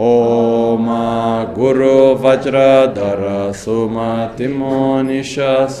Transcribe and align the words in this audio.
ओम 0.00 0.86
गुरु 1.54 1.96
वज्रधर 2.22 3.20
सुमतिमो 3.56 4.78
निशस 5.02 5.80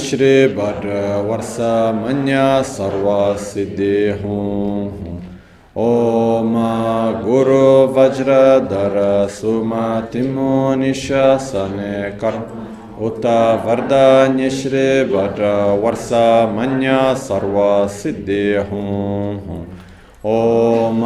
श्री 0.00 0.32
भद्र 0.54 1.00
वर्ष 1.26 1.56
मन्य 1.96 2.38
सर्व 2.66 3.08
सिद्धि 3.40 3.96
हूँ 4.22 5.20
ओम 5.78 6.54
गुरु 7.24 7.64
वज्रधर 7.98 8.98
सुमतिमो 9.30 10.54
निशन 10.74 11.76
कर्म 12.20 13.04
उत 13.06 13.26
वरदान्य 13.66 14.50
श्री 14.52 14.88
भद्र 15.12 15.54
वर्ष 15.84 16.08
मन्य 16.56 16.98
सर्व 17.20 17.60
सिद्धि 17.92 18.44
हूँ 18.70 19.60
ओम 20.25 21.01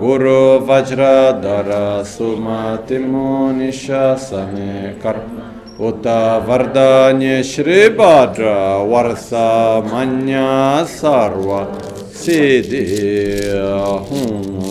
गुरु 0.00 0.40
वज्रधर 0.68 1.70
सुमतिमो 2.06 3.30
निशन 3.58 4.56
कर्म 5.02 5.38
उत 5.88 6.06
वरदान्य 6.48 7.42
श्री 7.52 7.88
भद्र 7.98 8.54
वर्ष 8.92 9.30
मन्य 9.92 10.44
सर्व 10.96 11.54
सिद्धि 12.22 12.84
हूँ 14.10 14.62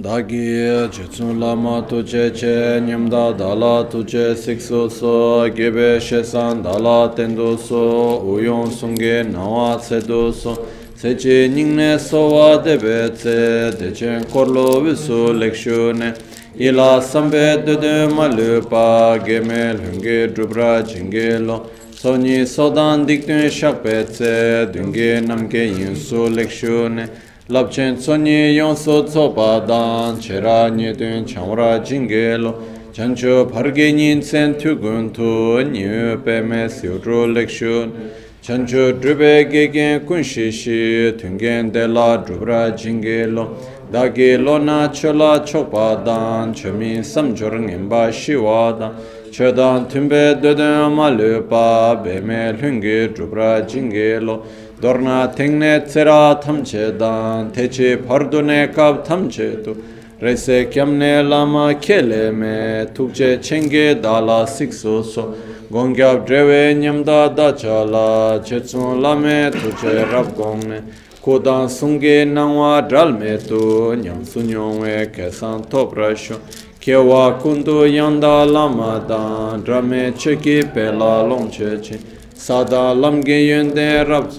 Dagi 0.00 0.88
chitsun 0.92 1.40
lama 1.40 1.82
tuche 1.82 2.30
che 2.30 2.80
nyamda 2.80 3.36
dala 3.36 3.84
tuche 3.84 4.32
sikso 4.36 4.88
so 4.88 5.50
gebe 5.50 5.98
shesan 5.98 6.62
dala 6.62 7.12
tendo 7.16 7.56
so 7.56 8.22
uyon 8.22 8.70
sunge 8.70 9.24
nawa 9.24 9.76
tsedo 9.76 10.32
so 10.32 10.56
Seche 11.03 11.49
nyingne 11.49 11.99
sowa 11.99 12.63
debe 12.63 13.11
tse, 13.13 13.71
dechen 13.77 14.23
korlo 14.31 14.79
visu 14.79 15.33
lekshu 15.33 15.91
ne, 15.93 16.13
ila 16.57 17.01
sambe 17.01 17.61
dede 17.65 18.07
malupa, 18.07 19.19
geme 19.21 19.73
lunge 19.73 20.33
drupra 20.33 20.81
jingelo 20.81 21.69
sonyi 21.91 22.47
sodan 22.47 23.05
diktun 23.05 23.49
shakpe 23.49 24.05
tse, 24.05 24.71
dunge 24.71 25.19
namke 25.27 25.67
yinsu 25.75 26.29
lekshu 26.33 26.87
ne, 26.87 27.09
labchen 27.49 27.97
sonyi 27.97 28.55
yonso 28.55 29.03
tsopa 29.03 29.67
dan, 29.67 30.17
chera 30.21 30.69
nyetun 30.71 31.25
chamra 31.27 31.83
jingelo 31.83 32.55
chancho 32.93 33.51
parge 33.51 33.91
nyin 33.91 34.21
sen 34.23 34.53
tugun 34.53 35.13
tu, 35.13 35.61
nyu 35.69 36.17
peme 36.23 36.69
siudru 36.69 37.27
lekshu 37.27 37.91
ne, 37.91 38.22
chancho 38.43 38.91
dhrupe 38.99 39.49
gegen 39.49 40.05
kun 40.05 40.21
shi 40.21 41.13
tungen 41.17 41.71
de 41.71 41.87
la 41.87 42.17
dhrupra 42.17 42.77
jingi 42.77 43.33
lo. 43.33 43.55
Dagi 43.89 44.37
lo 44.37 44.57
na 44.57 44.89
chola 44.89 45.39
chokpa 45.45 46.03
dan 46.03 46.53
chomi 46.53 46.97
samchor 46.99 47.53
ngenpa 47.53 48.11
shiwa 48.11 48.77
dan 48.77 48.95
chodan 49.31 49.89
tumbe 49.89 50.41
dodan 50.41 50.93
ma 50.93 51.07
lupa 51.07 51.97
beme 52.03 52.51
lungi 52.59 53.07
dhrupra 53.15 53.65
jingi 53.65 54.21
lo. 54.21 54.45
Dorna 54.77 55.33
tengne 55.33 55.85
tsera 55.85 56.37
tamche 56.43 56.97
dan 56.97 57.49
techi 57.49 57.95
pardune 57.95 58.73
kab 58.73 59.05
tamche 59.05 59.63
tu. 59.63 59.73
Rese 60.19 60.67
kyamne 60.69 61.25
lama 61.25 61.75
kele 61.75 62.33
me 62.33 62.87
tukche 62.93 63.41
chenge 63.41 64.01
dala 64.01 64.45
sikso 64.45 65.01
so. 65.01 65.33
gongyab 65.71 66.25
drewe 66.25 66.75
nyamda 66.75 67.29
dacha 67.35 67.83
la 67.85 68.39
chetsun 68.43 69.01
lame 69.01 69.51
tuche 69.51 70.05
rab 70.11 70.35
gongne 70.35 70.81
kodan 71.21 71.67
sungge 71.69 72.25
nangwa 72.25 72.81
dralme 72.87 73.37
tu 73.37 73.95
nyam 73.95 74.23
sunyongwe 74.25 75.11
kesan 75.11 75.63
top 75.69 75.93
rasho 75.95 76.35
kewa 76.79 77.39
kundu 77.41 77.87
yanda 77.87 78.45
lama 78.45 79.03
dan 79.07 79.63
drame 79.63 80.11
cheki 80.13 80.73
pela 80.73 81.23
long 81.23 81.49
cheche 81.49 81.97
sada 82.35 82.93
lamge 82.93 83.47
yende 83.49 84.07
rab 84.07 84.29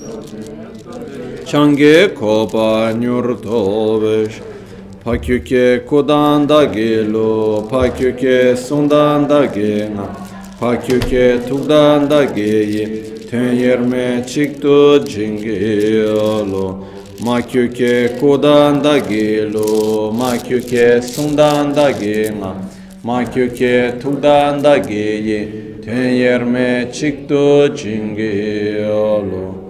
change 1.46 2.14
koba 2.14 2.92
nyur 2.92 3.36
tobesh 3.40 4.40
pakyuke 5.04 5.86
kodan 5.86 6.46
dage 6.46 7.08
lo 7.08 7.62
pakyuke 7.70 8.56
sundan 8.56 9.26
dage 9.28 9.88
na 9.88 10.23
파큐케 10.64 11.44
툭단다게이 11.44 13.26
텐여메 13.28 14.24
칙도 14.24 15.04
징게로 15.04 16.86
마큐케 17.22 18.16
고단다게로 18.18 20.12
마큐케 20.12 21.02
송단다게마 21.02 22.70
마큐케 23.02 23.98
툭단다게이 23.98 25.82
텐여메 25.82 26.90
칙도 26.90 27.74
징게로 27.74 29.64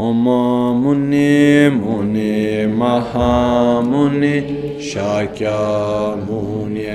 Oma 0.00 0.72
muni 0.78 1.68
muni 1.68 2.68
maha 2.68 3.82
muni 3.82 4.78
shakya 4.78 6.14
muni 6.24 6.86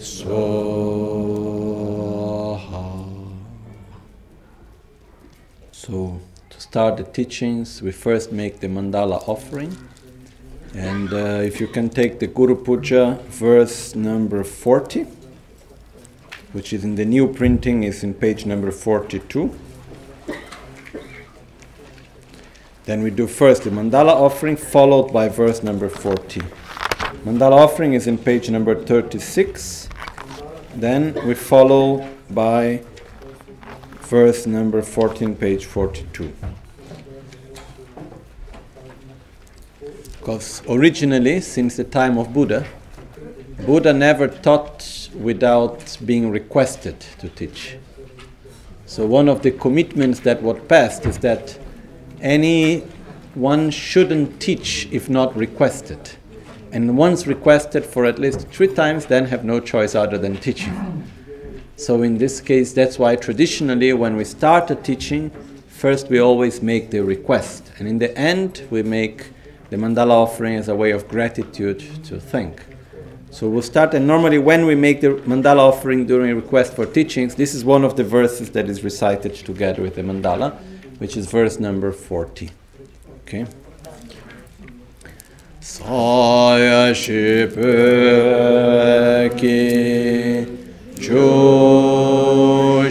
so. 0.00 1.09
So, 5.90 6.20
to 6.50 6.60
start 6.60 6.98
the 6.98 7.02
teachings, 7.02 7.82
we 7.82 7.90
first 7.90 8.30
make 8.30 8.60
the 8.60 8.68
mandala 8.68 9.28
offering. 9.28 9.76
And 10.72 11.12
uh, 11.12 11.42
if 11.42 11.60
you 11.60 11.66
can 11.66 11.90
take 11.90 12.20
the 12.20 12.28
Guru 12.28 12.54
Puja, 12.54 13.18
verse 13.26 13.96
number 13.96 14.44
40, 14.44 15.08
which 16.52 16.72
is 16.72 16.84
in 16.84 16.94
the 16.94 17.04
new 17.04 17.26
printing, 17.26 17.82
is 17.82 18.04
in 18.04 18.14
page 18.14 18.46
number 18.46 18.70
42. 18.70 19.52
Then 22.84 23.02
we 23.02 23.10
do 23.10 23.26
first 23.26 23.64
the 23.64 23.70
mandala 23.70 24.12
offering, 24.12 24.56
followed 24.56 25.12
by 25.12 25.28
verse 25.28 25.64
number 25.64 25.88
40. 25.88 26.40
Mandala 27.24 27.66
offering 27.66 27.94
is 27.94 28.06
in 28.06 28.16
page 28.16 28.48
number 28.48 28.76
36. 28.80 29.88
Then 30.76 31.14
we 31.26 31.34
follow 31.34 32.08
by 32.30 32.84
verse 34.10 34.44
number 34.44 34.82
14, 34.82 35.36
page 35.36 35.66
42. 35.66 36.32
Because 40.18 40.62
originally, 40.68 41.40
since 41.40 41.76
the 41.76 41.84
time 41.84 42.18
of 42.18 42.32
Buddha, 42.32 42.66
Buddha 43.64 43.92
never 43.92 44.26
taught 44.26 45.08
without 45.14 45.96
being 46.04 46.28
requested 46.28 46.98
to 47.20 47.28
teach. 47.28 47.76
So, 48.84 49.06
one 49.06 49.28
of 49.28 49.42
the 49.42 49.52
commitments 49.52 50.18
that 50.20 50.42
was 50.42 50.58
passed 50.66 51.06
is 51.06 51.18
that 51.18 51.56
anyone 52.20 53.70
shouldn't 53.70 54.40
teach 54.40 54.88
if 54.90 55.08
not 55.08 55.36
requested. 55.36 56.00
And 56.72 56.98
once 56.98 57.28
requested 57.28 57.84
for 57.84 58.04
at 58.06 58.18
least 58.18 58.48
three 58.48 58.74
times, 58.74 59.06
then 59.06 59.26
have 59.26 59.44
no 59.44 59.60
choice 59.60 59.94
other 59.94 60.18
than 60.18 60.36
teaching. 60.38 61.04
So, 61.80 62.02
in 62.02 62.18
this 62.18 62.42
case, 62.42 62.74
that's 62.74 62.98
why 62.98 63.16
traditionally, 63.16 63.94
when 63.94 64.14
we 64.14 64.24
start 64.24 64.70
a 64.70 64.74
teaching, 64.74 65.30
first 65.66 66.10
we 66.10 66.18
always 66.18 66.60
make 66.60 66.90
the 66.90 67.00
request. 67.00 67.72
And 67.78 67.88
in 67.88 67.98
the 67.98 68.14
end, 68.18 68.66
we 68.68 68.82
make 68.82 69.28
the 69.70 69.78
mandala 69.78 70.10
offering 70.10 70.56
as 70.56 70.68
a 70.68 70.74
way 70.74 70.90
of 70.90 71.08
gratitude 71.08 71.80
to 72.04 72.20
thank. 72.20 72.62
So 73.30 73.48
we'll 73.48 73.62
start, 73.62 73.94
and 73.94 74.06
normally 74.06 74.36
when 74.36 74.66
we 74.66 74.74
make 74.74 75.00
the 75.00 75.14
mandala 75.24 75.60
offering 75.60 76.04
during 76.06 76.36
request 76.36 76.74
for 76.74 76.84
teachings, 76.84 77.34
this 77.36 77.54
is 77.54 77.64
one 77.64 77.82
of 77.82 77.96
the 77.96 78.04
verses 78.04 78.50
that 78.50 78.68
is 78.68 78.84
recited 78.84 79.34
together 79.34 79.80
with 79.80 79.94
the 79.94 80.02
mandala, 80.02 80.58
which 80.98 81.16
is 81.16 81.30
verse 81.30 81.58
number 81.58 81.92
40. 81.92 82.50
Okay? 83.22 83.46
Saya 85.60 86.92
chushime 91.00 92.90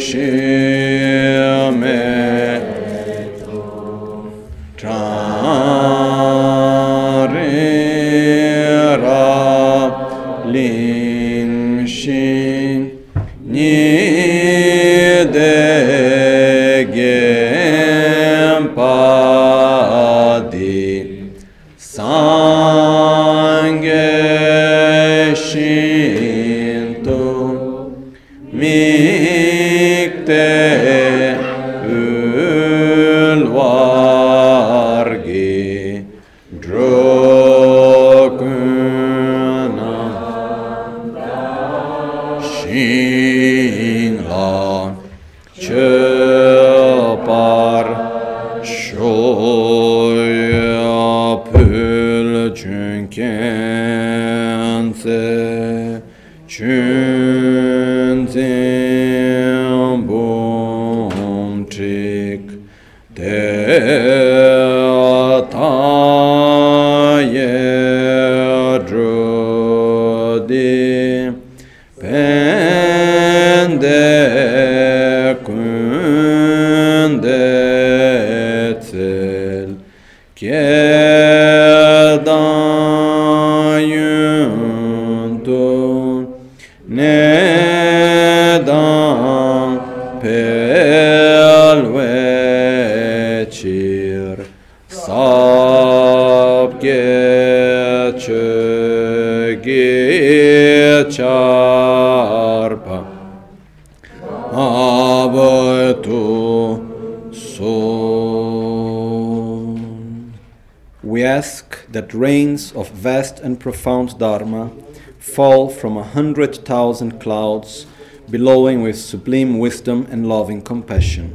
ask 112.19 112.25
that 112.25 112.31
rains 112.31 112.71
of 112.73 112.89
vast 112.91 113.39
and 113.43 113.59
profound 113.59 114.17
Dharma 114.19 114.71
fall 115.19 115.69
from 115.69 115.97
a 115.97 116.03
hundred 116.03 116.65
thousand 116.65 117.19
clouds, 117.19 117.85
billowing 118.29 118.83
with 118.83 118.97
sublime 118.97 119.59
wisdom 119.59 120.05
and 120.11 120.27
loving 120.27 120.61
compassion, 120.61 121.33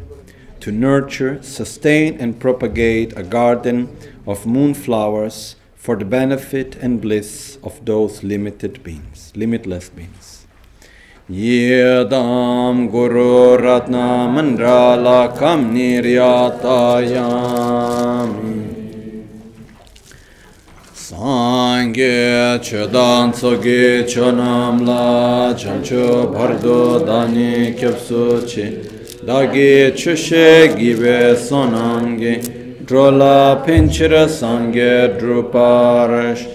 to 0.61 0.71
nurture, 0.71 1.43
sustain, 1.43 2.21
and 2.21 2.39
propagate 2.39 3.17
a 3.19 3.23
garden 3.23 3.89
of 4.27 4.47
moonflowers 4.47 5.57
for 5.75 5.97
the 5.97 6.05
benefit 6.05 6.77
and 6.83 7.01
bliss 7.01 7.59
of 7.63 7.85
those 7.85 8.23
limited 8.23 8.83
beings, 8.83 9.33
limitless 9.37 9.91
beings. 9.91 10.47
Yedam 11.31 12.91
Guru 12.91 13.57
Ratna 13.57 14.29
Mandalakam 14.29 15.73
Niryatayami 15.73 17.54
Sangye 22.75 22.89
Chedan 22.89 23.33
Tsoge 23.33 24.05
Chonam 24.05 24.85
La 24.85 25.55
Chancho 25.55 26.33
Bardo 26.33 26.99
Dani 27.05 27.73
Kyapsu 27.79 28.45
Chi 28.45 28.81
Dagi 29.25 29.93
Chushe 29.93 30.75
Gibe 30.77 31.37
Sonamge 31.37 32.85
Drola 32.85 33.63
Pinchira 33.65 34.27
Sangye 34.27 35.17
Druparash 35.17 36.47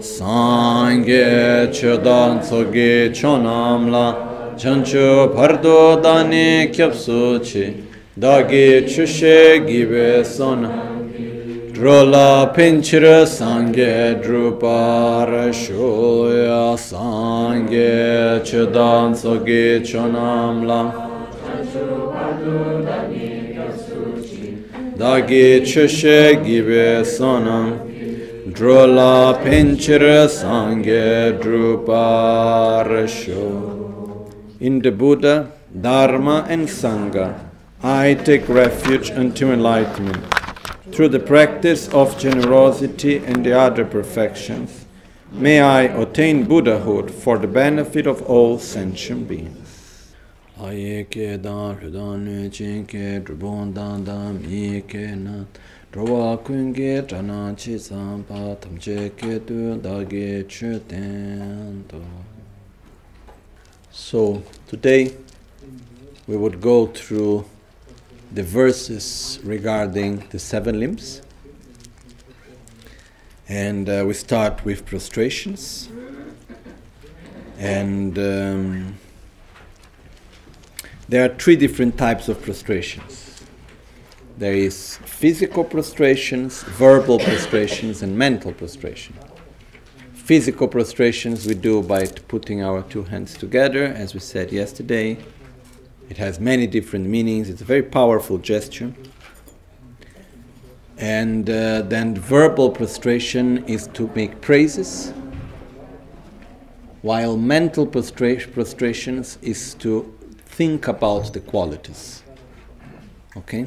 Sangye 0.00 1.68
Chedan 1.70 2.40
Tsoge 2.40 3.10
Chonam 3.12 3.90
La 3.90 4.54
Chancho 4.56 5.34
Bardo 5.34 6.00
Dani 6.00 6.70
Kyapsu 6.72 7.40
Chi 7.42 7.74
Dagi 8.18 8.84
Chushe 8.86 9.60
Gibe 9.66 10.24
Sonam 10.24 10.71
Drola 11.82 12.54
pinchira 12.54 13.26
sangye 13.26 14.14
drupara 14.22 15.50
shoya 15.52 16.78
sangye 16.78 18.40
chedan 18.44 19.16
soge 19.16 19.82
chonamla 19.82 20.80
Dagi 24.96 25.62
chushe 25.66 26.36
gibe 26.44 27.02
sonam. 27.02 27.74
Drola 28.52 29.42
pinchira 29.42 30.28
sangye 30.28 31.36
drupara 31.42 33.08
sho 33.08 34.30
In 34.60 34.80
the 34.82 34.92
Buddha, 34.92 35.50
Dharma 35.80 36.46
and 36.48 36.68
Sangha, 36.68 37.34
I 37.82 38.14
take 38.14 38.48
refuge 38.48 39.10
unto 39.10 39.50
enlightenment 39.50 40.41
through 40.92 41.08
the 41.08 41.18
practice 41.18 41.88
of 41.88 42.18
generosity 42.18 43.16
and 43.16 43.46
the 43.46 43.58
other 43.58 43.84
perfections, 43.84 44.84
may 45.30 45.60
I 45.60 45.84
attain 45.84 46.44
Buddhahood 46.44 47.10
for 47.10 47.38
the 47.38 47.46
benefit 47.46 48.06
of 48.06 48.20
all 48.22 48.58
sentient 48.58 49.26
beings. 49.26 50.12
Aye 50.60 51.06
ke 51.10 51.42
nu 51.42 52.48
chin 52.50 52.84
ke 52.86 53.24
ke 54.86 55.16
na 55.16 55.44
drowa 55.90 56.44
kun 56.44 56.74
chana 56.74 57.56
chi 57.56 57.78
pa 58.28 58.56
che 58.78 59.10
ke 59.16 59.46
tu 59.46 59.76
da 59.80 60.04
ge 60.04 60.46
chu 60.46 60.78
ten. 60.86 61.84
So 63.90 64.42
today 64.68 65.14
we 66.26 66.36
would 66.36 66.60
go 66.60 66.86
through 66.86 67.46
the 68.32 68.42
verses 68.42 69.38
regarding 69.42 70.26
the 70.30 70.38
seven 70.38 70.80
limbs. 70.80 71.22
And 73.48 73.88
uh, 73.88 74.04
we 74.06 74.14
start 74.14 74.64
with 74.64 74.86
prostrations. 74.86 75.88
And 77.58 78.18
um, 78.18 78.98
there 81.08 81.24
are 81.24 81.34
three 81.34 81.56
different 81.56 81.98
types 81.98 82.28
of 82.28 82.40
prostrations 82.42 83.22
there 84.42 84.54
is 84.54 84.96
physical 85.04 85.62
prostrations, 85.62 86.64
verbal 86.64 87.18
prostrations, 87.18 88.02
and 88.02 88.18
mental 88.18 88.52
prostration. 88.52 89.14
Physical 90.14 90.66
prostrations 90.66 91.46
we 91.46 91.54
do 91.54 91.80
by 91.80 92.06
putting 92.06 92.60
our 92.62 92.82
two 92.82 93.04
hands 93.04 93.34
together, 93.34 93.84
as 93.84 94.14
we 94.14 94.20
said 94.20 94.50
yesterday. 94.50 95.16
It 96.08 96.18
has 96.18 96.38
many 96.38 96.66
different 96.66 97.06
meanings. 97.06 97.48
It's 97.48 97.62
a 97.62 97.64
very 97.64 97.82
powerful 97.82 98.38
gesture. 98.38 98.92
And 100.98 101.48
uh, 101.48 101.82
then 101.82 102.14
verbal 102.14 102.70
prostration 102.70 103.64
is 103.64 103.88
to 103.94 104.10
make 104.14 104.40
praises, 104.40 105.12
while 107.00 107.36
mental 107.36 107.86
prostra- 107.86 108.52
prostrations 108.52 109.38
is 109.42 109.74
to 109.74 110.16
think 110.46 110.86
about 110.86 111.32
the 111.32 111.40
qualities. 111.40 112.22
Okay? 113.36 113.66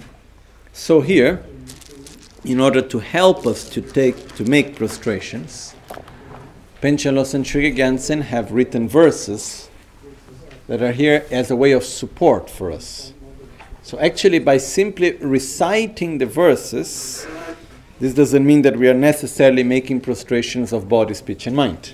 So 0.72 1.01
here, 1.01 1.44
in 2.44 2.60
order 2.60 2.82
to 2.82 3.00
help 3.00 3.48
us 3.48 3.68
to 3.70 3.82
take 3.82 4.36
to 4.36 4.46
make 4.46 4.75
prostrations, 4.75 5.75
Penchalos 6.82 7.34
and 7.34 7.46
Sri 7.46 7.72
Gansen 7.72 8.22
have 8.22 8.51
written 8.51 8.88
verses 8.88 9.64
that 10.67 10.81
are 10.81 10.91
here 10.91 11.25
as 11.31 11.51
a 11.51 11.55
way 11.55 11.72
of 11.72 11.84
support 11.84 12.50
for 12.50 12.72
us. 12.72 13.13
So, 13.84 14.00
actually, 14.00 14.39
by 14.39 14.57
simply 14.57 15.13
reciting 15.17 16.17
the 16.17 16.25
verses, 16.25 17.27
this 18.00 18.13
doesn't 18.13 18.45
mean 18.45 18.63
that 18.63 18.75
we 18.75 18.89
are 18.89 18.95
necessarily 18.95 19.63
making 19.63 20.01
prostrations 20.01 20.74
of 20.74 20.89
body, 20.89 21.13
speech, 21.13 21.45
and 21.45 21.55
mind. 21.55 21.93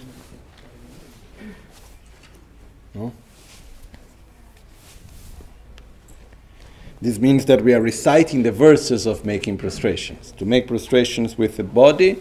No? 2.95 3.11
This 7.01 7.19
means 7.19 7.45
that 7.45 7.61
we 7.61 7.73
are 7.73 7.81
reciting 7.81 8.43
the 8.43 8.51
verses 8.53 9.05
of 9.05 9.25
making 9.25 9.57
prostrations. 9.57 10.31
To 10.37 10.45
make 10.45 10.67
prostrations 10.67 11.37
with 11.37 11.57
the 11.57 11.63
body, 11.63 12.19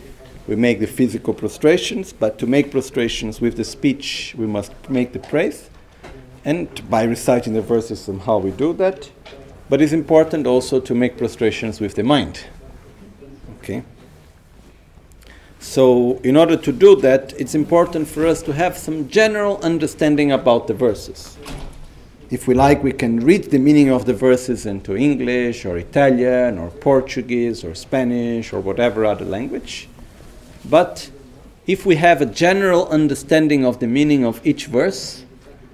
we 0.48 0.56
make 0.56 0.80
the 0.80 0.86
physical 0.86 1.32
prostrations, 1.32 2.12
but 2.12 2.38
to 2.40 2.46
make 2.46 2.72
prostrations 2.72 3.40
with 3.40 3.56
the 3.56 3.64
speech, 3.64 4.34
we 4.36 4.48
must 4.48 4.72
make 4.90 5.12
the 5.12 5.20
praise. 5.20 5.69
And 6.44 6.88
by 6.88 7.04
reciting 7.04 7.52
the 7.52 7.62
verses, 7.62 8.00
somehow 8.00 8.38
we 8.38 8.50
do 8.50 8.72
that. 8.74 9.10
But 9.68 9.80
it's 9.80 9.92
important 9.92 10.46
also 10.46 10.80
to 10.80 10.94
make 10.94 11.16
prostrations 11.16 11.80
with 11.80 11.94
the 11.94 12.02
mind. 12.02 12.44
Okay? 13.58 13.84
So, 15.58 16.18
in 16.24 16.36
order 16.36 16.56
to 16.56 16.72
do 16.72 16.96
that, 17.02 17.34
it's 17.38 17.54
important 17.54 18.08
for 18.08 18.26
us 18.26 18.42
to 18.42 18.52
have 18.54 18.78
some 18.78 19.08
general 19.08 19.58
understanding 19.62 20.32
about 20.32 20.66
the 20.66 20.74
verses. 20.74 21.36
If 22.30 22.48
we 22.48 22.54
like, 22.54 22.82
we 22.82 22.92
can 22.92 23.20
read 23.20 23.50
the 23.50 23.58
meaning 23.58 23.90
of 23.90 24.06
the 24.06 24.14
verses 24.14 24.64
into 24.64 24.96
English 24.96 25.66
or 25.66 25.76
Italian 25.76 26.58
or 26.58 26.70
Portuguese 26.70 27.62
or 27.62 27.74
Spanish 27.74 28.52
or 28.52 28.60
whatever 28.60 29.04
other 29.04 29.24
language. 29.24 29.88
But 30.64 31.10
if 31.66 31.84
we 31.84 31.96
have 31.96 32.22
a 32.22 32.26
general 32.26 32.88
understanding 32.88 33.66
of 33.66 33.80
the 33.80 33.86
meaning 33.86 34.24
of 34.24 34.40
each 34.46 34.66
verse, 34.66 35.24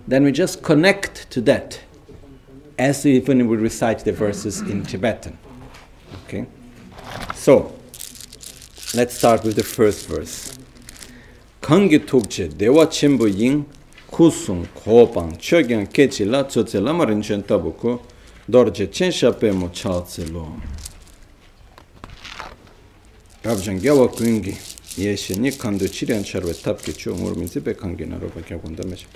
then 0.07 0.25
we 0.25 0.33
just 0.33 0.63
connect 0.63 1.31
to 1.31 1.41
that 1.43 1.81
as 2.79 3.05
if 3.07 3.29
we 3.29 3.43
recite 3.43 4.05
the 4.05 4.13
verses 4.13 4.61
in 4.61 4.85
Tibetan. 4.85 5.37
Okay? 6.25 6.47
So, 7.35 7.73
let's 8.95 9.15
start 9.15 9.45
with 9.45 9.57
the 9.57 9.65
first 9.65 10.07
verse. 10.07 10.57
Kangi 11.61 11.99
tukche 11.99 12.57
dewa 12.57 12.87
chimbo 12.87 13.27
ying 13.27 13.65
kusung 14.11 14.67
kobang 14.75 15.37
chogyang 15.39 15.87
kechi 15.89 16.25
la 16.25 16.45
tsotse 16.45 16.81
lama 16.81 17.07
rinchen 17.07 17.43
tabuko 17.43 18.01
dorje 18.49 18.91
chen 18.93 19.11
shape 19.11 19.53
mo 19.53 19.69
chaltse 19.69 20.31
lo. 20.33 20.61
Rabjan 23.43 23.81
gyawa 23.81 24.09
kungi 24.09 24.57
yeshe 24.97 25.37
ni 25.37 25.51
kandu 25.51 25.89
chirian 25.89 26.23
charwe 26.23 26.55
tapke 26.55 26.97
cho 26.97 27.15
ngur 27.15 27.35
minzi 27.35 27.61
be 27.63 27.75
kangi 27.75 28.07
naro 28.07 28.29
pa 28.29 28.41
kya 28.41 28.59
kunda 28.59 28.85
meshe. 28.85 29.07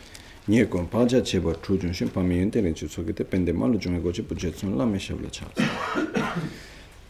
Chu 0.47 1.77
junshin 1.79 2.13
pa 2.13 2.23
tsoke 2.89 3.15
te 3.15 3.25
pende 3.25 3.53
pu 3.53 4.35
jetsun 4.35 4.77
la 4.77 4.87
chaltse. 4.87 5.63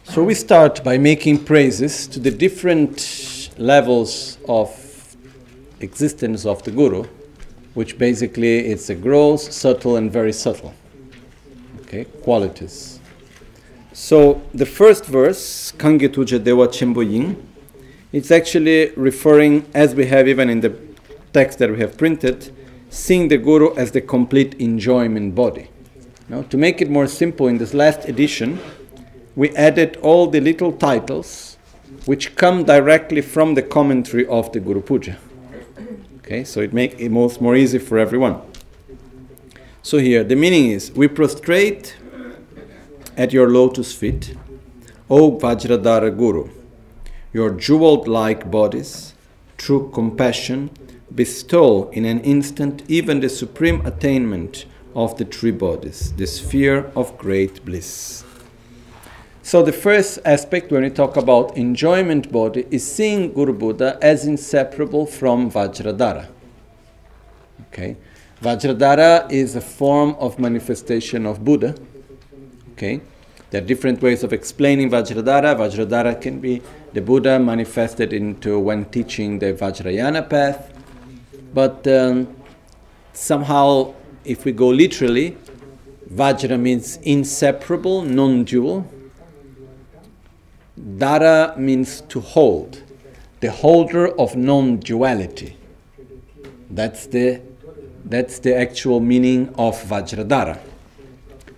So 0.05 0.25
we 0.25 0.35
start 0.35 0.83
by 0.83 0.99
making 0.99 1.45
praises 1.45 2.07
to 2.09 2.19
the 2.19 2.31
different 2.31 3.51
levels 3.59 4.39
of 4.49 5.17
existence 5.79 6.45
of 6.45 6.63
the 6.65 6.71
Guru, 6.71 7.05
which 7.75 7.97
basically 7.97 8.59
it's 8.67 8.91
a 8.91 8.95
gross, 8.95 9.55
subtle, 9.55 9.97
and 9.97 10.11
very 10.11 10.33
subtle. 10.33 10.75
Okay, 11.83 12.07
qualities. 12.23 12.99
So 13.93 14.43
the 14.53 14.67
first 14.67 15.05
verse, 15.07 15.73
Kange 15.79 16.09
Tuje 16.09 16.43
Dewa 16.43 16.69
Chimbo 16.69 17.09
Ying, 17.09 17.37
it's 18.13 18.31
actually 18.31 18.91
referring, 18.97 19.67
as 19.75 19.95
we 19.95 20.07
have 20.07 20.27
even 20.27 20.51
in 20.51 20.61
the 20.61 20.73
text 21.33 21.59
that 21.61 21.71
we 21.71 21.79
have 21.79 21.97
printed, 21.97 22.51
seeing 22.91 23.29
the 23.29 23.39
Guru 23.39 23.73
as 23.77 23.93
the 23.93 24.01
complete 24.01 24.55
enjoyment 24.55 25.35
body. 25.35 25.71
Now, 26.29 26.43
to 26.43 26.57
make 26.57 26.83
it 26.83 26.91
more 26.91 27.07
simple, 27.07 27.47
in 27.47 27.59
this 27.59 27.73
last 27.73 28.09
edition, 28.09 28.59
we 29.37 29.51
added 29.57 29.97
all 30.03 30.27
the 30.27 30.41
little 30.41 30.73
titles 30.73 31.57
which 32.05 32.35
come 32.35 32.65
directly 32.65 33.21
from 33.21 33.55
the 33.55 33.63
commentary 33.63 34.27
of 34.27 34.53
the 34.53 34.61
Guru 34.61 34.81
Puja. 34.81 35.17
Okay, 36.19 36.45
so 36.45 36.61
it 36.61 36.73
makes 36.73 36.97
it 36.99 37.11
more, 37.11 37.31
more 37.41 37.57
easy 37.57 37.79
for 37.79 37.99
everyone. 37.99 38.41
So 39.83 39.99
here, 39.99 40.25
the 40.25 40.37
meaning 40.37 40.71
is 40.71 40.93
we 40.93 41.09
prostrate 41.09 41.97
at 43.17 43.33
your 43.33 43.51
lotus 43.51 43.95
feet, 43.95 44.37
O 45.09 45.39
Vajradhara 45.39 46.17
Guru, 46.17 46.51
your 47.33 47.51
jeweled 47.51 48.09
like 48.09 48.51
bodies, 48.51 49.15
through 49.59 49.91
compassion, 49.91 50.71
bestow 51.15 51.91
in 51.91 52.05
an 52.05 52.21
instant 52.21 52.83
even 52.89 53.21
the 53.21 53.29
supreme 53.29 53.85
attainment 53.87 54.65
of 54.95 55.17
the 55.19 55.25
three 55.25 55.51
bodies, 55.51 56.13
the 56.15 56.27
sphere 56.27 56.91
of 56.97 57.17
great 57.19 57.65
bliss. 57.65 58.25
So 59.43 59.63
the 59.63 59.73
first 59.73 60.19
aspect 60.25 60.71
when 60.71 60.83
we 60.83 60.91
talk 60.91 61.17
about 61.17 61.57
enjoyment 61.57 62.31
body 62.31 62.67
is 62.71 62.91
seeing 62.91 63.33
Guru 63.33 63.53
Buddha 63.53 63.99
as 64.03 64.27
inseparable 64.27 65.07
from 65.07 65.51
Vajradhara. 65.51 66.29
Okay? 67.69 67.97
Vajradhara 68.43 69.31
is 69.31 69.57
a 69.57 69.61
form 69.61 70.15
of 70.19 70.39
manifestation 70.39 71.27
of 71.27 71.45
Buddha. 71.45 71.75
Okay? 72.73 73.01
There 73.51 73.61
are 73.61 73.67
different 73.67 74.01
ways 74.03 74.23
of 74.23 74.33
explaining 74.33 74.91
Vajradhara. 74.91 75.57
Vajradhara 75.57 76.21
can 76.21 76.39
be 76.39 76.63
the 76.93 77.01
Buddha 77.01 77.39
manifested 77.39 78.13
into 78.13 78.59
when 78.59 78.85
teaching 78.87 79.39
the 79.39 79.53
Vajrayana 79.53 80.29
path. 80.29 80.80
But 81.53 81.87
um, 81.87 82.37
somehow, 83.13 83.95
if 84.25 84.45
we 84.45 84.53
go 84.53 84.69
literally, 84.69 85.37
Vajra 86.13 86.59
means 86.59 86.97
inseparable, 86.99 88.03
non 88.03 88.45
dual. 88.45 88.87
Dara 90.99 91.55
means 91.57 92.01
to 92.03 92.21
hold, 92.21 92.83
the 93.41 93.51
holder 93.51 94.09
of 94.19 94.37
non 94.37 94.79
duality. 94.79 95.57
That's 96.71 97.07
the, 97.07 97.41
that's 98.05 98.39
the 98.39 98.57
actual 98.57 99.01
meaning 99.01 99.55
of 99.59 99.81
Vajradhara. 99.85 100.61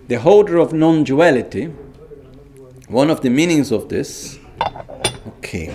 The 0.07 0.19
holder 0.19 0.57
of 0.57 0.73
non 0.73 1.03
duality, 1.03 1.65
one 2.87 3.09
of 3.09 3.21
the 3.21 3.29
meanings 3.29 3.71
of 3.71 3.89
this, 3.89 4.37
okay, 5.27 5.73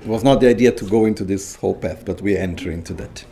it 0.00 0.06
was 0.06 0.22
not 0.22 0.40
the 0.40 0.48
idea 0.48 0.70
to 0.72 0.84
go 0.84 1.06
into 1.06 1.24
this 1.24 1.56
whole 1.56 1.74
path, 1.74 2.04
but 2.04 2.20
we 2.20 2.36
enter 2.36 2.70
into 2.70 2.92
that. 2.94 3.24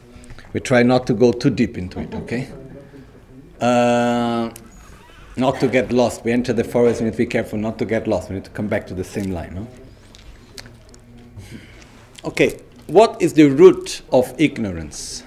We 0.53 0.61
try 0.61 0.83
not 0.83 1.07
to 1.07 1.15
go 1.15 1.33
too 1.33 1.51
deep 1.51 1.79
into 1.79 2.01
it, 2.01 2.15
okay? 2.15 2.49
Uh, 3.61 4.51
not 5.37 5.61
to 5.61 5.69
get 5.69 5.93
lost. 5.93 6.25
We 6.25 6.33
enter 6.33 6.53
the 6.53 6.65
forest, 6.65 7.01
we 7.01 7.07
need 7.07 7.13
to 7.13 7.19
be 7.19 7.27
careful 7.27 7.59
not 7.59 7.79
to 7.79 7.85
get 7.85 8.07
lost. 8.07 8.29
We 8.29 8.37
need 8.37 8.45
to 8.45 8.51
come 8.51 8.69
back 8.69 8.87
to 8.89 8.95
the 8.95 9.05
same 9.05 9.31
line. 9.31 9.55
No? 9.55 9.69
Okay, 12.25 12.61
what 12.87 13.21
is 13.21 13.35
the 13.35 13.49
root 13.49 14.03
of 14.13 14.35
ignorance? 14.39 15.25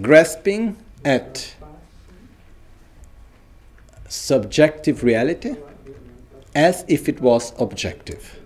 Grasping 0.00 0.76
at 1.04 1.54
subjective 4.08 5.02
reality 5.02 5.56
as 6.54 6.84
if 6.88 7.08
it 7.08 7.20
was 7.20 7.52
objective. 7.58 8.38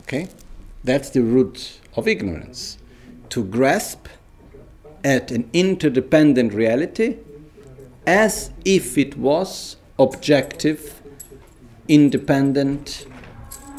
Okay? 0.00 0.28
That's 0.84 1.10
the 1.10 1.22
root 1.22 1.80
of 1.96 2.08
ignorance. 2.08 2.78
To 3.30 3.44
grasp 3.44 4.08
at 5.04 5.30
an 5.30 5.48
interdependent 5.52 6.52
reality 6.52 7.18
as 8.06 8.50
if 8.64 8.98
it 8.98 9.16
was 9.16 9.76
objective, 9.98 11.00
independent, 11.88 13.06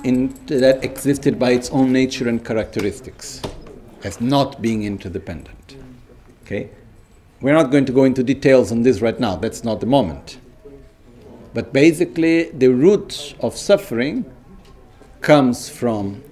in, 0.04 0.34
that 0.48 0.84
existed 0.84 1.40
by 1.40 1.52
its 1.52 1.70
own 1.72 1.92
nature 1.92 2.28
and 2.28 2.44
characteristics, 2.44 3.42
as 4.04 4.20
not 4.22 4.62
being 4.62 4.84
interdependent. 4.84 5.78
Okay? 6.44 6.70
We're 7.42 7.54
not 7.54 7.72
going 7.72 7.86
to 7.86 7.92
go 7.92 8.06
into 8.06 8.24
details 8.24 8.72
on 8.72 8.84
this 8.84 9.02
right 9.02 9.20
now, 9.20 9.36
that's 9.36 9.64
not 9.64 9.80
the 9.82 9.86
moment. 9.86 10.40
But 11.54 11.74
basically, 11.74 12.50
the 12.52 12.70
root 12.70 13.36
of 13.42 13.56
suffering 13.56 14.26
comes 15.22 15.70
from 15.70 16.24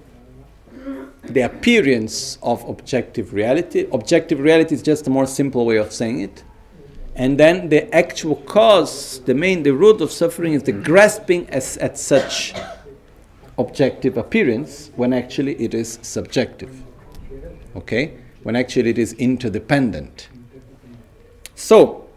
the 1.24 1.42
appearance 1.42 2.38
of 2.42 2.68
objective 2.68 3.32
reality. 3.32 3.86
Objective 3.92 4.40
reality 4.40 4.74
is 4.74 4.82
just 4.82 5.06
a 5.06 5.10
more 5.10 5.26
simple 5.26 5.64
way 5.64 5.76
of 5.76 5.92
saying 5.92 6.20
it. 6.20 6.44
And 7.14 7.38
then 7.38 7.68
the 7.68 7.94
actual 7.94 8.36
cause, 8.36 9.20
the 9.20 9.34
main, 9.34 9.62
the 9.62 9.72
root 9.72 10.00
of 10.00 10.10
suffering 10.10 10.54
is 10.54 10.62
the 10.62 10.72
grasping 10.72 11.48
as, 11.50 11.76
at 11.76 11.98
such 11.98 12.54
objective 13.58 14.16
appearance 14.16 14.90
when 14.96 15.12
actually 15.12 15.54
it 15.62 15.74
is 15.74 15.98
subjective. 16.02 16.82
Okay? 17.76 18.18
When 18.42 18.56
actually 18.56 18.90
it 18.90 18.98
is 18.98 19.12
interdependent. 19.14 20.28
So, 21.54 22.08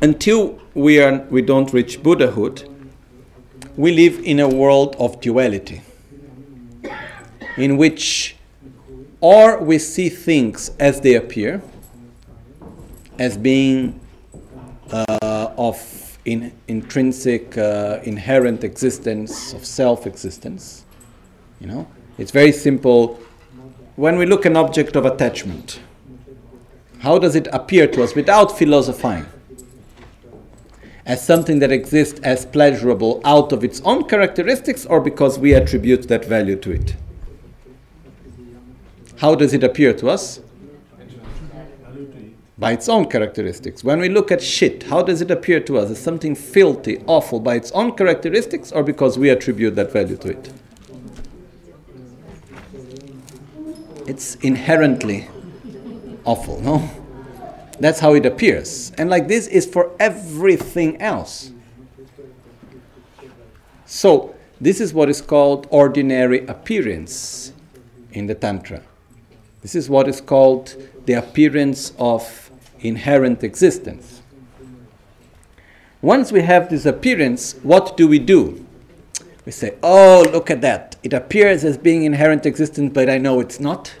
until 0.00 0.58
we, 0.74 1.00
are, 1.00 1.18
we 1.30 1.42
don't 1.42 1.72
reach 1.72 2.02
Buddhahood, 2.02 2.68
we 3.76 3.92
live 3.92 4.18
in 4.24 4.40
a 4.40 4.48
world 4.48 4.96
of 4.98 5.20
duality 5.20 5.82
in 7.56 7.76
which 7.76 8.36
or 9.20 9.58
we 9.58 9.78
see 9.78 10.08
things 10.08 10.70
as 10.78 11.00
they 11.00 11.14
appear, 11.14 11.62
as 13.18 13.36
being 13.36 13.98
uh, 14.92 15.50
of 15.56 16.18
in, 16.24 16.52
intrinsic, 16.68 17.56
uh, 17.56 18.00
inherent 18.04 18.62
existence, 18.64 19.54
of 19.54 19.64
self 19.64 20.06
existence. 20.06 20.84
You 21.60 21.68
know, 21.68 21.88
it's 22.18 22.30
very 22.30 22.52
simple. 22.52 23.18
When 23.94 24.18
we 24.18 24.26
look 24.26 24.44
an 24.44 24.56
object 24.56 24.94
of 24.94 25.06
attachment, 25.06 25.80
how 26.98 27.18
does 27.18 27.34
it 27.34 27.48
appear 27.52 27.86
to 27.86 28.02
us 28.02 28.14
without 28.14 28.56
philosophizing? 28.58 29.26
As 31.06 31.24
something 31.24 31.60
that 31.60 31.70
exists 31.70 32.18
as 32.24 32.44
pleasurable 32.44 33.20
out 33.24 33.52
of 33.52 33.62
its 33.62 33.80
own 33.82 34.08
characteristics 34.08 34.84
or 34.84 35.00
because 35.00 35.38
we 35.38 35.54
attribute 35.54 36.08
that 36.08 36.24
value 36.24 36.56
to 36.56 36.72
it? 36.72 36.96
How 39.18 39.34
does 39.34 39.52
it 39.54 39.62
appear 39.64 39.92
to 39.94 40.10
us? 40.10 40.40
By 42.58 42.72
its 42.72 42.88
own 42.88 43.06
characteristics. 43.06 43.84
When 43.84 43.98
we 43.98 44.08
look 44.08 44.32
at 44.32 44.42
shit, 44.42 44.84
how 44.84 45.02
does 45.02 45.20
it 45.20 45.30
appear 45.30 45.60
to 45.60 45.78
us? 45.78 45.90
As 45.90 46.00
something 46.00 46.34
filthy, 46.34 47.02
awful 47.06 47.38
by 47.40 47.56
its 47.56 47.70
own 47.72 47.92
characteristics 47.96 48.72
or 48.72 48.82
because 48.82 49.18
we 49.18 49.28
attribute 49.28 49.74
that 49.76 49.92
value 49.92 50.16
to 50.16 50.28
it? 50.30 50.52
It's 54.06 54.36
inherently 54.36 55.28
awful, 56.24 56.60
no? 56.60 56.88
That's 57.78 58.00
how 58.00 58.14
it 58.14 58.24
appears. 58.24 58.92
And 58.96 59.10
like 59.10 59.28
this 59.28 59.46
is 59.48 59.66
for 59.66 59.90
everything 60.00 61.00
else. 61.00 61.50
So, 63.84 64.34
This 64.58 64.80
is 64.80 64.94
what 64.94 65.10
is 65.10 65.20
called 65.20 65.66
ordinary 65.70 66.46
appearance 66.46 67.52
in 68.12 68.26
the 68.26 68.34
Tantra. 68.34 68.80
This 69.66 69.74
is 69.74 69.90
what 69.90 70.06
is 70.06 70.20
called 70.20 70.76
the 71.06 71.14
appearance 71.14 71.92
of 71.98 72.52
inherent 72.78 73.42
existence. 73.42 74.22
Once 76.00 76.30
we 76.30 76.42
have 76.42 76.70
this 76.70 76.86
appearance, 76.86 77.54
what 77.64 77.96
do 77.96 78.06
we 78.06 78.20
do? 78.20 78.64
We 79.44 79.50
say, 79.50 79.74
Oh, 79.82 80.24
look 80.32 80.52
at 80.52 80.60
that. 80.60 80.94
It 81.02 81.12
appears 81.12 81.64
as 81.64 81.78
being 81.78 82.04
inherent 82.04 82.46
existence, 82.46 82.92
but 82.94 83.10
I 83.10 83.18
know 83.18 83.40
it's 83.40 83.58
not. 83.58 83.96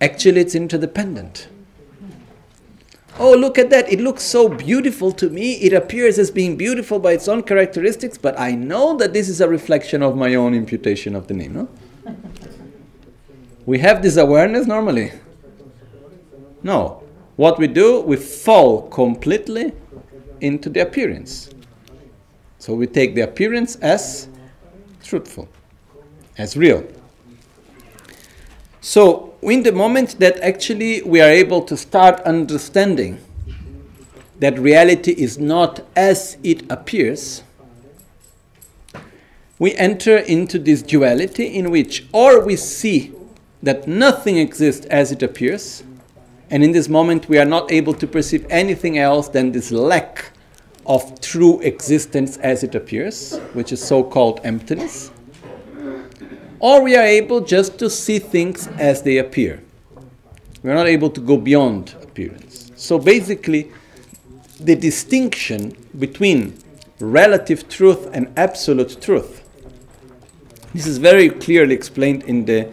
Actually, 0.00 0.42
it's 0.42 0.54
interdependent. 0.54 1.48
Oh, 3.18 3.34
look 3.34 3.58
at 3.58 3.70
that. 3.70 3.92
It 3.92 4.00
looks 4.00 4.22
so 4.22 4.48
beautiful 4.48 5.10
to 5.10 5.28
me. 5.28 5.54
It 5.54 5.72
appears 5.72 6.16
as 6.16 6.30
being 6.30 6.56
beautiful 6.56 7.00
by 7.00 7.14
its 7.14 7.26
own 7.26 7.42
characteristics, 7.42 8.18
but 8.18 8.38
I 8.38 8.52
know 8.52 8.96
that 8.98 9.12
this 9.12 9.28
is 9.28 9.40
a 9.40 9.48
reflection 9.48 10.00
of 10.00 10.16
my 10.16 10.36
own 10.36 10.54
imputation 10.54 11.16
of 11.16 11.26
the 11.26 11.34
name. 11.34 11.54
No? 11.54 11.68
We 13.66 13.80
have 13.80 14.00
this 14.00 14.16
awareness 14.16 14.66
normally. 14.66 15.12
No. 16.62 17.02
What 17.34 17.58
we 17.58 17.66
do, 17.66 18.00
we 18.00 18.16
fall 18.16 18.88
completely 18.88 19.72
into 20.40 20.70
the 20.70 20.80
appearance. 20.80 21.50
So 22.58 22.74
we 22.74 22.86
take 22.86 23.14
the 23.14 23.22
appearance 23.22 23.76
as 23.76 24.28
truthful, 25.02 25.48
as 26.38 26.56
real. 26.56 26.86
So, 28.80 29.34
in 29.42 29.64
the 29.64 29.72
moment 29.72 30.18
that 30.20 30.38
actually 30.38 31.02
we 31.02 31.20
are 31.20 31.28
able 31.28 31.62
to 31.62 31.76
start 31.76 32.20
understanding 32.20 33.18
that 34.38 34.58
reality 34.58 35.12
is 35.12 35.38
not 35.38 35.80
as 35.94 36.36
it 36.42 36.70
appears, 36.70 37.42
we 39.58 39.74
enter 39.74 40.18
into 40.18 40.58
this 40.58 40.82
duality 40.82 41.46
in 41.46 41.70
which 41.70 42.06
or 42.12 42.44
we 42.44 42.56
see 42.56 43.15
that 43.66 43.86
nothing 43.86 44.38
exists 44.38 44.86
as 44.86 45.12
it 45.12 45.22
appears, 45.22 45.82
and 46.50 46.64
in 46.64 46.72
this 46.72 46.88
moment 46.88 47.28
we 47.28 47.38
are 47.38 47.44
not 47.44 47.70
able 47.70 47.94
to 47.94 48.06
perceive 48.06 48.46
anything 48.48 48.96
else 48.98 49.28
than 49.28 49.52
this 49.52 49.70
lack 49.70 50.30
of 50.86 51.20
true 51.20 51.60
existence 51.60 52.36
as 52.38 52.62
it 52.62 52.74
appears, 52.74 53.36
which 53.52 53.72
is 53.72 53.84
so 53.84 54.02
called 54.02 54.40
emptiness 54.44 55.10
or 56.58 56.82
we 56.82 56.96
are 56.96 57.04
able 57.04 57.40
just 57.40 57.78
to 57.78 57.90
see 57.90 58.18
things 58.18 58.66
as 58.78 59.02
they 59.02 59.18
appear. 59.18 59.62
We 60.62 60.70
are 60.70 60.74
not 60.74 60.88
able 60.88 61.10
to 61.10 61.20
go 61.20 61.36
beyond 61.36 61.94
appearance. 62.02 62.72
So 62.76 62.98
basically, 62.98 63.70
the 64.58 64.74
distinction 64.74 65.76
between 65.98 66.58
relative 66.98 67.68
truth 67.68 68.08
and 68.12 68.32
absolute 68.36 69.00
truth. 69.00 69.42
This 70.72 70.86
is 70.86 70.98
very 70.98 71.28
clearly 71.28 71.74
explained 71.74 72.22
in 72.24 72.46
the 72.46 72.68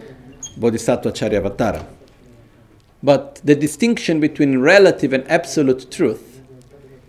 Bodhisattva 0.56 1.12
Charyavatara. 1.12 1.86
But 3.02 3.40
the 3.44 3.54
distinction 3.54 4.20
between 4.20 4.58
relative 4.58 5.12
and 5.12 5.28
absolute 5.30 5.90
truth, 5.90 6.40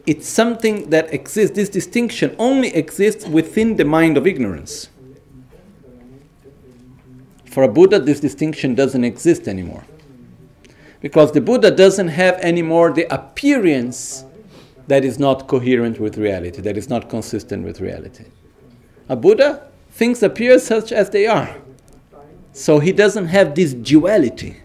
it's 0.06 0.28
something 0.28 0.90
that 0.90 1.14
exists, 1.14 1.56
this 1.56 1.70
distinction 1.70 2.36
only 2.38 2.76
exists 2.76 3.26
within 3.26 3.78
the 3.78 3.86
mind 3.86 4.18
of 4.18 4.28
ignorance. 4.28 4.90
For 7.46 7.64
a 7.64 7.68
Buddha, 7.70 8.00
this 8.00 8.20
distinction 8.20 8.76
doesn't 8.76 9.04
exist 9.04 9.48
anymore. 9.48 9.86
Because 11.00 11.32
the 11.32 11.42
Buddha 11.42 11.72
doesn't 11.72 12.10
have 12.10 12.36
anymore 12.36 12.92
the 12.92 13.06
appearance 13.14 14.26
that 14.88 15.06
is 15.06 15.18
not 15.18 15.48
coherent 15.48 16.00
with 16.00 16.18
reality, 16.18 16.62
that 16.62 16.78
is 16.78 16.90
not 16.90 17.10
consistent 17.10 17.64
with 17.64 17.80
reality. 17.80 18.26
A 19.08 19.16
Buddha, 19.16 19.68
things 19.92 20.22
appear 20.22 20.60
such 20.60 20.92
as 20.92 21.12
they 21.12 21.26
are. 21.26 21.56
So 22.56 22.80
he 22.80 22.94
doesn't 22.94 23.26
have 23.26 23.54
this 23.54 23.74
duality 23.74 24.56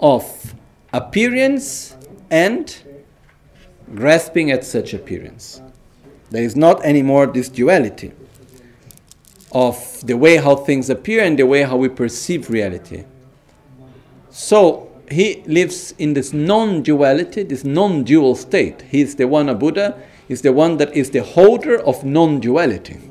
of 0.00 0.54
appearance 0.90 1.94
and 2.30 2.74
grasping 3.94 4.50
at 4.50 4.64
such 4.64 4.94
appearance. 4.94 5.60
There 6.30 6.42
is 6.42 6.56
not 6.56 6.82
anymore 6.82 7.26
this 7.26 7.50
duality 7.50 8.12
of 9.52 10.00
the 10.06 10.16
way 10.16 10.38
how 10.38 10.56
things 10.56 10.88
appear 10.88 11.22
and 11.22 11.38
the 11.38 11.44
way 11.44 11.62
how 11.62 11.76
we 11.76 11.90
perceive 11.90 12.48
reality. 12.48 13.04
So 14.30 14.90
he 15.10 15.42
lives 15.44 15.92
in 15.98 16.14
this 16.14 16.32
non 16.32 16.82
duality, 16.82 17.42
this 17.42 17.64
non 17.64 18.02
dual 18.02 18.34
state. 18.34 18.80
He 18.88 19.02
is 19.02 19.16
the 19.16 19.28
one, 19.28 19.50
a 19.50 19.54
Buddha, 19.54 20.00
is 20.26 20.40
the 20.40 20.54
one 20.54 20.78
that 20.78 20.96
is 20.96 21.10
the 21.10 21.22
holder 21.22 21.78
of 21.82 22.02
non 22.02 22.40
duality. 22.40 23.09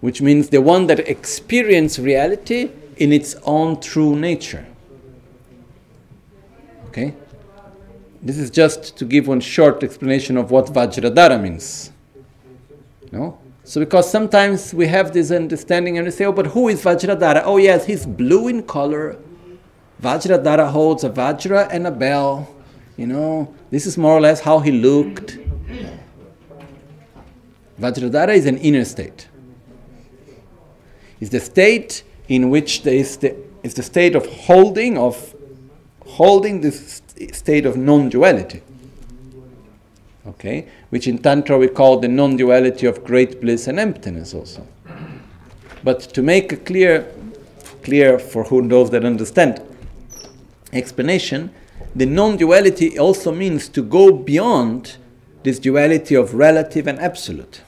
Which 0.00 0.20
means 0.20 0.50
the 0.50 0.60
one 0.60 0.86
that 0.88 1.00
experiences 1.00 2.04
reality 2.04 2.70
in 2.96 3.12
its 3.12 3.34
own 3.44 3.80
true 3.80 4.16
nature. 4.16 4.66
Okay? 6.88 7.14
This 8.22 8.38
is 8.38 8.50
just 8.50 8.96
to 8.96 9.04
give 9.04 9.28
one 9.28 9.40
short 9.40 9.82
explanation 9.82 10.36
of 10.36 10.50
what 10.50 10.66
Vajradhara 10.66 11.40
means. 11.40 11.92
No? 13.12 13.38
So, 13.64 13.80
because 13.80 14.10
sometimes 14.10 14.72
we 14.72 14.86
have 14.86 15.12
this 15.12 15.30
understanding 15.30 15.98
and 15.98 16.06
we 16.06 16.10
say, 16.10 16.24
oh, 16.24 16.32
but 16.32 16.46
who 16.46 16.68
is 16.68 16.82
Vajradhara? 16.82 17.42
Oh, 17.44 17.56
yes, 17.56 17.84
he's 17.86 18.06
blue 18.06 18.48
in 18.48 18.62
color. 18.62 19.16
Vajradhara 20.02 20.70
holds 20.70 21.04
a 21.04 21.10
Vajra 21.10 21.68
and 21.70 21.86
a 21.86 21.90
bell. 21.90 22.48
You 22.96 23.06
know, 23.06 23.54
this 23.70 23.86
is 23.86 23.98
more 23.98 24.12
or 24.12 24.20
less 24.20 24.40
how 24.40 24.60
he 24.60 24.72
looked. 24.72 25.38
Vajradhara 27.80 28.34
is 28.34 28.46
an 28.46 28.58
inner 28.58 28.84
state. 28.84 29.28
It's 31.20 31.30
the 31.30 31.40
state 31.40 32.02
in 32.28 32.50
which 32.50 32.82
there 32.82 32.94
is 32.94 33.16
the, 33.18 33.36
it's 33.62 33.74
the 33.74 33.82
state 33.82 34.14
of 34.14 34.26
holding, 34.26 34.98
of 34.98 35.34
holding 36.04 36.60
this 36.60 37.02
state 37.32 37.66
of 37.66 37.76
non-duality 37.76 38.62
okay, 40.28 40.66
which 40.90 41.06
in 41.06 41.18
Tantra 41.18 41.58
we 41.58 41.68
call 41.68 41.98
the 41.98 42.08
non 42.08 42.36
duality 42.36 42.86
of 42.86 43.04
great 43.04 43.40
bliss 43.40 43.66
and 43.66 43.78
emptiness 43.78 44.34
also. 44.34 44.66
But 45.82 46.00
to 46.00 46.22
make 46.22 46.52
a 46.52 46.56
clear, 46.56 47.12
clear 47.82 48.18
for 48.18 48.44
who 48.44 48.66
those 48.66 48.90
that 48.90 49.04
understand 49.04 49.62
explanation, 50.72 51.52
the 51.94 52.06
non 52.06 52.36
duality 52.36 52.98
also 52.98 53.32
means 53.32 53.68
to 53.70 53.82
go 53.82 54.12
beyond 54.12 54.96
this 55.42 55.58
duality 55.58 56.14
of 56.14 56.34
relative 56.34 56.86
and 56.86 56.98
absolute. 56.98 57.62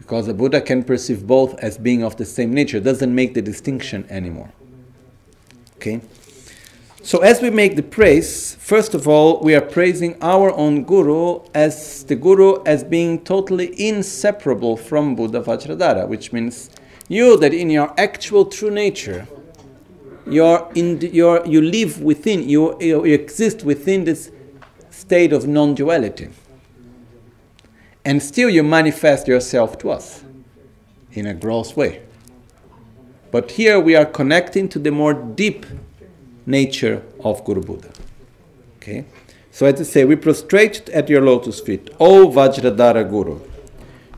Because 0.00 0.26
the 0.26 0.34
Buddha 0.34 0.60
can 0.60 0.82
perceive 0.82 1.26
both 1.26 1.58
as 1.60 1.78
being 1.78 2.02
of 2.02 2.16
the 2.16 2.24
same 2.24 2.52
nature, 2.52 2.80
doesn't 2.80 3.14
make 3.14 3.34
the 3.34 3.42
distinction 3.42 4.04
anymore. 4.10 4.50
Okay? 5.76 6.00
So, 7.02 7.20
as 7.20 7.40
we 7.40 7.48
make 7.48 7.76
the 7.76 7.82
praise, 7.82 8.56
first 8.56 8.92
of 8.92 9.08
all, 9.08 9.40
we 9.40 9.54
are 9.54 9.62
praising 9.62 10.16
our 10.20 10.52
own 10.52 10.84
Guru 10.84 11.40
as 11.54 12.04
the 12.04 12.14
Guru 12.14 12.62
as 12.64 12.84
being 12.84 13.24
totally 13.24 13.68
inseparable 13.80 14.76
from 14.76 15.14
Buddha 15.14 15.40
Vajradhara, 15.40 16.06
which 16.06 16.30
means 16.30 16.68
you 17.08 17.38
that 17.38 17.54
in 17.54 17.70
your 17.70 17.94
actual 17.98 18.44
true 18.44 18.70
nature, 18.70 19.26
you're 20.26 20.70
in 20.74 21.00
you're, 21.00 21.44
you 21.46 21.62
live 21.62 22.02
within, 22.02 22.46
you, 22.46 22.76
you 22.80 23.02
exist 23.04 23.64
within 23.64 24.04
this 24.04 24.30
state 24.90 25.32
of 25.32 25.46
non 25.46 25.74
duality. 25.74 26.28
And 28.04 28.22
still 28.22 28.48
you 28.48 28.62
manifest 28.62 29.28
yourself 29.28 29.78
to 29.78 29.90
us 29.90 30.24
in 31.12 31.26
a 31.26 31.34
gross 31.34 31.76
way. 31.76 32.02
But 33.30 33.52
here 33.52 33.78
we 33.78 33.94
are 33.94 34.06
connecting 34.06 34.68
to 34.70 34.78
the 34.78 34.90
more 34.90 35.14
deep 35.14 35.66
nature 36.46 37.02
of 37.22 37.44
Guru 37.44 37.60
Buddha. 37.62 37.90
Okay? 38.76 39.04
So 39.50 39.66
as 39.66 39.80
I 39.80 39.84
say, 39.84 40.04
we 40.04 40.16
prostrate 40.16 40.88
at 40.90 41.08
your 41.08 41.20
lotus 41.20 41.60
feet, 41.60 41.90
O 42.00 42.28
Vajradhara 42.28 43.08
Guru, 43.08 43.40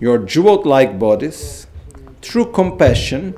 your 0.01 0.19
jeweled 0.19 0.67
like 0.67 0.99
bodies, 0.99 1.67
through 2.21 2.53
compassion, 2.53 3.35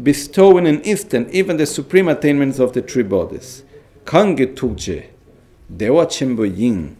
bestow 0.00 0.56
in 0.56 0.66
an 0.66 0.80
instant 0.82 1.28
even 1.30 1.56
the 1.56 1.66
supreme 1.66 2.08
attainments 2.08 2.58
of 2.58 2.72
the 2.72 2.82
three 2.82 3.02
bodies. 3.02 3.64
Kange 4.04 4.54
tukje, 4.54 5.08
dewa 5.74 6.06
chimbo 6.06 6.44
yin, 6.44 6.96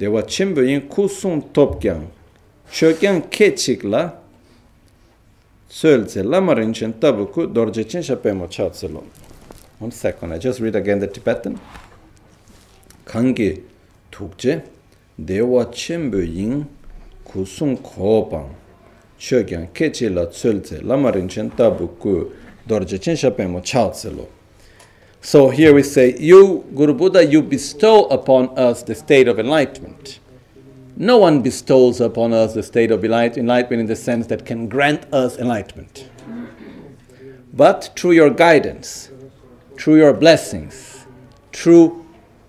dewa 0.00 0.22
chimbo 0.22 0.62
yin 0.62 0.88
kusung 0.88 1.52
top 1.52 1.80
kyang. 1.80 2.06
Sho 2.72 2.94
kyang 2.94 3.20
ke 3.28 3.54
chik 3.54 3.84
la 3.84 4.12
söl 5.68 6.06
tse 6.06 6.22
lama 6.22 6.54
rinchen 6.54 6.98
tabu 6.98 7.26
ku 7.26 7.46
dorje 7.46 7.84
chen 7.86 8.02
shape 8.02 8.32
mo 8.32 8.46
cha 8.46 8.70
tse 8.70 8.88
lo. 8.88 9.04
One 9.78 9.90
second 9.90 10.32
i 10.32 10.38
just 10.38 10.60
read 10.60 10.74
again 10.74 11.00
the 11.00 11.06
tibetan. 11.06 11.60
Kangi 13.04 13.60
tukje 14.10 14.62
dewa 15.22 15.66
chimbo 15.66 16.18
yin 16.18 16.66
kusung 17.26 17.76
ko 17.82 18.22
pang. 18.22 18.54
Sho 19.18 19.44
kyang 19.44 19.68
ke 19.74 19.92
chik 19.92 20.14
la 20.14 20.24
söl 20.32 20.62
tse 20.62 20.80
lama 20.80 21.12
rinchen 21.12 21.54
tabu 21.54 21.88
ku 22.00 22.32
dorje 22.66 22.98
chen 22.98 23.16
shape 23.16 23.46
mo 23.46 23.60
cha 23.60 23.90
tse 23.90 24.08
lo. 24.08 24.26
So 25.22 25.50
here 25.50 25.74
we 25.74 25.82
say, 25.82 26.16
you, 26.18 26.64
Guru 26.74 26.94
Buddha, 26.94 27.24
you 27.24 27.42
bestow 27.42 28.06
upon 28.06 28.56
us 28.58 28.82
the 28.82 28.94
state 28.94 29.28
of 29.28 29.38
enlightenment. 29.38 30.18
no 31.00 31.16
one 31.16 31.40
bestows 31.40 31.98
upon 31.98 32.34
us 32.34 32.52
the 32.52 32.62
state 32.62 32.90
of 32.90 33.02
enlightenment 33.02 33.72
in 33.72 33.86
the 33.86 33.96
sense 33.96 34.26
that 34.26 34.44
can 34.44 34.68
grant 34.68 35.10
us 35.14 35.38
enlightenment. 35.38 36.10
But 37.54 37.92
through 37.96 38.12
your 38.12 38.28
guidance, 38.28 39.10
through 39.78 39.96
your 39.96 40.12
blessings, 40.12 41.06
through 41.54 42.04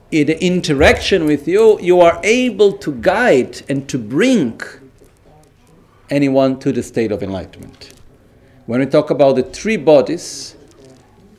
the 0.10 0.38
interaction 0.44 1.24
with 1.26 1.48
you, 1.48 1.80
you 1.80 2.02
are 2.02 2.20
able 2.26 2.74
to 2.74 2.92
guide 2.96 3.62
and 3.70 3.88
to 3.88 3.98
bring 3.98 4.60
anyone 6.10 6.60
to 6.60 6.74
the 6.74 6.84
state 6.84 7.14
of 7.14 7.24
enlightenment. 7.24 7.94
When 8.66 8.82
we 8.82 8.86
talk 8.86 9.12
about 9.12 9.38
the 9.38 9.44
three 9.44 9.78
bodies, 9.78 10.58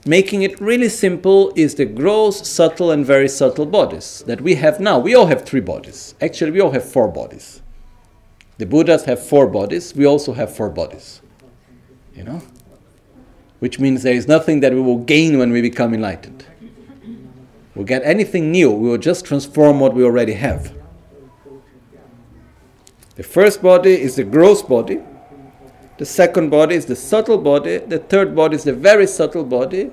making 0.06 0.42
it 0.42 0.60
really 0.60 0.88
simple 0.88 1.52
is 1.54 1.74
the 1.74 1.84
gross, 1.84 2.48
subtle, 2.48 2.90
and 2.90 3.04
very 3.06 3.28
subtle 3.28 3.66
bodies 3.66 4.24
that 4.26 4.40
we 4.40 4.56
have 4.56 4.80
now. 4.80 4.98
We 4.98 5.14
all 5.14 5.26
have 5.26 5.44
three 5.44 5.60
bodies. 5.60 6.14
Actually, 6.20 6.50
we 6.50 6.60
all 6.60 6.72
have 6.72 6.84
four 6.84 7.08
bodies. 7.08 7.62
The 8.58 8.66
Buddhas 8.66 9.04
have 9.04 9.24
four 9.24 9.46
bodies. 9.46 9.94
We 9.94 10.04
also 10.06 10.32
have 10.32 10.54
four 10.54 10.70
bodies. 10.70 11.22
You 12.14 12.24
know? 12.24 12.42
Which 13.60 13.78
means 13.78 14.02
there 14.02 14.14
is 14.14 14.28
nothing 14.28 14.60
that 14.60 14.72
we 14.72 14.80
will 14.80 14.98
gain 14.98 15.38
when 15.38 15.52
we 15.52 15.62
become 15.62 15.94
enlightened. 15.94 16.44
We'll 17.74 17.86
get 17.86 18.02
anything 18.04 18.50
new, 18.50 18.70
we 18.70 18.90
will 18.90 18.98
just 18.98 19.24
transform 19.24 19.80
what 19.80 19.94
we 19.94 20.04
already 20.04 20.34
have. 20.34 20.74
The 23.14 23.22
first 23.22 23.62
body 23.62 23.92
is 23.92 24.16
the 24.16 24.24
gross 24.24 24.62
body. 24.62 25.00
The 26.02 26.06
second 26.06 26.50
body 26.50 26.74
is 26.74 26.86
the 26.86 26.96
subtle 26.96 27.38
body. 27.38 27.78
The 27.78 28.00
third 28.00 28.34
body 28.34 28.56
is 28.56 28.64
the 28.64 28.72
very 28.72 29.06
subtle 29.06 29.44
body. 29.44 29.92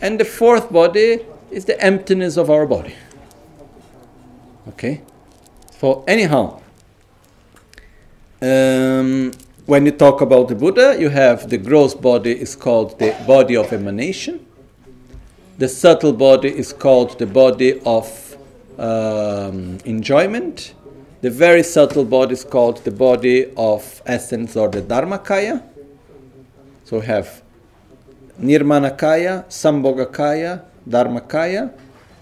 And 0.00 0.18
the 0.18 0.24
fourth 0.24 0.72
body 0.72 1.20
is 1.50 1.66
the 1.66 1.78
emptiness 1.84 2.38
of 2.38 2.48
our 2.48 2.64
body. 2.64 2.94
Okay? 4.68 5.02
So, 5.78 6.02
anyhow, 6.08 6.62
um, 8.40 9.32
when 9.66 9.84
you 9.84 9.92
talk 9.92 10.22
about 10.22 10.48
the 10.48 10.54
Buddha, 10.54 10.96
you 10.98 11.10
have 11.10 11.50
the 11.50 11.58
gross 11.58 11.92
body 11.92 12.32
is 12.32 12.56
called 12.56 12.98
the 12.98 13.14
body 13.26 13.54
of 13.54 13.70
emanation. 13.70 14.46
The 15.58 15.68
subtle 15.68 16.14
body 16.14 16.56
is 16.56 16.72
called 16.72 17.18
the 17.18 17.26
body 17.26 17.82
of 17.84 18.38
um, 18.78 19.76
enjoyment 19.84 20.72
the 21.24 21.30
very 21.30 21.62
subtle 21.62 22.04
body 22.04 22.34
is 22.34 22.44
called 22.44 22.84
the 22.84 22.90
body 22.90 23.50
of 23.56 24.02
essence 24.04 24.56
or 24.56 24.68
the 24.68 24.82
Dharmakaya. 24.82 25.62
So 26.84 27.00
we 27.00 27.06
have 27.06 27.42
Nirmanakaya, 28.38 29.46
Sambhogakaya, 29.46 30.62
Dharmakaya, 30.86 31.72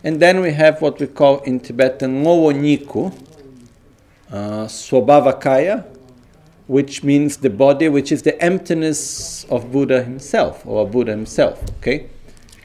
and 0.05 0.21
then 0.21 0.41
we 0.41 0.53
have 0.53 0.81
what 0.81 1.01
we 1.01 1.09
call 1.09 1.41
in 1.41 1.59
Tibetan 1.59 2.23
Ngowo 2.23 2.53
Niku, 2.55 3.13
uh, 4.31 4.67
Swabhavakaya, 4.67 5.85
which 6.69 7.03
means 7.03 7.39
the 7.39 7.51
body 7.51 7.89
which 7.89 8.13
is 8.13 8.23
the 8.23 8.41
emptiness 8.41 9.43
of 9.47 9.73
Buddha 9.73 10.05
himself 10.05 10.65
or 10.65 10.89
Buddha 10.89 11.11
himself. 11.11 11.61
Okay? 11.79 12.09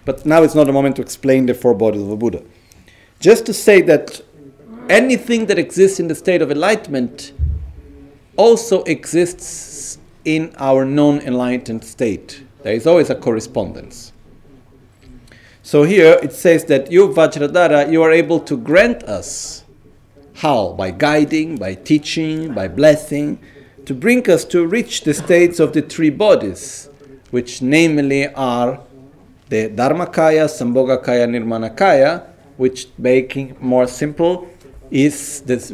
But 0.05 0.23
now 0.23 0.43
it's 0.43 0.53
not 0.53 0.69
a 0.69 0.71
moment 0.71 0.97
to 0.97 1.01
explain 1.01 1.47
the 1.47 1.55
four 1.55 1.73
bodies 1.73 2.03
of 2.03 2.11
a 2.11 2.15
Buddha. 2.15 2.43
Just 3.19 3.47
to 3.47 3.53
say 3.53 3.81
that 3.81 4.21
anything 4.89 5.45
that 5.47 5.57
exists 5.57 5.99
in 5.99 6.07
the 6.07 6.15
state 6.15 6.41
of 6.41 6.51
enlightenment 6.51 7.33
also 8.35 8.83
exists 8.83 9.97
in 10.25 10.53
our 10.57 10.85
non 10.85 11.19
enlightened 11.21 11.83
state. 11.83 12.43
There 12.63 12.73
is 12.73 12.85
always 12.85 13.09
a 13.09 13.15
correspondence. 13.15 14.13
So 15.63 15.83
here 15.83 16.19
it 16.23 16.31
says 16.31 16.65
that 16.65 16.91
you, 16.91 17.09
Vajradhara, 17.09 17.91
you 17.91 18.01
are 18.03 18.11
able 18.11 18.39
to 18.41 18.55
grant 18.55 19.03
us. 19.03 19.63
How? 20.35 20.73
By 20.73 20.91
guiding, 20.91 21.57
by 21.57 21.75
teaching, 21.75 22.53
by 22.53 22.67
blessing, 22.67 23.39
to 23.85 23.93
bring 23.93 24.29
us 24.29 24.45
to 24.45 24.67
reach 24.67 25.01
the 25.01 25.13
states 25.13 25.59
of 25.59 25.73
the 25.73 25.81
three 25.81 26.09
bodies, 26.09 26.89
which 27.31 27.61
namely 27.61 28.27
are 28.33 28.79
the 29.49 29.69
Dharmakaya, 29.69 30.45
Sambhogakaya, 30.47 31.27
Nirmanakaya, 31.27 32.25
which 32.57 32.87
making 32.97 33.55
more 33.59 33.87
simple 33.87 34.47
is 34.91 35.41
this, 35.41 35.73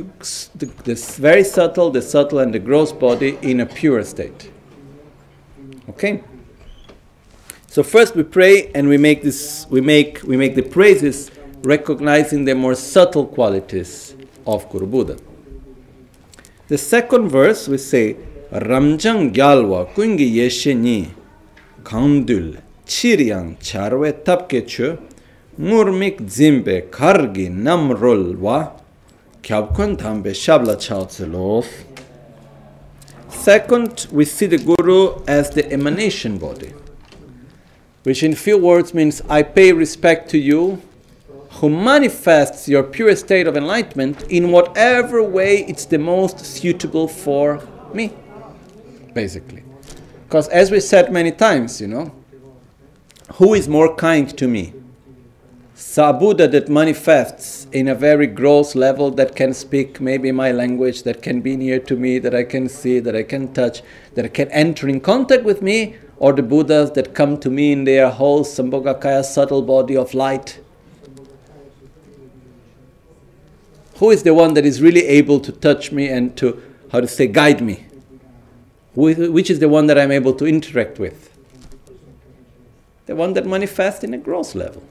this 0.83 1.17
very 1.17 1.43
subtle, 1.43 1.91
the 1.91 2.01
subtle 2.01 2.39
and 2.39 2.53
the 2.53 2.59
gross 2.59 2.91
body 2.91 3.37
in 3.41 3.59
a 3.59 3.65
pure 3.65 4.03
state. 4.03 4.51
Okay? 5.89 6.23
So 7.67 7.81
first 7.81 8.15
we 8.15 8.23
pray 8.23 8.71
and 8.75 8.87
we 8.87 8.97
make 8.97 9.23
this 9.23 9.65
we 9.67 9.81
make 9.81 10.21
we 10.23 10.37
make 10.37 10.53
the 10.53 10.61
praises 10.61 11.31
recognizing 11.63 12.45
the 12.45 12.53
more 12.53 12.75
subtle 12.75 13.25
qualities 13.25 14.15
of 14.45 14.69
Guru 14.69 14.85
Buddha. 14.85 15.17
The 16.67 16.77
second 16.77 17.29
verse 17.29 17.67
we 17.67 17.79
say 17.79 18.15
Ramjang 18.51 19.33
gyalwa 19.33 19.85
kungi 19.95 20.37
yeshe 20.37 20.75
ni 20.75 21.11
kandul 21.83 22.61
chiryang 22.85 23.57
charwe 23.59 24.13
Tapkechu 24.23 24.99
murmik 25.57 26.21
zimbe 26.27 26.81
kargi 26.91 27.49
namrolwa 27.49 28.82
Second, 33.29 34.07
we 34.11 34.23
see 34.23 34.45
the 34.45 34.57
Guru 34.57 35.21
as 35.27 35.49
the 35.49 35.69
emanation 35.69 36.37
body, 36.37 36.73
which 38.03 38.23
in 38.23 38.35
few 38.35 38.57
words 38.57 38.93
means 38.93 39.21
I 39.29 39.43
pay 39.43 39.73
respect 39.73 40.29
to 40.31 40.37
you 40.37 40.81
who 41.59 41.69
manifests 41.69 42.69
your 42.69 42.83
pure 42.83 43.15
state 43.17 43.45
of 43.45 43.57
enlightenment 43.57 44.23
in 44.29 44.49
whatever 44.49 45.21
way 45.21 45.65
it's 45.67 45.85
the 45.85 45.99
most 45.99 46.39
suitable 46.39 47.07
for 47.07 47.61
me, 47.93 48.13
basically. 49.13 49.63
Because 50.25 50.47
as 50.47 50.71
we 50.71 50.79
said 50.79 51.11
many 51.11 51.31
times, 51.31 51.81
you 51.81 51.87
know, 51.87 52.15
who 53.33 53.53
is 53.53 53.67
more 53.67 53.93
kind 53.95 54.35
to 54.37 54.47
me? 54.47 54.73
Sabuddha 55.75 56.51
that 56.51 56.69
manifests 56.69 57.65
in 57.71 57.87
a 57.87 57.95
very 57.95 58.27
gross 58.27 58.75
level 58.75 59.09
that 59.11 59.35
can 59.35 59.53
speak 59.53 59.99
maybe 59.99 60.31
my 60.31 60.51
language, 60.51 61.01
that 61.01 61.23
can 61.23 61.41
be 61.41 61.57
near 61.57 61.79
to 61.79 61.95
me, 61.95 62.19
that 62.19 62.35
I 62.35 62.43
can 62.43 62.69
see, 62.69 62.99
that 62.99 63.15
I 63.15 63.23
can 63.23 63.53
touch, 63.53 63.81
that 64.13 64.31
can 64.35 64.49
enter 64.51 64.87
in 64.87 65.01
contact 65.01 65.43
with 65.43 65.63
me, 65.63 65.95
or 66.17 66.31
the 66.31 66.43
Buddhas 66.43 66.91
that 66.91 67.15
come 67.15 67.39
to 67.39 67.49
me 67.49 67.71
in 67.71 67.85
their 67.85 68.11
whole 68.11 68.45
Sambhogakaya 68.45 69.25
subtle 69.25 69.63
body 69.63 69.97
of 69.97 70.13
light. 70.13 70.59
Who 73.97 74.11
is 74.11 74.21
the 74.21 74.33
one 74.33 74.53
that 74.53 74.65
is 74.65 74.79
really 74.79 75.05
able 75.07 75.39
to 75.39 75.51
touch 75.51 75.91
me 75.91 76.07
and 76.07 76.37
to, 76.37 76.61
how 76.91 76.99
to 76.99 77.07
say, 77.07 77.25
guide 77.25 77.61
me? 77.61 77.87
Which 78.93 79.49
is 79.49 79.57
the 79.57 79.69
one 79.69 79.87
that 79.87 79.97
I'm 79.97 80.11
able 80.11 80.33
to 80.35 80.45
interact 80.45 80.99
with? 80.99 81.31
The 83.07 83.15
one 83.15 83.33
that 83.33 83.47
manifests 83.47 84.03
in 84.03 84.13
a 84.13 84.19
gross 84.19 84.53
level. 84.53 84.83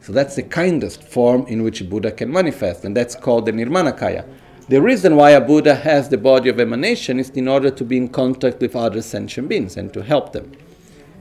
So 0.00 0.12
that's 0.12 0.36
the 0.36 0.42
kindest 0.42 1.02
form 1.02 1.46
in 1.46 1.62
which 1.62 1.88
Buddha 1.88 2.12
can 2.12 2.32
manifest, 2.32 2.84
and 2.84 2.96
that's 2.96 3.14
called 3.14 3.46
the 3.46 3.52
Nirmanakaya. 3.52 4.24
The 4.68 4.82
reason 4.82 5.16
why 5.16 5.30
a 5.30 5.40
Buddha 5.40 5.74
has 5.74 6.08
the 6.08 6.18
body 6.18 6.50
of 6.50 6.60
emanation 6.60 7.18
is 7.18 7.30
in 7.30 7.48
order 7.48 7.70
to 7.70 7.84
be 7.84 7.96
in 7.96 8.08
contact 8.08 8.60
with 8.60 8.76
other 8.76 9.00
sentient 9.00 9.48
beings 9.48 9.76
and 9.76 9.92
to 9.94 10.02
help 10.02 10.32
them. 10.32 10.52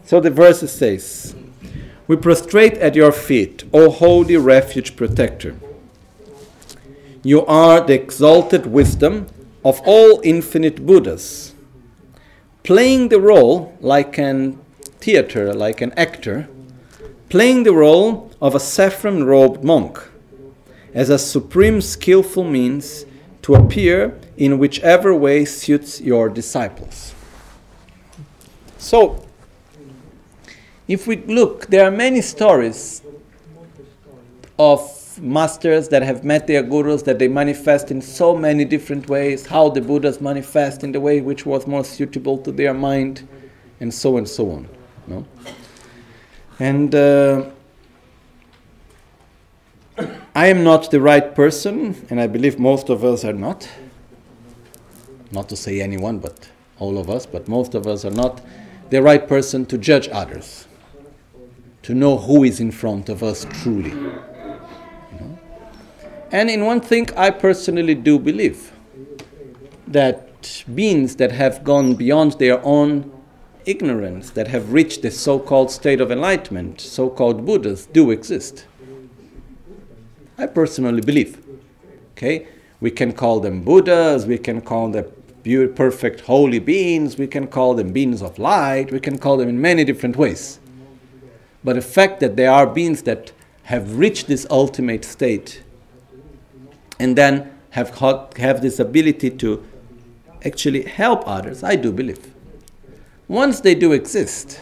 So 0.03 0.19
the 0.19 0.29
verse 0.29 0.69
says, 0.69 1.35
We 2.07 2.17
prostrate 2.17 2.73
at 2.73 2.95
your 2.95 3.11
feet, 3.11 3.63
O 3.73 3.89
holy 3.89 4.37
refuge 4.37 4.95
protector. 4.95 5.55
You 7.23 7.45
are 7.45 7.81
the 7.81 7.93
exalted 7.93 8.65
wisdom 8.65 9.27
of 9.63 9.81
all 9.85 10.21
infinite 10.23 10.85
Buddhas, 10.85 11.53
playing 12.63 13.09
the 13.09 13.19
role 13.19 13.77
like 13.81 14.17
an 14.17 14.59
theater, 14.99 15.53
like 15.53 15.81
an 15.81 15.93
actor, 15.97 16.47
playing 17.29 17.63
the 17.63 17.73
role 17.73 18.31
of 18.41 18.55
a 18.55 18.59
saffron 18.59 19.23
robed 19.23 19.63
monk 19.63 19.99
as 20.93 21.09
a 21.09 21.19
supreme 21.19 21.81
skillful 21.81 22.43
means 22.43 23.05
to 23.41 23.55
appear 23.55 24.17
in 24.37 24.57
whichever 24.57 25.13
way 25.13 25.45
suits 25.45 26.01
your 26.01 26.29
disciples. 26.29 27.13
So, 28.77 29.25
if 30.87 31.07
we 31.07 31.17
look, 31.17 31.67
there 31.67 31.85
are 31.85 31.91
many 31.91 32.21
stories 32.21 33.01
of 34.57 35.19
masters 35.19 35.89
that 35.89 36.03
have 36.03 36.23
met 36.23 36.47
their 36.47 36.63
gurus 36.63 37.01
that 37.03 37.19
they 37.19 37.27
manifest 37.27 37.91
in 37.91 38.01
so 38.01 38.35
many 38.35 38.63
different 38.63 39.09
ways, 39.09 39.45
how 39.45 39.69
the 39.69 39.81
Buddhas 39.81 40.21
manifest 40.21 40.83
in 40.83 40.91
the 40.91 40.99
way 40.99 41.21
which 41.21 41.45
was 41.45 41.67
more 41.67 41.83
suitable 41.83 42.37
to 42.39 42.51
their 42.51 42.73
mind, 42.73 43.27
and 43.79 43.93
so 43.93 44.17
and 44.17 44.27
so 44.27 44.51
on. 44.51 44.69
No? 45.07 45.25
And 46.60 46.93
uh, 46.96 47.50
I 50.36 50.48
am 50.48 50.63
not 50.63 50.91
the 50.91 51.02
right 51.02 51.34
person, 51.36 52.06
and 52.10 52.20
I 52.20 52.28
believe 52.28 52.60
most 52.60 52.89
of 52.89 53.04
us 53.04 53.24
are 53.24 53.34
not. 53.34 53.70
Not 55.32 55.50
to 55.50 55.56
say 55.56 55.82
anyone, 55.82 56.20
but 56.20 56.50
all 56.80 56.98
of 56.98 57.10
us, 57.10 57.26
but 57.26 57.48
most 57.48 57.76
of 57.76 57.86
us 57.86 58.06
are 58.06 58.12
not 58.12 58.41
the 58.89 59.02
right 59.02 59.28
person 59.28 59.65
to 59.65 59.78
judge 59.78 60.08
others, 60.10 60.67
to 61.84 61.93
know 61.93 62.17
who 62.17 62.43
is 62.43 62.60
in 62.60 62.72
front 62.72 63.10
of 63.10 63.22
us 63.24 63.46
truly. 63.62 63.89
You 63.91 65.20
know? 65.20 65.39
And 66.32 66.50
in 66.50 66.65
one 66.65 66.82
thing, 66.82 67.10
I 67.15 67.30
personally 67.30 67.96
do 67.96 68.17
believe 68.17 68.72
that 69.88 70.63
beings 70.74 71.15
that 71.17 71.32
have 71.32 71.63
gone 71.63 71.96
beyond 71.96 72.34
their 72.34 72.63
own 72.63 73.12
ignorance, 73.67 74.30
that 74.32 74.47
have 74.47 74.73
reached 74.73 75.01
the 75.01 75.12
so 75.12 75.38
called 75.38 75.69
state 75.69 76.01
of 76.01 76.12
enlightenment, 76.12 76.82
so 76.82 77.10
called 77.10 77.45
Buddhas, 77.45 77.86
do 77.88 78.12
exist. 78.12 78.65
I 80.38 80.45
personally 80.47 81.01
believe. 81.01 81.43
Okay? 82.12 82.47
We 82.80 82.91
can 82.91 83.12
call 83.12 83.39
them 83.39 83.63
Buddhas, 83.63 84.25
we 84.25 84.38
can 84.38 84.62
call 84.62 84.89
them 84.89 85.06
perfect 85.75 86.21
holy 86.21 86.60
beings, 86.60 87.17
we 87.17 87.27
can 87.27 87.47
call 87.47 87.73
them 87.73 87.93
beings 87.93 88.21
of 88.21 88.38
light, 88.38 88.91
we 88.91 88.99
can 88.99 89.17
call 89.17 89.38
them 89.38 89.49
in 89.49 89.60
many 89.60 89.84
different 89.84 90.15
ways. 90.15 90.60
But 91.63 91.75
the 91.75 91.82
fact 91.82 92.19
that 92.19 92.36
there 92.36 92.51
are 92.51 92.67
beings 92.67 93.03
that 93.03 93.32
have 93.63 93.97
reached 93.97 94.27
this 94.27 94.45
ultimate 94.49 95.03
state 95.03 95.63
and 96.99 97.15
then 97.17 97.51
have, 97.71 97.89
have 98.38 98.62
this 98.62 98.80
ability 98.80 99.32
to 99.32 99.63
actually 100.45 100.84
help 100.84 101.27
others, 101.27 101.63
I 101.63 101.75
do 101.75 101.91
believe. 101.91 102.34
Once 103.27 103.59
they 103.59 103.75
do 103.75 103.91
exist, 103.91 104.61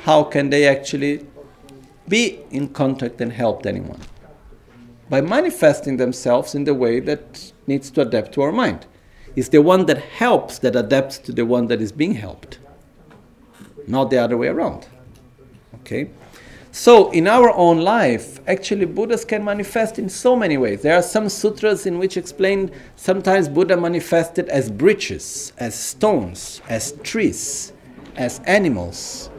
how 0.00 0.22
can 0.22 0.50
they 0.50 0.66
actually 0.66 1.26
be 2.06 2.40
in 2.50 2.68
contact 2.68 3.20
and 3.20 3.32
help 3.32 3.64
anyone? 3.64 4.00
By 5.08 5.22
manifesting 5.22 5.96
themselves 5.96 6.54
in 6.54 6.64
the 6.64 6.74
way 6.74 7.00
that 7.00 7.52
needs 7.66 7.90
to 7.92 8.02
adapt 8.02 8.32
to 8.32 8.42
our 8.42 8.52
mind. 8.52 8.86
It's 9.36 9.48
the 9.48 9.62
one 9.62 9.86
that 9.86 9.98
helps 9.98 10.58
that 10.58 10.76
adapts 10.76 11.16
to 11.18 11.32
the 11.32 11.46
one 11.46 11.68
that 11.68 11.80
is 11.80 11.92
being 11.92 12.14
helped, 12.14 12.58
not 13.86 14.10
the 14.10 14.18
other 14.18 14.36
way 14.36 14.48
around. 14.48 14.86
Okay? 15.76 16.10
So, 16.72 17.10
in 17.10 17.26
our 17.26 17.50
own 17.50 17.80
life, 17.80 18.38
actually, 18.46 18.84
Buddhas 18.86 19.24
can 19.24 19.44
manifest 19.44 19.98
in 19.98 20.08
so 20.08 20.36
many 20.36 20.56
ways. 20.56 20.82
There 20.82 20.94
are 20.94 21.02
some 21.02 21.28
sutras 21.28 21.84
in 21.84 21.98
which 21.98 22.16
explain 22.16 22.70
sometimes 22.94 23.48
Buddha 23.48 23.76
manifested 23.76 24.48
as 24.48 24.70
bridges, 24.70 25.52
as 25.58 25.74
stones, 25.74 26.62
as 26.68 26.92
trees, 27.02 27.72
as 28.16 28.40
animals. 28.46 29.30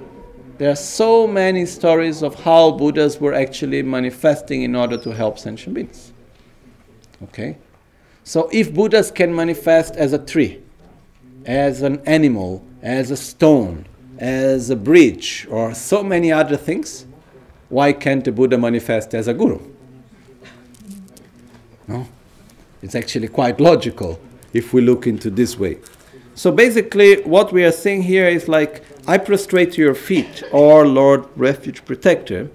There 0.58 0.70
are 0.70 0.76
so 0.76 1.26
many 1.26 1.65
stories 1.65 2.22
of 2.22 2.36
how 2.36 2.72
Buddhas 2.72 3.22
were 3.22 3.34
actually 3.34 3.82
manifesting 3.82 4.63
in 4.63 4.76
order 4.76 4.98
to 4.98 5.12
help 5.12 5.39
sentient 5.39 5.74
beings. 5.74 6.12
Okay? 7.24 7.58
So, 8.26 8.50
if 8.52 8.74
Buddhas 8.74 9.10
can 9.10 9.34
manifest 9.34 9.96
as 9.96 10.12
a 10.12 10.20
tree, 10.20 10.62
as 11.46 11.82
an 11.82 12.02
animal, 12.06 12.63
as 12.82 13.10
a 13.10 13.17
stone, 13.17 13.88
as 14.17 14.70
a 14.70 14.76
bridge, 14.76 15.48
or 15.50 15.74
so 15.74 16.04
many 16.04 16.30
other 16.32 16.58
things, 16.58 17.08
why 17.71 17.93
can't 17.93 18.23
the 18.25 18.31
Buddha 18.31 18.57
manifest 18.57 19.13
as 19.13 19.27
a 19.27 19.34
guru? 19.34 19.60
No? 21.88 22.05
It's 22.81 22.95
actually 22.95 23.29
quite 23.29 23.62
logical 23.62 24.19
if 24.53 24.73
we 24.73 24.81
look 24.81 25.07
into 25.07 25.29
this 25.29 25.57
way. 25.57 25.79
So 26.36 26.51
basically, 26.51 27.21
what 27.23 27.53
we 27.53 27.63
are 27.63 27.71
saying 27.71 28.03
here 28.03 28.27
is 28.27 28.47
like, 28.47 28.84
I 29.07 29.17
prostrate 29.17 29.73
to 29.73 29.81
your 29.81 29.95
feet, 29.95 30.43
or 30.51 30.86
Lord 30.86 31.25
Refuge 31.36 31.86
Protector, 31.86 32.49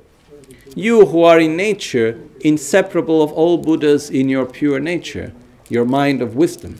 you 0.74 1.06
who 1.06 1.22
are 1.22 1.40
in 1.40 1.56
nature 1.56 2.20
inseparable 2.40 3.22
of 3.22 3.32
all 3.32 3.56
Buddhas 3.56 4.10
in 4.10 4.28
your 4.28 4.44
pure 4.44 4.80
nature, 4.80 5.32
your 5.70 5.86
mind 5.86 6.20
of 6.20 6.36
wisdom. 6.36 6.78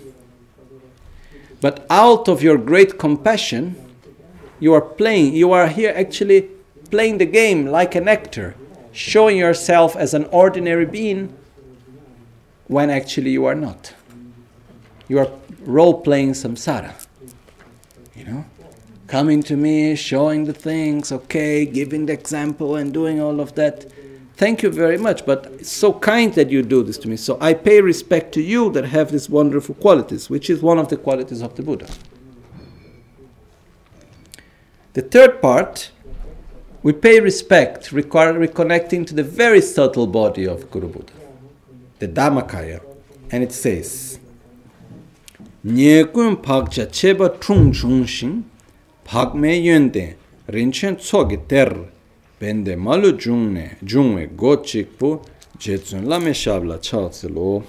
But 1.63 1.87
out 1.89 2.29
of 2.29 2.43
your 2.43 2.59
great 2.59 2.99
compassion, 2.99 3.77
you 4.61 4.75
are 4.75 4.83
playing, 4.83 5.35
you 5.35 5.53
are 5.53 5.69
here 5.69 5.95
actually 5.97 6.51
playing 6.87 7.19
the 7.19 7.27
game 7.27 7.67
like 7.67 7.95
an 7.95 8.09
actor, 8.09 8.55
showing 8.93 9.37
yourself 9.37 9.97
as 9.97 10.15
an 10.15 10.25
ordinary 10.27 10.87
being 10.87 11.37
when 12.69 12.91
actually 12.91 13.31
you 13.31 13.45
are 13.45 13.55
not. 13.55 13.95
You 15.09 15.19
are 15.19 15.31
role 15.61 16.01
playing 16.01 16.33
samsara. 16.33 16.95
You 18.15 18.25
know? 18.25 18.45
Coming 19.07 19.43
to 19.45 19.57
me, 19.57 19.95
showing 19.95 20.45
the 20.45 20.53
things, 20.53 21.13
okay, 21.13 21.65
giving 21.65 22.07
the 22.07 22.13
example 22.13 22.75
and 22.77 22.93
doing 22.93 23.21
all 23.21 23.41
of 23.41 23.55
that. 23.55 23.87
Thank 24.37 24.63
you 24.63 24.71
very 24.71 24.99
much, 24.99 25.25
but 25.25 25.47
it's 25.61 25.71
so 25.71 25.93
kind 25.93 26.35
that 26.35 26.51
you 26.51 26.63
do 26.63 26.83
this 26.83 26.99
to 26.99 27.09
me. 27.09 27.17
So 27.17 27.39
I 27.41 27.55
pay 27.55 27.81
respect 27.81 28.33
to 28.35 28.43
you 28.43 28.71
that 28.73 28.85
have 28.85 29.13
these 29.13 29.31
wonderful 29.31 29.77
qualities, 29.77 30.29
which 30.29 30.51
is 30.51 30.61
one 30.61 30.79
of 30.79 30.89
the 30.89 30.97
qualities 30.97 31.41
of 31.41 31.55
the 31.55 31.63
Buddha. 31.63 31.87
The 34.95 35.03
third 35.03 35.41
part 35.41 35.91
we 36.87 36.93
pay 36.93 37.19
respect, 37.19 37.91
reconnecting 37.91 39.05
to 39.05 39.13
the 39.13 39.25
very 39.25 39.61
subtle 39.61 40.07
body 40.07 40.47
of 40.47 40.71
Guru 40.71 40.87
Buddha, 40.87 41.13
the 41.99 42.07
Dharmakaya, 42.07 42.81
and 43.33 43.43
it 43.43 43.51
says, 43.51 44.21
Nyekun 45.65 46.37
pakcha 46.37 46.87
cheba 46.93 47.31
trung 47.41 47.73
chungshin, 47.73 48.45
pakme 49.05 49.61
yönde, 49.65 50.15
rinchen 50.47 50.95
tsogi 50.97 51.49
ter, 51.49 51.91
bende 52.41 52.79
malu 52.79 53.11
jungne, 53.15 53.79
jungwe 53.83 54.29
gochikpu, 54.37 55.27
jetsun 55.59 56.07
lame 56.07 56.31
shabla 56.31 56.79
chatsilo. 56.79 57.65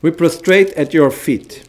We 0.00 0.12
prostrate 0.12 0.70
at 0.74 0.94
your 0.94 1.10
feet. 1.10 1.68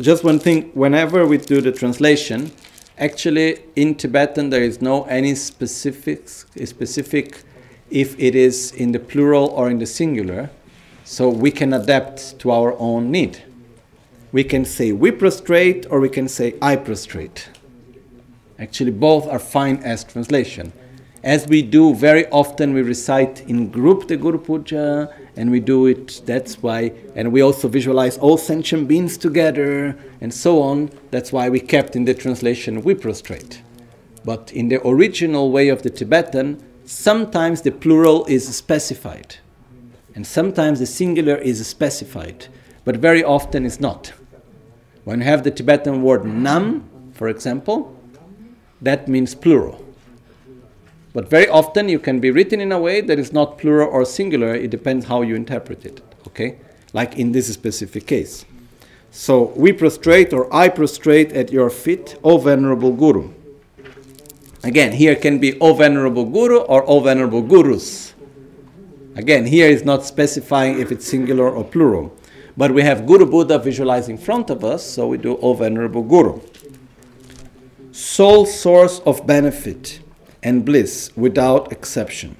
Just 0.00 0.22
one 0.22 0.38
thing, 0.38 0.70
whenever 0.74 1.26
we 1.26 1.36
do 1.38 1.60
the 1.60 1.72
translation, 1.72 2.52
Actually, 3.00 3.60
in 3.76 3.94
Tibetan, 3.94 4.50
there 4.50 4.62
is 4.62 4.82
no 4.82 5.04
any 5.04 5.34
specifics, 5.34 6.44
specific 6.66 7.42
if 7.90 8.14
it 8.18 8.34
is 8.34 8.72
in 8.72 8.92
the 8.92 8.98
plural 8.98 9.46
or 9.46 9.70
in 9.70 9.78
the 9.78 9.86
singular. 9.86 10.50
So 11.04 11.30
we 11.30 11.50
can 11.50 11.72
adapt 11.72 12.38
to 12.40 12.50
our 12.50 12.78
own 12.78 13.10
need. 13.10 13.42
We 14.32 14.44
can 14.44 14.66
say 14.66 14.92
we 14.92 15.10
prostrate 15.12 15.86
or 15.90 15.98
we 15.98 16.10
can 16.10 16.28
say 16.28 16.56
I 16.60 16.76
prostrate. 16.76 17.48
Actually, 18.58 18.90
both 18.90 19.26
are 19.26 19.38
fine 19.38 19.78
as 19.78 20.04
translation. 20.04 20.70
As 21.24 21.48
we 21.48 21.62
do 21.62 21.94
very 21.94 22.26
often, 22.28 22.74
we 22.74 22.82
recite 22.82 23.40
in 23.48 23.70
group 23.70 24.08
the 24.08 24.18
Guru 24.18 24.38
Puja 24.38 25.12
and 25.36 25.50
we 25.50 25.60
do 25.60 25.86
it, 25.86 26.22
that's 26.26 26.62
why, 26.62 26.92
and 27.14 27.32
we 27.32 27.40
also 27.40 27.68
visualize 27.68 28.18
all 28.18 28.36
sentient 28.36 28.88
beings 28.88 29.16
together 29.16 29.96
and 30.20 30.32
so 30.32 30.60
on. 30.62 30.90
That's 31.10 31.32
why 31.32 31.48
we 31.48 31.60
kept 31.60 31.96
in 31.96 32.04
the 32.04 32.14
translation 32.14 32.82
we 32.82 32.94
prostrate. 32.94 33.62
But 34.24 34.52
in 34.52 34.68
the 34.68 34.86
original 34.86 35.50
way 35.50 35.68
of 35.68 35.82
the 35.82 35.90
Tibetan, 35.90 36.62
sometimes 36.84 37.62
the 37.62 37.70
plural 37.70 38.24
is 38.26 38.54
specified, 38.54 39.36
and 40.14 40.26
sometimes 40.26 40.78
the 40.78 40.86
singular 40.86 41.36
is 41.36 41.66
specified, 41.66 42.48
but 42.84 42.96
very 42.96 43.24
often 43.24 43.64
it's 43.64 43.80
not. 43.80 44.12
When 45.04 45.20
you 45.20 45.24
have 45.24 45.44
the 45.44 45.50
Tibetan 45.50 46.02
word 46.02 46.24
nam, 46.24 46.88
for 47.12 47.28
example, 47.28 47.96
that 48.82 49.08
means 49.08 49.34
plural. 49.34 49.84
But 51.12 51.28
very 51.28 51.48
often 51.48 51.88
you 51.88 51.98
can 51.98 52.20
be 52.20 52.30
written 52.30 52.60
in 52.60 52.70
a 52.70 52.78
way 52.78 53.00
that 53.00 53.18
is 53.18 53.32
not 53.32 53.58
plural 53.58 53.88
or 53.88 54.04
singular. 54.04 54.54
It 54.54 54.70
depends 54.70 55.06
how 55.06 55.22
you 55.22 55.34
interpret 55.34 55.84
it. 55.84 56.00
Okay? 56.28 56.58
Like 56.92 57.18
in 57.18 57.32
this 57.32 57.52
specific 57.52 58.06
case. 58.06 58.44
So 59.10 59.52
we 59.56 59.72
prostrate 59.72 60.32
or 60.32 60.52
I 60.54 60.68
prostrate 60.68 61.32
at 61.32 61.50
your 61.50 61.68
feet, 61.68 62.16
O 62.22 62.38
Venerable 62.38 62.92
Guru. 62.92 63.32
Again, 64.62 64.92
here 64.92 65.16
can 65.16 65.38
be 65.40 65.58
O 65.58 65.74
Venerable 65.74 66.26
Guru 66.26 66.58
or 66.58 66.88
O 66.88 67.00
Venerable 67.00 67.42
Gurus. 67.42 68.14
Again, 69.16 69.46
here 69.46 69.68
is 69.68 69.84
not 69.84 70.04
specifying 70.04 70.78
if 70.78 70.92
it's 70.92 71.06
singular 71.06 71.50
or 71.50 71.64
plural. 71.64 72.16
But 72.56 72.72
we 72.72 72.82
have 72.82 73.06
Guru 73.06 73.26
Buddha 73.26 73.58
visualizing 73.58 74.16
in 74.16 74.22
front 74.22 74.50
of 74.50 74.64
us, 74.64 74.84
so 74.84 75.08
we 75.08 75.18
do 75.18 75.36
O 75.38 75.54
Venerable 75.54 76.02
Guru. 76.02 76.40
Sole 77.90 78.46
source 78.46 79.00
of 79.00 79.26
benefit 79.26 80.00
and 80.42 80.64
bliss 80.64 81.10
without 81.16 81.72
exception. 81.72 82.36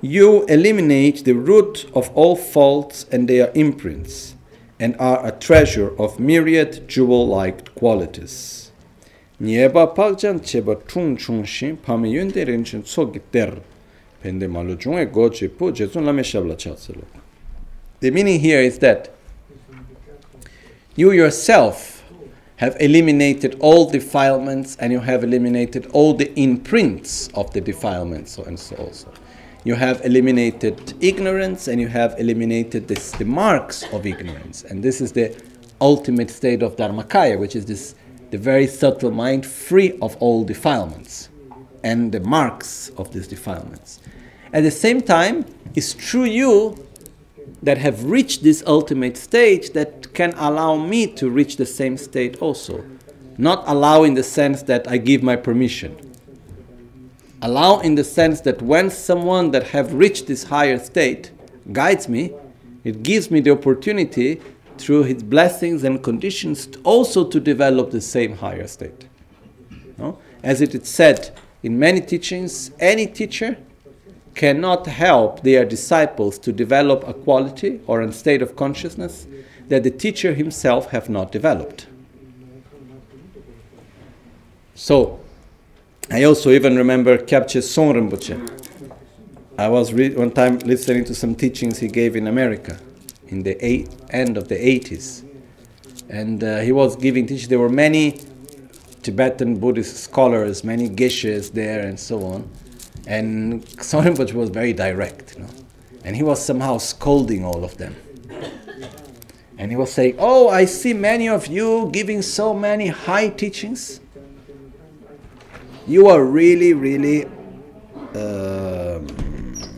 You 0.00 0.44
eliminate 0.44 1.24
the 1.24 1.34
root 1.34 1.90
of 1.94 2.10
all 2.14 2.36
faults 2.36 3.04
and 3.10 3.28
their 3.28 3.50
imprints, 3.54 4.34
and 4.78 4.94
are 5.00 5.26
a 5.26 5.32
treasure 5.32 5.90
of 6.00 6.20
myriad 6.20 6.88
jewel 6.88 7.26
like 7.26 7.74
qualities. 7.74 8.70
Pakjan 9.40 10.44
cheba 10.44 10.76
chung 10.86 11.16
chung 11.16 11.44
pende 11.44 12.46
chung 14.80 14.98
e 14.98 15.08
lame 16.06 16.22
shabla. 16.22 17.04
The 18.00 18.10
meaning 18.10 18.40
here 18.40 18.60
is 18.60 18.78
that 18.78 19.10
you 20.94 21.12
yourself 21.12 21.97
have 22.58 22.76
eliminated 22.80 23.56
all 23.60 23.88
defilements 23.88 24.76
and 24.80 24.92
you 24.92 24.98
have 24.98 25.22
eliminated 25.22 25.86
all 25.92 26.12
the 26.12 26.32
imprints 26.38 27.28
of 27.34 27.52
the 27.52 27.60
defilements 27.60 28.32
so 28.32 28.42
and 28.44 28.58
so 28.58 28.74
also. 28.76 29.08
You 29.62 29.74
have 29.74 30.04
eliminated 30.04 30.94
ignorance 31.00 31.68
and 31.68 31.80
you 31.80 31.86
have 31.86 32.18
eliminated 32.18 32.88
this, 32.88 33.12
the 33.12 33.24
marks 33.24 33.84
of 33.92 34.06
ignorance. 34.06 34.64
And 34.64 34.82
this 34.82 35.00
is 35.00 35.12
the 35.12 35.40
ultimate 35.80 36.30
state 36.30 36.62
of 36.62 36.74
dharmakaya 36.74 37.38
which 37.38 37.54
is 37.54 37.64
this 37.64 37.94
the 38.30 38.38
very 38.38 38.66
subtle 38.66 39.12
mind 39.12 39.46
free 39.46 39.96
of 40.02 40.16
all 40.16 40.42
defilements 40.42 41.28
and 41.84 42.10
the 42.10 42.20
marks 42.20 42.90
of 42.96 43.12
these 43.12 43.28
defilements. 43.28 44.00
At 44.52 44.64
the 44.64 44.70
same 44.72 45.00
time, 45.00 45.46
it's 45.76 45.92
through 45.92 46.24
you 46.24 46.87
that 47.62 47.78
have 47.78 48.04
reached 48.04 48.42
this 48.42 48.62
ultimate 48.66 49.16
stage 49.16 49.70
that 49.70 50.12
can 50.14 50.32
allow 50.36 50.76
me 50.76 51.06
to 51.06 51.28
reach 51.28 51.56
the 51.56 51.66
same 51.66 51.96
state 51.96 52.40
also. 52.40 52.84
Not 53.36 53.64
allow 53.66 54.04
in 54.04 54.14
the 54.14 54.22
sense 54.22 54.62
that 54.64 54.88
I 54.88 54.98
give 54.98 55.22
my 55.22 55.36
permission. 55.36 55.96
Allow 57.40 57.80
in 57.80 57.94
the 57.94 58.04
sense 58.04 58.40
that 58.42 58.60
when 58.62 58.90
someone 58.90 59.52
that 59.52 59.68
have 59.68 59.94
reached 59.94 60.26
this 60.26 60.44
higher 60.44 60.78
state 60.78 61.30
guides 61.72 62.08
me, 62.08 62.32
it 62.84 63.02
gives 63.02 63.30
me 63.30 63.40
the 63.40 63.50
opportunity 63.50 64.40
through 64.76 65.04
his 65.04 65.22
blessings 65.22 65.84
and 65.84 66.02
conditions 66.02 66.68
also 66.84 67.24
to 67.28 67.40
develop 67.40 67.90
the 67.90 68.00
same 68.00 68.36
higher 68.36 68.66
state. 68.66 69.06
No? 69.98 70.18
As 70.42 70.60
it 70.60 70.74
is 70.74 70.88
said 70.88 71.36
in 71.62 71.78
many 71.78 72.00
teachings, 72.00 72.70
any 72.78 73.06
teacher 73.06 73.58
cannot 74.38 74.86
help 74.86 75.42
their 75.42 75.64
disciples 75.64 76.38
to 76.38 76.52
develop 76.52 77.06
a 77.08 77.12
quality 77.12 77.80
or 77.88 78.00
a 78.00 78.12
state 78.12 78.40
of 78.40 78.54
consciousness 78.54 79.26
that 79.66 79.82
the 79.82 79.90
teacher 79.90 80.32
himself 80.32 80.90
have 80.90 81.10
not 81.10 81.32
developed. 81.32 81.88
So, 84.76 85.18
I 86.08 86.22
also 86.22 86.50
even 86.50 86.76
remember 86.76 87.18
Kyabje 87.18 87.60
Zong 87.60 87.94
Rinpoche. 87.96 88.38
I 89.58 89.68
was 89.68 89.92
re- 89.92 90.14
one 90.14 90.30
time 90.30 90.60
listening 90.60 91.04
to 91.06 91.16
some 91.16 91.34
teachings 91.34 91.80
he 91.80 91.88
gave 91.88 92.14
in 92.14 92.28
America 92.28 92.78
in 93.26 93.42
the 93.42 93.56
eight, 93.64 93.90
end 94.10 94.36
of 94.36 94.46
the 94.46 94.54
80s. 94.54 95.24
And 96.08 96.44
uh, 96.44 96.60
he 96.60 96.70
was 96.70 96.94
giving 96.94 97.26
teachings. 97.26 97.48
There 97.48 97.58
were 97.58 97.68
many 97.68 98.20
Tibetan 99.02 99.58
Buddhist 99.58 99.96
scholars, 99.96 100.62
many 100.62 100.88
geshes 100.88 101.50
there, 101.50 101.80
and 101.80 101.98
so 101.98 102.22
on. 102.22 102.48
And 103.08 103.64
Zong 103.78 104.34
was 104.34 104.50
very 104.50 104.74
direct, 104.74 105.34
you 105.34 105.42
know. 105.42 105.48
And 106.04 106.14
he 106.14 106.22
was 106.22 106.44
somehow 106.44 106.76
scolding 106.76 107.42
all 107.42 107.64
of 107.64 107.78
them. 107.78 107.96
And 109.56 109.72
he 109.72 109.76
was 109.76 109.90
saying, 109.90 110.16
Oh, 110.18 110.50
I 110.50 110.66
see 110.66 110.92
many 110.92 111.26
of 111.28 111.46
you 111.46 111.88
giving 111.90 112.20
so 112.20 112.52
many 112.52 112.88
high 112.88 113.30
teachings. 113.30 114.00
You 115.86 116.08
are 116.08 116.22
really, 116.22 116.74
really 116.74 117.24
uh, 118.14 118.98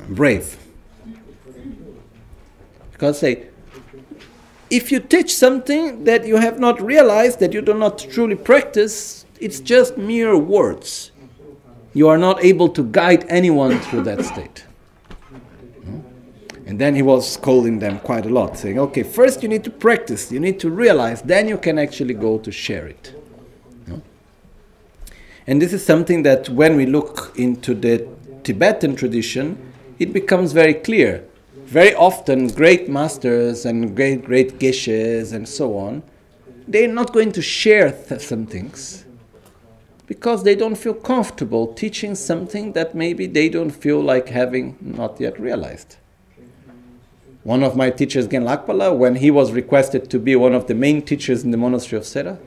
brave. 0.09 0.59
Because 2.91 3.21
say, 3.21 3.47
if 4.71 4.91
you 4.91 4.99
teach 4.99 5.33
something 5.33 6.03
that 6.03 6.27
you 6.27 6.37
have 6.37 6.59
not 6.59 6.83
realized, 6.83 7.39
that 7.39 7.53
you 7.53 7.63
do 7.63 7.75
not 7.75 7.99
truly 7.99 8.35
practice, 8.35 9.25
it's 9.39 9.61
just 9.61 9.97
mere 9.97 10.37
words. 10.37 11.13
You 11.93 12.09
are 12.09 12.19
not 12.19 12.45
able 12.45 12.69
to 12.71 12.85
guide 12.85 13.27
anyone 13.29 13.81
through 13.81 14.03
that 14.03 14.25
state. 14.25 14.65
And 16.67 16.79
then 16.79 16.95
he 16.95 17.03
was 17.03 17.29
scolding 17.29 17.81
them 17.81 17.99
quite 17.99 18.27
a 18.27 18.29
lot, 18.29 18.57
saying, 18.57 18.79
okay, 18.79 19.03
first 19.03 19.43
you 19.43 19.49
need 19.49 19.65
to 19.65 19.71
practice, 19.71 20.31
you 20.31 20.39
need 20.39 20.61
to 20.61 20.71
realize, 20.71 21.21
then 21.23 21.49
you 21.49 21.59
can 21.59 21.79
actually 21.79 22.15
go 22.15 22.39
to 22.39 22.53
share 22.53 22.87
it. 22.87 23.15
And 25.49 25.61
this 25.61 25.73
is 25.73 25.85
something 25.85 26.23
that 26.23 26.49
when 26.49 26.77
we 26.77 26.87
look 26.87 27.33
into 27.35 27.75
the 27.75 28.07
Tibetan 28.45 28.95
tradition, 28.95 29.73
it 29.99 30.13
becomes 30.13 30.53
very 30.53 30.75
clear. 30.75 31.25
Very 31.65 31.93
often, 31.95 32.49
great 32.49 32.89
masters 32.89 33.67
and 33.67 33.97
great, 33.97 34.25
great 34.25 34.61
geshes 34.61 35.33
and 35.33 35.49
so 35.49 35.77
on, 35.77 36.05
they're 36.69 36.87
not 36.87 37.13
going 37.13 37.33
to 37.33 37.43
share 37.43 37.91
th- 37.91 38.21
some 38.21 38.47
things 38.47 39.05
because 40.11 40.43
they 40.43 40.57
don't 40.57 40.75
feel 40.75 40.93
comfortable 40.93 41.73
teaching 41.73 42.17
something 42.17 42.73
that 42.73 42.97
maybe 42.97 43.29
they 43.29 43.49
don't 43.49 43.71
feel 43.71 44.01
like 44.01 44.29
having 44.29 44.77
not 44.81 45.21
yet 45.21 45.39
realized. 45.39 45.99
One 47.45 47.63
of 47.63 47.77
my 47.77 47.91
teachers, 47.91 48.27
Gen 48.27 48.43
Lakpala, 48.43 48.93
when 48.97 49.15
he 49.15 49.31
was 49.31 49.53
requested 49.53 50.11
to 50.11 50.19
be 50.19 50.35
one 50.35 50.53
of 50.53 50.67
the 50.67 50.75
main 50.75 51.03
teachers 51.03 51.45
in 51.45 51.53
the 51.53 51.57
monastery 51.57 51.97
of 51.97 52.05
Sera, 52.05 52.41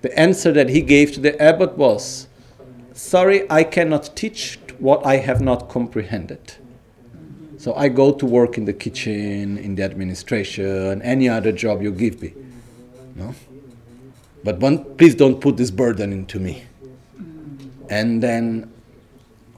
the 0.00 0.18
answer 0.18 0.52
that 0.52 0.70
he 0.70 0.80
gave 0.80 1.12
to 1.12 1.20
the 1.20 1.38
abbot 1.38 1.76
was, 1.76 2.28
Sorry, 2.94 3.44
I 3.50 3.62
cannot 3.62 4.16
teach 4.16 4.58
what 4.78 5.04
I 5.04 5.16
have 5.16 5.42
not 5.42 5.68
comprehended. 5.68 6.54
So 7.58 7.74
I 7.74 7.88
go 7.90 8.10
to 8.14 8.24
work 8.24 8.56
in 8.56 8.64
the 8.64 8.72
kitchen, 8.72 9.58
in 9.58 9.74
the 9.74 9.82
administration, 9.82 11.02
any 11.02 11.28
other 11.28 11.52
job 11.52 11.82
you 11.82 11.92
give 11.92 12.22
me. 12.22 12.32
No? 13.16 13.34
But 14.44 14.60
one, 14.60 14.84
please 14.96 15.14
don't 15.14 15.40
put 15.40 15.56
this 15.56 15.70
burden 15.70 16.12
into 16.12 16.38
me. 16.38 16.64
And 17.88 18.22
then, 18.22 18.70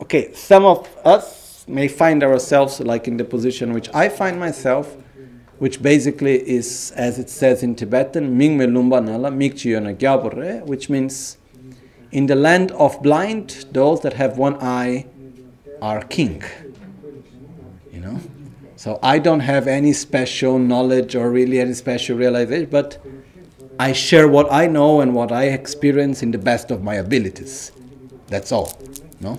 okay, 0.01 0.33
some 0.33 0.64
of 0.64 0.88
us 1.05 1.64
may 1.66 1.88
find 1.88 2.22
ourselves 2.22 2.79
like 2.79 3.09
in 3.09 3.16
the 3.16 3.25
position 3.25 3.72
which 3.72 3.88
I 3.92 4.09
find 4.09 4.38
myself, 4.38 4.96
which 5.59 5.83
basically 5.83 6.37
is, 6.49 6.92
as 6.96 7.18
it 7.18 7.29
says 7.29 7.64
in 7.64 7.75
Tibetan, 7.75 8.38
Mingme 8.38 8.70
Lumba 8.70 9.05
Nala, 9.05 9.31
Gyabore, 9.33 10.64
which 10.66 10.88
means 10.88 11.38
in 12.12 12.27
the 12.27 12.37
land 12.37 12.70
of 12.72 13.03
blind, 13.03 13.66
those 13.72 14.01
that 14.03 14.12
have 14.12 14.38
one 14.38 14.57
eye 14.61 15.07
are 15.83 16.03
king. 16.05 16.44
You 17.92 18.01
know? 18.01 18.20
So 18.77 19.01
I 19.03 19.18
don't 19.18 19.40
have 19.40 19.66
any 19.66 19.92
special 19.92 20.59
knowledge 20.59 21.16
or 21.16 21.31
really 21.31 21.59
any 21.59 21.72
special 21.72 22.16
realization, 22.16 22.68
but 22.70 22.99
I 23.78 23.92
share 23.92 24.26
what 24.26 24.50
I 24.50 24.66
know 24.66 25.00
and 25.00 25.14
what 25.14 25.32
I 25.32 25.44
experience 25.44 26.22
in 26.22 26.30
the 26.30 26.38
best 26.38 26.70
of 26.70 26.82
my 26.82 26.94
abilities. 26.94 27.72
That's 28.28 28.50
all. 28.50 28.78
No? 29.20 29.38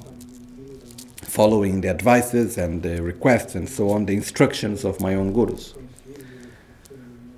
Following 1.23 1.81
the 1.81 1.89
advices 1.89 2.57
and 2.57 2.83
the 2.83 3.01
requests 3.01 3.55
and 3.55 3.67
so 3.67 3.89
on, 3.89 4.05
the 4.05 4.13
instructions 4.13 4.85
of 4.85 5.01
my 5.01 5.15
own 5.15 5.33
gurus. 5.33 5.73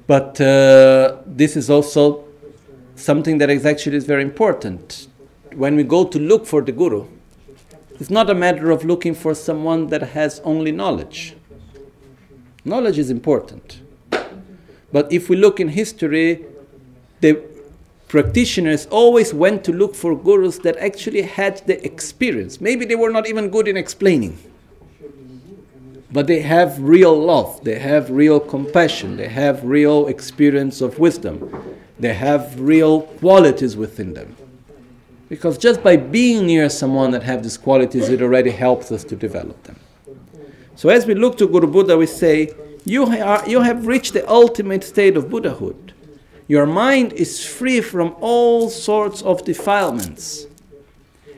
But 0.07 0.41
uh, 0.41 1.17
this 1.25 1.55
is 1.55 1.69
also 1.69 2.25
something 2.95 3.38
that 3.38 3.49
is 3.49 3.65
actually 3.65 3.95
is 3.97 4.05
very 4.05 4.23
important. 4.23 5.07
When 5.53 5.75
we 5.75 5.83
go 5.83 6.03
to 6.05 6.19
look 6.19 6.45
for 6.45 6.62
the 6.62 6.71
guru, 6.71 7.07
it's 7.99 8.09
not 8.09 8.29
a 8.29 8.33
matter 8.33 8.71
of 8.71 8.83
looking 8.83 9.13
for 9.13 9.33
someone 9.33 9.88
that 9.88 10.01
has 10.01 10.41
only 10.43 10.71
knowledge. 10.71 11.35
Knowledge 12.65 12.97
is 12.97 13.09
important. 13.09 13.81
But 14.91 15.12
if 15.12 15.29
we 15.29 15.35
look 15.35 15.59
in 15.59 15.69
history, 15.69 16.45
the 17.21 17.41
practitioners 18.08 18.88
always 18.88 19.34
went 19.34 19.63
to 19.63 19.71
look 19.71 19.95
for 19.95 20.17
gurus 20.17 20.58
that 20.60 20.75
actually 20.77 21.21
had 21.21 21.65
the 21.67 21.84
experience. 21.86 22.60
Maybe 22.60 22.86
they 22.86 22.95
were 22.95 23.12
not 23.12 23.27
even 23.27 23.49
good 23.49 23.67
in 23.67 23.77
explaining, 23.77 24.38
but 26.12 26.25
they 26.27 26.41
have 26.41 26.79
real 26.79 27.17
love, 27.17 27.63
they 27.63 27.77
have 27.77 28.10
real 28.10 28.39
compassion, 28.39 29.15
they 29.17 29.27
have 29.27 29.63
real 29.63 30.08
experience 30.08 30.82
of 30.82 30.97
wisdom, 30.97 31.77
they 31.99 32.13
have 32.13 32.60
real 32.60 33.01
qualities 33.01 33.77
within 33.77 34.13
them. 34.13 34.36
Because 35.29 35.60
just 35.60 35.84
by 35.84 35.95
being 35.95 36.47
near 36.47 36.67
someone 36.69 37.12
that 37.12 37.21
have 37.21 37.43
these 37.43 37.58
qualities, 37.58 38.10
it 38.10 38.21
already 38.23 38.49
helps 38.49 38.91
us 38.91 39.03
to 39.03 39.15
develop 39.15 39.62
them. 39.63 39.79
So 40.75 40.89
as 40.89 41.05
we 41.05 41.13
look 41.13 41.38
to 41.38 41.47
Guru 41.47 41.67
Buddha, 41.67 41.95
we 41.95 42.08
say, 42.08 42.51
you, 42.86 43.05
are, 43.05 43.47
you 43.47 43.62
have 43.62 43.86
reached 43.86 44.13
the 44.13 44.27
ultimate 44.27 44.84
state 44.84 45.15
of 45.15 45.29
Buddhahood. 45.29 45.93
Your 46.49 46.65
mind 46.65 47.13
is 47.13 47.45
free 47.45 47.79
from 47.79 48.15
all 48.19 48.71
sorts 48.71 49.21
of 49.21 49.45
defilements. 49.45 50.47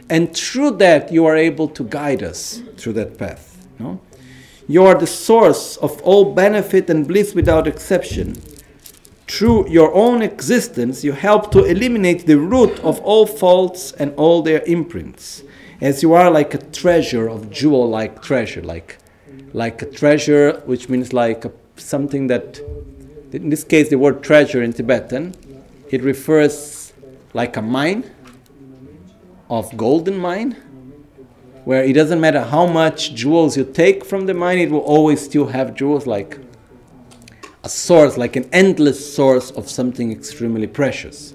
And 0.10 0.34
through 0.34 0.78
that, 0.78 1.12
you 1.12 1.26
are 1.26 1.36
able 1.36 1.67
to 1.67 1.84
guide 1.84 2.24
us 2.24 2.62
through 2.78 2.93
that 2.93 3.17
path. 3.17 3.67
No? 3.78 4.00
You 4.69 4.86
are 4.86 4.95
the 4.95 5.06
source 5.06 5.76
of 5.76 6.02
all 6.04 6.34
benefit 6.34 6.89
and 6.89 7.06
bliss 7.06 7.36
without 7.36 7.67
exception. 7.67 8.41
Through 9.28 9.69
your 9.69 9.93
own 9.93 10.21
existence, 10.21 11.04
you 11.04 11.12
help 11.12 11.52
to 11.52 11.65
eliminate 11.65 12.26
the 12.26 12.38
root 12.38 12.80
of 12.80 13.02
all 13.02 13.26
faults 13.26 13.91
and 13.91 14.13
all 14.15 14.41
their 14.41 14.62
imprints, 14.63 15.43
as 15.82 16.02
you 16.02 16.13
are 16.13 16.32
like 16.32 16.54
a 16.54 16.58
treasure 16.58 17.28
of 17.28 17.51
jewel 17.51 17.89
like 17.89 18.22
treasure, 18.22 18.62
like, 18.62 18.97
like 19.51 19.82
a 19.82 19.88
treasure, 19.88 20.62
which 20.66 20.88
means 20.88 21.12
like 21.12 21.43
a, 21.43 21.51
something 21.76 22.28
that, 22.28 22.62
in 23.34 23.50
this 23.50 23.64
case, 23.64 23.90
the 23.90 23.98
word 23.98 24.24
treasure 24.24 24.62
in 24.62 24.74
Tibetan, 24.74 25.36
it 25.90 26.02
refers 26.02 26.94
like 27.34 27.58
a 27.58 27.62
mine 27.62 28.10
of 29.50 29.76
golden 29.78 30.18
mine 30.18 30.56
where 31.66 31.84
it 31.84 31.94
doesn't 31.94 32.20
matter 32.20 32.42
how 32.42 32.66
much 32.66 33.14
jewels 33.14 33.56
you 33.56 33.64
take 33.64 34.04
from 34.04 34.26
the 34.26 34.34
mine, 34.34 34.58
it 34.58 34.72
will 34.72 34.80
always 34.80 35.22
still 35.24 35.48
have 35.48 35.76
jewels 35.76 36.08
like 36.08 36.40
a 37.64 37.70
source, 37.70 38.18
like 38.18 38.36
an 38.36 38.50
endless 38.52 39.14
source 39.14 39.52
of 39.52 39.70
something 39.70 40.12
extremely 40.12 40.68
precious. 40.68 41.34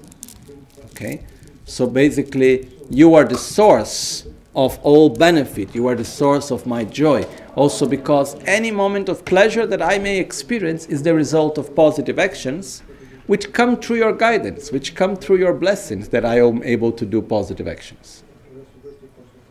Okay? 0.91 1.25
So 1.65 1.87
basically, 1.87 2.69
you 2.89 3.13
are 3.15 3.23
the 3.23 3.37
source 3.37 4.27
of 4.55 4.79
all 4.83 5.09
benefit. 5.09 5.73
You 5.73 5.87
are 5.87 5.95
the 5.95 6.05
source 6.05 6.51
of 6.51 6.65
my 6.65 6.83
joy. 6.83 7.25
Also, 7.57 7.87
because 7.87 8.35
any 8.45 8.69
moment 8.69 9.09
of 9.09 9.25
pleasure 9.25 9.65
that 9.65 9.81
I 9.81 9.97
may 9.97 10.19
experience 10.19 10.85
is 10.85 11.01
the 11.01 11.15
result 11.15 11.57
of 11.57 11.75
positive 11.75 12.19
actions 12.19 12.83
which 13.25 13.51
come 13.51 13.75
through 13.77 13.95
your 13.95 14.13
guidance, 14.13 14.71
which 14.71 14.93
come 14.93 15.15
through 15.15 15.37
your 15.37 15.53
blessings 15.53 16.09
that 16.09 16.23
I 16.23 16.37
am 16.37 16.61
able 16.61 16.91
to 16.91 17.03
do 17.03 17.19
positive 17.19 17.67
actions. 17.67 18.23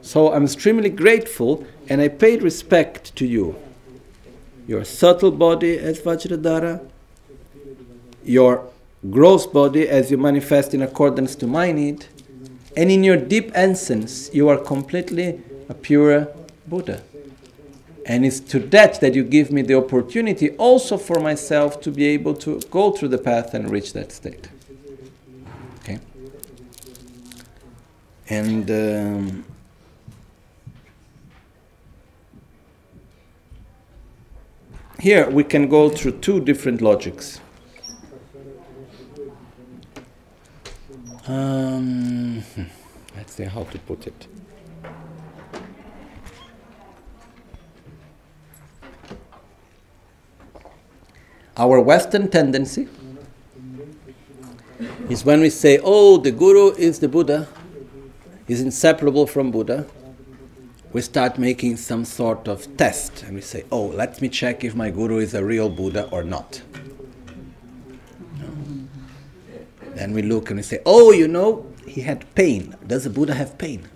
So 0.02 0.32
I'm 0.32 0.44
extremely 0.44 0.88
grateful 0.88 1.66
and 1.88 2.00
I 2.00 2.06
paid 2.06 2.44
respect 2.44 3.16
to 3.16 3.26
you. 3.26 3.56
Your 4.68 4.84
subtle 4.84 5.32
body 5.32 5.76
as 5.76 6.00
Vajradhara, 6.00 6.88
your 8.22 8.70
gross 9.10 9.48
body 9.48 9.88
as 9.88 10.12
you 10.12 10.16
manifest 10.16 10.74
in 10.74 10.82
accordance 10.82 11.34
to 11.36 11.48
my 11.48 11.72
need, 11.72 12.06
and 12.76 12.88
in 12.88 13.02
your 13.02 13.16
deep 13.16 13.50
essence, 13.52 14.30
you 14.32 14.48
are 14.48 14.58
completely 14.58 15.42
a 15.68 15.74
pure 15.74 16.28
Buddha. 16.68 17.02
And 18.08 18.24
it's 18.24 18.38
to 18.38 18.60
that 18.60 19.00
that 19.00 19.16
you 19.16 19.24
give 19.24 19.50
me 19.50 19.62
the 19.62 19.74
opportunity 19.74 20.50
also 20.50 20.96
for 20.96 21.18
myself 21.18 21.80
to 21.80 21.90
be 21.90 22.06
able 22.06 22.34
to 22.34 22.60
go 22.70 22.92
through 22.92 23.08
the 23.08 23.18
path 23.18 23.52
and 23.52 23.68
reach 23.68 23.92
that 23.94 24.12
state. 24.12 24.48
Okay? 25.80 25.98
And 28.28 28.70
um, 28.70 29.44
here 35.00 35.28
we 35.28 35.42
can 35.42 35.68
go 35.68 35.90
through 35.90 36.20
two 36.20 36.38
different 36.38 36.80
logics. 36.80 37.40
Um, 41.26 42.42
hmm, 42.54 42.62
let's 43.16 43.34
see 43.34 43.42
how 43.42 43.64
to 43.64 43.78
put 43.80 44.06
it. 44.06 44.28
Our 51.58 51.80
Western 51.80 52.28
tendency 52.28 52.86
is 55.08 55.24
when 55.24 55.40
we 55.40 55.48
say, 55.48 55.80
oh, 55.82 56.18
the 56.18 56.30
Guru 56.30 56.72
is 56.74 56.98
the 56.98 57.08
Buddha, 57.08 57.48
is 58.46 58.60
inseparable 58.60 59.26
from 59.26 59.50
Buddha, 59.50 59.86
we 60.92 61.00
start 61.00 61.38
making 61.38 61.78
some 61.78 62.04
sort 62.04 62.46
of 62.46 62.76
test 62.76 63.22
and 63.22 63.34
we 63.34 63.40
say, 63.40 63.64
oh, 63.72 63.86
let 63.86 64.20
me 64.20 64.28
check 64.28 64.64
if 64.64 64.74
my 64.74 64.90
Guru 64.90 65.18
is 65.18 65.32
a 65.32 65.44
real 65.44 65.70
Buddha 65.70 66.08
or 66.10 66.22
not. 66.22 66.60
Then 69.94 70.12
we 70.12 70.20
look 70.20 70.50
and 70.50 70.58
we 70.58 70.62
say, 70.62 70.80
oh, 70.84 71.10
you 71.12 71.26
know, 71.26 71.66
he 71.86 72.02
had 72.02 72.34
pain. 72.34 72.76
Does 72.86 73.04
the 73.04 73.10
Buddha 73.10 73.32
have 73.32 73.56
pain? 73.56 73.88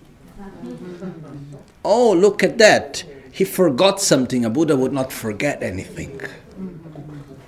oh, 1.85 2.11
look 2.13 2.41
at 2.43 2.57
that. 2.57 3.03
He 3.31 3.45
forgot 3.45 4.01
something. 4.01 4.43
A 4.43 4.49
Buddha 4.49 4.75
would 4.75 4.93
not 4.93 5.11
forget 5.13 5.61
anything. 5.61 6.19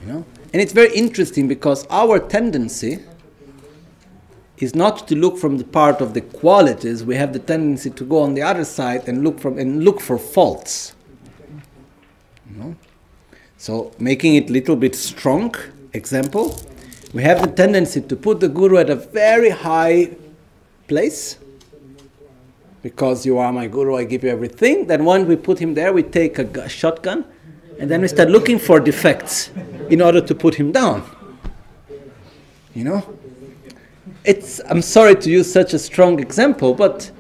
You 0.03 0.13
know? 0.13 0.25
And 0.51 0.61
it's 0.61 0.73
very 0.73 0.93
interesting 0.93 1.47
because 1.47 1.87
our 1.89 2.19
tendency 2.19 2.99
is 4.57 4.75
not 4.75 5.07
to 5.07 5.15
look 5.15 5.37
from 5.37 5.57
the 5.57 5.63
part 5.63 6.01
of 6.01 6.13
the 6.13 6.21
qualities. 6.21 7.03
We 7.03 7.15
have 7.15 7.33
the 7.33 7.39
tendency 7.39 7.89
to 7.89 8.03
go 8.03 8.19
on 8.19 8.33
the 8.33 8.41
other 8.41 8.65
side 8.65 9.07
and 9.07 9.23
look 9.23 9.39
from 9.39 9.57
and 9.57 9.83
look 9.83 9.99
for 10.01 10.17
faults. 10.17 10.93
You 12.49 12.57
know? 12.57 12.75
So 13.57 13.93
making 13.97 14.35
it 14.35 14.49
a 14.49 14.53
little 14.53 14.75
bit 14.75 14.95
strong, 14.95 15.55
example, 15.93 16.59
we 17.13 17.23
have 17.23 17.41
the 17.41 17.47
tendency 17.47 18.01
to 18.01 18.15
put 18.15 18.39
the 18.39 18.49
guru 18.49 18.77
at 18.77 18.89
a 18.89 18.95
very 18.95 19.49
high 19.49 20.11
place 20.87 21.37
because 22.81 23.25
you 23.25 23.37
are 23.37 23.53
my 23.53 23.67
guru, 23.67 23.95
I 23.95 24.03
give 24.03 24.23
you 24.23 24.29
everything. 24.29 24.87
Then 24.87 25.05
once 25.05 25.25
we 25.27 25.37
put 25.37 25.59
him 25.59 25.73
there, 25.73 25.93
we 25.93 26.03
take 26.03 26.37
a 26.37 26.67
shotgun 26.67 27.25
and 27.79 27.89
then 27.89 28.01
we 28.01 28.07
start 28.07 28.29
looking 28.29 28.59
for 28.59 28.79
defects 28.79 29.51
in 29.89 30.01
order 30.01 30.21
to 30.21 30.35
put 30.35 30.55
him 30.55 30.71
down. 30.71 31.03
You 32.73 32.83
know? 32.85 33.17
It's, 34.23 34.61
I'm 34.69 34.81
sorry 34.81 35.15
to 35.15 35.29
use 35.29 35.51
such 35.51 35.73
a 35.73 35.79
strong 35.79 36.19
example, 36.19 36.73
but 36.73 37.11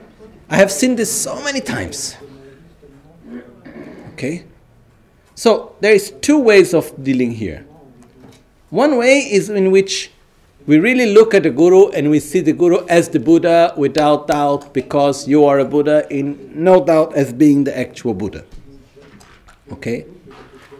I 0.49 0.55
have 0.55 0.71
seen 0.71 0.95
this 0.95 1.11
so 1.11 1.41
many 1.43 1.61
times. 1.61 2.15
Okay? 4.13 4.45
So 5.35 5.75
there 5.79 5.93
is 5.93 6.11
two 6.21 6.39
ways 6.39 6.73
of 6.73 7.03
dealing 7.03 7.31
here. 7.31 7.65
One 8.69 8.97
way 8.97 9.19
is 9.19 9.49
in 9.49 9.71
which 9.71 10.11
we 10.65 10.79
really 10.79 11.13
look 11.13 11.33
at 11.33 11.43
the 11.43 11.49
Guru 11.49 11.89
and 11.89 12.09
we 12.09 12.19
see 12.19 12.39
the 12.39 12.53
Guru 12.53 12.85
as 12.87 13.09
the 13.09 13.19
Buddha 13.19 13.73
without 13.75 14.27
doubt 14.27 14.73
because 14.73 15.27
you 15.27 15.45
are 15.45 15.59
a 15.59 15.65
Buddha, 15.65 16.07
in 16.09 16.51
no 16.55 16.83
doubt 16.83 17.13
as 17.15 17.33
being 17.33 17.65
the 17.65 17.77
actual 17.77 18.13
Buddha. 18.13 18.45
Okay? 19.71 20.05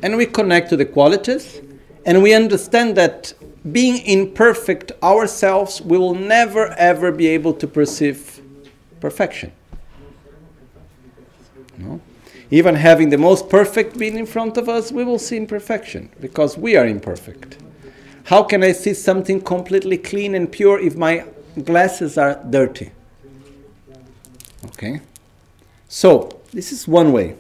And 0.04 0.18
we 0.18 0.28
connect 0.28 0.70
to 0.70 0.78
the 0.78 0.86
qualities 0.86 1.62
and 2.06 2.22
we 2.22 2.34
understand 2.34 2.98
that 2.98 3.34
being 3.72 4.06
imperfect 4.06 4.92
ourselves, 5.02 5.82
we 5.82 5.98
will 5.98 6.14
never 6.14 6.68
ever 6.78 7.12
be 7.12 7.28
able 7.28 7.54
to 7.54 7.66
perceive 7.66 8.42
perfection. 9.00 9.54
No? 11.78 12.02
Even 12.52 12.76
having 12.76 13.10
the 13.10 13.18
most 13.18 13.50
perfect 13.50 13.98
being 13.98 14.18
in 14.18 14.26
front 14.26 14.58
of 14.58 14.68
us, 14.68 14.92
we 14.92 15.06
will 15.06 15.18
see 15.18 15.38
imperfection 15.38 16.10
because 16.20 16.58
we 16.58 16.76
are 16.76 16.86
imperfect. 16.86 17.58
How 18.26 18.44
can 18.44 18.62
I 18.64 18.74
see 18.74 18.94
something 18.94 19.42
completely 19.42 19.98
clean 19.98 20.36
and 20.36 20.52
pure 20.52 20.80
if 20.80 20.96
my 20.98 21.26
glasses 21.64 22.18
are 22.18 22.42
dirty? 22.50 22.92
Okay? 24.66 25.00
So, 25.88 26.42
this 26.52 26.72
is 26.72 26.88
one 26.88 27.12
way. 27.12 27.36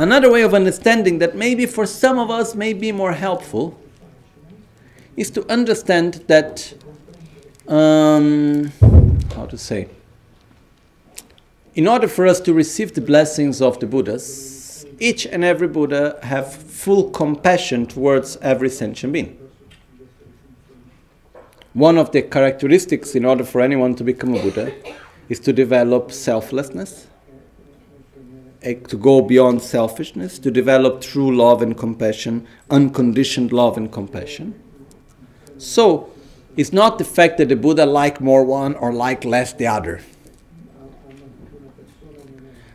Another 0.00 0.32
way 0.32 0.40
of 0.40 0.54
understanding 0.54 1.18
that 1.18 1.36
maybe 1.36 1.66
for 1.66 1.84
some 1.84 2.18
of 2.18 2.30
us 2.30 2.54
may 2.54 2.72
be 2.72 2.90
more 2.90 3.12
helpful 3.12 3.78
is 5.14 5.30
to 5.32 5.46
understand 5.52 6.24
that, 6.26 6.72
um, 7.68 8.72
how 9.34 9.44
to 9.44 9.58
say, 9.58 9.90
in 11.74 11.86
order 11.86 12.08
for 12.08 12.26
us 12.26 12.40
to 12.40 12.54
receive 12.54 12.94
the 12.94 13.02
blessings 13.02 13.60
of 13.60 13.78
the 13.78 13.86
Buddhas, 13.86 14.86
each 14.98 15.26
and 15.26 15.44
every 15.44 15.68
Buddha 15.68 16.18
have 16.22 16.50
full 16.50 17.10
compassion 17.10 17.84
towards 17.84 18.38
every 18.38 18.70
sentient 18.70 19.12
being. 19.12 19.36
One 21.74 21.98
of 21.98 22.10
the 22.12 22.22
characteristics 22.22 23.14
in 23.14 23.26
order 23.26 23.44
for 23.44 23.60
anyone 23.60 23.94
to 23.96 24.04
become 24.04 24.34
a 24.34 24.40
Buddha 24.42 24.72
is 25.28 25.38
to 25.40 25.52
develop 25.52 26.10
selflessness, 26.10 27.06
Eh, 28.62 28.74
to 28.74 28.96
go 28.96 29.22
beyond 29.22 29.62
selfishness, 29.62 30.38
to 30.38 30.50
develop 30.50 31.00
true 31.00 31.34
love 31.34 31.62
and 31.62 31.76
compassion, 31.78 32.46
unconditioned 32.68 33.52
love 33.52 33.78
and 33.78 33.90
compassion. 33.90 34.54
So, 35.56 36.10
it's 36.58 36.72
not 36.72 36.98
the 36.98 37.04
fact 37.04 37.38
that 37.38 37.48
the 37.48 37.56
Buddha 37.56 37.86
liked 37.86 38.20
more 38.20 38.44
one 38.44 38.74
or 38.74 38.92
liked 38.92 39.24
less 39.24 39.54
the 39.54 39.66
other. 39.66 40.02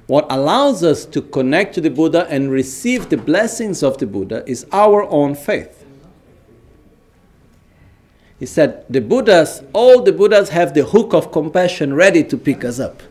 What 0.07 0.25
allows 0.29 0.83
us 0.83 1.05
to 1.05 1.21
connect 1.21 1.75
to 1.75 1.81
the 1.81 1.91
Buddha 1.91 2.27
and 2.29 2.51
receive 2.51 3.09
the 3.09 3.17
blessings 3.17 3.83
of 3.83 3.99
the 3.99 4.07
Buddha 4.07 4.43
is 4.47 4.65
our 4.71 5.03
own 5.03 5.36
faith. 5.36 5.86
He 8.39 8.47
said, 8.47 8.86
the 8.89 9.01
Buddhas, 9.01 9.63
all 9.71 10.01
the 10.01 10.11
Buddhas 10.11 10.49
have 10.49 10.73
the 10.73 10.83
hook 10.83 11.13
of 11.13 11.31
compassion 11.31 11.93
ready 11.93 12.23
to 12.23 12.38
pick 12.38 12.65
us 12.65 12.79
up. 12.79 13.01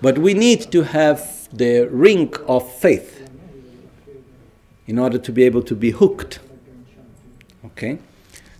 But 0.00 0.18
we 0.18 0.34
need 0.34 0.72
to 0.72 0.82
have 0.82 1.41
the 1.52 1.88
ring 1.90 2.34
of 2.46 2.70
faith 2.72 3.28
in 4.86 4.98
order 4.98 5.18
to 5.18 5.32
be 5.32 5.42
able 5.44 5.62
to 5.62 5.74
be 5.74 5.90
hooked. 5.90 6.40
Okay? 7.64 7.98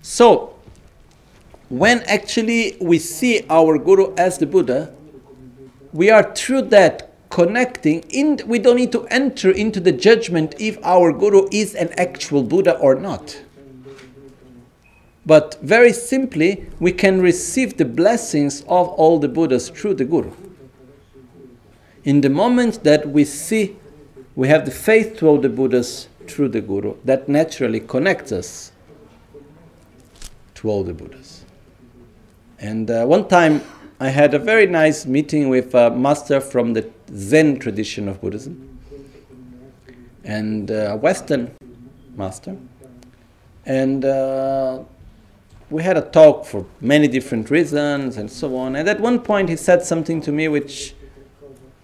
So, 0.03 0.55
when 1.69 2.01
actually 2.03 2.77
we 2.81 2.99
see 2.99 3.45
our 3.49 3.79
Guru 3.79 4.15
as 4.17 4.39
the 4.39 4.47
Buddha, 4.47 4.93
we 5.93 6.11
are 6.11 6.35
through 6.35 6.63
that 6.63 7.13
connecting 7.33 8.01
in 8.11 8.39
we 8.47 8.59
don't 8.59 8.77
need 8.77 8.93
to 8.93 9.07
enter 9.07 9.51
into 9.51 9.81
the 9.81 9.91
judgment 9.91 10.55
if 10.59 10.79
our 10.85 11.15
guru 11.15 11.49
is 11.51 11.75
an 11.75 11.89
actual 11.97 12.43
buddha 12.43 12.77
or 12.77 12.95
not 12.95 13.41
but 15.25 15.57
very 15.63 15.95
simply 15.95 16.67
we 16.79 16.93
can 16.93 17.23
receive 17.23 17.79
the 17.79 17.87
blessings 17.87 18.61
of 18.63 18.87
all 19.01 19.19
the 19.19 19.29
buddhas 19.29 19.71
through 19.71 19.95
the 19.95 20.05
guru 20.05 20.31
in 22.05 22.21
the 22.21 22.31
moment 22.31 22.83
that 22.85 23.09
we 23.09 23.25
see 23.25 23.77
we 24.35 24.49
have 24.49 24.65
the 24.65 24.71
faith 24.71 25.17
to 25.19 25.27
all 25.29 25.39
the 25.39 25.49
buddhas 25.49 26.09
through 26.27 26.49
the 26.49 26.61
guru 26.61 26.95
that 27.05 27.29
naturally 27.29 27.81
connects 27.81 28.33
us 28.33 28.73
to 30.55 30.69
all 30.69 30.83
the 30.83 30.95
buddhas 30.95 31.45
and 32.59 32.91
uh, 32.91 33.05
one 33.05 33.27
time 33.29 33.61
I 34.03 34.09
had 34.09 34.35
a 34.35 34.39
very 34.41 34.67
nice 34.67 35.07
meeting 35.07 35.49
with 35.49 35.77
a 35.77 35.89
master 35.89 36.41
from 36.41 36.73
the 36.73 36.91
Zen 37.15 37.61
tradition 37.61 38.09
of 38.09 38.21
Buddhism 38.21 38.81
and 40.25 40.69
a 40.73 40.97
Western 40.97 41.55
master. 42.17 42.57
And 43.65 44.05
uh, 44.05 44.83
we 45.71 45.85
had 45.85 45.97
a 45.97 46.03
talk 46.03 46.47
for 46.47 46.67
many 46.81 47.07
different 47.07 47.49
reasons 47.49 48.17
and 48.17 48.29
so 48.29 48.57
on. 48.57 48.75
And 48.75 48.89
at 48.89 48.99
one 48.99 49.21
point, 49.21 49.49
he 49.49 49.55
said 49.55 49.85
something 49.85 50.21
to 50.23 50.33
me 50.33 50.49
which 50.49 50.97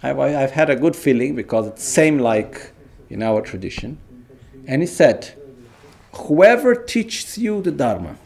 I've, 0.02 0.18
I've 0.18 0.52
had 0.52 0.70
a 0.70 0.76
good 0.76 0.94
feeling 0.94 1.34
because 1.34 1.66
it's 1.66 1.82
same 1.82 2.18
like 2.18 2.72
in 3.10 3.22
our 3.22 3.40
tradition. 3.40 3.98
And 4.66 4.82
he 4.82 4.86
said, 4.86 5.34
Whoever 6.12 6.74
teaches 6.74 7.38
you 7.38 7.62
the 7.62 7.70
Dharma, 7.70 8.16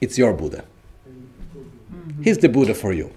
it's 0.00 0.16
your 0.16 0.32
Buddha. 0.32 0.64
Mm-hmm. 1.08 2.22
He's 2.22 2.38
the 2.38 2.48
Buddha 2.48 2.74
for 2.74 2.92
you. 2.92 3.12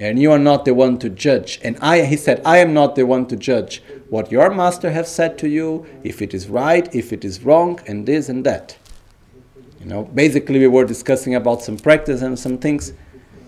and 0.00 0.18
you 0.18 0.32
are 0.32 0.38
not 0.38 0.64
the 0.64 0.72
one 0.72 0.98
to 0.98 1.10
judge. 1.10 1.60
And 1.62 1.76
I, 1.80 2.02
he 2.04 2.16
said, 2.16 2.40
I 2.44 2.58
am 2.58 2.72
not 2.72 2.96
the 2.96 3.04
one 3.04 3.26
to 3.26 3.36
judge 3.36 3.82
what 4.08 4.32
your 4.32 4.50
master 4.50 4.90
has 4.90 5.14
said 5.14 5.38
to 5.38 5.48
you, 5.48 5.86
if 6.02 6.22
it 6.22 6.32
is 6.34 6.48
right, 6.48 6.92
if 6.94 7.12
it 7.12 7.24
is 7.24 7.42
wrong, 7.42 7.78
and 7.86 8.06
this 8.06 8.28
and 8.28 8.44
that. 8.44 8.76
You 9.78 9.86
know, 9.86 10.04
basically 10.04 10.58
we 10.58 10.68
were 10.68 10.84
discussing 10.84 11.34
about 11.34 11.62
some 11.62 11.76
practice 11.76 12.22
and 12.22 12.38
some 12.38 12.58
things, 12.58 12.92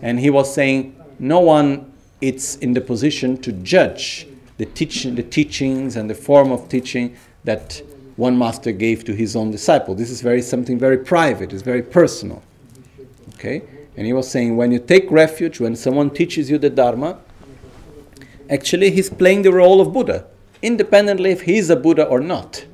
and 0.02 0.20
he 0.20 0.28
was 0.28 0.52
saying 0.52 1.00
no 1.18 1.40
one 1.40 1.92
is 2.20 2.56
in 2.56 2.74
the 2.74 2.80
position 2.80 3.36
to 3.38 3.52
judge 3.52 4.26
the 4.58 4.66
teaching, 4.66 5.14
the 5.14 5.22
teachings 5.22 5.96
and 5.96 6.10
the 6.10 6.14
form 6.14 6.52
of 6.52 6.68
teaching 6.68 7.16
that 7.44 7.82
one 8.16 8.38
master 8.38 8.72
gave 8.72 9.04
to 9.04 9.14
his 9.14 9.34
own 9.34 9.50
disciple. 9.50 9.94
This 9.94 10.10
is 10.10 10.20
very 10.20 10.42
something 10.42 10.78
very 10.78 10.98
private. 10.98 11.52
It's 11.52 11.62
very 11.62 11.82
personal. 11.82 12.42
Okay, 13.34 13.62
and 13.96 14.06
he 14.06 14.12
was 14.12 14.30
saying 14.30 14.56
when 14.56 14.70
you 14.70 14.78
take 14.78 15.10
refuge, 15.10 15.58
when 15.58 15.74
someone 15.74 16.10
teaches 16.10 16.50
you 16.50 16.58
the 16.58 16.70
Dharma, 16.70 17.18
actually 18.50 18.90
he's 18.90 19.10
playing 19.10 19.42
the 19.42 19.52
role 19.52 19.80
of 19.80 19.92
Buddha, 19.92 20.26
independently 20.60 21.30
if 21.30 21.42
he's 21.42 21.70
a 21.70 21.76
Buddha 21.76 22.04
or 22.04 22.20
not. 22.20 22.64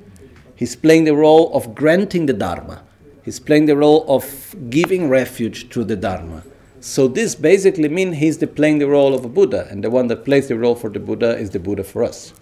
He's 0.54 0.74
playing 0.74 1.04
the 1.04 1.14
role 1.14 1.54
of 1.54 1.74
granting 1.74 2.26
the 2.26 2.32
Dharma. 2.32 2.82
He's 3.24 3.38
playing 3.38 3.66
the 3.66 3.76
role 3.76 4.04
of 4.08 4.54
giving 4.68 5.08
refuge 5.08 5.70
to 5.70 5.84
the 5.84 5.96
Dharma. 5.96 6.42
So 6.80 7.08
this 7.08 7.34
basically 7.34 7.88
means 7.88 8.16
he's 8.16 8.38
the 8.38 8.46
playing 8.46 8.78
the 8.78 8.86
role 8.86 9.14
of 9.14 9.24
a 9.24 9.28
Buddha, 9.28 9.66
and 9.70 9.82
the 9.82 9.90
one 9.90 10.06
that 10.08 10.24
plays 10.24 10.48
the 10.48 10.58
role 10.58 10.74
for 10.74 10.90
the 10.90 11.00
Buddha 11.00 11.36
is 11.36 11.50
the 11.50 11.58
Buddha 11.58 11.82
for 11.84 12.04
us. 12.04 12.32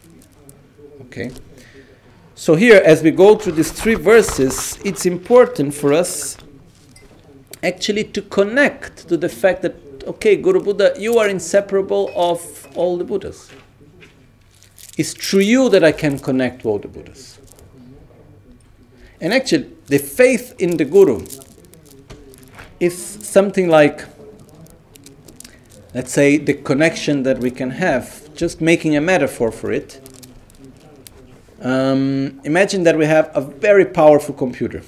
Okay. 1.03 1.30
So 2.34 2.55
here, 2.55 2.82
as 2.84 3.03
we 3.03 3.11
go 3.12 3.37
through 3.37 3.53
these 3.53 3.72
three 3.72 3.95
verses, 3.95 4.78
it's 4.84 5.07
important 5.07 5.72
for 5.72 5.95
us 5.95 6.37
actually 7.62 8.05
to 8.05 8.20
connect 8.22 9.09
to 9.09 9.16
the 9.16 9.28
fact 9.28 9.62
that 9.62 9.74
okay, 10.07 10.37
Guru 10.37 10.62
Buddha, 10.62 10.95
you 10.99 11.18
are 11.18 11.28
inseparable 11.28 12.12
of 12.14 12.68
all 12.76 12.97
the 12.97 13.05
Buddhas. 13.05 13.51
It's 14.97 15.12
through 15.12 15.41
you 15.41 15.68
that 15.70 15.82
I 15.82 15.93
can 15.93 16.18
connect 16.18 16.62
to 16.62 16.68
all 16.68 16.78
the 16.78 16.89
Buddhas. 16.89 17.39
And 19.20 19.32
actually, 19.32 19.70
the 19.87 19.99
faith 19.99 20.55
in 20.59 20.76
the 20.76 20.84
Guru 20.84 21.26
is 22.78 22.97
something 22.97 23.68
like 23.68 24.05
let's 25.97 26.12
say, 26.12 26.36
the 26.36 26.53
connection 26.53 27.22
that 27.22 27.38
we 27.38 27.51
can 27.51 27.70
have, 27.70 28.28
just 28.34 28.61
making 28.61 28.94
a 28.94 29.01
metaphor 29.01 29.51
for 29.51 29.72
it. 29.72 29.99
Um, 31.62 32.38
imagine 32.44 32.82
that 32.82 32.99
we 32.99 33.07
have 33.07 33.30
a 33.34 33.40
very 33.40 33.86
powerful 33.86 34.34
computer. 34.34 34.82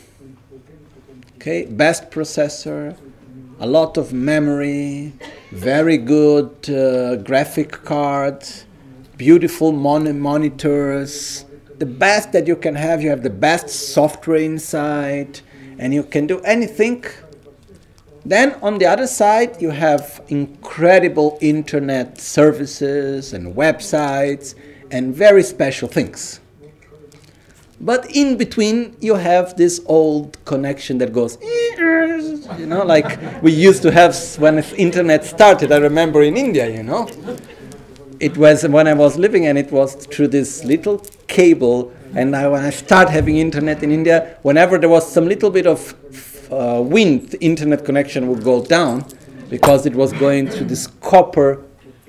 Okay, 1.37 1.65
best 1.65 2.11
processor, 2.11 2.95
a 3.59 3.67
lot 3.67 3.97
of 3.97 4.13
memory, 4.13 5.15
very 5.51 5.97
good 5.97 6.69
uh, 6.69 7.17
graphic 7.17 7.71
card, 7.85 8.47
beautiful 9.17 9.73
mon- 9.73 10.21
monitors, 10.21 11.47
the 11.79 11.87
best 11.87 12.33
that 12.33 12.47
you 12.47 12.55
can 12.55 12.75
have. 12.75 13.03
You 13.03 13.09
have 13.09 13.23
the 13.23 13.31
best 13.49 13.71
software 13.71 14.37
inside, 14.37 15.41
and 15.79 15.95
you 15.95 16.03
can 16.03 16.27
do 16.27 16.41
anything 16.41 17.03
then 18.25 18.57
on 18.63 18.79
the 18.79 18.87
other 18.87 19.07
side, 19.07 19.61
you 19.61 19.71
have 19.71 20.23
incredible 20.29 21.39
internet 21.41 22.21
services 22.21 23.33
and 23.33 23.55
websites 23.55 24.55
and 24.91 25.15
very 25.15 25.43
special 25.43 25.89
things. 25.89 26.41
But 27.81 28.11
in 28.15 28.37
between, 28.37 28.97
you 29.01 29.15
have 29.15 29.57
this 29.57 29.81
old 29.87 30.37
connection 30.45 30.99
that 30.99 31.13
goes, 31.13 31.39
you 32.59 32.67
know, 32.67 32.85
like 32.85 33.41
we 33.41 33.53
used 33.53 33.83
to 33.83 33.93
have 33.93 34.17
when 34.39 34.57
the 34.57 34.75
internet 34.77 35.25
started. 35.25 35.71
I 35.71 35.77
remember 35.77 36.23
in 36.23 36.37
India, 36.37 36.69
you 36.69 36.83
know, 36.83 37.09
it 38.19 38.37
was 38.37 38.67
when 38.67 38.89
I 38.89 38.95
was 38.95 39.17
living, 39.17 39.47
and 39.47 39.57
it 39.57 39.71
was 39.71 39.95
through 39.95 40.29
this 40.29 40.65
little 40.65 40.99
cable. 41.29 41.93
And 42.17 42.35
I, 42.35 42.49
when 42.49 42.65
I 42.65 42.71
started 42.71 43.13
having 43.13 43.37
internet 43.37 43.83
in 43.85 43.93
India, 43.93 44.39
whenever 44.43 44.77
there 44.77 44.89
was 44.89 45.11
some 45.11 45.29
little 45.29 45.51
bit 45.51 45.67
of 45.67 45.95
uh, 46.51 46.81
wind, 46.83 47.31
the 47.31 47.41
internet 47.41 47.85
connection 47.85 48.27
would 48.29 48.43
go 48.43 48.65
down 48.65 49.05
because 49.49 49.87
it 49.87 49.95
was 49.95 50.13
going 50.13 50.49
through 50.49 50.67
this 50.67 50.87
copper 51.01 51.65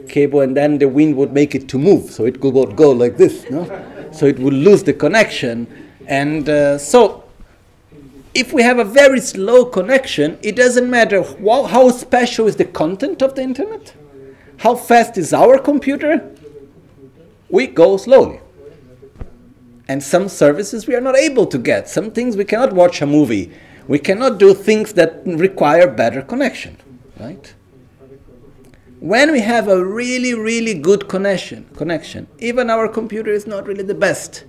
cable, 0.07 0.41
and 0.41 0.55
then 0.55 0.77
the 0.77 0.87
wind 0.87 1.15
would 1.15 1.31
make 1.33 1.55
it 1.55 1.69
to 1.69 1.77
move, 1.77 2.09
so 2.09 2.25
it 2.25 2.41
would 2.41 2.75
go 2.75 2.91
like 2.91 3.17
this, 3.17 3.49
no? 3.49 3.65
So 4.11 4.25
it 4.25 4.39
would 4.39 4.53
lose 4.53 4.83
the 4.83 4.93
connection, 4.93 5.67
and 6.07 6.49
uh, 6.49 6.77
so 6.77 7.23
if 8.33 8.53
we 8.53 8.63
have 8.63 8.79
a 8.79 8.83
very 8.83 9.21
slow 9.21 9.65
connection, 9.65 10.37
it 10.41 10.55
doesn't 10.55 10.89
matter 10.89 11.23
how, 11.23 11.63
how 11.63 11.89
special 11.89 12.47
is 12.47 12.55
the 12.55 12.65
content 12.65 13.21
of 13.21 13.35
the 13.35 13.41
internet, 13.41 13.93
how 14.57 14.75
fast 14.75 15.17
is 15.17 15.33
our 15.33 15.59
computer, 15.59 16.35
we 17.49 17.67
go 17.67 17.97
slowly. 17.97 18.39
And 19.87 20.03
some 20.03 20.29
services 20.29 20.85
we 20.85 20.95
are 20.95 21.01
not 21.01 21.15
able 21.15 21.47
to 21.47 21.57
get. 21.57 21.89
Some 21.89 22.11
things 22.11 22.37
we 22.37 22.45
cannot 22.45 22.73
watch 22.73 23.01
a 23.01 23.07
movie 23.07 23.51
we 23.89 23.97
cannot 23.97 24.37
do 24.37 24.53
things 24.53 24.93
that 24.93 25.23
require 25.25 25.89
better 25.89 26.21
connection, 26.21 26.77
right? 27.19 27.55
When 28.99 29.31
we 29.31 29.39
have 29.39 29.67
a 29.67 29.83
really, 29.83 30.35
really 30.35 30.75
good 30.75 31.09
connection, 31.09 31.67
connection, 31.75 32.27
even 32.37 32.69
our 32.69 32.87
computer 32.87 33.31
is 33.31 33.47
not 33.47 33.65
really 33.65 33.81
the 33.81 33.95
best, 33.95 34.43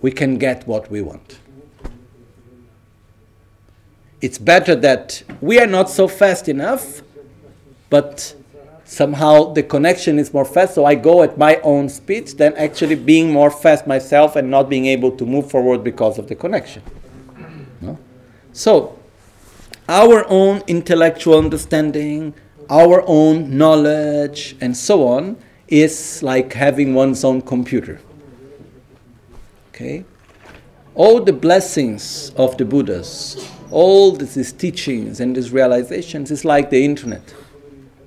we 0.00 0.12
can 0.12 0.38
get 0.38 0.68
what 0.68 0.88
we 0.88 1.02
want. 1.02 1.40
It's 4.20 4.38
better 4.38 4.76
that 4.76 5.24
we 5.40 5.58
are 5.58 5.66
not 5.66 5.90
so 5.90 6.06
fast 6.06 6.48
enough, 6.48 7.02
but 7.90 8.36
somehow 8.84 9.52
the 9.52 9.64
connection 9.64 10.20
is 10.20 10.32
more 10.32 10.44
fast, 10.44 10.76
so 10.76 10.84
I 10.84 10.94
go 10.94 11.24
at 11.24 11.36
my 11.36 11.56
own 11.64 11.88
speed 11.88 12.28
than 12.38 12.54
actually 12.54 12.94
being 12.94 13.32
more 13.32 13.50
fast 13.50 13.84
myself 13.88 14.36
and 14.36 14.48
not 14.48 14.68
being 14.68 14.86
able 14.86 15.10
to 15.16 15.26
move 15.26 15.50
forward 15.50 15.82
because 15.82 16.20
of 16.20 16.28
the 16.28 16.36
connection. 16.36 16.84
So, 18.56 18.98
our 19.86 20.24
own 20.30 20.62
intellectual 20.66 21.36
understanding, 21.36 22.32
our 22.70 23.04
own 23.06 23.58
knowledge, 23.58 24.56
and 24.62 24.74
so 24.74 25.06
on, 25.06 25.36
is 25.68 26.22
like 26.22 26.54
having 26.54 26.94
one's 26.94 27.22
own 27.22 27.42
computer. 27.42 28.00
Okay? 29.68 30.06
All 30.94 31.20
the 31.20 31.34
blessings 31.34 32.32
of 32.38 32.56
the 32.56 32.64
Buddhas, 32.64 33.46
all 33.70 34.12
these 34.12 34.54
teachings 34.54 35.20
and 35.20 35.36
these 35.36 35.52
realizations 35.52 36.30
is 36.30 36.42
like 36.42 36.70
the 36.70 36.82
internet. 36.82 37.34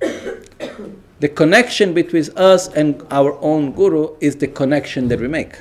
the 1.20 1.28
connection 1.28 1.94
between 1.94 2.24
us 2.36 2.66
and 2.66 3.06
our 3.12 3.38
own 3.40 3.70
guru 3.70 4.16
is 4.20 4.34
the 4.34 4.48
connection 4.48 5.06
that 5.06 5.20
we 5.20 5.28
make. 5.28 5.54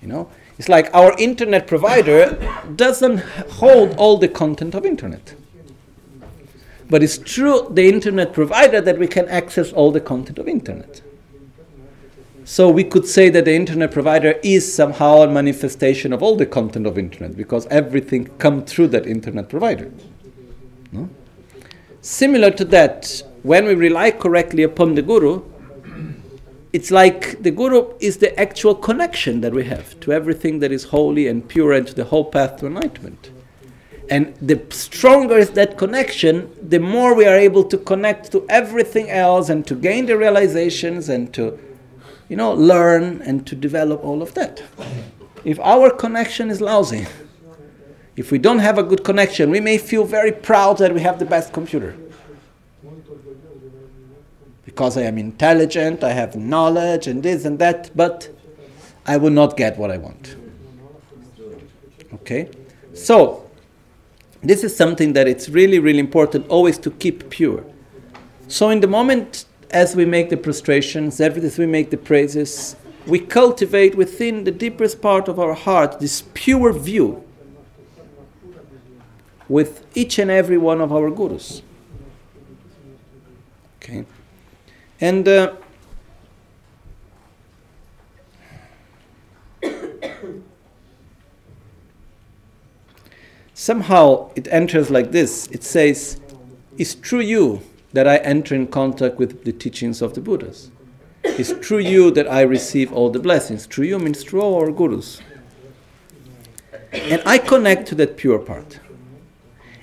You 0.00 0.08
know, 0.08 0.30
it's 0.62 0.68
like 0.68 0.94
our 0.94 1.12
internet 1.18 1.66
provider 1.66 2.38
doesn't 2.76 3.18
hold 3.58 3.96
all 3.96 4.16
the 4.16 4.28
content 4.28 4.76
of 4.76 4.86
internet. 4.86 5.34
But 6.88 7.02
it's 7.02 7.16
through 7.16 7.70
the 7.70 7.88
internet 7.88 8.32
provider 8.32 8.80
that 8.80 8.96
we 8.96 9.08
can 9.08 9.26
access 9.28 9.72
all 9.72 9.90
the 9.90 10.00
content 10.00 10.38
of 10.38 10.46
internet. 10.46 11.02
So 12.44 12.70
we 12.70 12.84
could 12.84 13.08
say 13.08 13.28
that 13.30 13.46
the 13.46 13.52
internet 13.52 13.90
provider 13.90 14.38
is 14.44 14.72
somehow 14.72 15.22
a 15.22 15.26
manifestation 15.26 16.12
of 16.12 16.22
all 16.22 16.36
the 16.36 16.46
content 16.46 16.86
of 16.86 16.96
internet 16.96 17.36
because 17.36 17.66
everything 17.66 18.26
comes 18.38 18.70
through 18.70 18.86
that 18.94 19.04
internet 19.04 19.48
provider. 19.48 19.90
No? 20.92 21.10
Similar 22.02 22.52
to 22.52 22.64
that, 22.66 23.20
when 23.42 23.64
we 23.64 23.74
rely 23.74 24.12
correctly 24.12 24.62
upon 24.62 24.94
the 24.94 25.02
guru, 25.02 25.42
it's 26.72 26.90
like 26.90 27.42
the 27.42 27.50
Guru 27.50 27.92
is 28.00 28.18
the 28.18 28.38
actual 28.40 28.74
connection 28.74 29.42
that 29.42 29.52
we 29.52 29.64
have 29.64 29.98
to 30.00 30.12
everything 30.12 30.60
that 30.60 30.72
is 30.72 30.84
holy 30.84 31.28
and 31.28 31.46
pure 31.46 31.72
and 31.72 31.86
to 31.86 31.94
the 31.94 32.04
whole 32.04 32.24
path 32.24 32.58
to 32.58 32.66
enlightenment. 32.66 33.30
And 34.08 34.34
the 34.40 34.60
stronger 34.70 35.36
is 35.36 35.50
that 35.50 35.78
connection, 35.78 36.50
the 36.60 36.80
more 36.80 37.14
we 37.14 37.26
are 37.26 37.36
able 37.36 37.64
to 37.64 37.78
connect 37.78 38.32
to 38.32 38.44
everything 38.48 39.10
else 39.10 39.48
and 39.48 39.66
to 39.66 39.74
gain 39.74 40.06
the 40.06 40.16
realizations 40.16 41.08
and 41.08 41.32
to, 41.34 41.58
you 42.28 42.36
know, 42.36 42.52
learn 42.52 43.22
and 43.22 43.46
to 43.46 43.54
develop 43.54 44.02
all 44.04 44.22
of 44.22 44.34
that. 44.34 44.62
If 45.44 45.60
our 45.60 45.90
connection 45.90 46.50
is 46.50 46.60
lousy, 46.60 47.06
if 48.16 48.30
we 48.30 48.38
don't 48.38 48.58
have 48.58 48.78
a 48.78 48.82
good 48.82 49.04
connection, 49.04 49.50
we 49.50 49.60
may 49.60 49.78
feel 49.78 50.04
very 50.04 50.32
proud 50.32 50.78
that 50.78 50.92
we 50.92 51.00
have 51.00 51.18
the 51.18 51.24
best 51.24 51.52
computer 51.52 51.96
because 54.72 54.96
I 54.96 55.02
am 55.02 55.18
intelligent, 55.18 56.02
I 56.02 56.12
have 56.12 56.34
knowledge, 56.34 57.06
and 57.06 57.22
this 57.22 57.44
and 57.44 57.58
that, 57.58 57.90
but 57.94 58.30
I 59.04 59.18
will 59.18 59.30
not 59.30 59.58
get 59.58 59.76
what 59.76 59.90
I 59.90 59.98
want. 59.98 60.34
Okay? 62.14 62.48
So, 62.94 63.50
this 64.42 64.64
is 64.64 64.74
something 64.74 65.12
that 65.12 65.28
it's 65.28 65.50
really, 65.50 65.78
really 65.78 65.98
important 65.98 66.48
always 66.48 66.78
to 66.78 66.90
keep 66.90 67.28
pure. 67.28 67.64
So, 68.48 68.70
in 68.70 68.80
the 68.80 68.86
moment 68.86 69.44
as 69.70 69.94
we 69.94 70.06
make 70.06 70.30
the 70.30 70.38
prostrations, 70.38 71.20
as 71.20 71.58
we 71.58 71.66
make 71.66 71.90
the 71.90 71.98
praises, 71.98 72.74
we 73.06 73.18
cultivate 73.18 73.94
within 73.94 74.44
the 74.44 74.50
deepest 74.50 75.02
part 75.02 75.28
of 75.28 75.38
our 75.38 75.54
heart 75.54 76.00
this 76.00 76.24
pure 76.32 76.72
view 76.72 77.22
with 79.50 79.84
each 79.94 80.18
and 80.18 80.30
every 80.30 80.56
one 80.56 80.80
of 80.80 80.92
our 80.92 81.10
gurus. 81.10 81.60
Okay? 83.76 84.06
And 85.02 85.26
uh, 85.26 85.56
somehow 93.52 94.30
it 94.36 94.46
enters 94.48 94.90
like 94.90 95.10
this 95.10 95.48
it 95.48 95.64
says, 95.64 96.20
It's 96.78 96.94
through 96.94 97.22
you 97.22 97.62
that 97.92 98.06
I 98.06 98.18
enter 98.18 98.54
in 98.54 98.68
contact 98.68 99.16
with 99.18 99.42
the 99.42 99.52
teachings 99.52 100.02
of 100.02 100.14
the 100.14 100.20
Buddhas. 100.20 100.70
It's 101.24 101.50
through 101.50 101.78
you 101.78 102.12
that 102.12 102.30
I 102.30 102.42
receive 102.42 102.92
all 102.92 103.10
the 103.10 103.18
blessings. 103.18 103.66
Through 103.66 103.86
you 103.86 103.98
means 103.98 104.22
through 104.22 104.42
our 104.42 104.70
gurus. 104.70 105.20
And 106.92 107.20
I 107.26 107.38
connect 107.38 107.88
to 107.88 107.96
that 107.96 108.16
pure 108.16 108.38
part. 108.38 108.78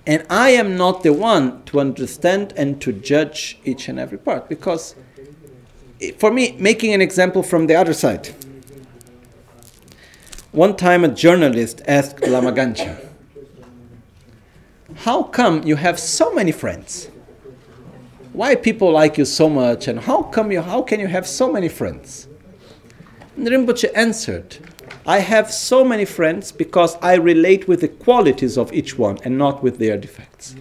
And 0.07 0.25
I 0.29 0.51
am 0.51 0.77
not 0.77 1.03
the 1.03 1.11
one 1.11 1.63
to 1.65 1.81
understand 1.81 2.53
and 2.55 2.79
to 2.81 2.93
judge 2.93 3.59
each 3.65 3.89
and 3.89 3.99
every 3.99 4.17
part. 4.17 4.47
Because 4.47 4.95
for 6.17 6.31
me, 6.31 6.55
making 6.59 6.93
an 6.93 7.01
example 7.01 7.43
from 7.43 7.67
the 7.67 7.75
other 7.75 7.93
side. 7.93 8.29
One 10.51 10.75
time 10.75 11.03
a 11.03 11.09
journalist 11.09 11.81
asked 11.87 12.25
Lama 12.27 12.51
Gangchen, 12.51 12.97
How 14.95 15.23
come 15.23 15.63
you 15.63 15.75
have 15.75 15.99
so 15.99 16.33
many 16.33 16.51
friends? 16.51 17.09
Why 18.33 18.55
people 18.55 18.91
like 18.91 19.17
you 19.17 19.25
so 19.25 19.49
much 19.49 19.87
and 19.87 19.99
how 19.99 20.23
come 20.23 20.51
you 20.51 20.61
how 20.61 20.81
can 20.81 20.99
you 20.99 21.07
have 21.07 21.27
so 21.27 21.51
many 21.51 21.67
friends? 21.67 22.27
And 23.35 23.47
Rinpoche 23.47 23.89
answered, 23.95 24.57
I 25.05 25.19
have 25.19 25.51
so 25.51 25.83
many 25.83 26.05
friends 26.05 26.51
because 26.51 26.95
I 27.01 27.15
relate 27.15 27.67
with 27.67 27.81
the 27.81 27.87
qualities 27.87 28.57
of 28.57 28.71
each 28.73 28.97
one 28.97 29.17
and 29.23 29.37
not 29.37 29.63
with 29.63 29.77
their 29.77 29.97
defects. 29.97 30.55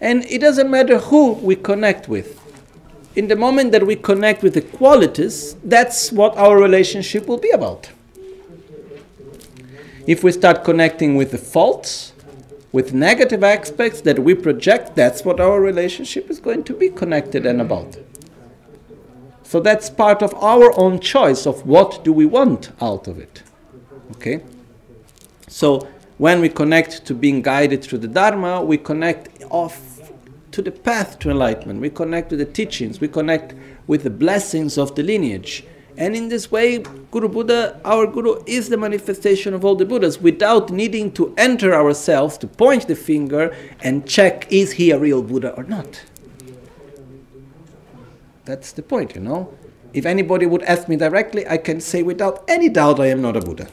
And 0.00 0.24
it 0.26 0.40
doesn't 0.40 0.70
matter 0.70 0.98
who 0.98 1.32
we 1.32 1.56
connect 1.56 2.08
with. 2.08 2.40
In 3.16 3.28
the 3.28 3.36
moment 3.36 3.72
that 3.72 3.86
we 3.86 3.96
connect 3.96 4.42
with 4.42 4.54
the 4.54 4.60
qualities, 4.60 5.56
that's 5.64 6.12
what 6.12 6.36
our 6.36 6.56
relationship 6.56 7.26
will 7.26 7.38
be 7.38 7.50
about. 7.50 7.90
If 10.06 10.22
we 10.22 10.32
start 10.32 10.62
connecting 10.64 11.16
with 11.16 11.32
the 11.32 11.38
faults, 11.38 12.12
with 12.70 12.92
negative 12.92 13.42
aspects 13.42 14.00
that 14.02 14.18
we 14.18 14.34
project, 14.34 14.94
that's 14.94 15.24
what 15.24 15.40
our 15.40 15.60
relationship 15.60 16.30
is 16.30 16.38
going 16.38 16.64
to 16.64 16.74
be 16.74 16.90
connected 16.90 17.44
and 17.44 17.60
about. 17.60 17.96
So 19.42 19.60
that's 19.60 19.88
part 19.88 20.22
of 20.22 20.34
our 20.34 20.78
own 20.78 21.00
choice 21.00 21.46
of 21.46 21.66
what 21.66 22.04
do 22.04 22.12
we 22.12 22.26
want 22.26 22.70
out 22.82 23.08
of 23.08 23.18
it. 23.18 23.42
Okay? 24.12 24.42
So 25.48 25.88
when 26.18 26.40
we 26.40 26.50
connect 26.50 27.06
to 27.06 27.14
being 27.14 27.40
guided 27.40 27.82
through 27.82 27.98
the 27.98 28.08
Dharma, 28.08 28.62
we 28.62 28.76
connect 28.76 29.42
off 29.50 29.87
to 30.52 30.62
the 30.62 30.70
path 30.70 31.18
to 31.20 31.30
enlightenment. 31.30 31.80
We 31.80 31.90
connect 31.90 32.30
to 32.30 32.36
the 32.36 32.44
teachings. 32.44 33.00
We 33.00 33.08
connect 33.08 33.54
with 33.86 34.02
the 34.02 34.10
blessings 34.10 34.78
of 34.78 34.94
the 34.94 35.02
lineage. 35.02 35.64
And 35.96 36.14
in 36.14 36.28
this 36.28 36.50
way, 36.50 36.78
Guru 37.10 37.28
Buddha, 37.28 37.80
our 37.84 38.06
Guru, 38.06 38.40
is 38.46 38.68
the 38.68 38.76
manifestation 38.76 39.52
of 39.52 39.64
all 39.64 39.74
the 39.74 39.84
Buddhas 39.84 40.20
without 40.20 40.70
needing 40.70 41.10
to 41.12 41.34
enter 41.36 41.74
ourselves 41.74 42.38
to 42.38 42.46
point 42.46 42.86
the 42.86 42.94
finger 42.94 43.54
and 43.80 44.08
check 44.08 44.46
is 44.50 44.72
he 44.72 44.92
a 44.92 44.98
real 44.98 45.22
Buddha 45.22 45.54
or 45.56 45.64
not. 45.64 46.04
That's 48.44 48.70
the 48.72 48.82
point, 48.82 49.16
you 49.16 49.20
know. 49.20 49.52
If 49.92 50.06
anybody 50.06 50.46
would 50.46 50.62
ask 50.62 50.88
me 50.88 50.96
directly, 50.96 51.46
I 51.48 51.56
can 51.56 51.80
say 51.80 52.04
without 52.04 52.44
any 52.46 52.68
doubt 52.68 53.00
I 53.00 53.06
am 53.06 53.20
not 53.20 53.36
a 53.36 53.40
Buddha. 53.40 53.68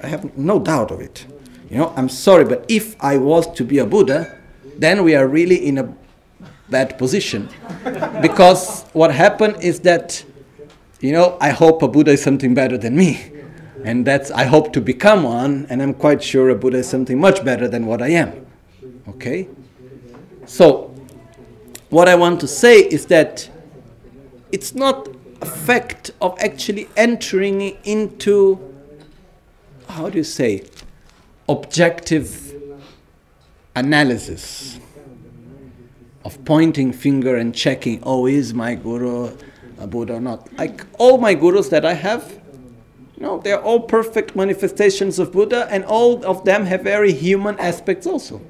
I 0.00 0.06
have 0.06 0.38
no 0.38 0.60
doubt 0.60 0.92
of 0.92 1.00
it. 1.00 1.26
You 1.70 1.76
know, 1.78 1.92
I'm 1.96 2.08
sorry, 2.08 2.44
but 2.44 2.64
if 2.68 2.96
I 3.02 3.18
was 3.18 3.46
to 3.54 3.64
be 3.64 3.78
a 3.78 3.86
Buddha, 3.86 4.38
then 4.78 5.04
we 5.04 5.14
are 5.14 5.26
really 5.26 5.66
in 5.66 5.78
a 5.78 5.94
bad 6.70 6.96
position. 6.96 7.48
because 8.22 8.84
what 8.92 9.12
happened 9.12 9.62
is 9.62 9.80
that, 9.80 10.24
you 11.00 11.12
know, 11.12 11.36
I 11.40 11.50
hope 11.50 11.82
a 11.82 11.88
Buddha 11.88 12.12
is 12.12 12.22
something 12.22 12.54
better 12.54 12.78
than 12.78 12.96
me. 12.96 13.32
And 13.84 14.06
that's, 14.06 14.30
I 14.30 14.44
hope 14.44 14.72
to 14.72 14.80
become 14.80 15.22
one, 15.22 15.66
and 15.68 15.82
I'm 15.82 15.94
quite 15.94 16.22
sure 16.22 16.48
a 16.48 16.54
Buddha 16.54 16.78
is 16.78 16.88
something 16.88 17.18
much 17.18 17.44
better 17.44 17.68
than 17.68 17.86
what 17.86 18.02
I 18.02 18.08
am. 18.08 18.46
Okay? 19.08 19.48
So, 20.46 20.94
what 21.90 22.08
I 22.08 22.14
want 22.14 22.40
to 22.40 22.48
say 22.48 22.80
is 22.80 23.06
that 23.06 23.48
it's 24.52 24.74
not 24.74 25.08
a 25.40 25.46
fact 25.46 26.10
of 26.20 26.36
actually 26.40 26.88
entering 26.96 27.60
into, 27.84 28.58
how 29.88 30.08
do 30.08 30.18
you 30.18 30.24
say, 30.24 30.64
objective 31.48 32.54
analysis 33.74 34.78
of 36.24 36.44
pointing 36.44 36.92
finger 36.92 37.36
and 37.36 37.54
checking, 37.54 38.00
oh, 38.02 38.26
is 38.26 38.52
my 38.52 38.74
guru 38.74 39.30
a 39.78 39.86
Buddha 39.86 40.14
or 40.14 40.20
not? 40.20 40.52
Like 40.58 40.84
all 40.98 41.18
my 41.18 41.34
gurus 41.34 41.68
that 41.68 41.84
I 41.84 41.94
have, 41.94 42.40
you 43.16 43.22
know, 43.22 43.38
they're 43.38 43.60
all 43.60 43.80
perfect 43.80 44.36
manifestations 44.36 45.18
of 45.18 45.32
Buddha, 45.32 45.66
and 45.70 45.84
all 45.84 46.24
of 46.24 46.44
them 46.44 46.66
have 46.66 46.82
very 46.82 47.12
human 47.12 47.58
aspects 47.58 48.06
also. 48.06 48.40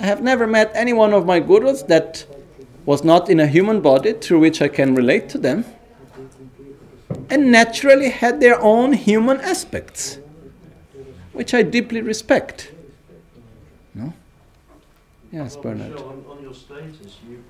I 0.00 0.04
have 0.04 0.22
never 0.22 0.46
met 0.46 0.70
any 0.74 0.92
one 0.92 1.12
of 1.12 1.24
my 1.24 1.38
gurus 1.38 1.82
that 1.84 2.26
was 2.84 3.04
not 3.04 3.30
in 3.30 3.38
a 3.40 3.46
human 3.46 3.80
body 3.80 4.14
through 4.14 4.40
which 4.40 4.60
I 4.60 4.68
can 4.68 4.94
relate 4.94 5.28
to 5.30 5.38
them, 5.38 5.64
and 7.30 7.52
naturally 7.52 8.10
had 8.10 8.40
their 8.40 8.60
own 8.60 8.94
human 8.94 9.40
aspects, 9.40 10.18
which 11.32 11.54
I 11.54 11.62
deeply 11.62 12.02
respect. 12.02 12.72
No? 13.94 14.12
Yes, 15.30 15.56
Bernard. 15.56 15.96
on, 15.96 16.24
on 16.28 16.42
your 16.42 16.54
status, 16.54 17.18
you, 17.28 17.42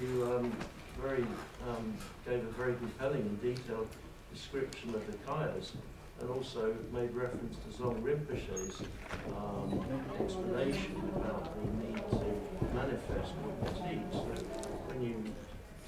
you 0.00 0.24
um, 0.24 0.52
very, 1.00 1.24
um, 1.68 1.94
gave 2.26 2.40
a 2.40 2.52
very 2.52 2.74
compelling 2.74 3.22
and 3.22 3.42
detailed 3.42 3.88
description 4.32 4.94
of 4.94 5.06
the 5.06 5.16
kayas 5.18 5.72
and 6.20 6.30
also 6.30 6.74
made 6.92 7.12
reference 7.14 7.56
to 7.58 7.82
Zong 7.82 8.00
Rinpoche's 8.02 8.82
um, 9.36 9.84
explanation 10.22 10.94
about 11.16 11.50
the 11.54 11.86
need 11.86 11.96
to 11.96 12.74
manifest 12.74 13.32
what 13.42 13.90
you 13.90 13.96
teach. 13.96 14.12
So 14.12 14.44
when 14.88 15.02
you 15.02 15.24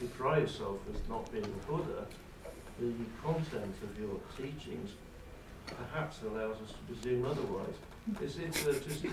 decry 0.00 0.38
yourself 0.38 0.78
as 0.92 1.08
not 1.08 1.30
being 1.30 1.44
a 1.44 1.70
Buddha, 1.70 2.06
the 2.80 2.92
content 3.22 3.74
of 3.82 4.00
your 4.00 4.18
teachings 4.36 4.90
perhaps 5.66 6.18
allows 6.30 6.56
us 6.56 6.70
to 6.72 6.92
presume 6.94 7.24
otherwise. 7.24 7.74
Is 8.22 8.36
it 8.38 8.66
uh, 8.68 8.72
just 8.86 9.04
a 9.04 9.08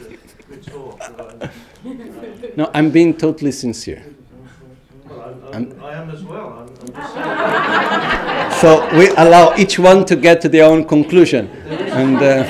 retort 0.54 1.00
that 1.00 1.52
I'm, 1.84 2.54
No, 2.56 2.70
I'm 2.74 2.92
being 2.92 3.16
totally 3.18 3.52
sincere. 3.52 4.04
well, 5.10 5.22
I'm, 5.52 5.74
I'm, 5.74 5.84
I 5.84 5.94
am 5.96 6.10
as 6.12 6.24
well. 6.24 6.48
I'm, 6.60 6.70
I'm 6.70 6.94
just. 6.94 8.60
So 8.62 8.88
we 8.98 9.10
allow 9.10 9.56
each 9.58 9.78
one 9.80 10.06
to 10.06 10.16
get 10.16 10.40
to 10.42 10.50
their 10.50 10.66
own 10.66 10.86
conclusion. 10.86 11.48
And 12.02 12.18
uh, 12.18 12.46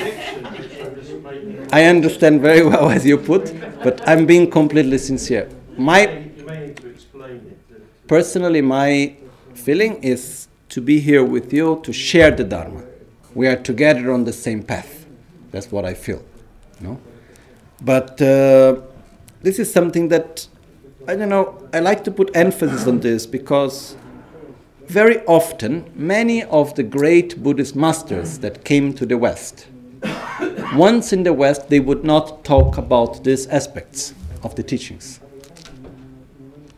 I 1.72 1.84
understand 1.86 2.40
very 2.42 2.64
well 2.64 2.90
as 2.90 3.04
you 3.06 3.16
put, 3.18 3.52
but 3.82 4.06
I'm 4.06 4.26
being 4.26 4.50
completely 4.50 4.98
sincere. 4.98 5.48
My 5.76 6.02
You 6.02 6.44
may 6.46 6.66
need 6.66 6.76
to 6.76 6.88
explain 6.88 7.36
it. 7.50 7.58
uh, 7.74 7.78
personally, 8.06 8.60
my 8.60 9.16
feeling 9.54 9.94
is 10.02 10.46
to 10.68 10.80
be 10.80 11.00
here 11.00 11.24
with 11.24 11.52
you 11.52 11.80
to 11.84 11.92
share 11.92 12.30
the 12.30 12.44
Dharma. 12.44 12.82
We 13.34 13.46
are 13.48 13.56
together 13.56 14.12
on 14.12 14.24
the 14.24 14.32
same 14.32 14.62
path. 14.62 15.06
That's 15.50 15.70
what 15.70 15.84
I 15.84 15.94
feel. 15.94 16.24
No? 16.80 17.00
But 17.80 18.20
uh, 18.20 18.80
this 19.42 19.58
is 19.58 19.72
something 19.72 20.08
that 20.08 20.46
I 21.06 21.16
don't 21.16 21.28
know. 21.28 21.68
I 21.74 21.80
like 21.80 22.02
to 22.04 22.10
put 22.10 22.34
emphasis 22.34 22.86
on 22.86 23.00
this 23.00 23.26
because 23.26 23.96
very 24.86 25.24
often 25.26 25.90
many 25.94 26.44
of 26.44 26.74
the 26.76 26.82
great 26.82 27.42
Buddhist 27.42 27.76
masters 27.76 28.38
that 28.38 28.64
came 28.64 28.94
to 28.94 29.04
the 29.04 29.18
West, 29.18 29.66
once 30.74 31.12
in 31.12 31.22
the 31.22 31.32
West, 31.32 31.68
they 31.68 31.80
would 31.80 32.04
not 32.04 32.44
talk 32.44 32.78
about 32.78 33.22
these 33.24 33.46
aspects 33.48 34.14
of 34.42 34.54
the 34.54 34.62
teachings. 34.62 35.20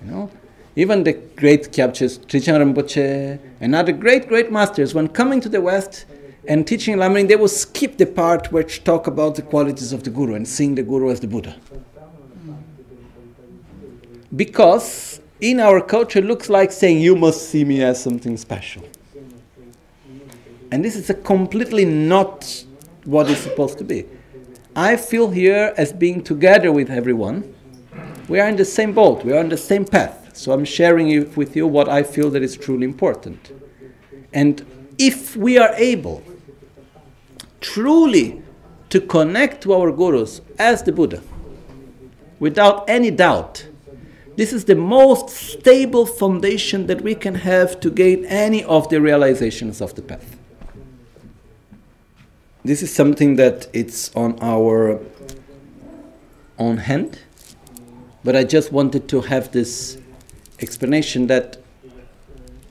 You 0.05 0.11
know, 0.11 0.31
even 0.75 1.05
the 1.05 1.13
great 1.13 1.73
Kyabjes, 1.73 2.19
Trijang 2.27 2.75
Rinpoche, 2.75 3.39
and 3.61 3.75
other 3.75 3.93
great, 3.93 4.29
great 4.29 4.51
masters, 4.51 4.95
when 4.95 5.09
coming 5.09 5.41
to 5.41 5.49
the 5.49 5.61
West 5.61 6.05
and 6.49 6.67
teaching 6.67 6.97
Lamrim, 6.97 7.29
they 7.29 7.37
will 7.37 7.49
skip 7.49 7.99
the 7.99 8.07
part 8.07 8.53
which 8.53 8.85
talk 8.85 9.07
about 9.07 9.35
the 9.35 9.43
qualities 9.43 9.93
of 9.93 10.05
the 10.05 10.11
Guru 10.11 10.35
and 10.35 10.47
seeing 10.47 10.75
the 10.75 10.83
Guru 10.83 11.11
as 11.11 11.21
the 11.21 11.27
Buddha. 11.27 11.57
Because 14.35 15.21
in 15.41 15.61
our 15.61 15.81
culture, 15.81 16.21
it 16.21 16.25
looks 16.25 16.49
like 16.49 16.73
saying, 16.73 17.01
You 17.01 17.17
must 17.17 17.49
see 17.49 17.65
me 17.65 17.83
as 17.83 18.03
something 18.03 18.37
special. 18.37 18.85
And 20.71 20.85
this 20.85 20.97
is 20.97 21.11
a 21.11 21.15
completely 21.15 21.85
not 21.85 22.65
what 23.05 23.31
it's 23.31 23.41
supposed 23.41 23.79
to 23.79 23.85
be. 23.85 24.05
I 24.75 24.97
feel 24.97 25.31
here 25.31 25.73
as 25.77 25.93
being 25.93 26.23
together 26.23 26.71
with 26.71 26.91
everyone. 26.91 27.55
We 28.29 28.41
are 28.41 28.49
in 28.49 28.57
the 28.57 28.65
same 28.65 28.93
boat, 28.93 29.25
we 29.25 29.33
are 29.33 29.39
on 29.39 29.49
the 29.49 29.57
same 29.57 29.85
path. 29.85 30.37
So 30.37 30.53
I'm 30.53 30.65
sharing 30.65 31.33
with 31.35 31.57
you 31.57 31.67
what 31.67 31.89
I 31.89 32.03
feel 32.03 32.31
that 32.31 32.43
is 32.43 32.57
truly 32.57 32.85
important. 32.85 33.53
And 34.35 34.67
if 34.99 35.37
we 35.37 35.57
are 35.57 35.73
able 35.77 36.23
truly 37.67 38.41
to 38.89 39.01
connect 39.01 39.61
to 39.61 39.73
our 39.75 39.91
gurus 39.91 40.41
as 40.57 40.85
the 40.85 40.93
Buddha, 40.93 41.21
without 42.39 42.89
any 42.89 43.11
doubt, 43.11 43.67
this 44.37 44.53
is 44.53 44.67
the 44.67 44.77
most 44.77 45.31
stable 45.31 46.07
foundation 46.07 46.87
that 46.87 47.01
we 47.01 47.15
can 47.17 47.35
have 47.35 47.81
to 47.81 47.91
gain 47.91 48.25
any 48.27 48.63
of 48.63 48.89
the 48.89 49.01
realizations 49.01 49.81
of 49.81 49.97
the 49.97 50.03
path. 50.03 50.37
This 52.65 52.83
is 52.83 52.95
something 52.95 53.35
that 53.37 53.67
it's 53.73 54.15
on 54.15 54.39
our 54.41 55.01
own 56.59 56.77
hand, 56.77 57.19
but 58.23 58.37
I 58.37 58.45
just 58.45 58.71
wanted 58.71 59.09
to 59.09 59.23
have 59.23 59.51
this 59.51 59.99
explanation 60.61 61.27
that 61.27 61.57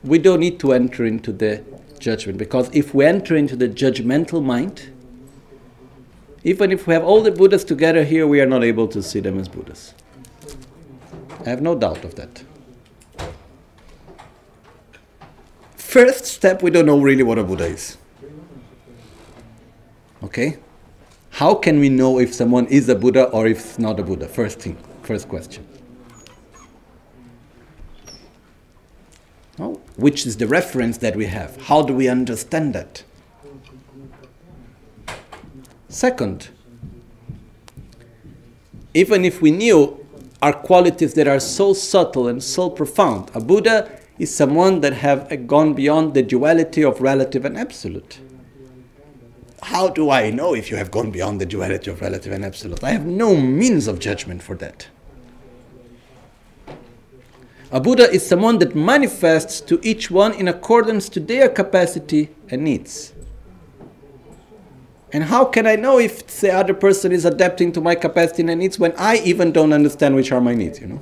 we 0.04 0.20
don't 0.20 0.40
need 0.40 0.60
to 0.62 0.72
enter 0.72 1.04
into 1.06 1.34
the 1.34 1.64
judgment 2.06 2.38
because 2.38 2.70
if 2.72 2.94
we 2.94 3.04
enter 3.04 3.36
into 3.36 3.56
the 3.56 3.68
judgmental 3.68 4.44
mind, 4.44 4.90
even 6.44 6.72
if 6.72 6.86
we 6.86 6.94
have 6.94 7.04
all 7.04 7.22
the 7.22 7.32
Buddhas 7.32 7.64
together 7.64 8.04
here, 8.04 8.28
we 8.28 8.40
are 8.40 8.46
not 8.46 8.64
able 8.64 8.88
to 8.90 9.02
see 9.02 9.20
them 9.20 9.40
as 9.40 9.48
Buddhas. 9.50 9.96
I 11.46 11.50
have 11.50 11.62
no 11.62 11.74
doubt 11.74 12.04
of 12.06 12.14
that. 12.16 12.44
First 15.76 16.26
step, 16.26 16.62
we 16.62 16.70
don't 16.70 16.86
know 16.86 17.00
really 17.00 17.24
what 17.24 17.40
a 17.40 17.44
Buddha 17.44 17.66
is. 17.66 17.98
Okay? 20.22 20.58
How 21.32 21.56
can 21.56 21.80
we 21.80 21.90
know 21.90 22.20
if 22.20 22.34
someone 22.36 22.68
is 22.68 22.88
a 22.90 22.96
Buddha 22.96 23.24
or 23.30 23.48
if 23.48 23.58
it's 23.58 23.80
not 23.80 24.00
a 24.00 24.04
Buddha? 24.04 24.28
First 24.28 24.60
thing, 24.60 24.78
first 25.02 25.28
question. 25.28 25.66
No? 29.58 29.82
Which 29.96 30.26
is 30.26 30.38
the 30.38 30.48
reference 30.48 30.98
that 31.00 31.16
we 31.16 31.26
have? 31.28 31.56
How 31.64 31.82
do 31.82 31.94
we 31.94 32.08
understand 32.08 32.76
that? 32.76 33.04
Second, 35.88 36.50
even 38.94 39.24
if 39.24 39.42
we 39.42 39.52
knew 39.52 40.06
are 40.42 40.54
qualities 40.54 41.14
that 41.16 41.28
are 41.28 41.40
so 41.40 41.74
subtle 41.74 42.28
and 42.28 42.44
so 42.44 42.70
profound. 42.70 43.32
A 43.34 43.40
Buddha 43.40 44.00
is 44.20 44.36
someone 44.36 44.82
that 44.82 44.94
have 44.94 45.48
gone 45.48 45.74
beyond 45.74 46.14
the 46.14 46.22
duality 46.22 46.84
of 46.84 47.02
relative 47.02 47.46
and 47.46 47.58
absolute. 47.58 48.20
How 49.64 49.88
do 49.88 50.12
I 50.12 50.30
know 50.30 50.54
if 50.54 50.70
you 50.70 50.78
have 50.78 50.92
gone 50.92 51.10
beyond 51.10 51.42
the 51.42 51.46
duality 51.46 51.90
of 51.90 52.00
relative 52.02 52.32
and 52.32 52.46
absolute? 52.46 52.84
I 52.84 52.92
have 52.92 53.06
no 53.06 53.36
means 53.36 53.88
of 53.88 54.00
judgment 54.00 54.44
for 54.44 54.56
that. 54.58 54.88
A 57.72 57.80
Buddha 57.80 58.10
is 58.12 58.26
someone 58.26 58.60
that 58.60 58.76
manifests 58.76 59.60
to 59.62 59.80
each 59.82 60.12
one 60.12 60.34
in 60.34 60.48
accordance 60.48 61.10
to 61.10 61.20
their 61.20 61.50
capacity 61.50 62.30
and 62.50 62.64
needs. 62.64 63.14
And 65.12 65.24
how 65.24 65.46
can 65.46 65.66
I 65.66 65.76
know 65.76 65.98
if 65.98 66.28
the 66.42 66.52
other 66.54 66.74
person 66.74 67.12
is 67.12 67.26
adapting 67.26 67.72
to 67.74 67.82
my 67.82 67.96
capacity 67.96 68.44
and 68.44 68.60
needs 68.60 68.78
when 68.78 68.94
I 68.98 69.18
even 69.18 69.52
don't 69.52 69.74
understand 69.74 70.16
which 70.16 70.32
are 70.32 70.42
my 70.42 70.54
needs, 70.54 70.80
you 70.80 70.88
know? 70.88 71.02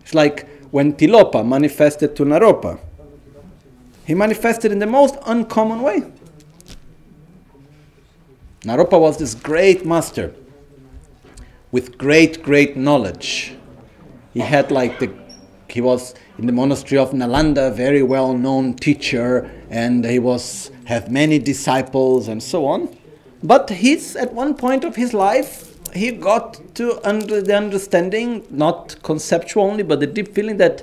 It's 0.00 0.14
like 0.14 0.48
when 0.70 0.94
Tilopa 0.94 1.46
manifested 1.46 2.16
to 2.16 2.24
Naropa. 2.24 2.78
He 4.06 4.14
manifested 4.14 4.72
in 4.72 4.78
the 4.78 4.86
most 4.86 5.16
uncommon 5.26 5.82
way. 5.82 6.10
Naropa 8.62 8.98
was 8.98 9.18
this 9.18 9.34
great 9.34 9.84
master 9.84 10.34
with 11.72 11.98
great, 11.98 12.42
great 12.42 12.76
knowledge. 12.76 13.56
He 14.32 14.40
had 14.40 14.70
like 14.70 15.00
the, 15.00 15.12
he 15.68 15.80
was 15.80 16.14
in 16.38 16.46
the 16.46 16.52
monastery 16.52 16.98
of 16.98 17.10
Nalanda, 17.10 17.74
very 17.74 18.02
well 18.02 18.34
known 18.34 18.74
teacher, 18.74 19.50
and 19.70 20.04
he 20.04 20.18
was 20.18 20.70
have 20.84 21.10
many 21.10 21.38
disciples 21.38 22.28
and 22.28 22.42
so 22.42 22.66
on. 22.66 22.96
But 23.42 23.70
he's 23.70 24.14
at 24.14 24.32
one 24.32 24.54
point 24.54 24.84
of 24.84 24.94
his 24.94 25.12
life 25.12 25.72
he 25.94 26.10
got 26.10 26.74
to 26.76 27.06
under 27.06 27.40
the 27.42 27.56
understanding, 27.56 28.46
not 28.50 29.02
conceptual 29.02 29.64
only, 29.64 29.82
but 29.82 30.00
the 30.00 30.06
deep 30.06 30.34
feeling 30.34 30.56
that 30.56 30.82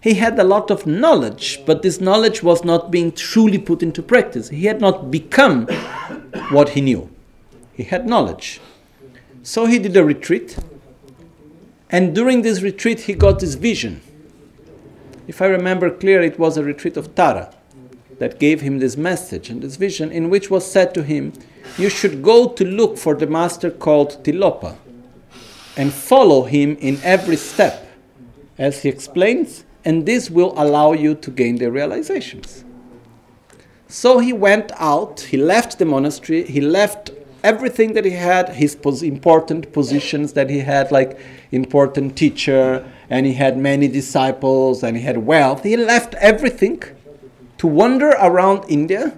he 0.00 0.14
had 0.14 0.38
a 0.38 0.44
lot 0.44 0.70
of 0.70 0.86
knowledge, 0.86 1.62
but 1.64 1.80
this 1.80 1.98
knowledge 1.98 2.42
was 2.42 2.62
not 2.62 2.90
being 2.90 3.10
truly 3.12 3.56
put 3.56 3.82
into 3.82 4.02
practice. 4.02 4.50
He 4.50 4.66
had 4.66 4.80
not 4.80 5.10
become 5.10 5.66
what 6.50 6.70
he 6.70 6.82
knew. 6.82 7.10
He 7.72 7.84
had 7.84 8.06
knowledge. 8.06 8.60
So 9.44 9.66
he 9.66 9.78
did 9.78 9.96
a 9.96 10.04
retreat, 10.04 10.58
and 11.90 12.12
during 12.12 12.42
this 12.42 12.62
retreat, 12.62 13.02
he 13.02 13.14
got 13.14 13.38
this 13.38 13.54
vision 13.54 14.00
if 15.26 15.40
I 15.40 15.46
remember 15.46 15.90
clearly, 15.90 16.28
it 16.28 16.38
was 16.38 16.56
a 16.56 16.64
retreat 16.64 16.96
of 16.96 17.14
Tara 17.14 17.54
that 18.18 18.38
gave 18.38 18.60
him 18.60 18.78
this 18.78 18.96
message 18.96 19.48
and 19.48 19.62
this 19.62 19.76
vision, 19.76 20.12
in 20.12 20.28
which 20.28 20.50
was 20.50 20.70
said 20.70 20.94
to 20.94 21.02
him, 21.02 21.32
You 21.78 21.88
should 21.88 22.22
go 22.22 22.48
to 22.48 22.64
look 22.64 22.98
for 22.98 23.14
the 23.14 23.26
master 23.26 23.70
called 23.70 24.22
Tilopa 24.22 24.76
and 25.76 25.92
follow 25.92 26.44
him 26.44 26.76
in 26.78 27.00
every 27.02 27.36
step, 27.36 27.88
as 28.58 28.82
he 28.82 28.88
explains, 28.88 29.64
and 29.84 30.06
this 30.06 30.30
will 30.30 30.52
allow 30.56 30.92
you 30.92 31.14
to 31.14 31.30
gain 31.30 31.56
the 31.56 31.70
realizations. 31.70 32.64
So 33.88 34.18
he 34.18 34.32
went 34.32 34.72
out, 34.76 35.20
he 35.20 35.36
left 35.36 35.78
the 35.78 35.84
monastery, 35.84 36.44
he 36.44 36.60
left 36.60 37.10
everything 37.44 37.92
that 37.92 38.04
he 38.04 38.12
had, 38.12 38.48
his 38.48 38.74
pos- 38.74 39.02
important 39.02 39.72
positions 39.72 40.32
that 40.32 40.50
he 40.50 40.60
had, 40.60 40.90
like 40.90 41.18
important 41.52 42.16
teacher, 42.16 42.84
and 43.10 43.26
he 43.26 43.34
had 43.34 43.56
many 43.56 43.86
disciples, 43.86 44.82
and 44.82 44.96
he 44.96 45.02
had 45.02 45.18
wealth. 45.18 45.62
He 45.62 45.76
left 45.76 46.14
everything 46.14 46.82
to 47.58 47.66
wander 47.66 48.10
around 48.20 48.64
India 48.68 49.16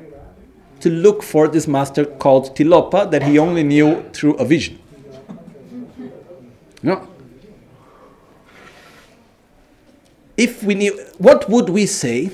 to 0.81 0.91
look 0.91 1.23
for 1.23 1.49
this 1.49 1.67
master 1.67 2.05
called 2.05 2.55
Tilopa 2.57 3.11
that 3.11 3.23
he 3.23 3.39
only 3.39 3.63
knew 3.63 4.03
through 4.13 4.35
a 4.35 4.45
vision. 4.45 4.79
No. 6.83 7.09
If 10.37 10.63
we 10.63 10.75
knew, 10.75 10.93
what 11.17 11.49
would 11.49 11.71
we 11.71 11.87
say 11.87 12.31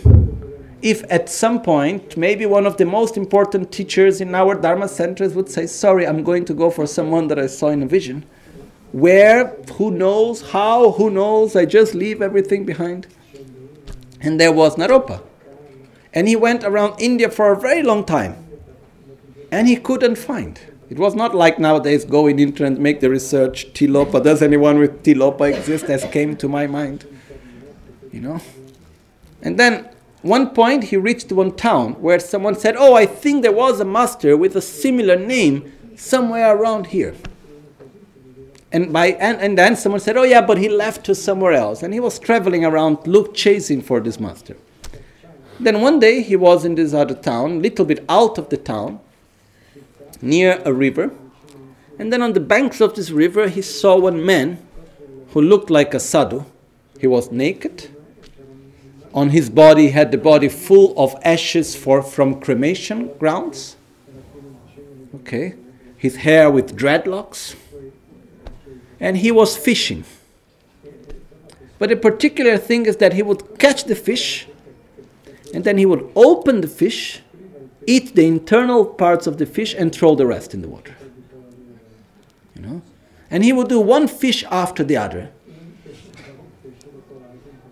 if 0.82 1.04
at 1.10 1.28
some 1.28 1.62
point 1.62 2.16
maybe 2.16 2.44
one 2.44 2.66
of 2.66 2.76
the 2.76 2.84
most 2.84 3.16
important 3.16 3.70
teachers 3.72 4.20
in 4.20 4.34
our 4.34 4.54
Dharma 4.54 4.88
centers 4.88 5.34
would 5.34 5.48
say, 5.48 5.66
Sorry, 5.66 6.06
I'm 6.06 6.24
going 6.24 6.44
to 6.46 6.54
go 6.54 6.70
for 6.70 6.86
someone 6.86 7.28
that 7.28 7.38
I 7.38 7.46
saw 7.46 7.68
in 7.68 7.82
a 7.82 7.86
vision? 7.86 8.26
Where? 8.90 9.56
Who 9.74 9.90
knows? 9.90 10.50
How? 10.50 10.92
Who 10.92 11.08
knows? 11.08 11.56
I 11.56 11.64
just 11.64 11.94
leave 11.94 12.20
everything 12.20 12.64
behind. 12.64 13.06
And 14.20 14.38
there 14.38 14.52
was 14.52 14.76
Naropa. 14.76 15.22
And 16.12 16.28
he 16.28 16.36
went 16.36 16.62
around 16.62 17.00
India 17.00 17.30
for 17.30 17.52
a 17.52 17.58
very 17.58 17.82
long 17.82 18.04
time. 18.04 18.36
And 19.50 19.66
he 19.66 19.76
couldn't 19.76 20.16
find. 20.16 20.60
It 20.90 20.98
was 20.98 21.14
not 21.14 21.34
like 21.34 21.58
nowadays 21.58 22.04
go 22.04 22.26
in 22.26 22.38
internet, 22.38 22.78
make 22.78 23.00
the 23.00 23.08
research, 23.08 23.72
Tilopa. 23.72 24.22
Does 24.22 24.42
anyone 24.42 24.78
with 24.78 25.02
Tilopa 25.02 25.56
exist? 25.56 25.84
As 25.84 26.04
came 26.12 26.36
to 26.36 26.48
my 26.48 26.66
mind. 26.66 27.06
You 28.12 28.20
know? 28.20 28.40
And 29.40 29.58
then 29.58 29.88
one 30.22 30.50
point 30.50 30.84
he 30.84 30.96
reached 30.96 31.32
one 31.32 31.54
town 31.56 31.94
where 31.94 32.20
someone 32.20 32.54
said, 32.54 32.76
Oh, 32.76 32.94
I 32.94 33.06
think 33.06 33.42
there 33.42 33.52
was 33.52 33.80
a 33.80 33.84
master 33.84 34.36
with 34.36 34.54
a 34.54 34.62
similar 34.62 35.16
name 35.16 35.72
somewhere 35.96 36.56
around 36.56 36.86
here. 36.86 37.14
And, 38.70 38.92
by, 38.92 39.08
and, 39.08 39.40
and 39.40 39.58
then 39.58 39.74
someone 39.76 40.00
said, 40.00 40.16
Oh, 40.16 40.22
yeah, 40.22 40.40
but 40.40 40.58
he 40.58 40.68
left 40.68 41.04
to 41.06 41.14
somewhere 41.16 41.52
else. 41.52 41.82
And 41.82 41.92
he 41.92 41.98
was 41.98 42.20
traveling 42.20 42.64
around, 42.64 43.04
look, 43.06 43.34
chasing 43.34 43.82
for 43.82 43.98
this 43.98 44.20
master. 44.20 44.56
Then 45.58 45.80
one 45.80 45.98
day 45.98 46.22
he 46.22 46.36
was 46.36 46.64
in 46.64 46.76
this 46.76 46.94
other 46.94 47.14
town, 47.14 47.60
little 47.60 47.84
bit 47.84 48.04
out 48.08 48.38
of 48.38 48.48
the 48.48 48.56
town, 48.56 49.00
near 50.20 50.62
a 50.64 50.72
river. 50.72 51.10
And 51.98 52.12
then 52.12 52.22
on 52.22 52.32
the 52.32 52.40
banks 52.40 52.80
of 52.80 52.94
this 52.94 53.10
river, 53.10 53.48
he 53.48 53.60
saw 53.60 53.98
one 53.98 54.24
man 54.24 54.64
who 55.30 55.42
looked 55.42 55.68
like 55.68 55.94
a 55.94 56.00
sadhu. 56.00 56.44
He 57.00 57.08
was 57.08 57.32
naked 57.32 57.90
on 59.14 59.30
his 59.30 59.50
body 59.50 59.90
had 59.90 60.10
the 60.10 60.18
body 60.18 60.48
full 60.48 60.94
of 60.96 61.14
ashes 61.24 61.76
for, 61.76 62.02
from 62.02 62.40
cremation 62.40 63.10
grounds. 63.18 63.76
Okay. 65.16 65.54
His 65.96 66.16
hair 66.16 66.50
with 66.50 66.76
dreadlocks. 66.76 67.54
And 68.98 69.16
he 69.16 69.30
was 69.30 69.56
fishing. 69.56 70.04
But 71.78 71.90
the 71.90 71.96
particular 71.96 72.58
thing 72.58 72.86
is 72.86 72.96
that 72.98 73.12
he 73.12 73.22
would 73.22 73.58
catch 73.58 73.84
the 73.84 73.96
fish 73.96 74.46
and 75.52 75.64
then 75.64 75.76
he 75.76 75.84
would 75.84 76.10
open 76.16 76.60
the 76.60 76.68
fish, 76.68 77.20
eat 77.86 78.14
the 78.14 78.26
internal 78.26 78.86
parts 78.86 79.26
of 79.26 79.38
the 79.38 79.46
fish, 79.46 79.74
and 79.74 79.92
throw 79.92 80.14
the 80.14 80.26
rest 80.26 80.54
in 80.54 80.62
the 80.62 80.68
water. 80.68 80.94
You 82.56 82.62
know? 82.62 82.82
And 83.30 83.44
he 83.44 83.52
would 83.52 83.68
do 83.68 83.80
one 83.80 84.08
fish 84.08 84.44
after 84.50 84.82
the 84.82 84.96
other. 84.96 85.30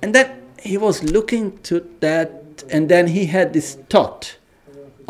And 0.03 0.15
then 0.15 0.40
he 0.61 0.77
was 0.79 1.03
looking 1.03 1.59
to 1.63 1.87
that, 2.01 2.65
and 2.71 2.89
then 2.89 3.09
he 3.09 3.27
had 3.27 3.53
this 3.53 3.77
thought 3.89 4.37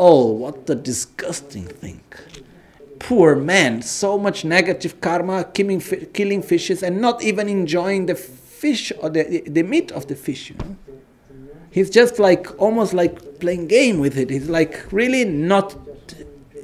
oh, 0.01 0.31
what 0.31 0.67
a 0.67 0.75
disgusting 0.75 1.65
thing. 1.65 2.01
Poor 2.97 3.35
man, 3.35 3.83
so 3.83 4.17
much 4.17 4.43
negative 4.43 4.99
karma, 4.99 5.43
killing, 5.43 5.79
killing 5.79 6.41
fishes, 6.41 6.81
and 6.81 6.99
not 6.99 7.23
even 7.23 7.47
enjoying 7.47 8.07
the 8.07 8.15
fish 8.15 8.91
or 8.99 9.09
the, 9.09 9.43
the 9.47 9.61
meat 9.61 9.91
of 9.91 10.07
the 10.07 10.15
fish. 10.15 10.49
You 10.49 10.55
know? 10.57 10.75
he's 11.69 11.89
just 11.91 12.17
like 12.17 12.59
almost 12.59 12.93
like 12.93 13.39
playing 13.39 13.67
game 13.67 13.99
with 13.99 14.17
it. 14.17 14.31
He's 14.31 14.49
like 14.49 14.91
really 14.91 15.23
not 15.23 15.77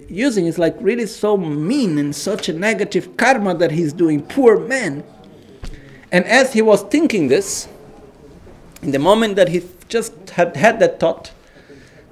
using. 0.10 0.48
It's 0.48 0.58
like 0.58 0.76
really 0.80 1.06
so 1.06 1.38
mean 1.38 2.00
and 2.00 2.16
such 2.16 2.50
a 2.50 2.54
negative 2.54 3.18
karma 3.18 3.54
that 3.56 3.72
he's 3.72 3.94
doing. 3.94 4.24
Poor 4.24 4.60
man. 4.60 5.04
And 6.12 6.26
as 6.26 6.54
he 6.54 6.64
was 6.64 6.82
thinking 6.84 7.28
this, 7.28 7.68
in 8.82 8.92
the 8.92 9.00
moment 9.00 9.36
that 9.36 9.50
he 9.50 9.64
just 9.90 10.32
had 10.32 10.56
had 10.56 10.80
that 10.80 11.00
thought, 11.00 11.32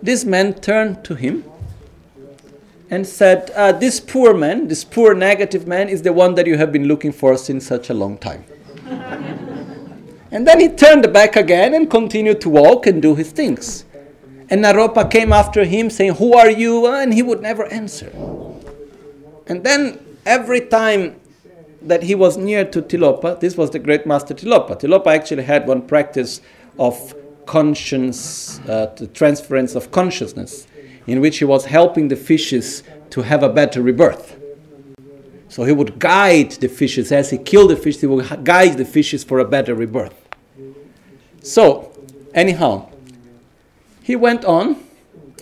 this 0.01 0.25
man 0.25 0.53
turned 0.53 1.03
to 1.05 1.15
him 1.15 1.43
and 2.89 3.05
said, 3.05 3.51
uh, 3.51 3.71
This 3.71 3.99
poor 3.99 4.33
man, 4.33 4.67
this 4.67 4.83
poor 4.83 5.13
negative 5.13 5.67
man, 5.67 5.89
is 5.89 6.01
the 6.01 6.13
one 6.13 6.35
that 6.35 6.47
you 6.47 6.57
have 6.57 6.71
been 6.71 6.85
looking 6.85 7.11
for 7.11 7.37
since 7.37 7.65
such 7.65 7.89
a 7.89 7.93
long 7.93 8.17
time. 8.17 8.43
and 10.31 10.47
then 10.47 10.59
he 10.59 10.69
turned 10.69 11.11
back 11.11 11.35
again 11.35 11.73
and 11.73 11.89
continued 11.89 12.41
to 12.41 12.49
walk 12.49 12.85
and 12.85 13.01
do 13.01 13.15
his 13.15 13.31
things. 13.31 13.85
And 14.49 14.63
Naropa 14.63 15.09
came 15.09 15.33
after 15.33 15.63
him 15.65 15.89
saying, 15.89 16.15
Who 16.15 16.35
are 16.35 16.49
you? 16.49 16.85
And 16.87 17.13
he 17.13 17.23
would 17.23 17.41
never 17.41 17.65
answer. 17.65 18.11
And 19.47 19.63
then 19.63 19.99
every 20.25 20.61
time 20.61 21.19
that 21.85 22.03
he 22.03 22.15
was 22.15 22.37
near 22.37 22.65
to 22.65 22.81
Tilopa, 22.81 23.39
this 23.39 23.55
was 23.55 23.69
the 23.71 23.79
great 23.79 24.05
master 24.05 24.33
Tilopa. 24.33 24.79
Tilopa 24.79 25.07
actually 25.07 25.43
had 25.43 25.67
one 25.67 25.81
practice 25.83 26.41
of 26.79 27.15
conscience, 27.45 28.59
uh, 28.67 28.91
the 28.97 29.07
transference 29.07 29.75
of 29.75 29.91
consciousness, 29.91 30.67
in 31.07 31.21
which 31.21 31.37
he 31.37 31.45
was 31.45 31.65
helping 31.65 32.07
the 32.07 32.15
fishes 32.15 32.83
to 33.11 33.21
have 33.21 33.43
a 33.43 33.49
better 33.49 33.81
rebirth. 33.81 34.39
So 35.47 35.63
he 35.63 35.71
would 35.71 35.99
guide 35.99 36.51
the 36.51 36.67
fishes 36.67 37.11
as 37.11 37.29
he 37.29 37.37
killed 37.37 37.69
the 37.69 37.77
fish, 37.77 37.99
he 37.99 38.07
would 38.07 38.43
guide 38.43 38.77
the 38.77 38.85
fishes 38.85 39.23
for 39.23 39.39
a 39.39 39.45
better 39.45 39.75
rebirth. 39.75 40.13
So, 41.41 41.91
anyhow, 42.33 42.89
he 44.01 44.15
went 44.15 44.43
on, 44.43 44.83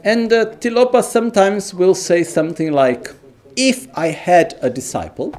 and 0.03 0.31
uh, 0.31 0.45
Tilopa 0.57 1.03
sometimes 1.03 1.73
will 1.73 1.95
say 1.95 2.23
something 2.23 2.73
like, 2.73 3.13
If 3.55 3.87
I 3.97 4.07
had 4.07 4.59
a 4.61 4.69
disciple, 4.69 5.33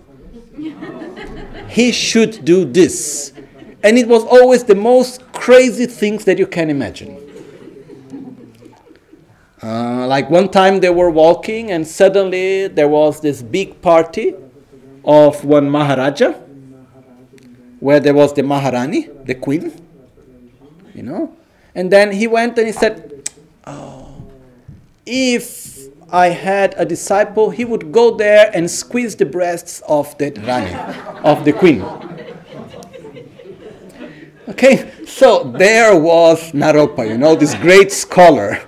he 1.68 1.92
should 1.92 2.44
do 2.44 2.64
this. 2.64 3.32
And 3.82 3.98
it 3.98 4.08
was 4.08 4.24
always 4.24 4.64
the 4.64 4.74
most 4.74 5.20
crazy 5.32 5.86
things 5.86 6.24
that 6.24 6.38
you 6.38 6.46
can 6.46 6.70
imagine. 6.70 7.20
Uh, 9.62 10.06
like 10.06 10.28
one 10.28 10.48
time 10.48 10.80
they 10.80 10.90
were 10.90 11.10
walking, 11.10 11.70
and 11.70 11.86
suddenly 11.86 12.68
there 12.68 12.88
was 12.88 13.20
this 13.20 13.42
big 13.42 13.80
party 13.80 14.34
of 15.04 15.44
one 15.44 15.70
Maharaja, 15.70 16.32
where 17.80 18.00
there 18.00 18.14
was 18.14 18.34
the 18.34 18.42
Maharani, 18.42 19.08
the 19.24 19.34
queen, 19.34 19.72
you 20.94 21.02
know. 21.02 21.34
And 21.74 21.90
then 21.90 22.12
he 22.12 22.26
went 22.26 22.58
and 22.58 22.66
he 22.66 22.72
said, 22.72 23.30
Oh, 23.66 24.22
if 25.06 25.88
I 26.10 26.28
had 26.28 26.74
a 26.76 26.84
disciple, 26.84 27.50
he 27.50 27.64
would 27.64 27.90
go 27.90 28.16
there 28.16 28.50
and 28.54 28.70
squeeze 28.70 29.16
the 29.16 29.26
breasts 29.26 29.82
of 29.88 30.16
the 30.18 30.30
Rani, 30.46 30.74
of 31.22 31.44
the 31.44 31.52
queen. 31.52 31.84
Okay, 34.46 34.90
so 35.06 35.44
there 35.44 35.98
was 35.98 36.52
Naropa, 36.52 37.08
you 37.08 37.16
know, 37.16 37.34
this 37.34 37.54
great 37.54 37.90
scholar, 37.90 38.60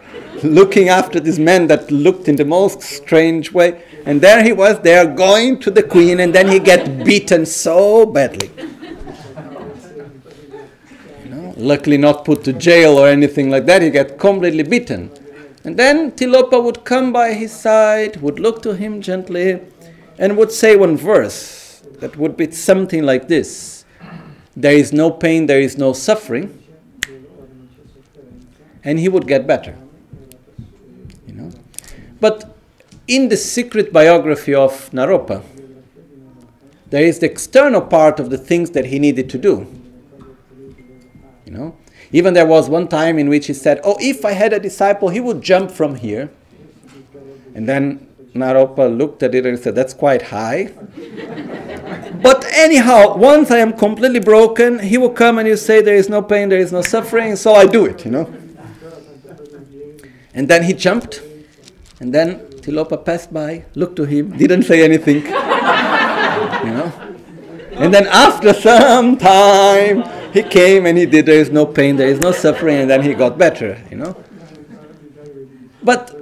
looking 0.42 0.88
after 0.88 1.20
this 1.20 1.38
man 1.38 1.66
that 1.66 1.90
looked 1.90 2.28
in 2.28 2.36
the 2.36 2.44
most 2.44 2.80
strange 2.82 3.52
way. 3.52 3.82
And 4.06 4.20
there 4.20 4.42
he 4.42 4.52
was 4.52 4.80
there 4.80 5.06
going 5.06 5.60
to 5.60 5.70
the 5.70 5.82
queen, 5.82 6.20
and 6.20 6.34
then 6.34 6.48
he 6.48 6.58
get 6.58 7.04
beaten 7.04 7.44
so 7.44 8.06
badly. 8.06 8.50
You 11.24 11.30
know, 11.30 11.54
luckily 11.56 11.98
not 11.98 12.24
put 12.24 12.42
to 12.44 12.54
jail 12.54 12.98
or 12.98 13.08
anything 13.08 13.50
like 13.50 13.66
that, 13.66 13.82
he 13.82 13.90
get 13.90 14.18
completely 14.18 14.62
beaten. 14.62 15.10
And 15.66 15.76
then 15.76 16.12
Tilopa 16.12 16.62
would 16.62 16.84
come 16.84 17.12
by 17.12 17.32
his 17.32 17.52
side, 17.52 18.22
would 18.22 18.38
look 18.38 18.62
to 18.62 18.76
him 18.76 19.02
gently, 19.02 19.60
and 20.16 20.36
would 20.36 20.52
say 20.52 20.76
one 20.76 20.96
verse 20.96 21.82
that 21.98 22.16
would 22.16 22.36
be 22.36 22.52
something 22.52 23.02
like 23.02 23.26
this 23.26 23.84
There 24.56 24.72
is 24.72 24.92
no 24.92 25.10
pain, 25.10 25.46
there 25.46 25.60
is 25.60 25.76
no 25.76 25.92
suffering. 25.92 26.56
And 28.84 29.00
he 29.00 29.08
would 29.08 29.26
get 29.26 29.48
better. 29.48 29.76
You 31.26 31.34
know? 31.34 31.50
But 32.20 32.56
in 33.08 33.28
the 33.28 33.36
secret 33.36 33.92
biography 33.92 34.54
of 34.54 34.88
Naropa, 34.92 35.42
there 36.90 37.02
is 37.02 37.18
the 37.18 37.26
external 37.26 37.80
part 37.80 38.20
of 38.20 38.30
the 38.30 38.38
things 38.38 38.70
that 38.70 38.84
he 38.84 39.00
needed 39.00 39.28
to 39.30 39.38
do. 39.38 39.66
You 41.44 41.52
know? 41.52 41.76
Even 42.12 42.34
there 42.34 42.46
was 42.46 42.68
one 42.68 42.88
time 42.88 43.18
in 43.18 43.28
which 43.28 43.46
he 43.46 43.54
said, 43.54 43.80
Oh, 43.84 43.96
if 44.00 44.24
I 44.24 44.32
had 44.32 44.52
a 44.52 44.60
disciple, 44.60 45.08
he 45.08 45.20
would 45.20 45.42
jump 45.42 45.70
from 45.70 45.96
here. 45.96 46.30
And 47.54 47.68
then 47.68 48.06
Naropa 48.34 48.96
looked 48.96 49.22
at 49.22 49.34
it 49.34 49.46
and 49.46 49.58
said, 49.58 49.74
That's 49.74 49.94
quite 49.94 50.22
high. 50.22 50.72
but 52.22 52.44
anyhow, 52.52 53.16
once 53.16 53.50
I 53.50 53.58
am 53.58 53.72
completely 53.72 54.20
broken, 54.20 54.78
he 54.78 54.98
will 54.98 55.10
come 55.10 55.38
and 55.38 55.48
you 55.48 55.56
say, 55.56 55.80
There 55.80 55.96
is 55.96 56.08
no 56.08 56.22
pain, 56.22 56.48
there 56.48 56.60
is 56.60 56.72
no 56.72 56.82
suffering, 56.82 57.36
so 57.36 57.54
I 57.54 57.66
do 57.66 57.86
it, 57.86 58.04
you 58.04 58.10
know. 58.10 58.32
And 60.34 60.48
then 60.48 60.64
he 60.64 60.74
jumped, 60.74 61.22
and 61.98 62.12
then 62.12 62.40
Tilopa 62.60 63.02
passed 63.04 63.32
by, 63.32 63.64
looked 63.74 63.96
to 63.96 64.04
him, 64.04 64.36
didn't 64.36 64.64
say 64.64 64.84
anything. 64.84 65.16
you 65.24 66.72
know. 66.72 66.92
And 67.72 67.92
then 67.92 68.06
after 68.06 68.52
some 68.52 69.16
time, 69.16 70.02
he 70.36 70.42
came 70.42 70.84
and 70.84 70.98
he 70.98 71.06
did, 71.06 71.24
there 71.24 71.40
is 71.40 71.50
no 71.50 71.64
pain, 71.64 71.96
there 71.96 72.08
is 72.08 72.20
no 72.20 72.30
suffering, 72.30 72.76
and 72.76 72.90
then 72.90 73.02
he 73.02 73.14
got 73.14 73.38
better, 73.38 73.82
you 73.90 73.96
know. 73.96 74.14
But 75.82 76.14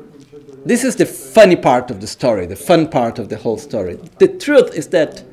this 0.65 0.85
is 0.85 0.95
the 0.97 1.07
funny 1.07 1.57
part 1.57 1.91
of 1.91 2.01
the 2.01 2.07
story, 2.07 2.47
the 2.47 2.57
fun 2.57 2.89
part 2.89 3.19
of 3.19 3.29
the 3.29 3.37
whole 3.37 3.59
story. 3.59 3.99
The 4.19 4.29
truth 4.29 4.73
is 4.75 4.89
that 4.89 5.25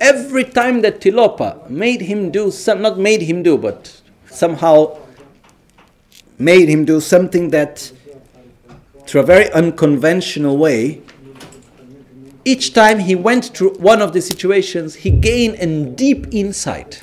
every 0.00 0.44
time 0.44 0.82
that 0.82 1.00
Tilopa 1.00 1.70
made 1.70 2.02
him 2.02 2.30
do 2.30 2.50
some, 2.50 2.82
not 2.82 2.98
made 2.98 3.22
him 3.22 3.42
do, 3.42 3.56
but 3.56 4.02
somehow 4.26 4.98
made 6.38 6.68
him 6.68 6.84
do 6.84 7.00
something 7.00 7.48
that, 7.50 7.90
through 9.06 9.22
a 9.22 9.24
very 9.24 9.50
unconventional 9.52 10.58
way, 10.58 11.00
each 12.44 12.74
time 12.74 12.98
he 12.98 13.14
went 13.14 13.46
through 13.46 13.74
one 13.78 14.02
of 14.02 14.12
the 14.12 14.20
situations, 14.20 14.94
he 14.94 15.10
gained 15.10 15.54
a 15.54 15.90
deep 15.90 16.26
insight. 16.32 17.02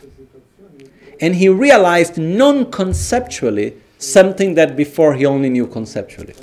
And 1.23 1.37
he 1.37 1.47
realized 1.47 2.17
non 2.17 2.69
conceptually 2.69 3.77
something 3.97 4.55
that 4.55 4.75
before 4.75 5.13
he 5.13 5.25
only 5.25 5.49
knew 5.49 5.65
conceptually. 5.65 6.35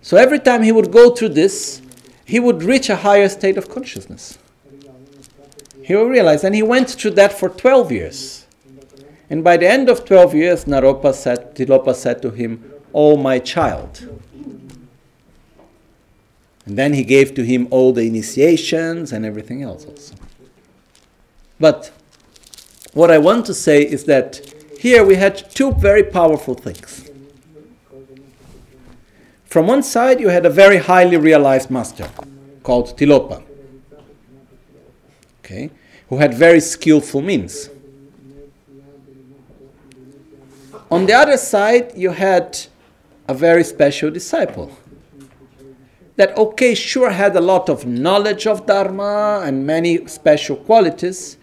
So 0.00 0.16
every 0.16 0.38
time 0.38 0.62
he 0.62 0.72
would 0.72 0.90
go 0.90 1.10
through 1.10 1.34
this, 1.40 1.82
he 2.24 2.40
would 2.40 2.62
reach 2.62 2.88
a 2.88 2.96
higher 2.96 3.28
state 3.28 3.58
of 3.58 3.68
consciousness. 3.68 4.38
He 5.82 5.94
will 5.94 6.06
realize, 6.06 6.42
and 6.42 6.54
he 6.54 6.62
went 6.62 6.88
through 6.88 7.10
that 7.20 7.34
for 7.38 7.50
12 7.50 7.92
years. 7.92 8.46
And 9.28 9.44
by 9.44 9.58
the 9.58 9.68
end 9.68 9.90
of 9.90 10.06
12 10.06 10.34
years, 10.34 10.64
Naropa 10.64 11.12
said, 11.12 11.54
Tilopa 11.54 11.94
said 11.94 12.22
to 12.22 12.30
him, 12.30 12.64
Oh, 12.94 13.18
my 13.18 13.38
child. 13.40 14.08
And 16.64 16.78
then 16.78 16.94
he 16.94 17.04
gave 17.04 17.34
to 17.34 17.44
him 17.44 17.68
all 17.70 17.92
the 17.92 18.06
initiations 18.06 19.12
and 19.12 19.26
everything 19.26 19.62
else 19.62 19.84
also. 19.84 20.14
But 21.60 21.92
what 22.94 23.10
I 23.10 23.18
want 23.18 23.44
to 23.46 23.54
say 23.54 23.82
is 23.82 24.04
that 24.04 24.40
here 24.78 25.04
we 25.04 25.16
had 25.16 25.50
two 25.50 25.72
very 25.72 26.04
powerful 26.04 26.54
things. 26.54 27.10
From 29.44 29.66
one 29.66 29.82
side, 29.82 30.20
you 30.20 30.28
had 30.28 30.46
a 30.46 30.50
very 30.50 30.78
highly 30.78 31.16
realized 31.16 31.70
master 31.70 32.08
called 32.62 32.96
Tilopa, 32.96 33.42
okay, 35.40 35.70
who 36.08 36.18
had 36.18 36.34
very 36.34 36.60
skillful 36.60 37.20
means. 37.20 37.68
On 40.90 41.06
the 41.06 41.12
other 41.12 41.36
side, 41.36 41.92
you 41.96 42.10
had 42.10 42.58
a 43.26 43.34
very 43.34 43.64
special 43.64 44.10
disciple 44.10 44.70
that, 46.16 46.36
okay, 46.36 46.74
sure 46.74 47.10
had 47.10 47.34
a 47.34 47.40
lot 47.40 47.68
of 47.68 47.86
knowledge 47.86 48.46
of 48.46 48.66
Dharma 48.66 49.42
and 49.44 49.66
many 49.66 50.06
special 50.06 50.56
qualities, 50.56 51.36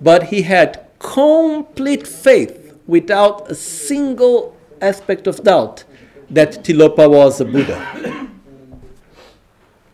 but 0.00 0.24
he 0.24 0.42
had 0.42 0.89
complete 1.00 2.06
faith 2.06 2.78
without 2.86 3.50
a 3.50 3.54
single 3.54 4.56
aspect 4.80 5.26
of 5.26 5.42
doubt 5.42 5.84
that 6.30 6.62
Tilopa 6.64 7.10
was 7.10 7.40
a 7.40 7.44
Buddha. 7.44 8.28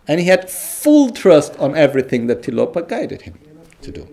And 0.06 0.20
he 0.20 0.26
had 0.26 0.50
full 0.50 1.10
trust 1.10 1.56
on 1.58 1.74
everything 1.74 2.26
that 2.26 2.42
Tilopa 2.42 2.86
guided 2.86 3.22
him 3.22 3.38
to 3.82 3.90
do. 3.90 4.08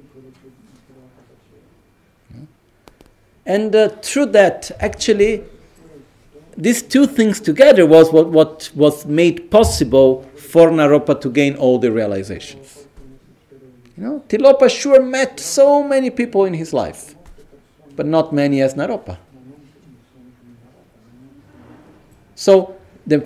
And 3.45 3.75
uh, 3.75 3.89
through 4.01 4.27
that, 4.27 4.71
actually, 4.79 5.43
these 6.55 6.81
two 6.81 7.05
things 7.05 7.41
together 7.41 7.85
was 7.85 8.11
what, 8.11 8.29
what 8.29 8.71
was 8.73 9.05
made 9.05 9.51
possible 9.51 10.23
for 10.37 10.69
Naropa 10.69 11.19
to 11.21 11.29
gain 11.29 11.55
all 11.55 11.77
the 11.77 11.91
realizations. 11.91 12.82
You 13.95 14.03
know, 14.03 14.23
Tilopa 14.27 14.69
sure 14.69 15.01
met 15.01 15.39
so 15.39 15.83
many 15.83 16.09
people 16.09 16.45
in 16.45 16.53
his 16.53 16.73
life, 16.73 17.15
but 17.95 18.05
not 18.05 18.33
many 18.33 18.61
as 18.61 18.73
Naropa. 18.73 19.17
So, 22.35 22.75
the 23.05 23.19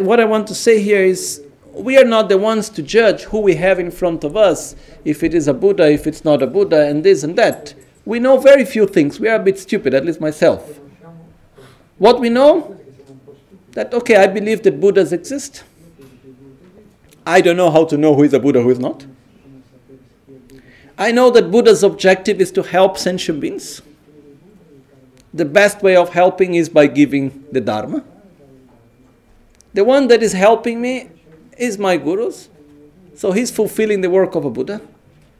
what 0.00 0.20
I 0.20 0.24
want 0.24 0.46
to 0.48 0.54
say 0.54 0.80
here 0.80 1.02
is 1.02 1.42
we 1.72 1.98
are 1.98 2.04
not 2.04 2.28
the 2.28 2.38
ones 2.38 2.68
to 2.70 2.82
judge 2.82 3.22
who 3.24 3.40
we 3.40 3.56
have 3.56 3.80
in 3.80 3.90
front 3.90 4.24
of 4.24 4.36
us, 4.36 4.76
if 5.04 5.22
it 5.22 5.34
is 5.34 5.48
a 5.48 5.54
Buddha, 5.54 5.90
if 5.90 6.06
it's 6.06 6.24
not 6.24 6.42
a 6.42 6.46
Buddha, 6.46 6.86
and 6.86 7.02
this 7.02 7.22
and 7.22 7.36
that. 7.36 7.74
We 8.04 8.18
know 8.18 8.36
very 8.36 8.64
few 8.64 8.86
things. 8.86 9.18
We 9.18 9.28
are 9.28 9.36
a 9.36 9.42
bit 9.42 9.58
stupid, 9.58 9.94
at 9.94 10.04
least 10.04 10.20
myself. 10.20 10.80
What 11.98 12.20
we 12.20 12.28
know? 12.28 12.78
That, 13.72 13.94
okay, 13.94 14.16
I 14.16 14.26
believe 14.26 14.62
that 14.64 14.80
Buddhas 14.80 15.12
exist. 15.12 15.64
I 17.24 17.40
don't 17.40 17.56
know 17.56 17.70
how 17.70 17.84
to 17.86 17.96
know 17.96 18.14
who 18.14 18.24
is 18.24 18.34
a 18.34 18.40
Buddha, 18.40 18.60
who 18.60 18.70
is 18.70 18.78
not. 18.78 19.06
I 21.02 21.10
know 21.10 21.30
that 21.30 21.50
Buddha's 21.50 21.82
objective 21.82 22.40
is 22.40 22.52
to 22.52 22.62
help 22.62 22.96
sentient 22.96 23.40
beings. 23.40 23.82
The 25.34 25.44
best 25.44 25.82
way 25.82 25.96
of 25.96 26.10
helping 26.10 26.54
is 26.54 26.68
by 26.68 26.86
giving 26.86 27.44
the 27.50 27.60
Dharma. 27.60 28.04
The 29.74 29.82
one 29.82 30.06
that 30.06 30.22
is 30.22 30.32
helping 30.32 30.80
me 30.80 31.10
is 31.58 31.76
my 31.76 31.96
gurus. 31.96 32.48
So 33.16 33.32
he's 33.32 33.50
fulfilling 33.50 34.00
the 34.02 34.10
work 34.10 34.36
of 34.36 34.44
a 34.44 34.50
Buddha. 34.50 34.80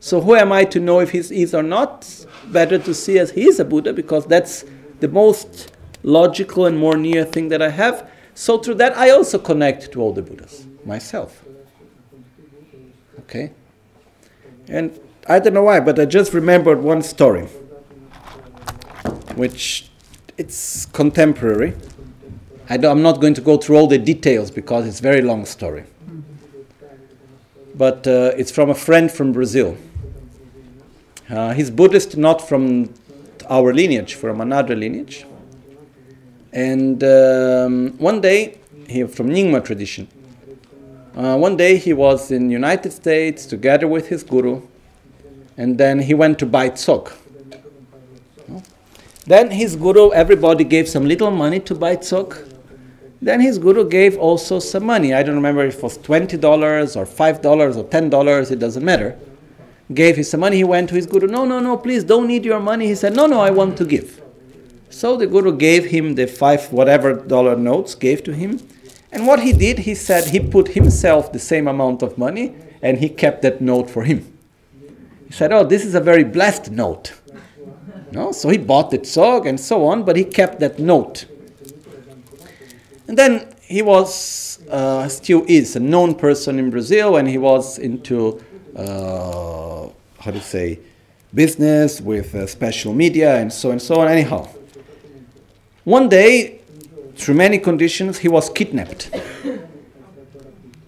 So 0.01 0.21
who 0.21 0.35
am 0.35 0.51
I 0.51 0.65
to 0.65 0.81
know 0.81 0.99
if 0.99 1.13
he 1.13 1.19
is 1.19 1.55
or 1.55 1.63
not? 1.63 2.27
Better 2.47 2.79
to 2.79 2.93
see 2.93 3.21
as 3.21 3.31
he 3.31 3.47
is 3.47 3.61
a 3.61 3.65
Buddha 3.65 3.93
because 3.93 4.27
that's 4.27 4.65
the 4.99 5.07
most 5.07 5.71
logical 6.03 6.67
and 6.67 6.77
more 6.77 6.97
near 6.97 7.25
thing 7.25 7.51
that 7.51 7.63
I 7.63 7.69
have. 7.69 8.11
So 8.35 8.59
through 8.59 8.79
that 8.83 8.97
I 8.97 9.11
also 9.11 9.39
connect 9.39 9.93
to 9.93 10.01
all 10.01 10.13
the 10.13 10.23
Buddhas 10.23 10.67
myself. 10.85 11.45
Okay? 13.21 13.53
And 14.67 14.99
I 15.29 15.39
don't 15.39 15.55
know 15.55 15.63
why, 15.63 15.79
but 15.79 15.99
I 16.01 16.05
just 16.05 16.35
remembered 16.35 16.83
one 16.83 17.01
story, 17.03 17.47
which 19.37 19.89
it's 20.37 20.87
contemporary. 20.87 21.75
I 22.69 22.75
am 22.75 23.03
not 23.03 23.21
going 23.21 23.35
to 23.35 23.41
go 23.41 23.57
through 23.57 23.77
all 23.77 23.87
the 23.87 23.99
details 23.99 24.51
because 24.51 24.87
it's 24.87 24.99
a 24.99 25.03
very 25.03 25.23
long 25.23 25.45
story. 25.45 25.85
But 27.75 28.07
uh, 28.07 28.33
it's 28.37 28.51
from 28.51 28.71
a 28.71 28.75
friend 28.75 29.11
from 29.11 29.33
Brazil. 29.33 29.77
Uh, 31.31 31.53
he's 31.53 31.71
Buddhist, 31.71 32.17
not 32.17 32.47
from 32.47 32.93
our 33.49 33.73
lineage, 33.73 34.15
from 34.15 34.41
another 34.41 34.75
lineage. 34.75 35.25
And 36.53 37.03
um, 37.05 37.97
one 37.99 38.21
day, 38.21 38.59
he 38.89 39.05
from 39.05 39.29
Nyingma 39.31 39.65
tradition. 39.65 40.09
Uh, 41.17 41.37
one 41.37 41.57
day 41.57 41.77
he 41.77 41.93
was 41.93 42.31
in 42.31 42.51
United 42.51 42.93
States 42.93 43.47
together 43.47 43.87
with 43.87 44.09
his 44.09 44.23
guru, 44.23 44.63
and 45.63 45.79
then 45.79 46.01
he 46.01 46.13
went 46.13 46.41
to 46.41 46.47
buy 46.47 46.69
tsok. 46.69 47.13
Then 49.25 49.53
his 49.53 49.77
guru, 49.77 50.11
everybody 50.11 50.65
gave 50.65 50.89
some 50.89 51.07
little 51.07 51.31
money 51.31 51.61
to 51.61 51.75
buy 51.77 51.95
tsok. 51.95 52.49
Then 53.21 53.41
his 53.41 53.59
guru 53.59 53.89
gave 53.89 54.19
also 54.19 54.59
some 54.59 54.85
money. 54.85 55.15
I 55.15 55.23
don't 55.23 55.37
remember 55.37 55.65
if 55.65 55.77
it 55.77 55.83
was 55.85 55.99
$20 55.99 56.97
or 56.97 57.07
$5 57.07 57.77
or 57.77 57.85
$10, 57.85 58.51
it 58.51 58.59
doesn't 58.59 58.85
matter. 58.85 59.17
Gave 59.95 60.17
him 60.17 60.25
some 60.25 60.41
money. 60.41 60.57
He 60.57 60.65
went 60.65 60.89
to 60.89 60.97
his 60.97 61.07
guru, 61.07 61.29
No, 61.29 61.45
no, 61.45 61.61
no, 61.61 61.77
please 61.77 62.03
don't 62.03 62.27
need 62.27 62.45
your 62.45 62.59
money. 62.59 62.89
He 62.89 62.97
said, 62.97 63.15
No, 63.15 63.27
no, 63.27 63.39
I 63.39 63.51
want 63.51 63.79
to 63.79 63.85
give. 63.85 64.21
So 64.91 65.17
the 65.17 65.29
guru 65.29 65.57
gave 65.57 65.85
him 65.85 66.17
the 66.17 66.27
five 66.27 66.73
whatever 66.73 67.15
dollar 67.15 67.55
notes, 67.55 67.95
gave 67.95 68.25
to 68.25 68.33
him. 68.35 68.59
And 69.13 69.29
what 69.29 69.41
he 69.41 69.53
did, 69.53 69.79
he 69.81 69.95
said 69.95 70.25
he 70.25 70.41
put 70.41 70.69
himself 70.69 71.33
the 71.33 71.39
same 71.39 71.69
amount 71.69 72.03
of 72.03 72.19
money 72.19 72.57
and 72.83 72.99
he 72.99 73.09
kept 73.09 73.43
that 73.43 73.61
note 73.61 73.89
for 73.89 74.03
him. 74.03 74.32
He 75.33 75.37
said, 75.39 75.51
Oh, 75.51 75.65
this 75.65 75.87
is 75.87 75.95
a 75.95 76.01
very 76.01 76.25
blessed 76.25 76.71
note. 76.73 77.15
No? 78.11 78.33
So 78.33 78.51
he 78.51 78.59
bought 78.59 78.91
the 78.91 78.99
tsok 78.99 79.47
and 79.47 79.59
so 79.59 79.87
on, 79.87 80.05
but 80.05 80.15
he 80.15 80.25
kept 80.25 80.61
that 80.61 80.79
note. 80.79 81.25
And 83.09 83.17
then 83.17 83.49
he 83.63 83.81
was, 83.81 84.59
uh, 84.71 85.09
still 85.09 85.43
is, 85.49 85.75
a 85.75 85.81
known 85.81 86.17
person 86.17 86.59
in 86.59 86.69
Brazil, 86.69 87.17
and 87.17 87.27
he 87.27 87.39
was 87.39 87.79
into, 87.79 88.45
uh, 88.77 89.89
how 90.21 90.31
to 90.31 90.41
say, 90.43 90.79
business 91.33 92.03
with 92.03 92.35
uh, 92.35 92.47
special 92.47 92.93
media 92.93 93.39
and 93.39 93.51
so 93.51 93.71
and 93.71 93.81
so 93.81 94.03
on. 94.03 94.09
Anyhow, 94.09 94.51
one 95.85 96.11
day, 96.11 96.61
through 97.17 97.37
many 97.37 97.57
conditions, 97.57 98.19
he 98.19 98.29
was 98.29 98.51
kidnapped. 98.51 99.11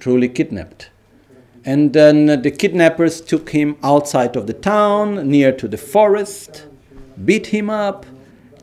Truly 0.01 0.28
kidnapped. 0.28 0.90
And 1.64 1.92
then 1.92 2.26
the 2.42 2.50
kidnappers 2.50 3.20
took 3.20 3.50
him 3.50 3.76
outside 3.82 4.36
of 4.36 4.46
the 4.46 4.52
town, 4.52 5.28
near 5.28 5.50
to 5.52 5.66
the 5.66 5.78
forest, 5.78 6.66
beat 7.24 7.46
him 7.46 7.70
up, 7.70 8.04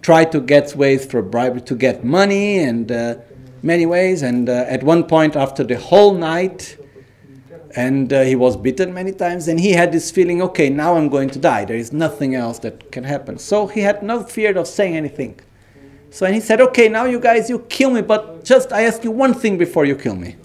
tried 0.02 0.32
to 0.34 0.40
get 0.40 0.76
ways 0.76 1.06
for 1.06 1.22
bribery 1.22 1.62
to 1.62 1.76
get 1.76 2.04
money, 2.04 2.60
and 2.60 2.92
uh, 2.92 3.16
many 3.64 3.86
ways. 3.86 4.22
And 4.22 4.48
uh, 4.48 4.66
at 4.68 4.84
one 4.84 5.04
point, 5.06 5.36
after 5.36 5.64
the 5.64 5.78
whole 5.78 6.14
night, 6.14 6.78
and 7.76 8.12
uh, 8.12 8.22
he 8.22 8.36
was 8.36 8.56
beaten 8.56 8.94
many 8.94 9.14
times, 9.14 9.48
and 9.48 9.60
he 9.60 9.72
had 9.72 9.92
this 9.92 10.12
feeling, 10.12 10.42
okay, 10.42 10.70
now 10.70 10.96
I'm 10.96 11.10
going 11.10 11.30
to 11.32 11.40
die. 11.40 11.66
There 11.66 11.78
is 11.78 11.92
nothing 11.92 12.36
else 12.36 12.60
that 12.60 12.92
can 12.92 13.04
happen. 13.04 13.40
So 13.40 13.66
he 13.66 13.80
had 13.80 14.04
no 14.04 14.24
fear 14.24 14.56
of 14.58 14.68
saying 14.68 14.96
anything. 14.96 15.40
So 16.12 16.26
and 16.26 16.36
he 16.36 16.42
said, 16.42 16.60
okay, 16.62 16.90
now 16.90 17.06
you 17.06 17.20
guys, 17.20 17.50
you 17.50 17.60
kill 17.70 17.90
me, 17.90 18.02
but 18.02 18.44
just 18.44 18.72
I 18.74 18.84
ask 18.84 19.04
you 19.04 19.12
one 19.12 19.34
thing 19.34 19.58
before 19.58 19.86
you 19.86 19.96
kill 19.96 20.16
me. 20.16 20.36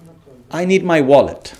I 0.49 0.63
need 0.63 0.83
my 0.83 1.01
wallet. 1.01 1.53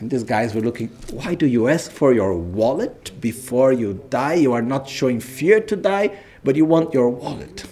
And 0.00 0.10
these 0.10 0.22
guys 0.22 0.54
were 0.54 0.60
looking, 0.60 0.88
why 1.10 1.34
do 1.34 1.46
you 1.46 1.68
ask 1.68 1.90
for 1.90 2.12
your 2.12 2.34
wallet 2.34 3.20
before 3.20 3.72
you 3.72 4.04
die? 4.10 4.34
You 4.34 4.52
are 4.52 4.62
not 4.62 4.88
showing 4.88 5.18
fear 5.18 5.60
to 5.60 5.74
die, 5.74 6.16
but 6.44 6.54
you 6.54 6.64
want 6.64 6.94
your 6.94 7.10
wallet. 7.10 7.64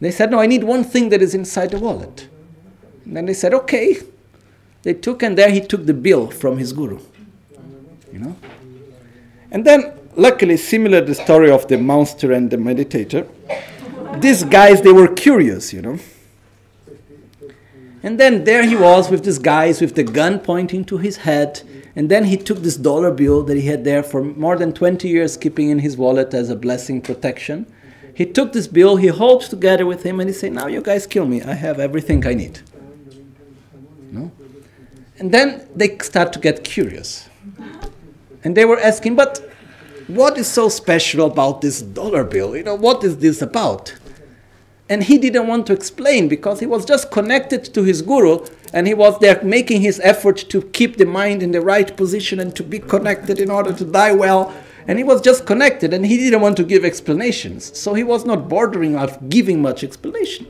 They 0.00 0.10
said, 0.10 0.30
No, 0.30 0.38
I 0.38 0.46
need 0.46 0.64
one 0.64 0.84
thing 0.84 1.08
that 1.10 1.22
is 1.22 1.34
inside 1.34 1.70
the 1.70 1.78
wallet. 1.78 2.28
And 3.04 3.16
then 3.16 3.26
they 3.26 3.34
said, 3.34 3.54
Okay. 3.54 3.98
They 4.82 4.94
took, 4.94 5.22
and 5.22 5.36
there 5.36 5.50
he 5.50 5.60
took 5.60 5.86
the 5.86 5.94
bill 5.94 6.30
from 6.30 6.58
his 6.58 6.72
guru. 6.72 7.00
You 8.12 8.20
know? 8.20 8.36
And 9.50 9.64
then, 9.64 9.92
luckily, 10.14 10.56
similar 10.56 11.00
to 11.00 11.06
the 11.06 11.14
story 11.14 11.50
of 11.50 11.66
the 11.66 11.78
monster 11.78 12.32
and 12.32 12.48
the 12.50 12.56
meditator, 12.56 13.28
these 14.20 14.44
guys, 14.44 14.80
they 14.82 14.92
were 14.92 15.08
curious, 15.08 15.72
you 15.72 15.82
know. 15.82 15.98
And 18.02 18.18
then 18.18 18.44
there 18.44 18.64
he 18.64 18.76
was 18.76 19.10
with 19.10 19.24
these 19.24 19.38
guys 19.38 19.80
with 19.80 19.94
the 19.94 20.04
gun 20.04 20.38
pointing 20.38 20.84
to 20.86 20.98
his 20.98 21.18
head. 21.18 21.62
And 21.96 22.08
then 22.08 22.24
he 22.24 22.36
took 22.36 22.58
this 22.58 22.76
dollar 22.76 23.10
bill 23.10 23.42
that 23.42 23.56
he 23.56 23.66
had 23.66 23.84
there 23.84 24.02
for 24.02 24.22
more 24.22 24.56
than 24.56 24.72
20 24.72 25.08
years, 25.08 25.36
keeping 25.36 25.70
in 25.70 25.80
his 25.80 25.96
wallet 25.96 26.32
as 26.32 26.48
a 26.48 26.56
blessing 26.56 27.00
protection. 27.00 27.66
He 28.14 28.26
took 28.26 28.52
this 28.52 28.66
bill, 28.66 28.96
he 28.96 29.08
holds 29.08 29.48
together 29.48 29.86
with 29.86 30.04
him, 30.04 30.20
and 30.20 30.28
he 30.28 30.34
said, 30.34 30.52
Now 30.52 30.66
you 30.66 30.80
guys 30.80 31.06
kill 31.06 31.26
me. 31.26 31.42
I 31.42 31.54
have 31.54 31.80
everything 31.80 32.26
I 32.26 32.34
need. 32.34 32.60
No? 34.10 34.30
And 35.18 35.32
then 35.32 35.68
they 35.74 35.98
start 35.98 36.32
to 36.34 36.38
get 36.38 36.64
curious. 36.64 37.28
And 38.44 38.56
they 38.56 38.64
were 38.64 38.78
asking, 38.78 39.16
But 39.16 39.38
what 40.06 40.38
is 40.38 40.46
so 40.48 40.68
special 40.68 41.26
about 41.26 41.60
this 41.60 41.82
dollar 41.82 42.24
bill? 42.24 42.56
You 42.56 42.62
know, 42.62 42.74
what 42.74 43.04
is 43.04 43.18
this 43.18 43.42
about? 43.42 43.94
And 44.90 45.04
he 45.04 45.18
didn't 45.18 45.46
want 45.46 45.66
to 45.66 45.72
explain 45.72 46.28
because 46.28 46.60
he 46.60 46.66
was 46.66 46.84
just 46.84 47.10
connected 47.10 47.64
to 47.74 47.82
his 47.82 48.00
guru 48.00 48.44
and 48.72 48.86
he 48.86 48.94
was 48.94 49.18
there 49.18 49.42
making 49.42 49.82
his 49.82 50.00
effort 50.02 50.36
to 50.48 50.62
keep 50.62 50.96
the 50.96 51.04
mind 51.04 51.42
in 51.42 51.52
the 51.52 51.60
right 51.60 51.94
position 51.96 52.40
and 52.40 52.56
to 52.56 52.62
be 52.62 52.78
connected 52.78 53.38
in 53.38 53.50
order 53.50 53.72
to 53.72 53.84
die 53.84 54.12
well 54.12 54.52
and 54.86 54.96
he 54.96 55.04
was 55.04 55.20
just 55.20 55.44
connected 55.44 55.92
and 55.92 56.06
he 56.06 56.16
didn't 56.16 56.40
want 56.40 56.56
to 56.56 56.64
give 56.64 56.84
explanations. 56.84 57.78
So 57.78 57.92
he 57.92 58.02
was 58.02 58.24
not 58.24 58.48
bordering 58.48 58.96
of 58.96 59.28
giving 59.28 59.60
much 59.60 59.84
explanation. 59.84 60.46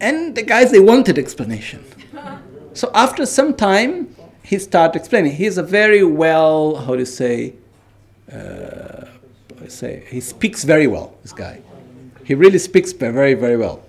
And 0.00 0.34
the 0.34 0.42
guys, 0.42 0.72
they 0.72 0.80
wanted 0.80 1.18
explanation. 1.18 1.84
So 2.74 2.90
after 2.94 3.26
some 3.26 3.52
time, 3.52 4.16
he 4.42 4.58
started 4.58 4.98
explaining. 4.98 5.32
He's 5.32 5.58
a 5.58 5.62
very 5.62 6.02
well, 6.02 6.76
how 6.76 6.96
to 6.96 7.04
say, 7.04 7.52
uh, 8.32 9.04
say, 9.68 10.04
he 10.08 10.20
speaks 10.20 10.64
very 10.64 10.86
well, 10.86 11.14
this 11.20 11.32
guy. 11.32 11.60
He 12.24 12.34
really 12.34 12.58
speaks 12.58 12.92
very, 12.92 13.34
very 13.34 13.56
well. 13.56 13.82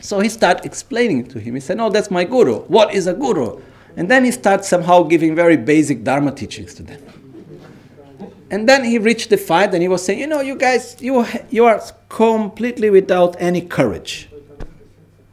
So 0.00 0.20
he 0.20 0.28
started 0.28 0.64
explaining 0.64 1.26
to 1.28 1.38
him. 1.38 1.54
He 1.54 1.60
said, 1.60 1.76
No, 1.76 1.88
that's 1.90 2.10
my 2.10 2.24
guru. 2.24 2.60
What 2.62 2.92
is 2.92 3.06
a 3.06 3.14
guru? 3.14 3.60
And 3.96 4.10
then 4.10 4.24
he 4.24 4.30
starts 4.30 4.68
somehow 4.68 5.02
giving 5.04 5.34
very 5.34 5.56
basic 5.56 6.02
Dharma 6.02 6.32
teachings 6.32 6.74
to 6.74 6.82
them. 6.82 7.00
And 8.50 8.68
then 8.68 8.84
he 8.84 8.98
reached 8.98 9.30
the 9.30 9.36
fight 9.36 9.72
and 9.72 9.82
he 9.82 9.88
was 9.88 10.04
saying, 10.04 10.18
You 10.18 10.26
know, 10.26 10.40
you 10.40 10.56
guys, 10.56 10.96
you, 11.00 11.24
you 11.50 11.64
are 11.64 11.80
completely 12.08 12.90
without 12.90 13.36
any 13.40 13.60
courage. 13.60 14.28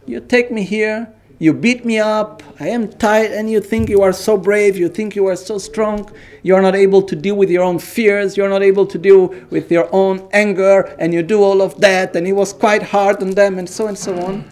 You 0.06 0.20
take 0.20 0.52
me 0.52 0.64
here, 0.64 1.14
you 1.40 1.54
beat 1.54 1.86
me 1.86 1.98
up, 2.00 2.44
I 2.60 2.68
am 2.68 2.90
tired, 2.90 3.32
and 3.32 3.50
you 3.50 3.62
think 3.62 3.90
you 3.90 4.02
are 4.02 4.12
so 4.12 4.38
brave, 4.38 4.78
you 4.78 4.90
think 4.90 5.16
you 5.16 5.26
are 5.28 5.38
so 5.38 5.58
strong, 5.58 6.12
you 6.44 6.54
are 6.54 6.62
not 6.62 6.76
able 6.76 7.02
to 7.04 7.16
deal 7.16 7.36
with 7.36 7.50
your 7.50 7.64
own 7.64 7.80
fears, 7.80 8.36
you 8.36 8.44
are 8.44 8.50
not 8.50 8.62
able 8.62 8.86
to 8.86 8.98
deal 8.98 9.28
with 9.50 9.72
your 9.72 9.88
own 9.94 10.28
anger, 10.34 10.82
and 11.00 11.14
you 11.14 11.24
do 11.24 11.42
all 11.42 11.62
of 11.62 11.80
that, 11.80 12.14
and 12.16 12.28
it 12.28 12.34
was 12.34 12.52
quite 12.52 12.84
hard 12.84 13.24
on 13.24 13.32
them, 13.32 13.58
and 13.58 13.70
so 13.70 13.88
and 13.88 13.98
so 13.98 14.20
on. 14.20 14.44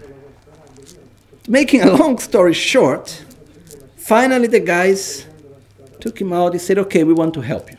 Making 1.48 1.82
a 1.82 1.92
long 1.92 2.18
story 2.20 2.54
short, 2.54 3.24
finally 3.98 4.48
the 4.48 4.62
guys 4.62 5.28
took 6.00 6.20
him 6.20 6.32
out, 6.32 6.54
he 6.54 6.60
said, 6.60 6.78
Okay, 6.78 7.04
we 7.04 7.14
want 7.14 7.34
to 7.34 7.42
help 7.42 7.70
you. 7.70 7.78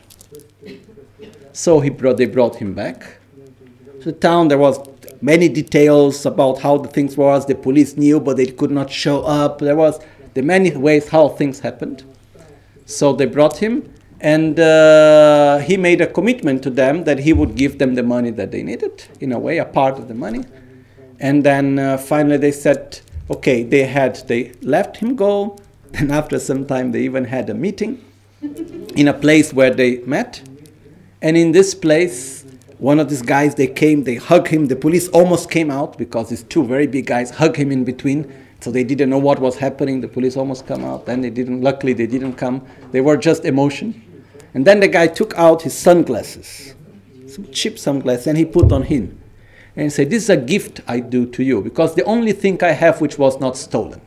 So 1.51 1.79
he 1.79 1.89
brought, 1.89 2.17
they 2.17 2.25
brought 2.25 2.55
him 2.55 2.73
back 2.73 3.17
to 4.01 4.11
the 4.11 4.17
town. 4.17 4.47
There 4.47 4.57
was 4.57 4.77
many 5.21 5.49
details 5.49 6.25
about 6.25 6.59
how 6.59 6.77
the 6.77 6.89
things 6.89 7.17
was. 7.17 7.45
The 7.45 7.55
police 7.55 7.97
knew, 7.97 8.19
but 8.19 8.37
they 8.37 8.47
could 8.47 8.71
not 8.71 8.89
show 8.89 9.21
up. 9.23 9.59
There 9.59 9.75
was 9.75 9.99
the 10.33 10.41
many 10.41 10.75
ways 10.75 11.09
how 11.09 11.29
things 11.29 11.59
happened. 11.59 12.03
So 12.85 13.13
they 13.13 13.25
brought 13.25 13.57
him, 13.57 13.93
and 14.19 14.59
uh, 14.59 15.59
he 15.59 15.77
made 15.77 16.01
a 16.01 16.07
commitment 16.07 16.63
to 16.63 16.69
them 16.69 17.03
that 17.03 17.19
he 17.19 17.33
would 17.33 17.55
give 17.55 17.77
them 17.77 17.95
the 17.95 18.03
money 18.03 18.31
that 18.31 18.51
they 18.51 18.63
needed, 18.63 19.05
in 19.19 19.31
a 19.31 19.39
way, 19.39 19.57
a 19.59 19.65
part 19.65 19.97
of 19.97 20.07
the 20.07 20.13
money. 20.13 20.43
And 21.19 21.43
then 21.43 21.79
uh, 21.79 21.97
finally 21.97 22.37
they 22.37 22.51
said, 22.51 22.99
okay, 23.29 23.63
they 23.63 23.83
had, 23.83 24.15
they 24.27 24.53
left 24.61 24.97
him 24.97 25.15
go. 25.15 25.57
And 25.95 26.11
after 26.11 26.37
some 26.37 26.67
time, 26.67 26.91
they 26.91 27.01
even 27.01 27.25
had 27.25 27.49
a 27.49 27.55
meeting 27.55 28.05
in 28.95 29.07
a 29.07 29.13
place 29.13 29.51
where 29.51 29.71
they 29.71 29.97
met. 29.99 30.41
And 31.21 31.35
in 31.35 31.51
this 31.51 31.73
place, 31.73 32.38
one 32.79 32.97
of 32.99 33.09
these 33.09 33.21
guys, 33.21 33.55
they 33.55 33.67
came, 33.67 34.05
they 34.05 34.15
hugged 34.15 34.47
him. 34.47 34.67
The 34.67 34.75
police 34.75 35.09
almost 35.09 35.51
came 35.51 35.69
out 35.69 35.97
because 35.97 36.29
these 36.29 36.43
two 36.43 36.65
very 36.65 36.87
big 36.87 37.05
guys 37.07 37.29
hugged 37.29 37.57
him 37.57 37.71
in 37.71 37.83
between. 37.83 38.33
So 38.61 38.71
they 38.71 38.85
didn't 38.85 39.09
know 39.09 39.17
what 39.17 39.39
was 39.39 39.57
happening. 39.57 39.99
The 39.99 40.07
police 40.07 40.37
almost 40.37 40.65
come 40.65 40.85
out. 40.85 41.05
Then 41.05 41.19
they 41.19 41.29
didn't, 41.29 41.61
luckily, 41.61 41.91
they 41.91 42.07
didn't 42.07 42.33
come. 42.33 42.65
They 42.91 43.01
were 43.01 43.17
just 43.17 43.43
emotion. 43.43 44.25
And 44.53 44.65
then 44.65 44.79
the 44.79 44.87
guy 44.87 45.07
took 45.07 45.33
out 45.37 45.61
his 45.61 45.77
sunglasses, 45.77 46.73
some 47.27 47.51
cheap 47.51 47.77
sunglasses, 47.77 48.27
and 48.27 48.37
he 48.37 48.45
put 48.45 48.71
on 48.71 48.83
him. 48.83 49.21
And 49.75 49.91
said, 49.93 50.09
This 50.09 50.23
is 50.23 50.29
a 50.29 50.37
gift 50.37 50.81
I 50.87 50.99
do 50.99 51.25
to 51.27 51.43
you 51.43 51.61
because 51.61 51.95
the 51.95 52.03
only 52.03 52.31
thing 52.31 52.61
I 52.63 52.71
have 52.71 52.99
which 53.01 53.17
was 53.17 53.39
not 53.39 53.55
stolen, 53.55 54.01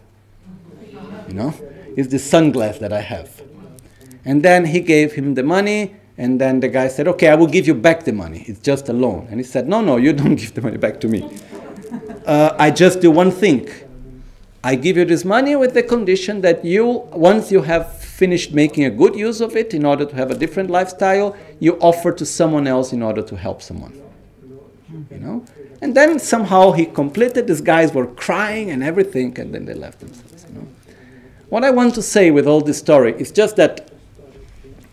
you 1.29 1.35
know, 1.35 1.55
is 1.97 2.09
the 2.09 2.19
sunglass 2.19 2.79
that 2.81 2.93
I 2.93 3.01
have. 3.01 3.43
And 4.25 4.43
then 4.43 4.67
he 4.67 4.81
gave 4.81 5.13
him 5.13 5.35
the 5.35 5.43
money, 5.43 5.97
and 6.23 6.41
then 6.41 6.61
the 6.61 6.69
guy 6.69 6.87
said, 6.87 7.09
Okay, 7.09 7.29
I 7.29 7.35
will 7.35 7.49
give 7.49 7.67
you 7.67 7.75
back 7.75 8.05
the 8.05 8.13
money. 8.13 8.45
It's 8.47 8.61
just 8.61 8.89
a 8.89 8.93
loan. 8.93 9.27
And 9.29 9.41
he 9.41 9.45
said, 9.45 9.67
No, 9.69 9.81
no, 9.81 9.97
you 9.97 10.13
don't 10.21 10.37
give 10.37 10.55
the 10.55 10.63
money 10.63 10.77
back 10.77 11.01
to 11.01 11.09
me. 11.09 11.21
Uh, 12.25 12.55
I 12.61 12.71
just 12.71 13.01
do 13.01 13.11
one 13.11 13.33
thing. 13.33 13.69
I 14.63 14.77
give 14.77 14.97
you 14.97 15.05
this 15.05 15.25
money 15.25 15.57
with 15.57 15.75
the 15.75 15.83
condition 15.83 16.41
that 16.43 16.65
you, 16.65 16.87
once 17.11 17.51
you 17.51 17.63
have 17.63 17.99
finished 17.99 18.53
making 18.53 18.85
a 18.85 18.91
good 18.91 19.17
use 19.17 19.41
of 19.41 19.57
it 19.57 19.75
in 19.75 19.85
order 19.85 20.05
to 20.05 20.15
have 20.15 20.31
a 20.31 20.37
different 20.37 20.71
lifestyle, 20.71 21.37
you 21.59 21.77
offer 21.81 22.13
to 22.13 22.25
someone 22.25 22.69
else 22.69 22.93
in 22.93 23.03
order 23.03 23.23
to 23.23 23.37
help 23.37 23.61
someone. 23.61 24.01
You 25.11 25.19
know? 25.19 25.45
And 25.81 25.97
then 25.97 26.21
somehow 26.21 26.71
he 26.71 26.87
completed, 26.87 27.49
these 27.49 27.61
guys 27.61 27.93
were 27.93 28.07
crying 28.07 28.71
and 28.71 28.85
everything, 28.85 29.37
and 29.41 29.53
then 29.53 29.65
they 29.65 29.75
left 29.75 29.99
themselves. 29.99 30.47
You 30.49 30.61
know? 30.61 30.69
What 31.49 31.65
I 31.65 31.71
want 31.71 31.97
to 31.97 32.03
say 32.03 32.31
with 32.31 32.47
all 32.47 32.61
this 32.61 32.79
story 32.79 33.15
is 33.19 33.33
just 33.33 33.57
that, 33.57 33.91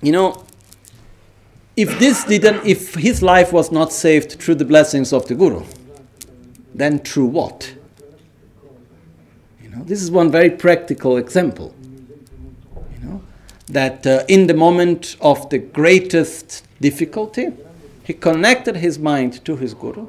you 0.02 0.12
know, 0.12 0.44
if 1.80 1.98
this 1.98 2.26
didn't, 2.26 2.66
if 2.66 2.94
his 2.96 3.22
life 3.22 3.54
was 3.54 3.72
not 3.72 3.94
saved 3.94 4.34
through 4.34 4.56
the 4.56 4.66
blessings 4.66 5.14
of 5.14 5.26
the 5.30 5.34
Guru, 5.34 5.64
then 6.76 7.00
through 7.00 7.28
what? 7.28 7.74
You 9.64 9.70
know, 9.70 9.84
this 9.86 10.02
is 10.02 10.12
one 10.12 10.30
very 10.30 10.50
practical 10.50 11.16
example. 11.16 11.74
You 12.94 13.08
know, 13.08 13.22
that 13.68 14.06
uh, 14.06 14.26
in 14.28 14.48
the 14.48 14.54
moment 14.54 15.16
of 15.22 15.50
the 15.50 15.58
greatest 15.58 16.68
difficulty, 16.82 17.54
he 18.04 18.14
connected 18.14 18.76
his 18.76 19.00
mind 19.00 19.46
to 19.46 19.56
his 19.56 19.74
Guru. 19.74 20.06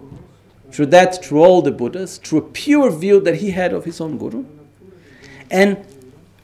Through 0.72 0.86
that, 0.86 1.24
through 1.24 1.44
all 1.44 1.62
the 1.62 1.70
Buddhas, 1.70 2.18
through 2.18 2.38
a 2.40 2.48
pure 2.50 2.90
view 2.90 3.20
that 3.20 3.36
he 3.36 3.52
had 3.52 3.72
of 3.72 3.84
his 3.84 4.00
own 4.00 4.18
Guru. 4.18 4.44
And 5.52 5.76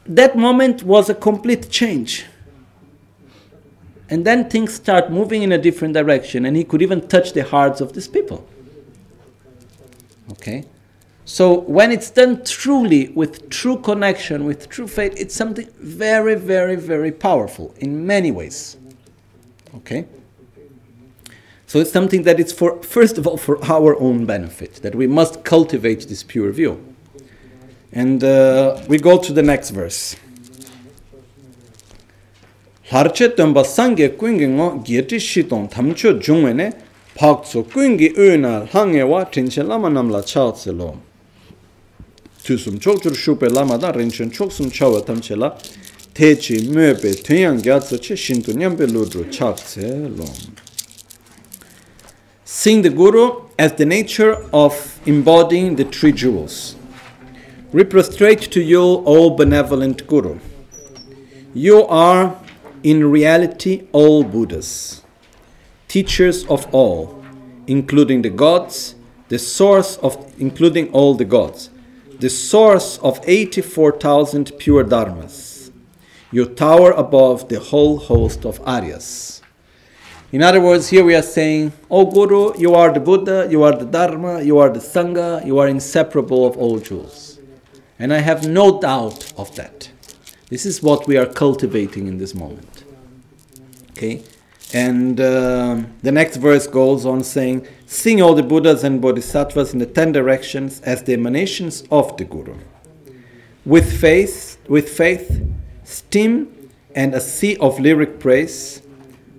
that 0.05 0.37
moment 0.37 0.85
was 0.85 1.11
a 1.11 1.15
complete 1.17 1.69
change. 1.69 2.27
And 4.09 4.25
then 4.25 4.49
things 4.49 4.75
start 4.75 5.11
moving 5.11 5.43
in 5.43 5.53
a 5.53 5.59
different 5.59 5.95
direction, 5.95 6.47
and 6.47 6.57
he 6.57 6.65
could 6.65 6.83
even 6.83 7.09
touch 7.09 7.33
the 7.33 7.43
hearts 7.43 7.81
of 7.81 7.93
these 7.93 8.07
people. 8.09 8.47
Okay? 10.33 10.65
So 11.25 11.61
when 11.61 11.91
it's 11.91 12.11
done 12.11 12.45
truly 12.45 13.09
with 13.09 13.51
true 13.51 13.79
connection, 13.79 14.45
with 14.45 14.69
true 14.69 14.87
faith, 14.87 15.15
it's 15.17 15.35
something 15.35 15.69
very, 15.81 16.37
very, 16.37 16.77
very 16.77 17.11
powerful 17.11 17.75
in 17.79 18.07
many 18.07 18.31
ways. 18.31 18.77
Okay? 19.75 20.07
So 21.67 21.81
it's 21.81 21.91
something 21.91 22.23
that 22.23 22.39
it's 22.39 22.53
for, 22.53 22.81
first 22.83 23.19
of 23.19 23.27
all, 23.27 23.37
for 23.37 23.63
our 23.65 23.99
own 24.01 24.25
benefit, 24.25 24.75
that 24.83 24.95
we 24.95 25.09
must 25.09 25.43
cultivate 25.43 26.09
this 26.09 26.23
pure 26.23 26.53
view. 26.53 26.95
And 27.93 28.23
uh, 28.23 28.85
we 28.89 28.99
go 28.99 29.19
to 29.19 29.33
the 29.33 29.43
next 29.43 29.71
verse. 29.71 30.15
harche 32.91 33.29
tamba 33.29 33.65
sangye 33.65 34.09
kuingi 34.09 34.49
ngo 34.49 34.83
gyeti 34.85 35.21
shitong 35.21 35.69
tamcho 35.69 36.13
jungwe 36.13 36.55
ne 36.55 36.73
pakso 37.15 37.63
kuingi 37.63 38.13
öna 38.17 38.67
hange 38.73 39.03
wa 39.03 39.25
tenche 39.25 39.63
lama 39.63 39.91
namla 39.91 40.23
chaatse 40.23 40.73
lo. 40.73 40.97
Tusum 42.45 42.79
chokchur 42.79 43.15
shupe 43.15 43.49
lama 43.49 43.79
da 43.79 43.93
rinchen 43.93 44.31
choksum 44.31 44.71
chawa 44.71 45.01
tamche 45.01 45.37
la 45.37 45.57
techi 46.15 46.69
mwepe 46.69 47.15
tunyang 47.15 47.61
gyatso 47.61 47.99
che 47.99 48.17
shintu 48.17 48.53
nyampe 48.53 48.87
ludru 48.87 49.25
chaatse 49.31 50.09
lo. 50.17 50.29
Sing 52.45 52.83
the 52.83 52.91
Guru 52.91 53.49
as 53.59 53.73
the 53.75 53.85
nature 53.85 54.37
of 54.53 55.01
embodying 55.05 55.77
the 55.77 55.85
three 55.85 56.13
jewels. 56.13 56.77
We 57.73 57.83
prostrate 57.85 58.51
to 58.53 58.61
you, 58.61 59.03
O 59.05 59.31
benevolent 59.31 60.07
Guru. 60.07 60.39
You 61.53 61.85
are 61.87 62.37
in 62.87 63.05
reality, 63.11 63.83
all 63.91 64.23
Buddhas, 64.23 65.03
teachers 65.89 66.47
of 66.47 66.73
all, 66.73 67.21
including 67.67 68.23
the 68.23 68.31
gods, 68.31 68.95
the 69.27 69.41
source 69.41 69.97
of, 69.97 70.33
including 70.39 70.89
all 70.93 71.17
the 71.17 71.25
gods, 71.25 71.69
the 72.21 72.31
source 72.31 72.99
of 72.99 73.19
84,000 73.25 74.53
pure 74.61 74.85
dharmas. 74.85 75.73
You 76.31 76.47
tower 76.47 76.93
above 76.93 77.49
the 77.49 77.59
whole 77.59 77.99
host 77.99 78.47
of 78.47 78.61
Aryas. 78.61 79.43
In 80.31 80.45
other 80.45 80.61
words, 80.61 80.89
here 80.89 81.05
we 81.05 81.17
are 81.17 81.23
saying, 81.23 81.73
O 81.91 82.09
Guru, 82.09 82.57
you 82.57 82.77
are 82.77 82.93
the 82.93 83.01
Buddha, 83.01 83.49
you 83.51 83.65
are 83.65 83.77
the 83.77 83.85
Dharma, 83.85 84.43
you 84.43 84.59
are 84.59 84.69
the 84.69 84.79
Sangha, 84.79 85.45
you 85.45 85.59
are 85.59 85.67
inseparable 85.67 86.47
of 86.47 86.57
all 86.57 86.79
jewels. 86.79 87.41
And 87.99 88.15
I 88.15 88.19
have 88.19 88.47
no 88.47 88.81
doubt 88.81 89.33
of 89.37 89.57
that. 89.57 89.91
This 90.49 90.65
is 90.65 90.81
what 90.81 91.09
we 91.09 91.17
are 91.17 91.27
cultivating 91.27 92.07
in 92.07 92.19
this 92.19 92.33
moment. 92.33 92.76
Okay? 93.97 94.23
And 94.75 95.21
uh, 95.21 95.83
the 96.03 96.13
next 96.13 96.37
verse 96.37 96.67
goes 96.67 97.07
on 97.07 97.23
saying, 97.23 97.67
Sing 97.87 98.21
all 98.21 98.35
the 98.35 98.43
Buddhas 98.43 98.85
and 98.85 99.01
Bodhisattvas 99.01 99.73
in 99.73 99.79
the 99.79 99.87
ten 99.87 100.13
directions 100.13 100.81
as 100.81 101.03
the 101.05 101.15
emanations 101.15 101.85
of 101.91 102.17
the 102.17 102.25
Guru. 102.25 102.57
With 103.65 104.01
faith, 104.01 104.59
with 104.69 104.89
faith, 104.89 105.43
steam, 105.85 106.71
and 106.95 107.15
a 107.15 107.21
sea 107.21 107.57
of 107.59 107.79
lyric 107.79 108.19
praise, 108.19 108.83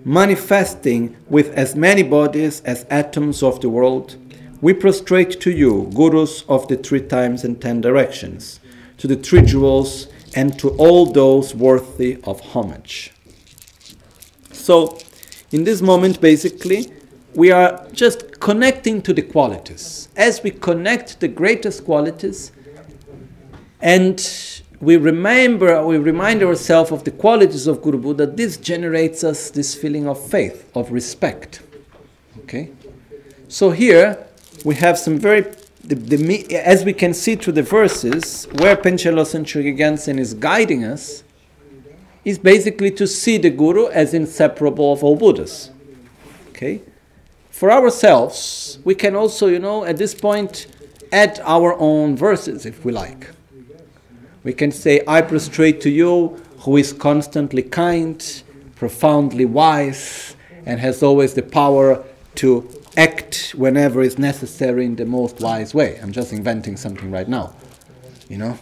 manifesting 0.04 1.16
with 1.28 1.52
as 1.52 1.76
many 1.76 2.02
bodies 2.02 2.60
as 2.62 2.86
atoms 2.88 3.42
of 3.42 3.60
the 3.60 3.68
world, 3.68 4.16
we 4.60 4.72
prostrate 4.72 5.40
to 5.40 5.50
you, 5.50 5.90
gurus 5.94 6.42
of 6.48 6.66
the 6.68 6.76
three 6.76 7.02
times 7.02 7.44
and 7.44 7.60
ten 7.60 7.80
directions, 7.80 8.60
to 8.96 9.06
the 9.06 9.16
three 9.16 9.42
jewels, 9.42 10.08
and 10.34 10.58
to 10.58 10.70
all 10.70 11.06
those 11.06 11.54
worthy 11.54 12.18
of 12.24 12.40
homage. 12.40 13.12
So, 14.68 14.98
in 15.50 15.64
this 15.64 15.80
moment, 15.80 16.20
basically, 16.20 16.92
we 17.34 17.50
are 17.50 17.88
just 17.94 18.38
connecting 18.38 19.00
to 19.00 19.14
the 19.14 19.22
qualities. 19.22 20.10
As 20.14 20.42
we 20.42 20.50
connect 20.50 21.20
the 21.20 21.28
greatest 21.28 21.86
qualities, 21.86 22.52
and 23.80 24.20
we 24.78 24.98
remember, 24.98 25.82
we 25.86 25.96
remind 25.96 26.42
ourselves 26.42 26.92
of 26.92 27.04
the 27.04 27.10
qualities 27.10 27.66
of 27.66 27.80
Guru 27.80 27.96
Buddha, 27.96 28.26
this 28.26 28.58
generates 28.58 29.24
us 29.24 29.50
this 29.50 29.74
feeling 29.74 30.06
of 30.06 30.22
faith, 30.22 30.70
of 30.76 30.92
respect. 30.92 31.62
Okay? 32.40 32.70
So 33.48 33.70
here 33.70 34.22
we 34.66 34.74
have 34.74 34.98
some 34.98 35.18
very, 35.18 35.46
the, 35.82 35.94
the, 35.94 36.56
as 36.56 36.84
we 36.84 36.92
can 36.92 37.14
see 37.14 37.36
through 37.36 37.54
the 37.54 37.62
verses, 37.62 38.44
where 38.58 38.76
Losang 38.76 39.46
Chökyi 39.46 40.18
is 40.18 40.34
guiding 40.34 40.84
us, 40.84 41.24
is 42.28 42.38
basically 42.38 42.90
to 42.90 43.06
see 43.06 43.38
the 43.38 43.48
Guru 43.48 43.86
as 43.88 44.12
inseparable 44.12 44.92
of 44.92 45.02
all 45.02 45.16
Buddhas. 45.16 45.70
Okay? 46.50 46.82
For 47.50 47.72
ourselves, 47.72 48.78
we 48.84 48.94
can 48.94 49.16
also, 49.16 49.46
you 49.46 49.58
know, 49.58 49.84
at 49.84 49.96
this 49.96 50.14
point, 50.14 50.66
add 51.10 51.40
our 51.42 51.74
own 51.78 52.16
verses 52.16 52.66
if 52.66 52.84
we 52.84 52.92
like. 52.92 53.30
We 54.44 54.52
can 54.52 54.70
say, 54.70 55.02
I 55.08 55.22
prostrate 55.22 55.80
to 55.80 55.90
you 55.90 56.36
who 56.58 56.76
is 56.76 56.92
constantly 56.92 57.62
kind, 57.62 58.42
profoundly 58.76 59.46
wise, 59.46 60.36
and 60.66 60.78
has 60.80 61.02
always 61.02 61.32
the 61.32 61.42
power 61.42 62.04
to 62.34 62.68
act 62.98 63.54
whenever 63.56 64.02
is 64.02 64.18
necessary 64.18 64.84
in 64.84 64.96
the 64.96 65.06
most 65.06 65.40
wise 65.40 65.72
way. 65.72 65.98
I'm 66.02 66.12
just 66.12 66.34
inventing 66.34 66.76
something 66.76 67.10
right 67.10 67.28
now. 67.28 67.54
You 68.28 68.36
know? 68.36 68.58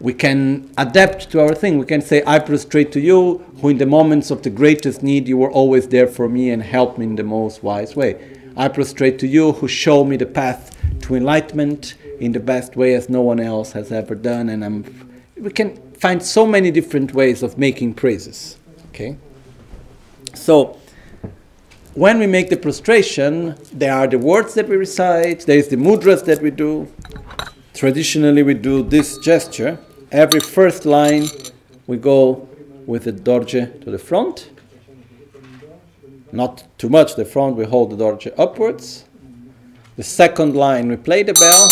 We 0.00 0.14
can 0.14 0.70
adapt 0.78 1.30
to 1.30 1.40
our 1.40 1.54
thing. 1.54 1.78
We 1.78 1.86
can 1.86 2.00
say, 2.00 2.22
I 2.24 2.38
prostrate 2.38 2.92
to 2.92 3.00
you, 3.00 3.38
who 3.60 3.70
in 3.70 3.78
the 3.78 3.86
moments 3.86 4.30
of 4.30 4.42
the 4.42 4.50
greatest 4.50 5.02
need 5.02 5.26
you 5.26 5.36
were 5.36 5.50
always 5.50 5.88
there 5.88 6.06
for 6.06 6.28
me 6.28 6.50
and 6.50 6.62
helped 6.62 6.98
me 6.98 7.06
in 7.06 7.16
the 7.16 7.24
most 7.24 7.64
wise 7.64 7.96
way. 7.96 8.38
I 8.56 8.68
prostrate 8.68 9.18
to 9.20 9.26
you, 9.26 9.52
who 9.52 9.66
show 9.66 10.04
me 10.04 10.16
the 10.16 10.26
path 10.26 10.76
to 11.02 11.16
enlightenment 11.16 11.94
in 12.20 12.32
the 12.32 12.40
best 12.40 12.76
way 12.76 12.94
as 12.94 13.08
no 13.08 13.22
one 13.22 13.40
else 13.40 13.72
has 13.72 13.90
ever 13.90 14.14
done. 14.14 14.48
And 14.48 14.64
I'm, 14.64 15.24
we 15.36 15.50
can 15.50 15.76
find 15.94 16.22
so 16.22 16.46
many 16.46 16.70
different 16.70 17.12
ways 17.12 17.42
of 17.42 17.58
making 17.58 17.94
praises. 17.94 18.56
Okay? 18.90 19.16
So, 20.34 20.78
when 21.94 22.20
we 22.20 22.28
make 22.28 22.50
the 22.50 22.56
prostration, 22.56 23.56
there 23.72 23.92
are 23.92 24.06
the 24.06 24.18
words 24.18 24.54
that 24.54 24.68
we 24.68 24.76
recite, 24.76 25.46
there 25.46 25.58
is 25.58 25.68
the 25.68 25.76
mudras 25.76 26.24
that 26.26 26.40
we 26.40 26.52
do. 26.52 26.86
Traditionally, 27.74 28.44
we 28.44 28.54
do 28.54 28.84
this 28.84 29.18
gesture. 29.18 29.78
Every 30.10 30.40
first 30.40 30.86
line, 30.86 31.26
we 31.86 31.98
go 31.98 32.48
with 32.86 33.04
the 33.04 33.12
dorje 33.12 33.84
to 33.84 33.90
the 33.90 33.98
front. 33.98 34.48
Not 36.32 36.64
too 36.78 36.88
much 36.88 37.14
the 37.14 37.26
front, 37.26 37.56
we 37.56 37.66
hold 37.66 37.90
the 37.90 37.96
dorje 37.96 38.32
upwards. 38.38 39.04
The 39.96 40.02
second 40.02 40.56
line, 40.56 40.88
we 40.88 40.96
play 40.96 41.22
the 41.22 41.34
bell. 41.34 41.68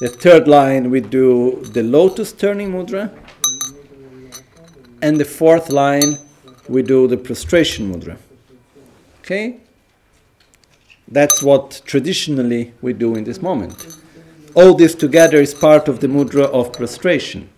The 0.00 0.08
third 0.08 0.46
line, 0.46 0.88
we 0.88 1.00
do 1.00 1.60
the 1.72 1.82
lotus 1.82 2.32
turning 2.32 2.70
mudra. 2.70 3.10
And 5.00 5.18
the 5.18 5.24
fourth 5.24 5.68
line, 5.68 6.16
we 6.68 6.82
do 6.82 7.08
the 7.08 7.16
prostration 7.16 7.92
mudra. 7.92 8.18
Okay? 9.20 9.58
That's 11.08 11.42
what 11.42 11.82
traditionally 11.84 12.72
we 12.82 12.92
do 12.92 13.16
in 13.16 13.24
this 13.24 13.42
moment 13.42 14.01
all 14.54 14.74
this 14.74 14.94
together 14.94 15.38
is 15.38 15.54
part 15.54 15.88
of 15.88 16.00
the 16.00 16.06
mudra 16.06 16.44
of 16.44 16.72
prostration. 16.72 17.48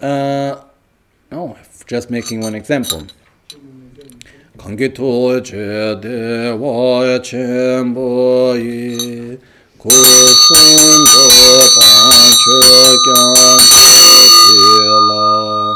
Uh, 0.00 0.60
oh, 1.32 1.56
just 1.86 2.10
making 2.10 2.40
one 2.40 2.54
example. 2.54 3.06
Kangito 4.56 5.40
che 5.44 5.94
de 6.00 6.52
wa 6.56 7.02
yi 8.54 9.38
ku 9.78 9.90
sun 9.90 11.04
che 12.42 12.58
kyan 13.04 13.58
che 14.46 14.86
la 15.08 15.74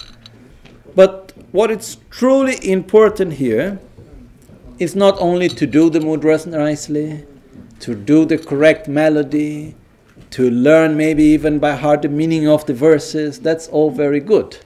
But 0.96 1.34
what 1.52 1.72
is 1.72 1.98
truly 2.10 2.58
important 2.70 3.34
here 3.34 3.80
is 4.80 4.96
not 4.96 5.20
only 5.20 5.50
to 5.50 5.68
do 5.68 5.90
the 5.90 6.00
mudras 6.00 6.46
nicely, 6.46 7.26
to 7.82 7.96
do 7.96 8.26
the 8.26 8.38
correct 8.38 8.88
melody, 8.88 9.76
to 10.32 10.50
learn 10.50 10.96
maybe 10.96 11.24
even 11.24 11.60
by 11.60 11.76
heart 11.76 12.04
the 12.04 12.10
meaning 12.10 12.48
of 12.48 12.66
the 12.66 12.74
verses, 12.74 13.40
that's 13.40 13.68
all 13.68 13.92
very 13.92 14.20
good. 14.20 14.58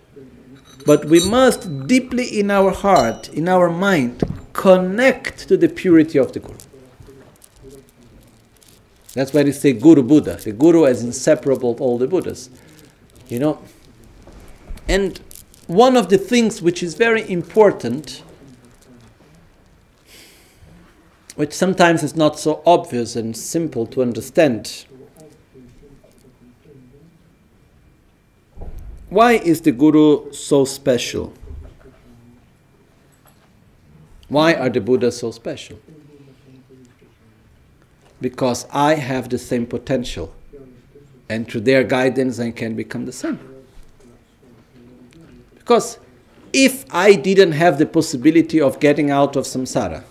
But 0.85 1.05
we 1.05 1.27
must 1.27 1.87
deeply 1.87 2.39
in 2.39 2.51
our 2.51 2.71
heart, 2.71 3.29
in 3.29 3.47
our 3.47 3.69
mind, 3.69 4.21
connect 4.53 5.47
to 5.47 5.57
the 5.57 5.67
purity 5.67 6.17
of 6.17 6.31
the 6.31 6.39
Guru. 6.39 6.57
That's 9.13 9.33
why 9.33 9.43
they 9.43 9.51
say 9.51 9.73
Guru 9.73 10.01
Buddha. 10.01 10.37
The 10.37 10.51
Guru 10.51 10.85
is 10.85 11.03
inseparable 11.03 11.71
of 11.71 11.81
all 11.81 11.97
the 11.97 12.07
Buddhas. 12.07 12.49
You 13.27 13.39
know? 13.39 13.61
And 14.87 15.19
one 15.67 15.95
of 15.95 16.09
the 16.09 16.17
things 16.17 16.61
which 16.61 16.81
is 16.81 16.95
very 16.95 17.29
important, 17.29 18.23
which 21.35 21.53
sometimes 21.53 22.03
is 22.03 22.15
not 22.15 22.39
so 22.39 22.61
obvious 22.65 23.15
and 23.15 23.37
simple 23.37 23.85
to 23.87 24.01
understand, 24.01 24.85
why 29.09 29.33
is 29.33 29.61
the 29.61 29.71
Guru 29.71 30.31
so 30.33 30.65
special? 30.65 31.33
Why 34.33 34.55
are 34.55 34.69
the 34.69 34.81
Buddhas 34.81 35.19
so 35.19 35.29
special? 35.29 35.77
Because 38.19 38.65
I 38.71 38.95
have 38.95 39.29
the 39.29 39.37
same 39.37 39.67
potential, 39.67 40.33
and 41.29 41.47
through 41.47 41.61
their 41.61 41.83
guidance, 41.83 42.39
I 42.39 42.49
can 42.49 42.75
become 42.75 43.05
the 43.05 43.11
same. 43.11 43.39
Because 45.53 45.99
if 46.51 46.83
I 46.91 47.13
didn't 47.13 47.51
have 47.51 47.77
the 47.77 47.85
possibility 47.85 48.59
of 48.59 48.79
getting 48.79 49.11
out 49.11 49.35
of 49.35 49.43
samsara, 49.43 50.03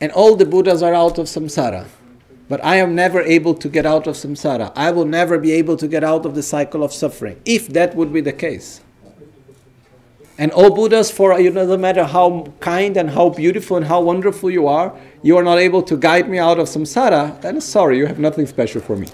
and 0.00 0.12
all 0.12 0.36
the 0.36 0.46
Buddhas 0.46 0.80
are 0.80 0.94
out 0.94 1.18
of 1.18 1.26
samsara, 1.26 1.86
but 2.48 2.64
I 2.64 2.76
am 2.76 2.94
never 2.94 3.20
able 3.20 3.54
to 3.54 3.68
get 3.68 3.84
out 3.84 4.06
of 4.06 4.14
samsara, 4.14 4.70
I 4.76 4.92
will 4.92 5.06
never 5.06 5.38
be 5.38 5.50
able 5.50 5.76
to 5.76 5.88
get 5.88 6.04
out 6.04 6.24
of 6.24 6.36
the 6.36 6.44
cycle 6.44 6.84
of 6.84 6.92
suffering, 6.92 7.40
if 7.44 7.66
that 7.70 7.96
would 7.96 8.12
be 8.12 8.20
the 8.20 8.32
case. 8.32 8.80
And 10.40 10.52
all 10.52 10.70
Buddhas, 10.72 11.10
for 11.10 11.38
you 11.40 11.50
know, 11.50 11.66
no 11.66 11.76
matter 11.76 12.04
how 12.04 12.46
kind 12.60 12.96
and 12.96 13.10
how 13.10 13.28
beautiful 13.28 13.76
and 13.76 13.84
how 13.84 14.00
wonderful 14.00 14.50
you 14.50 14.68
are, 14.68 14.96
you 15.20 15.36
are 15.36 15.42
not 15.42 15.58
able 15.58 15.82
to 15.82 15.96
guide 15.96 16.30
me 16.30 16.38
out 16.38 16.60
of 16.60 16.68
samsara, 16.68 17.40
then 17.40 17.60
sorry, 17.60 17.98
you 17.98 18.06
have 18.06 18.20
nothing 18.20 18.46
special 18.46 18.80
for 18.80 18.96
me. 18.96 19.08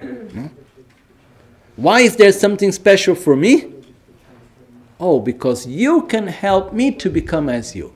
Hmm? 0.00 0.46
Why 1.76 2.00
is 2.00 2.16
there 2.16 2.32
something 2.32 2.72
special 2.72 3.14
for 3.14 3.36
me? 3.36 3.72
Oh, 4.98 5.20
because 5.20 5.68
you 5.68 6.02
can 6.02 6.26
help 6.26 6.72
me 6.72 6.90
to 6.90 7.08
become 7.08 7.48
as 7.48 7.76
you. 7.76 7.94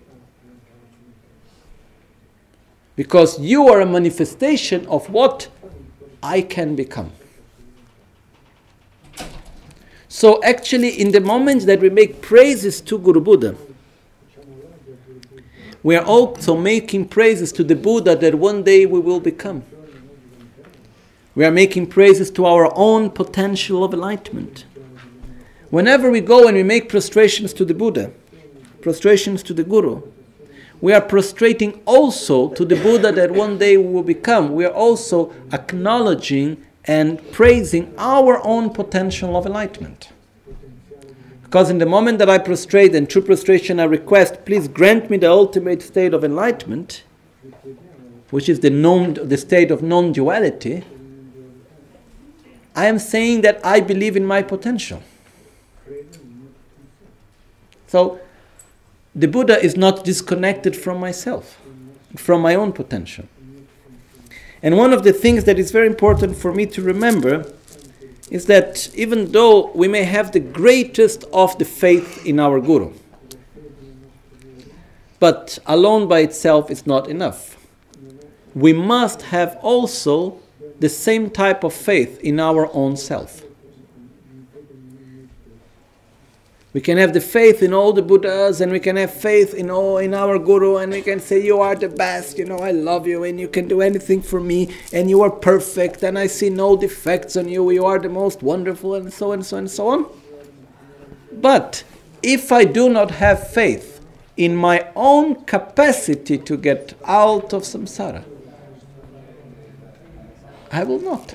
Because 2.95 3.41
you 3.41 3.67
are 3.67 3.81
a 3.81 3.87
manifestation 3.87 4.87
of 4.87 5.11
what 5.11 5.49
I 6.23 6.43
can 6.43 6.77
become. 6.77 7.11
So, 10.13 10.43
actually, 10.43 11.01
in 11.01 11.13
the 11.13 11.21
moment 11.21 11.67
that 11.67 11.81
we 11.81 11.89
make 11.89 12.21
praises 12.21 12.81
to 12.81 12.99
Guru 12.99 13.21
Buddha, 13.21 13.55
we 15.85 15.95
are 15.95 16.05
also 16.05 16.57
making 16.57 17.07
praises 17.07 17.53
to 17.53 17.63
the 17.63 17.77
Buddha 17.77 18.17
that 18.17 18.35
one 18.35 18.65
day 18.65 18.87
we 18.87 18.99
will 18.99 19.21
become. 19.21 19.63
We 21.37 21.45
are 21.45 21.53
making 21.53 21.87
praises 21.87 22.29
to 22.33 22.45
our 22.45 22.73
own 22.75 23.11
potential 23.11 23.85
of 23.85 23.95
enlightenment. 23.95 24.65
Whenever 25.71 26.11
we 26.11 26.21
go 26.21 26.49
and 26.49 26.57
we 26.57 26.65
make 26.65 26.89
prostrations 26.89 27.53
to 27.53 27.65
the 27.65 27.73
Buddha, 27.73 28.11
prostrations 28.81 29.45
to 29.45 29.55
the 29.55 29.63
Guru, 29.63 30.03
we 30.81 30.93
are 30.93 31.01
prostrating 31.01 31.81
also 31.87 32.49
to 32.55 32.65
the 32.65 32.75
Buddha 32.75 33.13
that 33.13 33.31
one 33.31 33.59
day 33.59 33.77
we 33.77 33.93
will 33.93 34.03
become. 34.03 34.55
We 34.55 34.65
are 34.65 34.75
also 34.75 35.33
acknowledging 35.53 36.67
and 36.85 37.21
praising 37.33 37.95
our 37.99 38.45
own 38.45 38.71
potential 38.71 39.37
of 39.37 39.47
enlightenment. 39.47 40.11
Because 41.43 41.69
in 41.69 41.79
the 41.79 41.87
moment 41.87 42.19
that 42.21 42.31
I 42.31 42.39
prostrate 42.39 42.95
and 42.95 43.11
true 43.11 43.23
prostration 43.23 43.81
I 43.81 43.85
request, 43.85 44.45
please 44.45 44.69
grant 44.69 45.11
me 45.11 45.17
the 45.17 45.31
ultimate 45.31 45.83
state 45.83 46.15
of 46.15 46.23
enlightenment, 46.23 47.03
which 48.31 48.49
is 48.49 48.61
the, 48.61 48.71
non, 48.71 49.15
the 49.15 49.37
state 49.37 49.71
of 49.71 49.83
non 49.83 50.13
duality, 50.13 50.85
I 52.75 52.87
am 52.87 53.01
saying 53.01 53.41
that 53.41 53.61
I 53.67 53.81
believe 53.81 54.17
in 54.17 54.25
my 54.25 54.43
potential. 54.43 55.03
So, 57.89 58.21
the 59.13 59.27
Buddha 59.27 59.61
is 59.61 59.77
not 59.77 60.05
disconnected 60.05 60.77
from 60.77 61.01
myself, 61.01 61.59
from 62.17 62.43
my 62.43 62.55
own 62.55 62.73
potential. 62.73 63.27
And 64.63 64.77
one 64.77 64.93
of 64.93 65.05
the 65.05 65.13
things 65.13 65.45
that 65.45 65.59
is 65.59 65.71
very 65.71 65.87
important 65.87 66.37
for 66.37 66.53
me 66.53 66.67
to 66.67 66.83
remember 66.83 67.51
is 68.31 68.47
that 68.47 68.91
even 68.95 69.33
though 69.33 69.71
we 69.73 69.89
may 69.89 70.05
have 70.05 70.33
the 70.33 70.41
greatest 70.41 71.25
of 71.33 71.59
the 71.59 71.65
faith 71.65 72.25
in 72.27 72.39
our 72.39 72.61
Guru, 72.61 72.93
but 75.19 75.59
alone 75.67 76.09
by 76.09 76.21
itself 76.21 76.71
is 76.71 76.87
not 76.87 77.09
enough. 77.09 77.57
We 78.55 78.73
must 78.73 79.23
have 79.23 79.59
also 79.63 80.41
the 80.81 80.89
same 80.89 81.31
type 81.31 81.63
of 81.63 81.75
faith 81.75 82.19
in 82.21 82.41
our 82.41 82.73
own 82.75 82.97
self. 82.97 83.43
We 86.73 86.81
can 86.81 86.99
have 86.99 87.13
the 87.13 87.21
faith 87.21 87.65
in 87.65 87.75
all 87.75 87.93
the 87.93 88.03
Buddhas 88.03 88.61
and 88.61 88.71
we 88.71 88.79
can 88.79 88.95
have 88.95 89.13
faith 89.13 89.55
in 89.55 89.71
all 89.71 89.99
in 89.99 90.15
our 90.15 90.39
Guru 90.39 90.77
and 90.77 90.93
we 90.93 91.03
can 91.03 91.19
say 91.19 91.43
you 91.45 91.61
are 91.61 91.75
the 91.75 91.89
best, 91.89 92.39
you 92.39 92.45
know, 92.45 92.59
I 92.59 92.71
love 92.71 93.09
you 93.09 93.25
and 93.25 93.41
you 93.41 93.49
can 93.49 93.67
do 93.67 93.81
anything 93.81 94.23
for 94.23 94.39
me 94.39 94.73
and 94.93 95.11
you 95.11 95.21
are 95.23 95.31
perfect 95.31 96.05
and 96.05 96.17
I 96.17 96.29
see 96.29 96.49
no 96.49 96.77
defects 96.77 97.37
on 97.37 97.49
you, 97.49 97.69
you 97.73 97.85
are 97.85 97.99
the 97.99 98.09
most 98.09 98.41
wonderful 98.41 98.95
and 98.95 99.13
so 99.13 99.33
and 99.33 99.45
so 99.45 99.57
and 99.57 99.69
so 99.69 99.89
on. 99.89 100.07
But 101.33 101.83
if 102.23 102.53
I 102.53 102.65
do 102.65 102.89
not 102.89 103.11
have 103.13 103.51
faith 103.51 104.01
in 104.37 104.55
my 104.55 104.87
own 104.95 105.45
capacity 105.47 106.39
to 106.39 106.57
get 106.57 106.95
out 107.05 107.53
of 107.53 107.63
samsara, 107.63 108.23
I 110.71 110.85
will 110.85 111.01
not. 111.01 111.35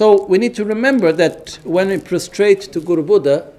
So 0.00 0.24
we 0.24 0.38
need 0.38 0.54
to 0.54 0.64
remember 0.64 1.12
that 1.12 1.58
when 1.62 1.88
we 1.88 1.98
prostrate 1.98 2.62
to 2.72 2.80
Guru 2.80 3.02
Buddha, 3.02 3.52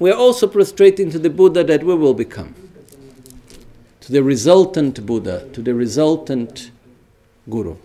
we 0.00 0.10
are 0.10 0.16
also 0.16 0.48
prostrating 0.48 1.10
to 1.10 1.18
the 1.20 1.30
Buddha 1.30 1.62
that 1.62 1.84
we 1.84 1.94
will 1.94 2.12
become, 2.12 2.56
to 4.00 4.10
the 4.10 4.24
resultant 4.24 5.06
Buddha, 5.06 5.48
to 5.52 5.62
the 5.62 5.76
resultant 5.76 6.72
Guru. 7.48 7.76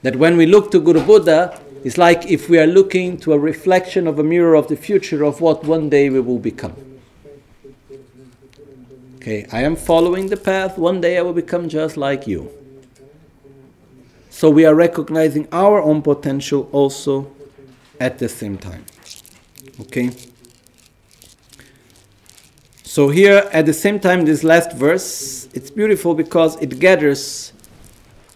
That 0.00 0.16
when 0.16 0.38
we 0.38 0.46
look 0.46 0.70
to 0.70 0.80
Guru 0.80 1.04
Buddha, 1.04 1.60
it's 1.84 1.98
like 1.98 2.30
if 2.30 2.48
we 2.48 2.58
are 2.58 2.66
looking 2.66 3.18
to 3.18 3.34
a 3.34 3.38
reflection 3.38 4.06
of 4.06 4.18
a 4.18 4.24
mirror 4.24 4.54
of 4.54 4.68
the 4.68 4.76
future 4.76 5.24
of 5.24 5.42
what 5.42 5.62
one 5.62 5.90
day 5.90 6.08
we 6.08 6.20
will 6.20 6.38
become. 6.38 6.74
Okay, 9.16 9.46
I 9.52 9.60
am 9.60 9.76
following 9.76 10.28
the 10.28 10.38
path, 10.38 10.78
one 10.78 11.02
day 11.02 11.18
I 11.18 11.20
will 11.20 11.34
become 11.34 11.68
just 11.68 11.98
like 11.98 12.26
you. 12.26 12.50
So 14.36 14.50
we 14.50 14.66
are 14.66 14.74
recognizing 14.74 15.48
our 15.50 15.80
own 15.80 16.02
potential 16.02 16.68
also 16.70 17.32
at 17.98 18.18
the 18.18 18.28
same 18.28 18.58
time. 18.58 18.84
Okay? 19.80 20.10
So 22.82 23.08
here 23.08 23.48
at 23.50 23.64
the 23.64 23.72
same 23.72 23.98
time, 23.98 24.26
this 24.26 24.44
last 24.44 24.72
verse, 24.72 25.48
it's 25.54 25.70
beautiful 25.70 26.14
because 26.14 26.60
it 26.60 26.78
gathers 26.78 27.54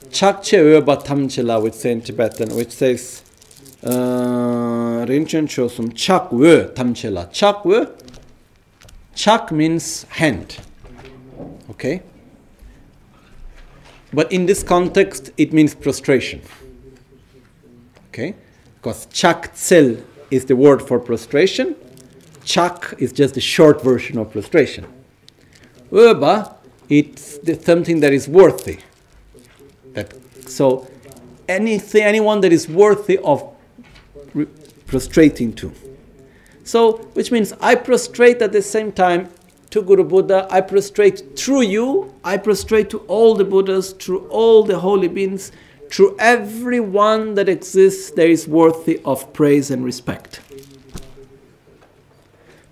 Chakche 0.08 0.56
Öba 0.80 1.04
Tamchela, 1.04 1.62
which 1.62 1.74
say 1.74 1.92
in 1.92 2.00
Tibetan, 2.00 2.56
which 2.56 2.70
says 2.70 3.22
uh, 3.84 5.04
Rinchen 5.06 5.48
Chosum 5.48 5.94
Chak 5.94 6.30
Wö 6.30 6.72
Tamchela. 6.72 7.30
Chak 7.30 7.62
Wö, 7.64 7.94
Chak 9.14 9.52
means 9.52 10.04
hand. 10.04 10.60
Okay? 11.68 12.00
But 14.12 14.32
in 14.32 14.46
this 14.46 14.62
context, 14.62 15.30
it 15.36 15.52
means 15.52 15.74
prostration. 15.74 16.42
Okay? 18.08 18.34
Because 18.76 19.06
Chak 19.06 19.54
Tsel 19.54 20.02
is 20.30 20.46
the 20.46 20.56
word 20.56 20.82
for 20.82 20.98
prostration. 20.98 21.76
Chak 22.44 22.94
is 22.98 23.12
just 23.12 23.36
a 23.36 23.40
short 23.40 23.82
version 23.82 24.18
of 24.18 24.32
prostration. 24.32 24.86
Öba, 25.92 26.54
it's 26.88 27.38
the, 27.38 27.54
something 27.54 28.00
that 28.00 28.12
is 28.12 28.28
worthy. 28.28 28.78
That, 29.92 30.14
so 30.48 30.88
anything, 31.48 32.02
anyone 32.02 32.40
that 32.40 32.52
is 32.52 32.68
worthy 32.68 33.18
of 33.18 33.54
prostrating 34.86 35.52
to. 35.54 35.72
So, 36.64 36.98
which 37.14 37.30
means 37.32 37.52
I 37.60 37.74
prostrate 37.74 38.42
at 38.42 38.52
the 38.52 38.62
same 38.62 38.92
time 38.92 39.28
to 39.70 39.82
Guru 39.82 40.04
Buddha, 40.04 40.46
I 40.50 40.60
prostrate 40.60 41.38
through 41.38 41.62
you, 41.62 42.14
I 42.24 42.36
prostrate 42.36 42.90
to 42.90 42.98
all 43.00 43.34
the 43.34 43.44
Buddhas, 43.44 43.92
through 43.92 44.26
all 44.28 44.64
the 44.64 44.78
holy 44.78 45.08
beings, 45.08 45.52
through 45.90 46.16
everyone 46.18 47.34
that 47.34 47.48
exists 47.48 48.10
that 48.12 48.28
is 48.28 48.46
worthy 48.46 49.00
of 49.04 49.32
praise 49.32 49.70
and 49.70 49.84
respect. 49.84 50.40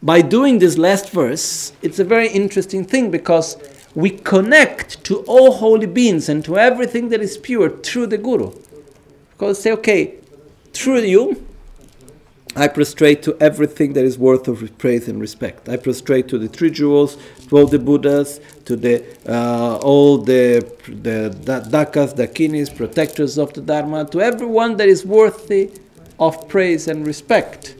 By 0.02 0.22
doing 0.22 0.58
this 0.58 0.78
last 0.78 1.10
verse, 1.10 1.72
it's 1.82 1.98
a 1.98 2.04
very 2.04 2.28
interesting 2.28 2.84
thing 2.84 3.10
because 3.10 3.56
we 3.94 4.10
connect 4.10 5.02
to 5.04 5.18
all 5.22 5.52
holy 5.52 5.86
beings 5.86 6.28
and 6.28 6.44
to 6.44 6.56
everything 6.56 7.08
that 7.08 7.20
is 7.20 7.36
pure 7.36 7.68
through 7.68 8.06
the 8.06 8.18
Guru. 8.18 8.52
Because 9.30 9.60
say, 9.60 9.72
okay, 9.72 10.18
through 10.72 11.00
you, 11.00 11.44
I 12.59 12.66
prostrate 12.66 13.22
to 13.22 13.36
everything 13.40 13.93
that 13.93 14.05
is 14.05 14.18
worth 14.18 14.48
of 14.48 14.76
praise 14.78 15.06
and 15.06 15.20
respect. 15.20 15.68
I 15.68 15.76
prostrate 15.76 16.26
to 16.30 16.39
the 16.39 16.48
three 16.48 16.70
jewels, 16.70 17.16
to 17.48 17.56
all 17.56 17.66
the 17.68 17.78
Buddhas, 17.78 18.40
to 18.64 18.74
the 18.74 19.05
uh, 19.28 19.76
all 19.76 20.18
the 20.18 20.66
the 20.89 21.30
dakas, 21.70 22.16
dakinis, 22.16 22.74
protectors 22.74 23.39
of 23.39 23.52
the 23.52 23.60
Dharma, 23.60 24.06
to 24.06 24.20
everyone 24.20 24.76
that 24.78 24.89
is 24.89 25.06
worthy 25.06 25.70
of 26.18 26.48
praise 26.48 26.89
and 26.89 27.06
respect. 27.06 27.76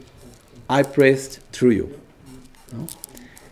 I 0.69 0.83
praised 0.83 1.39
through 1.51 1.71
you. 1.71 1.99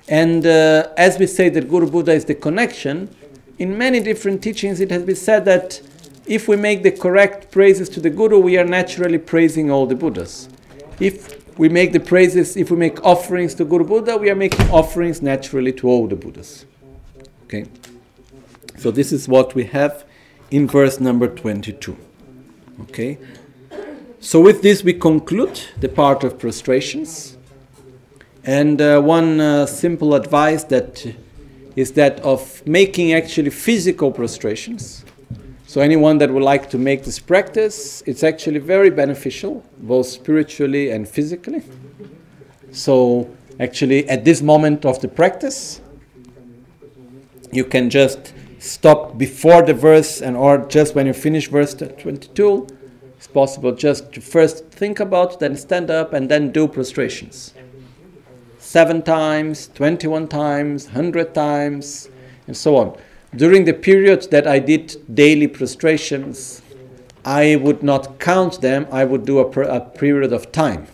And 0.08 0.46
uh, 0.46 0.88
as 0.96 1.20
we 1.20 1.28
say 1.28 1.50
that 1.50 1.68
Guru 1.68 1.92
Buddha 1.92 2.14
is 2.14 2.24
the 2.24 2.36
connection, 2.36 3.14
in 3.60 3.78
many 3.78 4.00
different 4.00 4.42
teachings 4.42 4.80
it 4.80 4.92
has 4.92 5.04
been 5.04 5.18
said 5.18 5.44
that 5.44 5.82
if 6.26 6.48
we 6.48 6.56
make 6.56 6.84
the 6.84 6.92
correct 6.92 7.52
praises 7.52 7.90
to 7.90 8.00
the 8.00 8.10
Guru, 8.10 8.40
we 8.40 8.58
are 8.58 8.64
naturally 8.64 9.18
praising 9.18 9.70
all 9.70 9.86
the 9.86 9.96
Buddhas. 9.96 10.48
If 11.00 11.58
we 11.58 11.70
make 11.70 11.94
the 11.94 12.00
praises, 12.00 12.58
if 12.58 12.72
we 12.72 12.78
make 12.78 13.04
offerings 13.04 13.54
to 13.56 13.66
Guru 13.66 13.84
Buddha, 13.86 14.18
we 14.18 14.30
are 14.30 14.36
making 14.36 14.70
offerings 14.70 15.22
naturally 15.22 15.74
to 15.74 15.88
all 15.88 16.08
the 16.08 16.16
Buddhas. 16.16 16.66
Okay? 17.46 17.66
So 18.78 18.92
this 18.92 19.12
is 19.12 19.28
what 19.28 19.56
we 19.56 19.66
have 19.66 20.06
in 20.52 20.68
verse 20.68 21.00
number 21.00 21.28
22. 21.28 21.98
Okay? 22.82 23.18
So 24.20 24.40
with 24.42 24.62
this 24.62 24.84
we 24.84 24.94
conclude 24.94 25.60
the 25.80 25.90
part 25.90 26.24
of 26.24 26.40
prostrations. 26.40 27.38
And 28.44 28.82
uh, 28.82 29.02
one 29.02 29.40
uh, 29.40 29.66
simple 29.66 30.16
advice 30.16 30.64
that 30.66 31.06
is 31.76 31.92
that 31.94 32.20
of 32.22 32.66
making 32.66 33.14
actually 33.14 33.52
physical 33.52 34.12
prostrations. 34.12 35.06
So 35.78 35.82
anyone 35.82 36.18
that 36.18 36.32
would 36.32 36.42
like 36.42 36.72
to 36.72 36.80
make 36.80 37.04
this 37.04 37.20
practice, 37.20 38.02
it's 38.08 38.24
actually 38.24 38.58
very 38.58 38.90
beneficial, 38.90 39.64
both 39.78 40.08
spiritually 40.08 40.90
and 40.90 41.08
physically. 41.08 41.62
So 42.72 43.30
actually, 43.60 44.10
at 44.10 44.26
this 44.26 44.42
moment 44.42 44.86
of 44.86 45.00
the 45.02 45.08
practice, 45.08 45.80
you 47.52 47.64
can 47.64 47.92
just 47.92 48.34
stop 48.58 49.20
before 49.20 49.62
the 49.62 49.76
verse 49.76 50.20
and 50.20 50.36
or 50.36 50.66
just 50.66 50.96
when 50.96 51.06
you 51.06 51.14
finish 51.14 51.48
verse 51.48 51.76
22 51.76 52.66
it's 53.16 53.28
possible 53.28 53.72
just 53.72 54.12
to 54.14 54.20
first 54.20 54.66
think 54.72 55.00
about 55.00 55.40
then 55.40 55.56
stand 55.56 55.92
up 55.92 56.12
and 56.12 56.28
then 56.28 56.52
do 56.52 56.68
prostrations 56.68 57.54
seven 58.58 59.04
times, 59.04 59.70
21 59.76 60.28
times, 60.28 60.86
100 60.86 61.36
times, 61.36 62.10
and 62.48 62.58
so 62.58 62.78
on. 62.78 62.98
During 63.36 63.66
the 63.66 63.74
period 63.74 64.30
that 64.32 64.48
I 64.48 64.60
did 64.60 64.96
daily 65.14 65.48
prostrations, 65.48 66.62
I 67.26 67.58
would 67.58 67.84
not 67.84 68.20
count 68.20 68.62
them, 68.62 68.88
I 68.92 69.04
would 69.04 69.26
do 69.26 69.40
a, 69.40 69.62
a 69.62 69.82
period 69.82 70.34
of 70.34 70.52
time. 70.52 70.88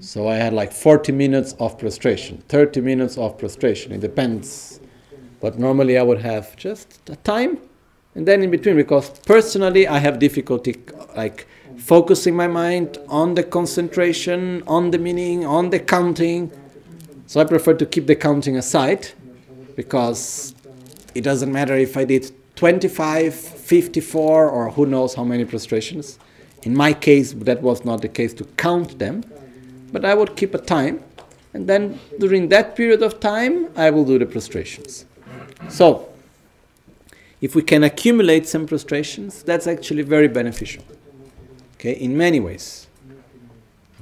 So 0.00 0.28
I 0.28 0.36
had 0.36 0.52
like 0.52 0.72
40 0.72 1.12
minutes 1.12 1.54
of 1.60 1.78
prostration, 1.78 2.38
30 2.48 2.80
minutes 2.80 3.16
of 3.16 3.38
prostration, 3.38 3.92
it 3.92 4.00
depends. 4.00 4.80
But 5.40 5.58
normally 5.58 5.96
I 5.98 6.02
would 6.02 6.20
have 6.20 6.56
just 6.56 7.08
a 7.08 7.16
time 7.16 7.58
and 8.14 8.28
then 8.28 8.42
in 8.42 8.50
between, 8.50 8.76
because 8.76 9.08
personally 9.20 9.88
I 9.88 9.98
have 9.98 10.18
difficulty 10.18 10.76
like 11.16 11.46
focusing 11.78 12.36
my 12.36 12.46
mind 12.46 12.98
on 13.08 13.34
the 13.34 13.42
concentration, 13.42 14.62
on 14.66 14.90
the 14.90 14.98
meaning, 14.98 15.46
on 15.46 15.70
the 15.70 15.78
counting. 15.78 16.52
So 17.26 17.40
I 17.40 17.44
prefer 17.44 17.72
to 17.74 17.86
keep 17.86 18.06
the 18.06 18.16
counting 18.16 18.58
aside 18.58 19.08
because 19.76 20.54
it 21.14 21.22
doesn't 21.22 21.52
matter 21.52 21.74
if 21.74 21.96
I 21.96 22.04
did 22.04 22.30
25, 22.56 23.34
54, 23.34 24.48
or 24.48 24.70
who 24.70 24.86
knows 24.86 25.14
how 25.14 25.24
many 25.24 25.44
prostrations. 25.44 26.18
In 26.62 26.76
my 26.76 26.92
case, 26.92 27.32
that 27.32 27.62
was 27.62 27.84
not 27.84 28.02
the 28.02 28.08
case 28.08 28.34
to 28.34 28.44
count 28.56 28.98
them, 28.98 29.24
but 29.90 30.04
I 30.04 30.14
would 30.14 30.36
keep 30.36 30.54
a 30.54 30.58
time, 30.58 31.02
and 31.54 31.66
then 31.66 31.98
during 32.18 32.48
that 32.48 32.76
period 32.76 33.02
of 33.02 33.20
time, 33.20 33.68
I 33.76 33.90
will 33.90 34.04
do 34.04 34.18
the 34.18 34.26
prostrations. 34.26 35.04
So, 35.68 36.08
if 37.40 37.54
we 37.54 37.62
can 37.62 37.82
accumulate 37.82 38.46
some 38.46 38.66
prostrations, 38.66 39.42
that's 39.42 39.66
actually 39.66 40.02
very 40.02 40.28
beneficial 40.28 40.84
okay, 41.82 41.92
in 41.92 42.16
many 42.16 42.38
ways. 42.38 42.86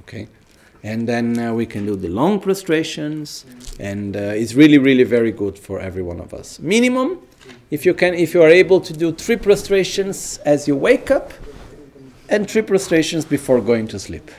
Okay, 0.01 0.29
and 0.83 1.09
then 1.09 1.39
uh, 1.39 1.55
we 1.55 1.65
can 1.65 1.87
do 1.87 1.97
the 1.97 2.09
long 2.09 2.39
prostrations, 2.41 3.47
and 3.81 4.17
uh, 4.17 4.21
it's 4.21 4.55
really, 4.55 4.79
really 4.79 5.05
very 5.05 5.33
good 5.33 5.59
for 5.59 5.81
every 5.81 6.03
one 6.03 6.21
of 6.21 6.35
us. 6.35 6.59
Minimum, 6.61 7.19
if 7.71 7.87
you 7.87 7.95
can, 7.95 8.15
if 8.15 8.35
you 8.35 8.43
are 8.43 8.49
able 8.49 8.81
to 8.81 8.93
do 8.93 9.13
three 9.13 9.37
prostrations 9.37 10.39
as 10.45 10.69
you 10.69 10.77
wake 10.77 11.11
up, 11.11 11.33
and 12.29 12.49
three 12.49 12.63
prostrations 12.63 13.25
before 13.25 13.61
going 13.61 13.89
to 13.89 13.99
sleep. 13.99 14.31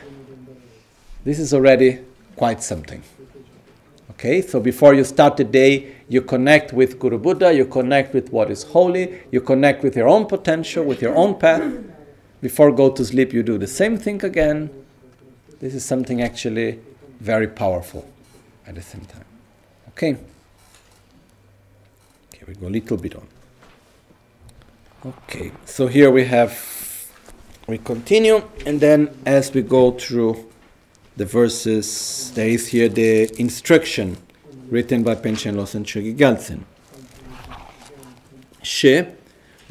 This 1.26 1.40
is 1.40 1.54
already 1.54 2.00
quite 2.38 2.64
something. 2.64 3.04
Okay, 4.12 4.42
so 4.42 4.62
before 4.62 4.94
you 4.94 5.04
start 5.04 5.36
the 5.36 5.44
day, 5.44 5.96
you 6.08 6.22
connect 6.22 6.72
with 6.72 7.00
Guru 7.00 7.18
Buddha, 7.18 7.54
you 7.54 7.66
connect 7.66 8.14
with 8.14 8.32
what 8.32 8.50
is 8.50 8.64
holy, 8.64 9.20
you 9.32 9.42
connect 9.42 9.84
with 9.84 9.98
your 9.98 10.08
own 10.08 10.26
potential, 10.26 10.86
with 10.86 11.02
your 11.02 11.16
own 11.16 11.38
path, 11.38 11.64
before 12.42 12.72
go 12.72 12.90
to 12.90 13.06
sleep 13.06 13.32
you 13.34 13.44
do 13.44 13.58
the 13.58 13.68
same 13.68 13.98
thing 13.98 14.24
again 14.26 14.70
this 15.60 15.74
is 15.76 15.86
something 15.86 16.22
actually 16.22 16.80
very 17.20 17.48
powerful 17.48 18.10
at 18.66 18.76
the 18.76 18.82
same 18.82 19.06
time 19.06 19.31
okay. 20.02 20.18
Okay 22.34 22.44
we 22.48 22.56
go 22.56 22.68
a 22.68 22.70
little 22.70 22.98
bit 22.98 23.16
on. 23.16 23.28
Okay 25.06 25.52
so 25.66 25.88
here 25.88 26.10
we 26.10 26.26
have 26.26 26.58
we 27.68 27.78
continue 27.78 28.42
and 28.66 28.80
then 28.80 29.10
as 29.26 29.54
we 29.54 29.62
go 29.62 29.92
through 29.92 30.50
the 31.18 31.26
verses 31.26 32.32
there 32.34 32.48
is 32.48 32.68
here 32.68 32.90
the 32.90 33.30
instruction 33.40 34.18
written 34.70 35.04
by 35.04 35.14
Panchen 35.16 35.56
Losang 35.56 35.86
Chökyi 35.86 36.16
Gyaltsen 36.18 36.62
she 38.64 39.06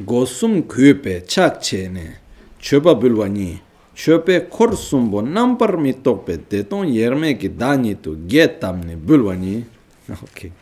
gosum 0.05 0.62
kyepe 0.62 1.27
chakche 1.27 1.90
ne 1.90 2.16
choba 2.61 2.94
bulwani 2.94 3.61
chope 3.94 4.48
korsumbo 4.48 5.23
nampar 5.23 5.78
mi 5.78 5.93
deton 5.93 6.89
yerme 6.89 7.39
ki 7.39 7.48
dani 7.48 8.01
to 8.01 8.16
getamne 8.16 8.97
bulwani 8.97 9.65
okay 10.24 10.53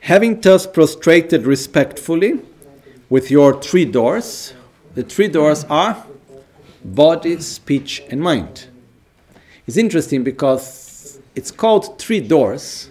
having 0.00 0.40
thus 0.40 0.66
prostrated 0.66 1.46
respectfully 1.46 2.40
with 3.08 3.30
your 3.30 3.60
three 3.62 3.84
doors 3.84 4.54
the 4.94 5.02
three 5.02 5.28
doors 5.28 5.64
are 5.70 6.04
body 6.84 7.40
speech 7.40 8.02
and 8.10 8.20
mind 8.20 8.66
it's 9.66 9.76
interesting 9.76 10.22
because 10.22 11.18
it's 11.34 11.50
called 11.50 11.98
three 11.98 12.20
doors 12.20 12.90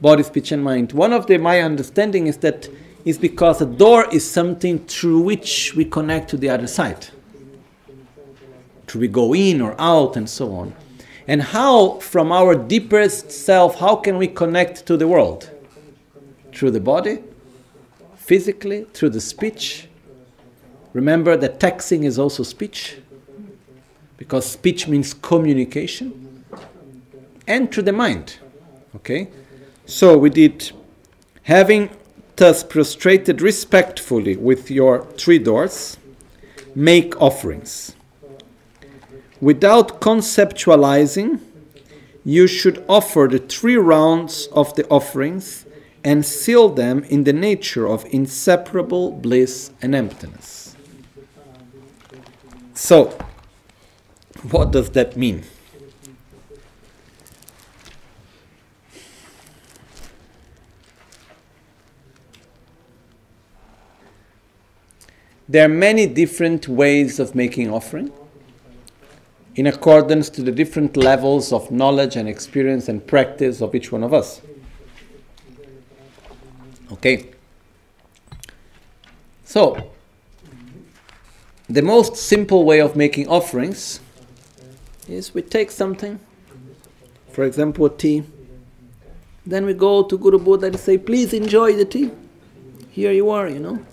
body 0.00 0.22
speech 0.22 0.52
and 0.52 0.62
mind 0.62 0.92
one 0.92 1.12
of 1.12 1.26
the 1.26 1.38
my 1.38 1.60
understanding 1.60 2.26
is 2.26 2.36
that 2.38 2.68
is 3.04 3.18
because 3.18 3.60
a 3.60 3.66
door 3.66 4.06
is 4.12 4.28
something 4.28 4.78
through 4.86 5.20
which 5.20 5.74
we 5.74 5.84
connect 5.84 6.30
to 6.30 6.36
the 6.36 6.48
other 6.48 6.66
side. 6.66 7.08
Through 8.86 9.00
we 9.00 9.08
go 9.08 9.34
in 9.34 9.60
or 9.60 9.74
out 9.78 10.16
and 10.16 10.28
so 10.28 10.54
on. 10.54 10.74
And 11.32 11.40
how, 11.40 11.98
from 12.00 12.30
our 12.30 12.54
deepest 12.54 13.30
self, 13.30 13.78
how 13.78 13.96
can 13.96 14.18
we 14.18 14.28
connect 14.28 14.84
to 14.84 14.98
the 14.98 15.08
world? 15.08 15.50
Through 16.52 16.72
the 16.72 16.80
body, 16.80 17.20
physically, 18.16 18.84
through 18.92 19.08
the 19.08 19.20
speech. 19.22 19.88
Remember 20.92 21.34
that 21.38 21.58
texting 21.58 22.04
is 22.04 22.18
also 22.18 22.42
speech, 22.42 22.98
because 24.18 24.44
speech 24.44 24.86
means 24.88 25.14
communication, 25.14 26.44
and 27.46 27.72
through 27.72 27.84
the 27.84 27.94
mind. 27.94 28.36
Okay? 28.96 29.30
So 29.86 30.18
we 30.18 30.28
did 30.28 30.70
having 31.44 31.88
thus 32.36 32.62
prostrated 32.62 33.40
respectfully 33.40 34.36
with 34.36 34.70
your 34.70 35.06
three 35.16 35.38
doors, 35.38 35.96
make 36.74 37.18
offerings. 37.22 37.96
Without 39.42 40.00
conceptualizing, 40.00 41.40
you 42.24 42.46
should 42.46 42.84
offer 42.88 43.26
the 43.28 43.40
three 43.40 43.74
rounds 43.74 44.46
of 44.52 44.72
the 44.76 44.86
offerings 44.86 45.66
and 46.04 46.24
seal 46.24 46.68
them 46.68 47.02
in 47.10 47.24
the 47.24 47.32
nature 47.32 47.88
of 47.88 48.04
inseparable 48.12 49.10
bliss 49.10 49.72
and 49.82 49.96
emptiness. 49.96 50.76
So, 52.74 53.18
what 54.48 54.70
does 54.70 54.90
that 54.90 55.16
mean? 55.16 55.42
There 65.48 65.64
are 65.64 65.68
many 65.68 66.06
different 66.06 66.68
ways 66.68 67.18
of 67.18 67.34
making 67.34 67.68
offering 67.68 68.12
in 69.54 69.66
accordance 69.66 70.30
to 70.30 70.42
the 70.42 70.50
different 70.50 70.96
levels 70.96 71.52
of 71.52 71.70
knowledge 71.70 72.16
and 72.16 72.28
experience 72.28 72.88
and 72.88 73.06
practice 73.06 73.60
of 73.60 73.74
each 73.74 73.92
one 73.92 74.02
of 74.02 74.14
us. 74.14 74.40
Okay? 76.92 77.30
So, 79.44 79.90
the 81.68 81.82
most 81.82 82.16
simple 82.16 82.64
way 82.64 82.80
of 82.80 82.96
making 82.96 83.28
offerings 83.28 84.00
is 85.08 85.34
we 85.34 85.42
take 85.42 85.70
something, 85.70 86.18
for 87.30 87.44
example, 87.44 87.88
tea, 87.90 88.24
then 89.44 89.66
we 89.66 89.74
go 89.74 90.02
to 90.04 90.16
Guru 90.16 90.38
Buddha 90.38 90.66
and 90.68 90.78
say, 90.78 90.96
Please 90.96 91.32
enjoy 91.32 91.74
the 91.74 91.84
tea. 91.84 92.10
Here 92.90 93.12
you 93.12 93.30
are, 93.30 93.48
you 93.48 93.58
know. 93.58 93.84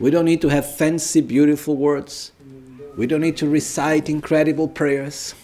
We 0.00 0.10
don't 0.10 0.24
need 0.24 0.40
to 0.40 0.48
have 0.48 0.76
fancy, 0.76 1.20
beautiful 1.20 1.76
words. 1.76 2.32
We 2.96 3.06
don't 3.06 3.20
need 3.20 3.36
to 3.36 3.48
recite 3.48 4.08
incredible 4.08 4.66
prayers. 4.66 5.34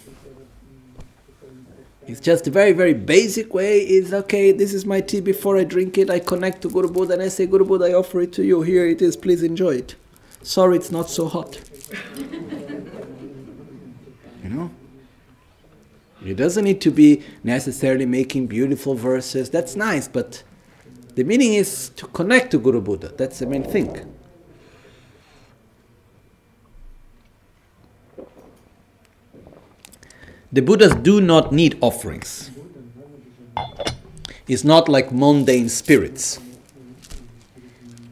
It's 2.07 2.21
just 2.21 2.47
a 2.47 2.51
very, 2.51 2.73
very 2.73 2.95
basic 2.95 3.53
way. 3.53 3.81
Is 3.81 4.15
okay, 4.15 4.53
this 4.53 4.73
is 4.73 4.87
my 4.87 5.03
tea. 5.03 5.21
Before 5.21 5.59
I 5.59 5.65
drink 5.65 5.99
it, 5.99 6.09
I 6.09 6.21
connect 6.21 6.63
to 6.63 6.71
Guru 6.71 6.91
Buddha 6.91 7.13
and 7.15 7.23
I 7.23 7.29
say, 7.29 7.47
Guru 7.47 7.67
Buddha, 7.67 7.87
I 7.87 7.93
offer 7.93 8.23
it 8.23 8.33
to 8.35 8.45
you. 8.45 8.63
Here 8.63 8.87
it 8.87 9.03
is. 9.03 9.17
Please 9.17 9.43
enjoy 9.43 9.77
it. 9.77 9.95
Sorry, 10.43 10.77
it's 10.77 10.91
not 10.91 11.11
so 11.11 11.29
hot. 11.29 11.61
you 12.17 12.25
know? 14.45 14.71
It 16.25 16.37
doesn't 16.37 16.65
need 16.65 16.81
to 16.81 16.91
be 16.91 17.23
necessarily 17.45 18.07
making 18.07 18.47
beautiful 18.47 18.95
verses. 18.95 19.51
That's 19.51 19.77
nice, 19.77 20.09
but 20.09 20.43
the 21.15 21.25
meaning 21.25 21.53
is 21.55 21.91
to 21.91 22.07
connect 22.07 22.53
to 22.53 22.59
Guru 22.59 22.81
Buddha. 22.81 23.13
That's 23.17 23.41
the 23.41 23.47
main 23.47 23.65
thing. 23.65 24.16
The 30.57 30.63
Buddhas 30.63 30.95
do 30.95 31.21
not 31.21 31.53
need 31.53 31.77
offerings. 31.83 32.51
It's 34.49 34.65
not 34.65 34.89
like 34.89 35.13
mundane 35.13 35.69
spirits. 35.69 36.41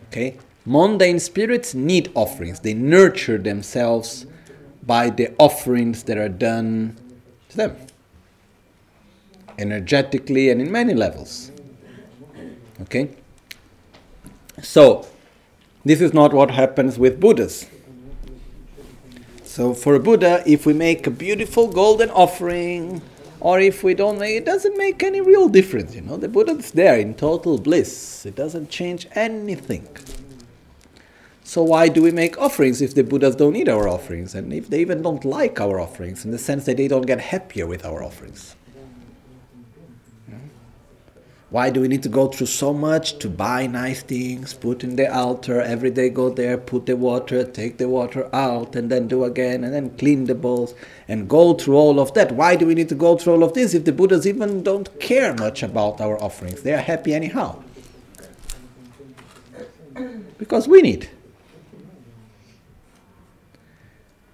Okay? 0.08 0.36
Mundane 0.66 1.20
spirits 1.20 1.72
need 1.72 2.12
offerings. 2.14 2.60
They 2.60 2.74
nurture 2.74 3.38
themselves 3.38 4.26
by 4.82 5.08
the 5.08 5.34
offerings 5.38 6.02
that 6.02 6.18
are 6.18 6.28
done 6.28 6.98
to 7.48 7.56
them, 7.56 7.76
energetically 9.58 10.50
and 10.50 10.60
in 10.60 10.70
many 10.70 10.92
levels. 10.92 11.50
Okay? 12.82 13.08
So, 14.62 15.06
this 15.82 16.02
is 16.02 16.12
not 16.12 16.34
what 16.34 16.50
happens 16.50 16.98
with 16.98 17.18
Buddhas. 17.20 17.70
So 19.54 19.72
for 19.72 19.94
a 19.94 20.00
Buddha, 20.00 20.42
if 20.44 20.66
we 20.66 20.72
make 20.72 21.06
a 21.06 21.12
beautiful 21.12 21.68
golden 21.68 22.10
offering, 22.10 23.00
or 23.38 23.60
if 23.60 23.84
we 23.84 23.94
don't 23.94 24.18
make 24.18 24.36
it 24.38 24.44
doesn't 24.44 24.76
make 24.76 25.00
any 25.04 25.20
real 25.20 25.48
difference, 25.48 25.94
you 25.94 26.00
know. 26.00 26.16
The 26.16 26.26
Buddha 26.26 26.54
is 26.54 26.72
there 26.72 26.98
in 26.98 27.14
total 27.14 27.58
bliss. 27.58 28.26
It 28.26 28.34
doesn't 28.34 28.68
change 28.68 29.06
anything. 29.14 29.86
So 31.44 31.62
why 31.62 31.86
do 31.86 32.02
we 32.02 32.10
make 32.10 32.36
offerings 32.36 32.82
if 32.82 32.96
the 32.96 33.04
Buddhas 33.04 33.36
don't 33.36 33.52
need 33.52 33.68
our 33.68 33.88
offerings 33.88 34.34
and 34.34 34.52
if 34.52 34.68
they 34.70 34.80
even 34.80 35.02
don't 35.02 35.24
like 35.24 35.60
our 35.60 35.78
offerings 35.78 36.24
in 36.24 36.32
the 36.32 36.38
sense 36.38 36.64
that 36.64 36.76
they 36.76 36.88
don't 36.88 37.06
get 37.06 37.20
happier 37.20 37.64
with 37.64 37.84
our 37.84 38.02
offerings? 38.02 38.56
Why 41.54 41.70
do 41.70 41.80
we 41.82 41.86
need 41.86 42.02
to 42.02 42.08
go 42.08 42.26
through 42.26 42.48
so 42.48 42.72
much 42.72 43.20
to 43.20 43.28
buy 43.30 43.68
nice 43.68 44.02
things, 44.02 44.52
put 44.52 44.82
in 44.82 44.96
the 44.96 45.06
altar, 45.06 45.60
every 45.60 45.90
day 45.90 46.08
go 46.08 46.28
there, 46.28 46.58
put 46.58 46.86
the 46.86 46.96
water, 46.96 47.44
take 47.44 47.78
the 47.78 47.88
water 47.88 48.28
out, 48.34 48.74
and 48.74 48.90
then 48.90 49.06
do 49.06 49.22
again, 49.22 49.62
and 49.62 49.72
then 49.72 49.96
clean 49.96 50.24
the 50.24 50.34
bowls, 50.34 50.74
and 51.06 51.28
go 51.28 51.54
through 51.54 51.76
all 51.76 52.00
of 52.00 52.12
that? 52.14 52.32
Why 52.32 52.56
do 52.56 52.66
we 52.66 52.74
need 52.74 52.88
to 52.88 52.96
go 52.96 53.16
through 53.16 53.34
all 53.34 53.44
of 53.44 53.54
this 53.54 53.72
if 53.72 53.84
the 53.84 53.92
Buddhas 53.92 54.26
even 54.26 54.64
don't 54.64 54.98
care 54.98 55.32
much 55.32 55.62
about 55.62 56.00
our 56.00 56.20
offerings? 56.20 56.62
They 56.62 56.74
are 56.74 56.78
happy 56.78 57.14
anyhow. 57.14 57.62
Because 60.38 60.66
we 60.66 60.82
need. 60.82 61.08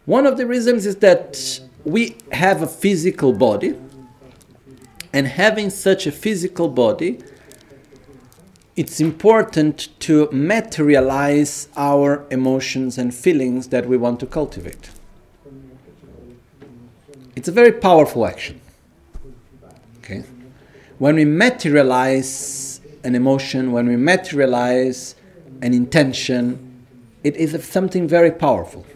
One 0.07 0.25
of 0.25 0.39
the 0.39 0.47
reasons 0.47 0.87
is 0.87 0.97
that 0.97 1.61
we 1.85 2.17
have 2.33 2.63
a 2.63 2.67
physical 2.67 3.35
body 3.35 3.77
and 5.13 5.27
having 5.27 5.71
such 5.71 6.07
a 6.07 6.13
physical 6.13 6.69
body, 6.69 7.19
it's 8.77 9.01
important 9.01 9.89
to 10.01 10.29
materialize 10.33 11.69
our 11.77 12.25
emotions 12.31 12.97
and 12.97 13.15
feelings 13.15 13.69
that 13.69 13.87
we 13.87 13.97
want 13.97 14.21
to 14.21 14.27
cultivate. 14.27 14.91
It's 17.37 17.49
a 17.49 17.53
very 17.53 17.73
powerful 17.73 18.27
action. 18.27 18.61
Okay? 19.99 20.25
When 20.99 21.17
we 21.17 21.25
materialize 21.25 22.81
an 23.03 23.15
emotion, 23.15 23.73
when 23.73 23.87
we 23.87 23.97
materialize 23.97 25.15
an 25.63 25.75
intention, 25.75 26.85
it 27.25 27.37
is 27.37 27.63
something 27.65 28.07
very 28.07 28.31
powerful 28.31 28.87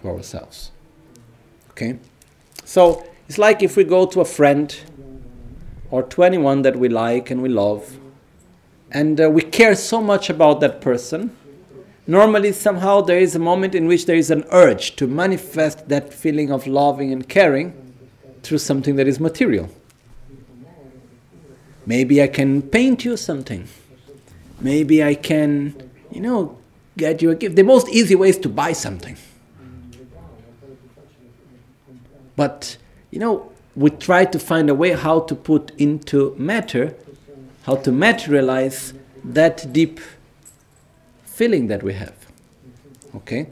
to 0.00 0.08
ourselves. 0.08 0.70
Okay? 1.70 1.98
So 2.64 3.06
it's 3.28 3.38
like 3.38 3.62
if 3.62 3.76
we 3.76 3.84
go 3.84 4.06
to 4.06 4.20
a 4.20 4.24
friend 4.24 4.74
or 5.90 6.02
to 6.02 6.22
anyone 6.22 6.62
that 6.62 6.76
we 6.76 6.88
like 6.88 7.30
and 7.30 7.42
we 7.42 7.48
love, 7.48 7.98
and 8.90 9.20
uh, 9.20 9.30
we 9.30 9.42
care 9.42 9.74
so 9.74 10.00
much 10.00 10.30
about 10.30 10.60
that 10.60 10.80
person, 10.80 11.36
normally 12.06 12.52
somehow 12.52 13.00
there 13.00 13.18
is 13.18 13.34
a 13.34 13.38
moment 13.38 13.74
in 13.74 13.86
which 13.86 14.06
there 14.06 14.16
is 14.16 14.30
an 14.30 14.44
urge 14.50 14.96
to 14.96 15.06
manifest 15.06 15.88
that 15.88 16.12
feeling 16.12 16.50
of 16.50 16.66
loving 16.66 17.12
and 17.12 17.28
caring 17.28 17.94
through 18.42 18.58
something 18.58 18.96
that 18.96 19.06
is 19.06 19.20
material. 19.20 19.68
Maybe 21.86 22.22
I 22.22 22.28
can 22.28 22.62
paint 22.62 23.04
you 23.04 23.16
something. 23.16 23.66
Maybe 24.60 25.02
I 25.02 25.14
can, 25.14 25.90
you 26.10 26.20
know, 26.20 26.58
get 26.96 27.22
you 27.22 27.30
a 27.30 27.34
gift. 27.34 27.56
The 27.56 27.62
most 27.62 27.88
easy 27.88 28.14
way 28.14 28.28
is 28.28 28.38
to 28.38 28.48
buy 28.48 28.72
something. 28.72 29.16
But, 32.36 32.76
you 33.10 33.18
know, 33.18 33.52
we 33.76 33.90
try 33.90 34.24
to 34.24 34.38
find 34.38 34.68
a 34.68 34.74
way 34.74 34.92
how 34.92 35.20
to 35.20 35.34
put 35.34 35.72
into 35.78 36.34
matter, 36.36 36.94
how 37.62 37.76
to 37.76 37.92
materialize 37.92 38.94
that 39.24 39.72
deep 39.72 40.00
feeling 41.24 41.68
that 41.68 41.82
we 41.82 41.94
have. 41.94 42.14
Okay? 43.14 43.48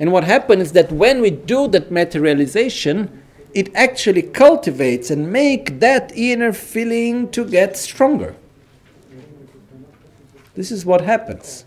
And 0.00 0.12
what 0.12 0.24
happens 0.24 0.62
is 0.62 0.72
that 0.72 0.92
when 0.92 1.20
we 1.20 1.30
do 1.30 1.66
that 1.68 1.90
materialization, 1.90 3.22
it 3.54 3.74
actually 3.74 4.22
cultivates 4.22 5.10
and 5.10 5.32
make 5.32 5.80
that 5.80 6.12
inner 6.14 6.52
feeling 6.52 7.30
to 7.30 7.44
get 7.44 7.76
stronger. 7.76 8.36
This 10.54 10.70
is 10.70 10.84
what 10.84 11.00
happens. 11.00 11.64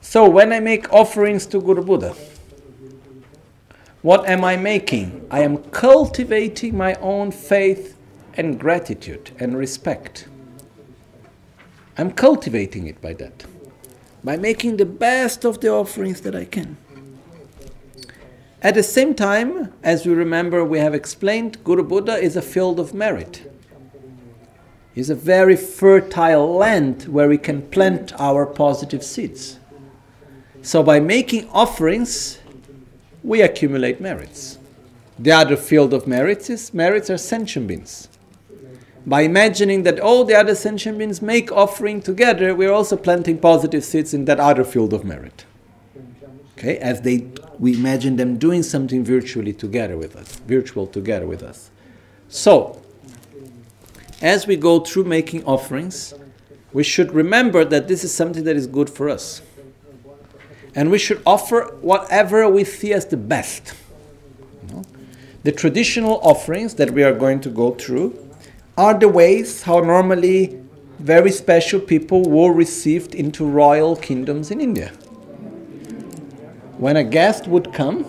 So 0.00 0.28
when 0.28 0.52
I 0.52 0.60
make 0.60 0.92
offerings 0.92 1.46
to 1.46 1.60
Guru 1.60 1.84
Buddha, 1.84 2.14
what 4.02 4.28
am 4.28 4.44
I 4.44 4.56
making? 4.56 5.26
I 5.30 5.40
am 5.40 5.58
cultivating 5.58 6.76
my 6.76 6.94
own 6.94 7.32
faith 7.32 7.98
and 8.34 8.58
gratitude 8.58 9.32
and 9.38 9.58
respect. 9.58 10.28
I'm 11.96 12.12
cultivating 12.12 12.86
it 12.86 13.00
by 13.00 13.14
that, 13.14 13.44
by 14.22 14.36
making 14.36 14.76
the 14.76 14.86
best 14.86 15.44
of 15.44 15.60
the 15.60 15.70
offerings 15.70 16.20
that 16.20 16.36
I 16.36 16.44
can. 16.44 16.76
At 18.62 18.74
the 18.74 18.84
same 18.84 19.14
time, 19.14 19.72
as 19.82 20.06
we 20.06 20.14
remember, 20.14 20.64
we 20.64 20.78
have 20.78 20.94
explained, 20.94 21.62
Guru 21.64 21.82
Buddha 21.82 22.16
is 22.16 22.36
a 22.36 22.42
field 22.42 22.78
of 22.78 22.94
merit. 22.94 23.50
He's 24.94 25.10
a 25.10 25.14
very 25.14 25.56
fertile 25.56 26.54
land 26.54 27.04
where 27.04 27.28
we 27.28 27.38
can 27.38 27.62
plant 27.62 28.12
our 28.20 28.46
positive 28.46 29.04
seeds. 29.04 29.58
So, 30.62 30.82
by 30.82 30.98
making 30.98 31.48
offerings, 31.50 32.37
we 33.22 33.42
accumulate 33.42 34.00
merits. 34.00 34.58
The 35.18 35.32
other 35.32 35.56
field 35.56 35.92
of 35.92 36.06
merits 36.06 36.48
is 36.48 36.72
merits 36.72 37.10
are 37.10 37.18
sentient 37.18 37.66
beings. 37.66 38.08
By 39.06 39.22
imagining 39.22 39.82
that 39.84 39.98
all 39.98 40.24
the 40.24 40.34
other 40.34 40.54
sentient 40.54 40.98
beings 40.98 41.22
make 41.22 41.50
offering 41.50 42.02
together, 42.02 42.54
we're 42.54 42.72
also 42.72 42.96
planting 42.96 43.38
positive 43.38 43.82
seeds 43.84 44.14
in 44.14 44.26
that 44.26 44.38
other 44.38 44.64
field 44.64 44.92
of 44.92 45.04
merit. 45.04 45.44
Okay, 46.56 46.76
as 46.78 47.02
they 47.02 47.26
we 47.58 47.74
imagine 47.74 48.16
them 48.16 48.36
doing 48.36 48.62
something 48.62 49.04
virtually 49.04 49.52
together 49.52 49.96
with 49.96 50.14
us, 50.16 50.36
virtual 50.36 50.86
together 50.86 51.26
with 51.26 51.42
us. 51.42 51.70
So, 52.28 52.80
as 54.20 54.46
we 54.46 54.56
go 54.56 54.80
through 54.80 55.04
making 55.04 55.44
offerings, 55.44 56.14
we 56.72 56.84
should 56.84 57.12
remember 57.12 57.64
that 57.64 57.88
this 57.88 58.04
is 58.04 58.14
something 58.14 58.44
that 58.44 58.56
is 58.56 58.66
good 58.66 58.90
for 58.90 59.08
us. 59.08 59.42
And 60.78 60.92
we 60.92 60.98
should 61.00 61.20
offer 61.26 61.76
whatever 61.80 62.48
we 62.48 62.62
see 62.62 62.92
as 62.92 63.06
the 63.06 63.16
best. 63.16 63.74
You 64.62 64.74
know? 64.76 64.84
The 65.42 65.50
traditional 65.50 66.20
offerings 66.22 66.74
that 66.74 66.92
we 66.92 67.02
are 67.02 67.12
going 67.12 67.40
to 67.40 67.50
go 67.50 67.72
through 67.72 68.16
are 68.76 68.96
the 68.96 69.08
ways 69.08 69.64
how 69.64 69.80
normally 69.80 70.56
very 71.00 71.32
special 71.32 71.80
people 71.80 72.22
were 72.22 72.52
received 72.52 73.16
into 73.16 73.44
royal 73.44 73.96
kingdoms 73.96 74.52
in 74.52 74.60
India. 74.60 74.90
When 76.76 76.96
a 76.96 77.02
guest 77.02 77.48
would 77.48 77.72
come, 77.72 78.06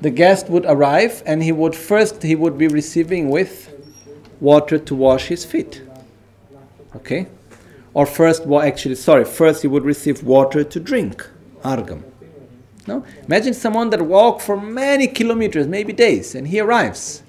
the 0.00 0.10
guest 0.10 0.48
would 0.48 0.66
arrive 0.66 1.20
and 1.26 1.42
he 1.42 1.50
would 1.50 1.74
first 1.74 2.22
he 2.22 2.36
would 2.36 2.56
be 2.56 2.68
receiving 2.68 3.28
with 3.28 3.74
water 4.38 4.78
to 4.78 4.94
wash 4.94 5.26
his 5.26 5.44
feet. 5.44 5.82
Okay? 6.94 7.26
Or 7.92 8.06
first 8.06 8.46
well 8.46 8.62
actually 8.62 8.94
sorry, 8.94 9.24
first 9.24 9.62
he 9.62 9.66
would 9.68 9.84
receive 9.84 10.22
water 10.22 10.62
to 10.62 10.78
drink, 10.78 11.28
argam. 11.74 12.02
No? 12.86 13.04
Imagine 13.26 13.54
someone 13.54 13.90
that 13.90 14.02
walked 14.02 14.42
for 14.42 14.56
many 14.60 15.06
kilometers, 15.08 15.66
maybe 15.66 15.92
days, 15.92 16.34
and 16.34 16.48
he 16.48 16.60
arrives. 16.60 17.22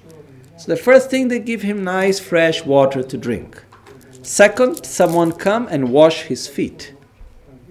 So 0.56 0.66
the 0.74 0.76
first 0.76 1.10
thing 1.10 1.28
they 1.28 1.40
give 1.40 1.62
him 1.62 1.82
nice 1.84 2.18
fresh 2.20 2.64
water 2.64 3.02
to 3.02 3.16
drink. 3.16 3.62
Second, 4.22 4.84
someone 4.84 5.32
come 5.32 5.66
and 5.68 5.90
wash 5.90 6.22
his 6.22 6.46
feet. 6.46 6.94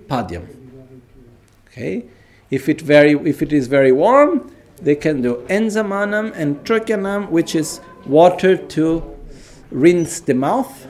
Padyam. 0.08 0.48
Okay? 1.68 2.06
If 2.50 2.70
it, 2.70 2.82
very, 2.82 3.12
if 3.12 3.42
it 3.42 3.52
is 3.52 3.68
very 3.68 3.92
warm, 3.92 4.52
they 4.82 4.96
can 4.96 5.22
do 5.22 5.46
enzamanam 5.50 6.34
and 6.36 6.64
trukyanam, 6.64 7.30
which 7.30 7.56
is 7.56 7.80
water 8.06 8.56
to 8.56 9.18
rinse 9.70 10.20
the 10.22 10.34
mouth 10.34 10.88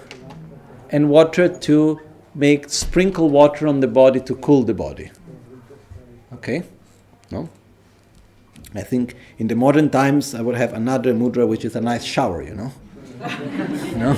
and 0.90 1.10
water 1.10 1.48
to 1.50 2.00
make 2.36 2.70
sprinkle 2.70 3.30
water 3.30 3.68
on 3.68 3.80
the 3.80 3.88
body 3.88 4.20
to 4.20 4.36
cool 4.36 4.64
the 4.64 4.74
body. 4.74 5.10
Okay? 6.34 6.64
No? 7.32 7.50
I 8.76 8.82
think 8.82 9.16
in 9.38 9.48
the 9.48 9.56
modern 9.56 9.90
times 9.90 10.36
I 10.36 10.42
would 10.42 10.56
have 10.56 10.74
another 10.74 11.14
mudra 11.14 11.48
which 11.48 11.66
is 11.66 11.76
a 11.76 11.82
nice 11.82 12.04
shower, 12.04 12.42
you 12.42 12.56
know? 12.56 12.72
know? 13.98 14.14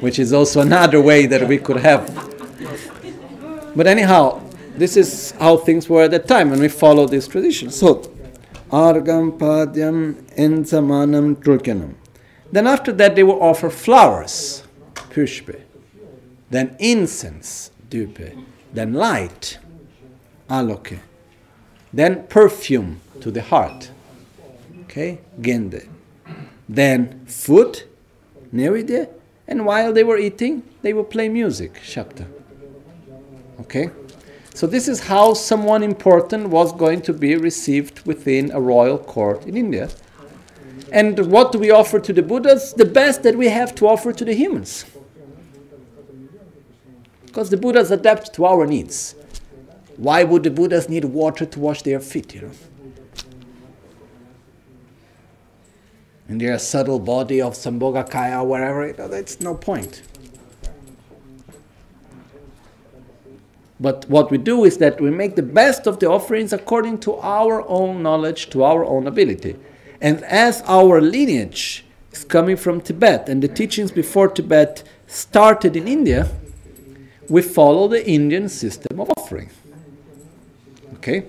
Which 0.00 0.18
is 0.18 0.32
also 0.32 0.60
another 0.60 1.00
way 1.00 1.26
that 1.26 1.48
we 1.48 1.58
could 1.58 1.78
have. 1.78 2.06
But 3.76 3.86
anyhow, 3.86 4.40
this 4.76 4.96
is 4.96 5.32
how 5.32 5.56
things 5.56 5.88
were 5.88 6.02
at 6.02 6.10
that 6.12 6.28
time, 6.28 6.52
and 6.52 6.60
we 6.60 6.68
follow 6.68 7.06
this 7.06 7.26
tradition. 7.26 7.70
So, 7.70 8.02
argam, 8.70 9.38
padyam, 9.38 10.14
enzamanam, 10.36 11.36
trukyanam. 11.36 11.94
Then 12.52 12.66
after 12.66 12.92
that, 12.92 13.16
they 13.16 13.22
will 13.22 13.42
offer 13.42 13.70
flowers, 13.70 14.62
pushpe. 14.94 15.60
Then 16.50 16.76
incense, 16.78 17.70
dhupe. 17.88 18.44
Then 18.72 18.94
light, 18.94 19.58
aloke. 20.48 21.00
Then 21.94 22.26
perfume 22.26 23.00
to 23.20 23.30
the 23.30 23.40
heart, 23.40 23.92
okay, 24.82 25.20
gende. 25.40 25.88
Then 26.68 27.24
food, 27.26 27.84
nevidya. 28.52 29.08
And 29.46 29.64
while 29.64 29.92
they 29.92 30.02
were 30.02 30.18
eating, 30.18 30.64
they 30.82 30.92
will 30.92 31.04
play 31.04 31.28
music, 31.28 31.74
shakta. 31.74 32.26
Okay? 33.60 33.90
So, 34.54 34.66
this 34.66 34.88
is 34.88 35.06
how 35.06 35.34
someone 35.34 35.84
important 35.84 36.48
was 36.48 36.72
going 36.72 37.02
to 37.02 37.12
be 37.12 37.36
received 37.36 38.04
within 38.04 38.50
a 38.50 38.60
royal 38.60 38.98
court 38.98 39.44
in 39.46 39.56
India. 39.56 39.88
And 40.90 41.18
what 41.30 41.52
do 41.52 41.60
we 41.60 41.70
offer 41.70 42.00
to 42.00 42.12
the 42.12 42.22
Buddhas? 42.22 42.72
The 42.72 42.84
best 42.84 43.22
that 43.22 43.36
we 43.36 43.48
have 43.48 43.72
to 43.76 43.86
offer 43.86 44.12
to 44.12 44.24
the 44.24 44.34
humans. 44.34 44.84
Because 47.26 47.50
the 47.50 47.56
Buddhas 47.56 47.92
adapt 47.92 48.34
to 48.34 48.46
our 48.46 48.66
needs. 48.66 49.14
Why 49.96 50.24
would 50.24 50.42
the 50.42 50.50
Buddhas 50.50 50.88
need 50.88 51.04
water 51.04 51.46
to 51.46 51.60
wash 51.60 51.82
their 51.82 52.00
feet, 52.00 52.34
you 52.34 52.40
know? 52.42 52.50
In 56.28 56.38
their 56.38 56.58
subtle 56.58 56.98
body 56.98 57.40
of 57.40 57.54
Sambhogakaya 57.54 58.42
or 58.42 58.48
wherever, 58.48 58.86
you 58.86 58.94
know, 58.94 59.08
that's 59.08 59.40
no 59.40 59.54
point. 59.54 60.02
But 63.78 64.08
what 64.08 64.30
we 64.30 64.38
do 64.38 64.64
is 64.64 64.78
that 64.78 65.00
we 65.00 65.10
make 65.10 65.36
the 65.36 65.42
best 65.42 65.86
of 65.86 65.98
the 65.98 66.08
offerings 66.08 66.52
according 66.52 67.00
to 67.00 67.16
our 67.16 67.68
own 67.68 68.02
knowledge, 68.02 68.48
to 68.50 68.64
our 68.64 68.84
own 68.84 69.06
ability. 69.06 69.56
And 70.00 70.24
as 70.24 70.62
our 70.66 71.00
lineage 71.00 71.84
is 72.10 72.24
coming 72.24 72.56
from 72.56 72.80
Tibet 72.80 73.28
and 73.28 73.42
the 73.42 73.48
teachings 73.48 73.90
before 73.90 74.28
Tibet 74.28 74.82
started 75.06 75.76
in 75.76 75.86
India, 75.86 76.30
we 77.28 77.42
follow 77.42 77.88
the 77.88 78.08
Indian 78.08 78.48
system 78.48 79.00
of 79.00 79.10
offering. 79.18 79.50
Okay? 81.04 81.26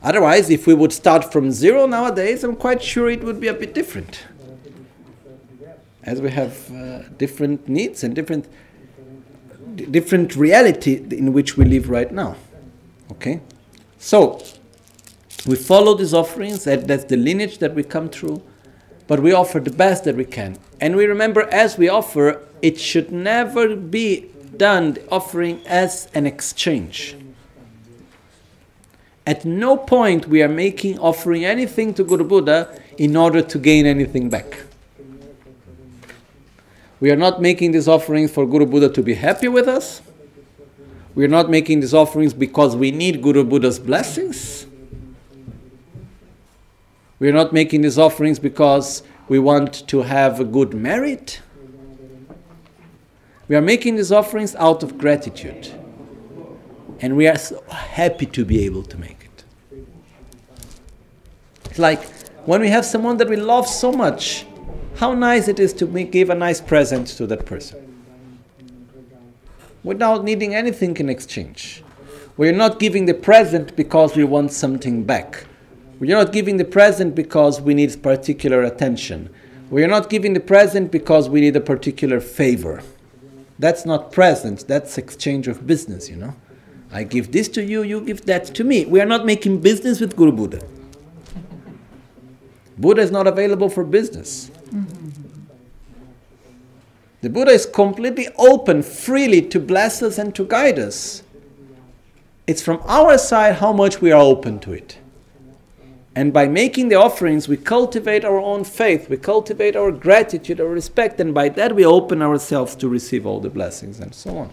Otherwise, 0.00 0.48
if 0.48 0.68
we 0.68 0.74
would 0.74 0.92
start 0.92 1.32
from 1.32 1.50
zero 1.50 1.86
nowadays, 1.86 2.44
I'm 2.44 2.54
quite 2.54 2.80
sure 2.80 3.10
it 3.10 3.24
would 3.24 3.40
be 3.40 3.48
a 3.48 3.54
bit 3.54 3.74
different. 3.74 4.24
As 6.04 6.20
we 6.20 6.30
have 6.30 6.70
uh, 6.70 7.08
different 7.18 7.68
needs 7.68 8.04
and 8.04 8.14
different 8.14 8.46
different 9.90 10.36
reality 10.36 11.04
in 11.10 11.32
which 11.32 11.56
we 11.56 11.64
live 11.64 11.90
right 11.90 12.12
now. 12.12 12.36
Okay? 13.10 13.40
So, 13.98 14.40
we 15.46 15.56
follow 15.56 15.94
these 15.94 16.14
offerings, 16.14 16.62
that, 16.62 16.86
that's 16.86 17.04
the 17.04 17.16
lineage 17.16 17.58
that 17.58 17.74
we 17.74 17.82
come 17.82 18.08
through, 18.08 18.40
but 19.08 19.18
we 19.18 19.32
offer 19.32 19.58
the 19.58 19.72
best 19.72 20.04
that 20.04 20.14
we 20.14 20.24
can. 20.24 20.58
And 20.80 20.94
we 20.94 21.06
remember 21.06 21.48
as 21.50 21.76
we 21.76 21.88
offer, 21.88 22.46
it 22.62 22.78
should 22.78 23.10
never 23.10 23.74
be 23.74 24.30
done, 24.56 24.92
the 24.92 25.08
offering 25.10 25.60
as 25.66 26.08
an 26.14 26.24
exchange. 26.24 27.16
At 29.26 29.44
no 29.44 29.76
point 29.76 30.28
we 30.28 30.42
are 30.42 30.48
making 30.48 30.98
offering 30.98 31.44
anything 31.44 31.94
to 31.94 32.04
Guru 32.04 32.24
Buddha 32.24 32.78
in 32.98 33.16
order 33.16 33.40
to 33.40 33.58
gain 33.58 33.86
anything 33.86 34.28
back. 34.28 34.64
We 37.00 37.10
are 37.10 37.16
not 37.16 37.40
making 37.40 37.72
these 37.72 37.88
offerings 37.88 38.30
for 38.30 38.46
Guru 38.46 38.66
Buddha 38.66 38.88
to 38.90 39.02
be 39.02 39.14
happy 39.14 39.48
with 39.48 39.66
us. 39.66 40.02
We 41.14 41.24
are 41.24 41.28
not 41.28 41.48
making 41.48 41.80
these 41.80 41.94
offerings 41.94 42.34
because 42.34 42.76
we 42.76 42.90
need 42.90 43.22
Guru 43.22 43.44
Buddha's 43.44 43.78
blessings. 43.78 44.66
We 47.18 47.28
are 47.28 47.32
not 47.32 47.52
making 47.52 47.82
these 47.82 47.98
offerings 47.98 48.38
because 48.38 49.02
we 49.28 49.38
want 49.38 49.86
to 49.88 50.02
have 50.02 50.40
a 50.40 50.44
good 50.44 50.74
merit. 50.74 51.40
We 53.48 53.56
are 53.56 53.62
making 53.62 53.96
these 53.96 54.12
offerings 54.12 54.54
out 54.56 54.82
of 54.82 54.98
gratitude. 54.98 55.70
And 57.04 57.18
we 57.18 57.28
are 57.28 57.36
so 57.36 57.62
happy 57.68 58.24
to 58.24 58.46
be 58.46 58.64
able 58.64 58.82
to 58.84 58.96
make 58.96 59.28
it. 59.28 59.44
It's 61.66 61.78
like 61.78 62.02
when 62.46 62.62
we 62.62 62.68
have 62.68 62.86
someone 62.86 63.18
that 63.18 63.28
we 63.28 63.36
love 63.36 63.68
so 63.68 63.92
much 63.92 64.46
how 64.96 65.12
nice 65.12 65.46
it 65.46 65.60
is 65.60 65.74
to 65.74 65.86
give 65.86 66.30
a 66.30 66.34
nice 66.34 66.62
present 66.62 67.08
to 67.18 67.26
that 67.26 67.44
person. 67.44 67.78
without 69.82 70.24
needing 70.24 70.54
anything 70.54 70.96
in 70.96 71.10
exchange. 71.10 71.84
We're 72.38 72.56
not 72.64 72.78
giving 72.78 73.04
the 73.04 73.12
present 73.12 73.76
because 73.76 74.16
we 74.16 74.24
want 74.24 74.50
something 74.52 75.04
back. 75.04 75.44
We're 76.00 76.16
not 76.16 76.32
giving 76.32 76.56
the 76.56 76.64
present 76.64 77.14
because 77.14 77.60
we 77.60 77.74
need 77.74 78.02
particular 78.02 78.62
attention. 78.62 79.28
We 79.68 79.84
are 79.84 79.92
not 79.96 80.08
giving 80.08 80.32
the 80.32 80.40
present 80.54 80.90
because 80.90 81.28
we 81.28 81.42
need 81.42 81.54
a 81.54 81.60
particular 81.60 82.18
favor. 82.20 82.82
That's 83.58 83.84
not 83.84 84.10
present, 84.10 84.66
that's 84.66 84.96
exchange 84.96 85.48
of 85.48 85.66
business, 85.66 86.08
you 86.08 86.16
know. 86.16 86.34
I 86.94 87.02
give 87.02 87.32
this 87.32 87.48
to 87.48 87.62
you, 87.62 87.82
you 87.82 88.00
give 88.00 88.24
that 88.26 88.46
to 88.54 88.62
me. 88.62 88.86
We 88.86 89.00
are 89.00 89.06
not 89.06 89.26
making 89.26 89.60
business 89.60 90.00
with 90.00 90.14
Guru 90.14 90.30
Buddha. 90.30 90.64
Buddha 92.78 93.02
is 93.02 93.10
not 93.10 93.26
available 93.26 93.68
for 93.68 93.82
business. 93.82 94.52
The 97.20 97.30
Buddha 97.30 97.50
is 97.50 97.66
completely 97.66 98.28
open, 98.38 98.84
freely 98.84 99.42
to 99.42 99.58
bless 99.58 100.02
us 100.02 100.18
and 100.18 100.32
to 100.36 100.44
guide 100.44 100.78
us. 100.78 101.24
It's 102.46 102.62
from 102.62 102.80
our 102.84 103.18
side 103.18 103.56
how 103.56 103.72
much 103.72 104.00
we 104.00 104.12
are 104.12 104.20
open 104.20 104.60
to 104.60 104.72
it. 104.72 104.98
And 106.14 106.32
by 106.32 106.46
making 106.46 106.90
the 106.90 106.94
offerings, 106.94 107.48
we 107.48 107.56
cultivate 107.56 108.24
our 108.24 108.38
own 108.38 108.62
faith, 108.62 109.08
we 109.10 109.16
cultivate 109.16 109.74
our 109.74 109.90
gratitude, 109.90 110.60
our 110.60 110.68
respect, 110.68 111.18
and 111.18 111.34
by 111.34 111.48
that 111.48 111.74
we 111.74 111.84
open 111.84 112.22
ourselves 112.22 112.76
to 112.76 112.88
receive 112.88 113.26
all 113.26 113.40
the 113.40 113.50
blessings 113.50 113.98
and 113.98 114.14
so 114.14 114.38
on. 114.38 114.50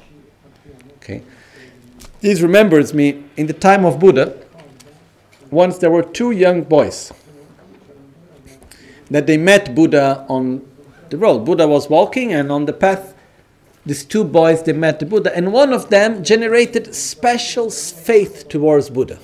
Okay? 0.97 1.21
This 2.21 2.41
remembers 2.41 2.93
me 2.93 3.23
in 3.35 3.47
the 3.47 3.53
time 3.53 3.83
of 3.83 3.99
Buddha, 3.99 4.37
once 5.49 5.79
there 5.79 5.89
were 5.89 6.03
two 6.03 6.29
young 6.29 6.61
boys 6.61 7.11
that 9.09 9.25
they 9.25 9.37
met 9.37 9.73
Buddha 9.73 10.23
on 10.29 10.61
the 11.09 11.17
road. 11.17 11.45
Buddha 11.45 11.67
was 11.67 11.89
walking, 11.89 12.31
and 12.31 12.51
on 12.51 12.65
the 12.65 12.73
path, 12.73 13.15
these 13.87 14.05
two 14.05 14.23
boys 14.23 14.61
they 14.61 14.71
met 14.71 14.99
the 14.99 15.05
Buddha, 15.07 15.35
and 15.35 15.51
one 15.51 15.73
of 15.73 15.89
them 15.89 16.23
generated 16.23 16.93
special 16.93 17.71
faith 17.71 18.47
towards 18.47 18.91
Buddha. 18.91 19.17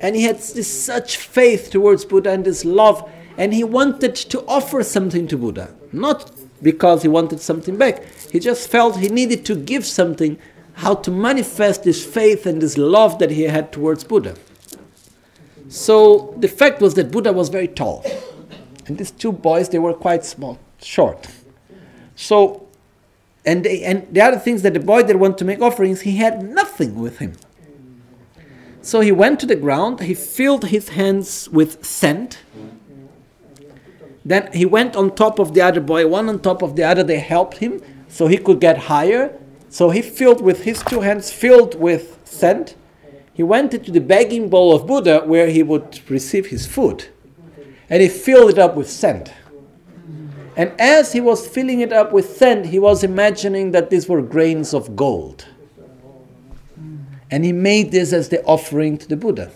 And 0.00 0.14
he 0.14 0.22
had 0.22 0.36
this 0.36 0.68
such 0.68 1.16
faith 1.16 1.70
towards 1.70 2.04
Buddha 2.04 2.30
and 2.30 2.44
this 2.44 2.64
love, 2.64 3.10
and 3.36 3.52
he 3.52 3.64
wanted 3.64 4.14
to 4.14 4.44
offer 4.46 4.84
something 4.84 5.26
to 5.26 5.36
Buddha. 5.36 5.74
Not 5.92 6.30
because 6.62 7.02
he 7.02 7.08
wanted 7.08 7.40
something 7.40 7.76
back, 7.76 8.04
he 8.30 8.38
just 8.38 8.70
felt 8.70 8.98
he 8.98 9.08
needed 9.08 9.44
to 9.46 9.56
give 9.56 9.84
something, 9.84 10.38
how 10.78 10.94
to 10.94 11.10
manifest 11.10 11.82
this 11.82 12.06
faith 12.06 12.46
and 12.46 12.62
this 12.62 12.78
love 12.78 13.18
that 13.18 13.32
he 13.32 13.42
had 13.42 13.72
towards 13.72 14.04
Buddha. 14.04 14.36
So 15.68 16.34
the 16.38 16.46
fact 16.46 16.80
was 16.80 16.94
that 16.94 17.10
Buddha 17.10 17.32
was 17.32 17.48
very 17.48 17.66
tall, 17.66 18.04
and 18.86 18.96
these 18.96 19.10
two 19.10 19.32
boys 19.32 19.68
they 19.70 19.80
were 19.80 19.92
quite 19.92 20.24
small, 20.24 20.58
short. 20.80 21.26
So, 22.14 22.68
and 23.44 23.64
they, 23.64 23.82
and 23.82 24.06
the 24.12 24.20
other 24.20 24.38
things 24.38 24.62
that 24.62 24.72
the 24.72 24.80
boy 24.80 25.02
that 25.02 25.18
wanted 25.18 25.38
to 25.38 25.44
make 25.44 25.60
offerings, 25.60 26.02
he 26.02 26.16
had 26.16 26.42
nothing 26.44 26.94
with 26.94 27.18
him. 27.18 27.32
So 28.80 29.00
he 29.00 29.10
went 29.10 29.40
to 29.40 29.46
the 29.46 29.56
ground, 29.56 30.00
he 30.00 30.14
filled 30.14 30.66
his 30.66 30.90
hands 30.90 31.48
with 31.48 31.84
sand. 31.84 32.38
Then 34.24 34.48
he 34.52 34.64
went 34.64 34.94
on 34.94 35.14
top 35.16 35.40
of 35.40 35.54
the 35.54 35.60
other 35.60 35.80
boy, 35.80 36.06
one 36.06 36.28
on 36.28 36.38
top 36.38 36.62
of 36.62 36.76
the 36.76 36.84
other, 36.84 37.02
they 37.02 37.18
helped 37.18 37.58
him 37.58 37.82
so 38.06 38.28
he 38.28 38.38
could 38.38 38.60
get 38.60 38.78
higher. 38.78 39.36
So 39.70 39.90
he 39.90 40.02
filled 40.02 40.40
with 40.40 40.62
his 40.62 40.82
two 40.82 41.00
hands 41.00 41.30
filled 41.30 41.74
with 41.74 42.20
sand. 42.24 42.74
He 43.34 43.42
went 43.42 43.74
into 43.74 43.90
the 43.90 44.00
begging 44.00 44.48
bowl 44.48 44.74
of 44.74 44.86
Buddha 44.86 45.20
where 45.24 45.48
he 45.48 45.62
would 45.62 46.00
receive 46.10 46.46
his 46.46 46.66
food. 46.66 47.06
And 47.90 48.02
he 48.02 48.08
filled 48.08 48.50
it 48.50 48.58
up 48.58 48.74
with 48.74 48.90
sand. 48.90 49.32
And 50.56 50.72
as 50.80 51.12
he 51.12 51.20
was 51.20 51.46
filling 51.46 51.80
it 51.80 51.92
up 51.92 52.12
with 52.12 52.36
sand, 52.36 52.66
he 52.66 52.78
was 52.78 53.04
imagining 53.04 53.70
that 53.70 53.90
these 53.90 54.08
were 54.08 54.22
grains 54.22 54.74
of 54.74 54.96
gold. 54.96 55.46
And 57.30 57.44
he 57.44 57.52
made 57.52 57.92
this 57.92 58.12
as 58.12 58.30
the 58.30 58.42
offering 58.44 58.98
to 58.98 59.06
the 59.06 59.16
Buddha. 59.16 59.52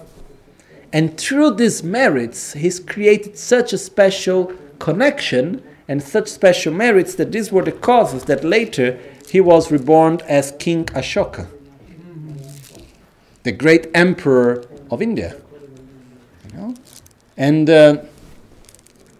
And 0.92 1.18
through 1.18 1.54
these 1.54 1.82
merits, 1.82 2.52
he's 2.52 2.78
created 2.78 3.38
such 3.38 3.72
a 3.72 3.78
special 3.78 4.52
connection 4.78 5.62
and 5.88 6.02
such 6.02 6.28
special 6.28 6.72
merits 6.72 7.14
that 7.16 7.32
these 7.32 7.50
were 7.52 7.62
the 7.62 7.72
causes 7.72 8.24
that 8.24 8.44
later 8.44 8.98
he 9.28 9.40
was 9.40 9.70
reborn 9.70 10.20
as 10.28 10.52
King 10.58 10.84
Ashoka, 10.86 11.46
the 13.42 13.52
great 13.52 13.88
emperor 13.94 14.64
of 14.90 15.02
India. 15.02 15.36
You 16.50 16.56
know? 16.56 16.74
And 17.36 17.68
uh, 17.68 18.02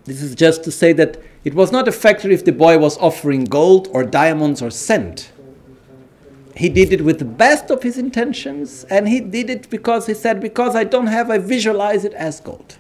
this 0.05 0.23
is 0.23 0.35
just 0.35 0.65
to 0.65 0.71
say 0.71 0.93
that 0.93 1.19
it 1.45 1.55
was 1.55 1.73
not 1.73 1.89
a 1.89 1.93
factor 1.93 2.31
if 2.31 2.45
the 2.45 2.53
boy 2.53 2.79
was 2.79 2.97
offering 2.99 3.45
gold 3.45 3.89
or 3.93 4.05
diamonds 4.05 4.63
or 4.63 4.71
sand 4.71 5.29
he 6.55 6.69
did 6.69 6.93
it 6.93 7.03
with 7.03 7.19
the 7.19 7.25
best 7.25 7.71
of 7.71 7.83
his 7.83 7.97
intentions 7.99 8.85
and 8.85 9.09
he 9.09 9.21
did 9.21 9.49
it 9.49 9.69
because 9.71 10.07
he 10.07 10.15
said 10.15 10.41
because 10.41 10.75
i 10.77 10.85
don't 10.85 11.07
have 11.07 11.31
i 11.31 11.39
visualize 11.39 12.05
it 12.05 12.13
as 12.15 12.41
gold 12.41 12.77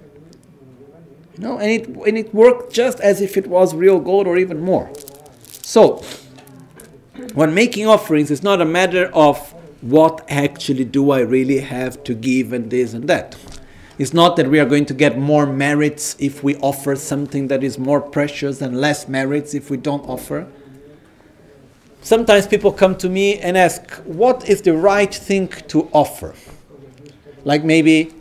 you 1.36 1.42
know 1.42 1.58
and 1.58 1.70
it, 1.70 1.88
and 1.88 2.18
it 2.18 2.34
worked 2.34 2.72
just 2.72 3.00
as 3.00 3.20
if 3.20 3.36
it 3.36 3.46
was 3.46 3.74
real 3.74 3.98
gold 3.98 4.26
or 4.26 4.36
even 4.36 4.60
more. 4.60 4.90
So 5.62 6.02
when 7.34 7.54
making 7.54 7.86
offerings 7.86 8.30
it's 8.30 8.42
not 8.42 8.60
a 8.60 8.64
matter 8.64 9.10
of 9.14 9.54
what 9.82 10.24
actually 10.28 10.84
do 10.84 11.10
i 11.10 11.18
really 11.18 11.58
have 11.58 12.02
to 12.04 12.14
give 12.14 12.52
and 12.52 12.70
this 12.70 12.94
and 12.94 13.08
that. 13.08 13.36
It's 13.98 14.14
not 14.14 14.36
that 14.36 14.48
we 14.48 14.58
are 14.58 14.64
going 14.64 14.86
to 14.86 14.94
get 14.94 15.18
more 15.18 15.46
merits 15.46 16.16
if 16.18 16.42
we 16.42 16.56
offer 16.56 16.96
something 16.96 17.48
that 17.48 17.62
is 17.62 17.78
more 17.78 18.00
precious 18.00 18.62
and 18.62 18.80
less 18.80 19.06
merits 19.06 19.54
if 19.54 19.70
we 19.70 19.76
don't 19.76 20.04
offer. 20.08 20.46
Sometimes 22.00 22.46
people 22.46 22.72
come 22.72 22.96
to 22.96 23.08
me 23.08 23.38
and 23.38 23.56
ask, 23.56 23.94
what 24.04 24.48
is 24.48 24.62
the 24.62 24.76
right 24.76 25.14
thing 25.14 25.48
to 25.68 25.88
offer? 25.92 26.34
Like 27.44 27.64
maybe 27.64 28.12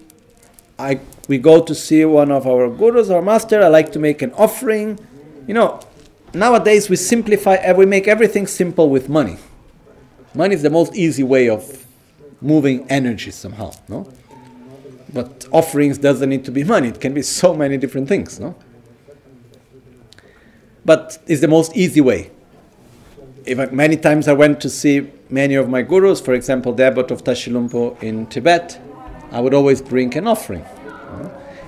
I, 0.77 0.99
we 1.31 1.37
go 1.37 1.63
to 1.63 1.73
see 1.73 2.03
one 2.03 2.29
of 2.29 2.45
our 2.45 2.69
gurus 2.69 3.09
or 3.09 3.21
master, 3.21 3.63
I 3.63 3.69
like 3.69 3.93
to 3.93 3.99
make 3.99 4.21
an 4.21 4.33
offering. 4.33 4.99
You 5.47 5.53
know, 5.53 5.79
nowadays 6.33 6.89
we 6.89 6.97
simplify, 6.97 7.71
we 7.71 7.85
make 7.85 8.05
everything 8.05 8.47
simple 8.47 8.89
with 8.89 9.07
money. 9.07 9.37
Money 10.35 10.55
is 10.55 10.61
the 10.61 10.69
most 10.69 10.93
easy 10.93 11.23
way 11.23 11.49
of 11.49 11.85
moving 12.41 12.85
energy 12.89 13.31
somehow, 13.31 13.71
no? 13.87 14.11
But 15.13 15.45
offerings 15.53 15.97
doesn't 15.97 16.29
need 16.29 16.43
to 16.45 16.51
be 16.51 16.65
money, 16.65 16.89
it 16.89 16.99
can 16.99 17.13
be 17.13 17.21
so 17.21 17.55
many 17.55 17.77
different 17.77 18.09
things, 18.09 18.37
no? 18.37 18.53
But 20.83 21.17
it's 21.27 21.39
the 21.39 21.47
most 21.47 21.77
easy 21.77 22.01
way 22.01 22.31
even 23.47 23.75
many 23.75 23.97
times 23.97 24.27
I 24.27 24.33
went 24.33 24.61
to 24.61 24.69
see 24.69 25.09
many 25.29 25.55
of 25.55 25.67
my 25.67 25.81
gurus, 25.81 26.21
for 26.21 26.33
example, 26.33 26.73
the 26.73 26.83
abbot 26.83 27.09
of 27.09 27.23
Tashilhunpo 27.23 28.01
in 28.03 28.27
Tibet, 28.27 28.79
I 29.31 29.39
would 29.39 29.53
always 29.53 29.81
bring 29.81 30.15
an 30.15 30.27
offering. 30.27 30.63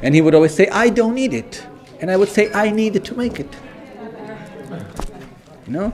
And 0.02 0.14
he 0.14 0.22
would 0.22 0.36
always 0.36 0.54
say, 0.54 0.68
I 0.68 0.90
don't 0.90 1.16
need 1.16 1.34
it. 1.34 1.66
And 2.00 2.12
I 2.12 2.18
would 2.18 2.30
say, 2.30 2.52
I 2.52 2.72
need 2.72 2.96
it 2.96 3.06
to 3.06 3.16
make 3.16 3.40
it. 3.40 3.56
You 5.66 5.74
know? 5.74 5.94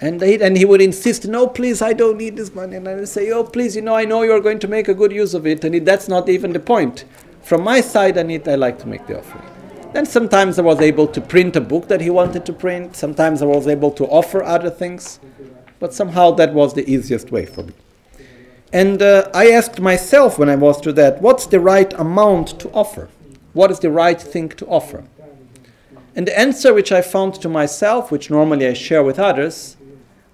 And 0.00 0.20
he, 0.20 0.40
and 0.42 0.56
he 0.56 0.64
would 0.64 0.80
insist, 0.80 1.26
no, 1.26 1.46
please, 1.46 1.80
I 1.80 1.92
don't 1.92 2.16
need 2.16 2.36
this 2.36 2.54
money. 2.54 2.76
And 2.76 2.88
I 2.88 2.94
would 2.94 3.08
say, 3.08 3.30
oh, 3.30 3.44
please, 3.44 3.76
you 3.76 3.82
know, 3.82 3.94
I 3.94 4.04
know 4.04 4.22
you're 4.22 4.40
going 4.40 4.58
to 4.60 4.68
make 4.68 4.88
a 4.88 4.94
good 4.94 5.12
use 5.12 5.34
of 5.34 5.46
it. 5.46 5.64
And 5.64 5.86
that's 5.86 6.08
not 6.08 6.28
even 6.28 6.52
the 6.52 6.60
point. 6.60 7.04
From 7.42 7.62
my 7.62 7.80
side, 7.80 8.18
I 8.18 8.22
need, 8.22 8.48
I 8.48 8.54
like 8.54 8.78
to 8.80 8.88
make 8.88 9.06
the 9.06 9.18
offering. 9.18 9.44
Then 9.92 10.06
sometimes 10.06 10.58
I 10.58 10.62
was 10.62 10.80
able 10.80 11.06
to 11.06 11.20
print 11.20 11.54
a 11.56 11.60
book 11.60 11.88
that 11.88 12.00
he 12.00 12.10
wanted 12.10 12.44
to 12.46 12.52
print. 12.52 12.96
Sometimes 12.96 13.42
I 13.42 13.46
was 13.46 13.68
able 13.68 13.92
to 13.92 14.04
offer 14.06 14.42
other 14.42 14.70
things. 14.70 15.20
But 15.78 15.94
somehow 15.94 16.32
that 16.32 16.52
was 16.52 16.74
the 16.74 16.90
easiest 16.90 17.30
way 17.30 17.46
for 17.46 17.62
me. 17.62 17.74
And 18.74 19.00
uh, 19.00 19.30
I 19.32 19.50
asked 19.50 19.80
myself 19.80 20.38
when 20.38 20.50
I 20.50 20.56
was 20.56 20.80
through 20.80 20.94
that, 20.94 21.22
what's 21.22 21.46
the 21.46 21.60
right 21.60 21.90
amount 21.94 22.60
to 22.60 22.70
offer? 22.72 23.08
What 23.54 23.70
is 23.70 23.78
the 23.78 23.90
right 23.90 24.20
thing 24.20 24.50
to 24.50 24.66
offer? 24.66 25.04
And 26.14 26.26
the 26.26 26.38
answer 26.38 26.74
which 26.74 26.92
I 26.92 27.00
found 27.00 27.34
to 27.36 27.48
myself, 27.48 28.10
which 28.10 28.28
normally 28.28 28.66
I 28.66 28.74
share 28.74 29.02
with 29.02 29.18
others, 29.18 29.78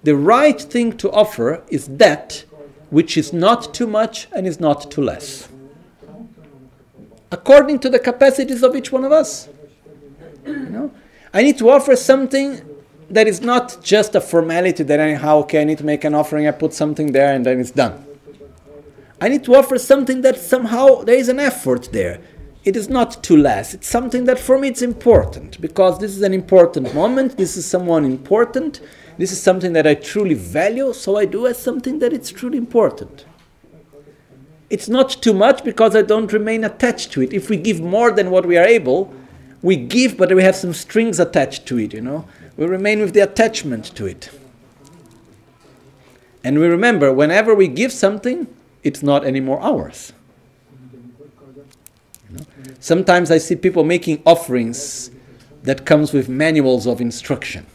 the 0.03 0.15
right 0.15 0.59
thing 0.59 0.97
to 0.97 1.11
offer 1.11 1.63
is 1.69 1.87
that 1.87 2.43
which 2.89 3.15
is 3.15 3.31
not 3.31 3.73
too 3.73 3.87
much 3.87 4.27
and 4.35 4.45
is 4.45 4.59
not 4.59 4.91
too 4.91 5.01
less 5.01 5.47
according 7.31 7.79
to 7.79 7.89
the 7.89 7.99
capacities 7.99 8.61
of 8.61 8.75
each 8.75 8.91
one 8.91 9.05
of 9.05 9.11
us. 9.11 9.47
You 10.45 10.57
know? 10.57 10.91
I 11.33 11.43
need 11.43 11.57
to 11.59 11.69
offer 11.69 11.95
something 11.95 12.61
that 13.09 13.27
is 13.27 13.41
not 13.41 13.77
just 13.81 14.15
a 14.15 14.21
formality 14.21 14.83
that 14.83 14.99
anyhow, 14.99 15.39
okay, 15.39 15.61
I 15.61 15.63
need 15.63 15.77
to 15.77 15.85
make 15.85 16.03
an 16.03 16.13
offering, 16.13 16.47
I 16.47 16.51
put 16.51 16.73
something 16.73 17.13
there 17.13 17.33
and 17.33 17.45
then 17.45 17.59
it's 17.59 17.71
done. 17.71 18.05
I 19.21 19.29
need 19.29 19.45
to 19.45 19.55
offer 19.55 19.77
something 19.77 20.21
that 20.21 20.37
somehow 20.37 21.03
there 21.03 21.15
is 21.15 21.29
an 21.29 21.39
effort 21.39 21.89
there. 21.93 22.19
It 22.65 22.75
is 22.75 22.89
not 22.89 23.23
too 23.23 23.37
less. 23.37 23.73
It's 23.73 23.87
something 23.87 24.25
that 24.25 24.39
for 24.39 24.59
me 24.59 24.67
it's 24.67 24.81
important 24.81 25.61
because 25.61 25.99
this 25.99 26.15
is 26.15 26.21
an 26.21 26.33
important 26.33 26.93
moment. 26.93 27.37
This 27.37 27.55
is 27.55 27.65
someone 27.65 28.03
important. 28.03 28.81
This 29.17 29.31
is 29.31 29.41
something 29.41 29.71
that 29.73 29.87
I 29.87 29.95
truly 29.95 30.33
value, 30.33 30.91
so 30.91 31.15
I 31.15 31.25
do 31.25 31.47
as 31.47 31.57
something 31.57 31.99
that 31.99 32.11
it's 32.11 32.29
truly 32.31 32.57
important 32.57 33.25
it's 34.71 34.87
not 34.87 35.09
too 35.21 35.33
much 35.33 35.63
because 35.65 35.95
I 35.95 36.01
don't 36.01 36.31
remain 36.31 36.63
attached 36.63 37.11
to 37.11 37.21
it. 37.21 37.33
If 37.33 37.49
we 37.49 37.57
give 37.57 37.81
more 37.81 38.09
than 38.09 38.31
what 38.31 38.45
we 38.45 38.57
are 38.57 38.65
able, 38.65 39.13
we 39.61 39.75
give, 39.75 40.17
but 40.17 40.33
we 40.33 40.41
have 40.43 40.55
some 40.55 40.73
strings 40.73 41.19
attached 41.19 41.65
to 41.67 41.77
it, 41.77 41.93
you 41.93 41.99
know. 41.99 42.25
We 42.55 42.65
remain 42.65 43.01
with 43.01 43.13
the 43.13 43.19
attachment 43.19 43.93
to 43.97 44.05
it. 44.05 44.29
And 46.43 46.57
we 46.57 46.67
remember, 46.67 47.11
whenever 47.11 47.53
we 47.53 47.67
give 47.67 47.91
something, 47.91 48.47
it's 48.83 49.03
not 49.03 49.25
anymore 49.25 49.59
ours. 49.61 50.13
You 52.29 52.37
know? 52.37 52.43
Sometimes 52.79 53.31
I 53.31 53.37
see 53.37 53.55
people 53.55 53.83
making 53.83 54.21
offerings 54.25 55.11
that 55.63 55.85
comes 55.85 56.13
with 56.13 56.29
manuals 56.29 56.87
of 56.87 57.01
instruction. 57.01 57.65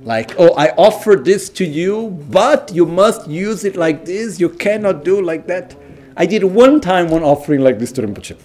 like, 0.00 0.34
oh, 0.38 0.54
I 0.54 0.70
offer 0.70 1.16
this 1.16 1.48
to 1.50 1.64
you, 1.64 2.10
but 2.30 2.72
you 2.72 2.86
must 2.86 3.28
use 3.28 3.64
it 3.64 3.76
like 3.76 4.04
this. 4.04 4.40
You 4.40 4.48
cannot 4.48 5.04
do 5.04 5.20
like 5.20 5.46
that. 5.46 5.76
I 6.16 6.26
did 6.26 6.44
one 6.44 6.80
time 6.80 7.10
one 7.10 7.22
offering 7.22 7.60
like 7.60 7.78
this 7.78 7.92
to 7.92 8.02
Rinpoche. 8.02 8.36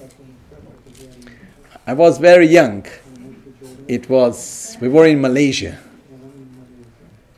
I 1.88 1.94
was 1.94 2.18
very 2.18 2.48
young. 2.48 2.86
It 3.88 4.10
was 4.10 4.78
we 4.80 4.88
were 4.88 5.06
in 5.06 5.22
Malaysia 5.22 5.78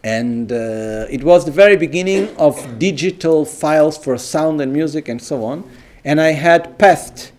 and 0.03 0.51
uh, 0.51 1.05
it 1.09 1.23
was 1.23 1.45
the 1.45 1.51
very 1.51 1.77
beginning 1.77 2.35
of 2.37 2.77
digital 2.77 3.45
files 3.45 3.97
for 3.97 4.17
sound 4.17 4.59
and 4.59 4.73
music 4.73 5.07
and 5.07 5.21
so 5.21 5.43
on. 5.45 5.63
And 6.05 6.19
i 6.19 6.31
had 6.31 6.77
passed 6.77 7.31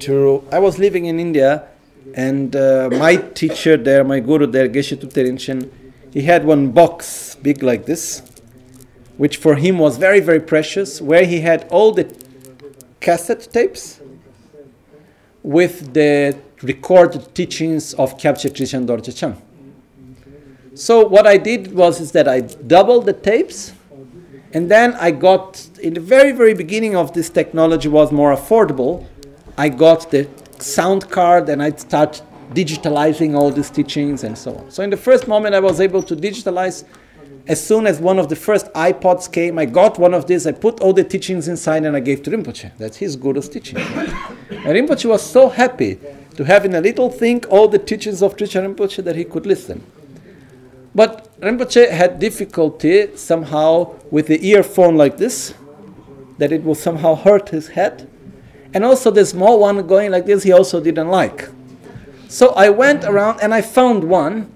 to 0.00 0.42
i 0.50 0.58
was 0.58 0.78
living 0.78 1.04
in 1.06 1.20
india 1.20 1.68
and 2.14 2.54
uh, 2.56 2.88
my 2.92 3.16
teacher 3.16 3.76
there 3.76 4.04
my 4.04 4.20
guru 4.20 4.46
there 4.46 4.68
geshe 4.68 4.96
Terinchen, 4.96 5.70
he 6.12 6.22
had 6.22 6.44
one 6.44 6.70
box 6.70 7.36
big 7.42 7.62
like 7.62 7.86
this 7.86 8.22
which 9.16 9.36
for 9.36 9.56
him 9.56 9.78
was 9.78 9.96
very 9.96 10.20
very 10.20 10.40
precious 10.40 11.00
where 11.00 11.24
he 11.24 11.40
had 11.40 11.66
all 11.70 11.92
the 11.92 12.06
cassette 13.00 13.48
tapes 13.52 14.00
with 15.42 15.92
the 15.94 16.36
recorded 16.62 17.34
teachings 17.34 17.92
of 17.94 18.16
Kyabje 18.16 18.50
Trijang 18.50 18.86
Dorje 18.86 19.14
Chang 19.14 19.36
so 20.74 21.06
what 21.06 21.26
I 21.26 21.36
did 21.36 21.72
was 21.72 22.00
is 22.00 22.12
that 22.12 22.26
I 22.26 22.40
doubled 22.40 23.06
the 23.06 23.12
tapes, 23.12 23.72
and 24.52 24.70
then 24.70 24.94
I 24.94 25.10
got 25.10 25.68
in 25.80 25.94
the 25.94 26.00
very 26.00 26.32
very 26.32 26.54
beginning 26.54 26.96
of 26.96 27.12
this 27.12 27.30
technology 27.30 27.88
was 27.88 28.12
more 28.12 28.34
affordable. 28.34 29.06
I 29.56 29.68
got 29.68 30.10
the 30.10 30.28
sound 30.58 31.10
card 31.10 31.48
and 31.48 31.62
I 31.62 31.70
start 31.72 32.22
digitalizing 32.52 33.34
all 33.36 33.50
these 33.50 33.70
teachings 33.70 34.24
and 34.24 34.36
so 34.36 34.56
on. 34.56 34.70
So 34.70 34.82
in 34.82 34.90
the 34.90 34.96
first 34.96 35.28
moment 35.28 35.54
I 35.54 35.60
was 35.60 35.80
able 35.80 36.02
to 36.02 36.16
digitalize. 36.16 36.84
As 37.46 37.62
soon 37.62 37.86
as 37.86 38.00
one 38.00 38.18
of 38.18 38.30
the 38.30 38.36
first 38.36 38.72
iPods 38.72 39.30
came, 39.30 39.58
I 39.58 39.66
got 39.66 39.98
one 39.98 40.14
of 40.14 40.26
these, 40.26 40.46
I 40.46 40.52
put 40.52 40.80
all 40.80 40.94
the 40.94 41.04
teachings 41.04 41.46
inside 41.46 41.84
and 41.84 41.94
I 41.94 42.00
gave 42.00 42.22
to 42.22 42.30
Rinpoche. 42.30 42.70
That's 42.78 42.96
his 42.96 43.18
guru's 43.18 43.50
teaching. 43.50 43.76
and 43.76 44.72
Rinpoche 44.76 45.04
was 45.04 45.22
so 45.22 45.50
happy 45.50 45.98
to 46.36 46.44
have 46.44 46.64
in 46.64 46.74
a 46.74 46.80
little 46.80 47.10
thing 47.10 47.44
all 47.50 47.68
the 47.68 47.78
teachings 47.78 48.22
of 48.22 48.34
Trijang 48.34 48.74
Rinpoche 48.74 49.04
that 49.04 49.14
he 49.14 49.24
could 49.24 49.44
listen. 49.44 49.84
But 50.94 51.40
Rinpoche 51.40 51.90
had 51.90 52.18
difficulty 52.18 53.16
somehow 53.16 53.96
with 54.10 54.28
the 54.28 54.46
earphone 54.46 54.96
like 54.96 55.16
this, 55.16 55.54
that 56.38 56.52
it 56.52 56.62
will 56.62 56.74
somehow 56.74 57.16
hurt 57.16 57.48
his 57.48 57.68
head. 57.68 58.08
And 58.72 58.84
also 58.84 59.10
the 59.10 59.26
small 59.26 59.60
one 59.60 59.84
going 59.86 60.10
like 60.10 60.26
this, 60.26 60.44
he 60.44 60.52
also 60.52 60.80
didn't 60.80 61.08
like. 61.08 61.48
So 62.28 62.48
I 62.50 62.70
went 62.70 63.04
around 63.04 63.40
and 63.40 63.52
I 63.52 63.60
found 63.60 64.04
one 64.04 64.52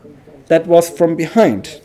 that 0.46 0.66
was 0.66 0.88
from 0.88 1.16
behind, 1.16 1.80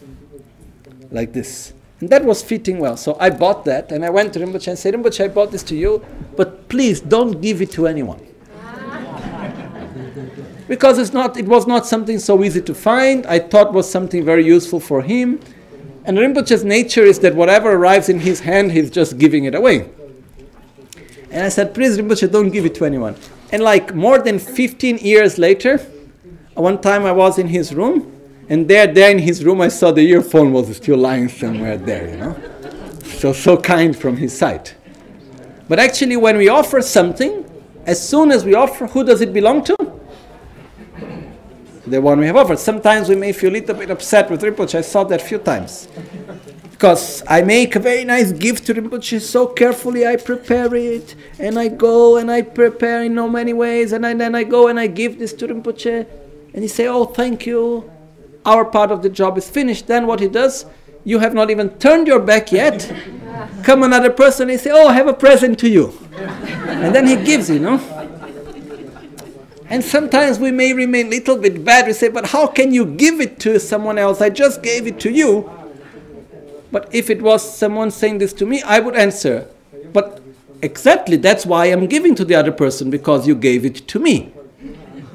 like 1.11 1.33
this. 1.33 1.73
And 1.99 2.09
that 2.09 2.23
was 2.23 2.43
fitting 2.43 2.79
well. 2.79 2.97
So 2.97 3.17
I 3.19 3.29
bought 3.29 3.65
that 3.65 3.91
and 3.91 4.05
I 4.05 4.09
went 4.09 4.33
to 4.33 4.39
Rinpoche 4.39 4.67
and 4.67 4.77
said, 4.77 4.93
Rinpoche, 4.93 5.23
I 5.23 5.27
bought 5.29 5.51
this 5.51 5.63
to 5.63 5.75
you, 5.75 6.05
but 6.35 6.69
please 6.69 7.01
don't 7.01 7.41
give 7.41 7.61
it 7.61 7.71
to 7.71 7.87
anyone 7.87 8.25
because 10.67 10.97
it's 10.97 11.13
not, 11.13 11.37
it 11.37 11.45
was 11.45 11.67
not 11.67 11.85
something 11.85 12.19
so 12.19 12.43
easy 12.43 12.61
to 12.61 12.73
find. 12.73 13.25
I 13.25 13.39
thought 13.39 13.73
was 13.73 13.89
something 13.89 14.23
very 14.23 14.45
useful 14.45 14.79
for 14.79 15.01
him. 15.01 15.39
And 16.05 16.17
Rinpoche's 16.17 16.63
nature 16.63 17.03
is 17.03 17.19
that 17.19 17.35
whatever 17.35 17.71
arrives 17.71 18.09
in 18.09 18.19
his 18.19 18.41
hand, 18.41 18.71
he's 18.71 18.89
just 18.89 19.17
giving 19.17 19.45
it 19.45 19.55
away. 19.55 19.89
And 21.31 21.43
I 21.43 21.49
said, 21.49 21.73
please, 21.73 21.97
Rinpoche, 21.97 22.31
don't 22.31 22.49
give 22.49 22.65
it 22.65 22.75
to 22.75 22.85
anyone. 22.85 23.15
And 23.51 23.63
like 23.63 23.95
more 23.95 24.19
than 24.19 24.39
15 24.39 24.97
years 24.97 25.37
later, 25.37 25.77
one 26.53 26.79
time 26.79 27.05
I 27.05 27.11
was 27.11 27.37
in 27.39 27.47
his 27.47 27.73
room, 27.73 28.09
and 28.49 28.67
there, 28.67 28.87
there 28.87 29.09
in 29.09 29.19
his 29.19 29.43
room, 29.43 29.61
I 29.61 29.69
saw 29.69 29.91
the 29.91 30.01
earphone 30.01 30.51
was 30.51 30.75
still 30.75 30.97
lying 30.97 31.29
somewhere 31.29 31.77
there, 31.77 32.09
you 32.09 32.17
know. 32.17 32.35
So, 33.03 33.33
so 33.33 33.57
kind 33.57 33.95
from 33.95 34.17
his 34.17 34.37
side. 34.37 34.71
But 35.69 35.79
actually, 35.79 36.17
when 36.17 36.37
we 36.37 36.49
offer 36.49 36.81
something, 36.81 37.49
as 37.85 38.05
soon 38.07 38.31
as 38.31 38.43
we 38.43 38.53
offer, 38.53 38.85
who 38.87 39.03
does 39.03 39.21
it 39.21 39.33
belong 39.33 39.63
to? 39.65 39.75
The 41.85 42.01
one 42.01 42.19
we 42.19 42.27
have 42.27 42.35
offered. 42.35 42.59
Sometimes 42.59 43.09
we 43.09 43.15
may 43.15 43.33
feel 43.33 43.51
a 43.51 43.53
little 43.53 43.75
bit 43.75 43.89
upset 43.89 44.29
with 44.29 44.41
Rinpoche. 44.41 44.75
I 44.75 44.81
saw 44.81 45.03
that 45.05 45.21
a 45.21 45.23
few 45.23 45.37
times. 45.37 45.87
Because 46.71 47.23
I 47.27 47.41
make 47.41 47.75
a 47.75 47.79
very 47.79 48.03
nice 48.03 48.31
gift 48.31 48.65
to 48.65 48.73
Rinpoche 48.73 49.21
so 49.21 49.47
carefully, 49.47 50.05
I 50.05 50.15
prepare 50.17 50.73
it, 50.75 51.15
and 51.39 51.57
I 51.57 51.69
go 51.69 52.17
and 52.17 52.29
I 52.29 52.41
prepare 52.41 53.03
in 53.03 53.15
so 53.15 53.29
many 53.29 53.53
ways, 53.53 53.93
and 53.93 54.05
I, 54.05 54.13
then 54.13 54.35
I 54.35 54.43
go 54.43 54.67
and 54.67 54.79
I 54.79 54.87
give 54.87 55.19
this 55.19 55.33
to 55.33 55.47
Rinpoche, 55.47 56.05
and 56.53 56.61
he 56.61 56.67
say, 56.67 56.87
"Oh, 56.87 57.05
thank 57.05 57.45
you, 57.45 57.89
our 58.45 58.65
part 58.65 58.91
of 58.91 59.01
the 59.01 59.09
job 59.09 59.37
is 59.37 59.49
finished." 59.49 59.87
Then 59.87 60.07
what 60.07 60.19
he 60.19 60.27
does, 60.27 60.65
you 61.05 61.19
have 61.19 61.33
not 61.33 61.49
even 61.49 61.69
turned 61.79 62.07
your 62.07 62.19
back 62.19 62.51
yet. 62.51 62.91
Come 63.63 63.83
another 63.83 64.09
person, 64.09 64.43
and 64.43 64.51
he 64.51 64.57
say, 64.57 64.71
"Oh, 64.73 64.87
I 64.87 64.93
have 64.93 65.07
a 65.07 65.13
present 65.13 65.59
to 65.59 65.69
you," 65.69 65.93
and 66.67 66.93
then 66.93 67.07
he 67.07 67.15
gives, 67.15 67.49
you 67.49 67.59
know. 67.59 67.79
And 69.73 69.83
sometimes 69.83 70.37
we 70.37 70.51
may 70.51 70.71
remain 70.71 71.07
a 71.07 71.09
little 71.09 71.35
bit 71.35 71.65
bad. 71.65 71.87
We 71.87 71.93
say, 71.93 72.07
but 72.07 72.27
how 72.27 72.45
can 72.45 72.75
you 72.75 72.85
give 72.85 73.19
it 73.19 73.39
to 73.39 73.59
someone 73.59 73.97
else? 73.97 74.21
I 74.21 74.29
just 74.29 74.61
gave 74.61 74.85
it 74.85 74.99
to 74.99 75.09
you. 75.09 75.49
But 76.71 76.93
if 76.93 77.09
it 77.09 77.23
was 77.23 77.41
someone 77.57 77.89
saying 77.89 78.19
this 78.19 78.33
to 78.33 78.45
me, 78.45 78.61
I 78.61 78.79
would 78.79 78.95
answer, 78.95 79.47
but 79.91 80.21
exactly 80.61 81.17
that's 81.17 81.43
why 81.47 81.65
I'm 81.65 81.87
giving 81.87 82.13
to 82.15 82.23
the 82.23 82.35
other 82.35 82.51
person 82.51 82.91
because 82.91 83.27
you 83.27 83.33
gave 83.33 83.65
it 83.65 83.87
to 83.87 83.97
me. 83.97 84.31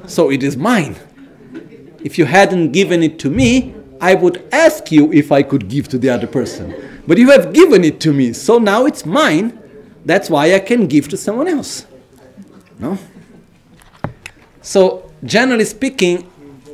So 0.07 0.29
it 0.29 0.43
is 0.43 0.57
mine. 0.57 0.97
If 2.03 2.17
you 2.17 2.25
hadn't 2.25 2.73
given 2.73 3.01
it 3.01 3.17
to 3.19 3.29
me, 3.29 3.73
I 4.01 4.13
would 4.13 4.43
ask 4.51 4.91
you 4.91 5.09
if 5.13 5.31
I 5.31 5.41
could 5.41 5.69
give 5.69 5.87
to 5.87 5.97
the 5.97 6.09
other 6.09 6.27
person. 6.27 6.75
But 7.07 7.17
you 7.17 7.29
have 7.31 7.53
given 7.53 7.85
it 7.85 8.01
to 8.01 8.11
me, 8.11 8.33
so 8.33 8.57
now 8.57 8.85
it's 8.85 9.05
mine. 9.05 9.57
That's 10.03 10.29
why 10.29 10.53
I 10.53 10.59
can 10.59 10.87
give 10.87 11.07
to 11.09 11.15
someone 11.15 11.47
else. 11.47 11.85
No? 12.77 12.97
So, 14.61 15.11
generally 15.23 15.65
speaking, 15.65 16.23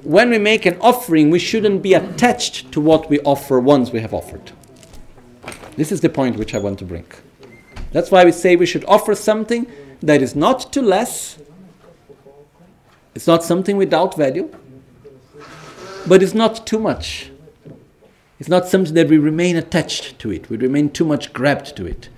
when 0.03 0.29
we 0.29 0.37
make 0.37 0.65
an 0.65 0.77
offering, 0.81 1.29
we 1.29 1.39
shouldn't 1.39 1.81
be 1.81 1.93
attached 1.93 2.71
to 2.71 2.81
what 2.81 3.09
we 3.09 3.19
offer 3.21 3.59
once 3.59 3.91
we 3.91 4.01
have 4.01 4.13
offered. 4.13 4.51
This 5.77 5.91
is 5.91 6.01
the 6.01 6.09
point 6.09 6.37
which 6.37 6.53
I 6.53 6.59
want 6.59 6.79
to 6.79 6.85
bring. 6.85 7.05
That's 7.91 8.11
why 8.11 8.23
we 8.25 8.31
say 8.31 8.55
we 8.55 8.65
should 8.65 8.85
offer 8.85 9.15
something 9.15 9.67
that 10.01 10.21
is 10.21 10.35
not 10.35 10.71
too 10.71 10.81
less, 10.81 11.39
it's 13.13 13.27
not 13.27 13.43
something 13.43 13.77
without 13.77 14.15
value, 14.15 14.53
but 16.05 16.21
it's 16.21 16.33
not 16.33 16.67
too 16.67 16.79
much. 16.79 17.31
It's 18.39 18.49
not 18.49 18.67
something 18.67 18.93
that 18.95 19.07
we 19.07 19.17
remain 19.17 19.55
attached 19.55 20.19
to 20.19 20.31
it, 20.31 20.49
we 20.49 20.57
remain 20.57 20.89
too 20.89 21.05
much 21.05 21.33
grabbed 21.33 21.75
to 21.77 21.85
it. 21.85 22.09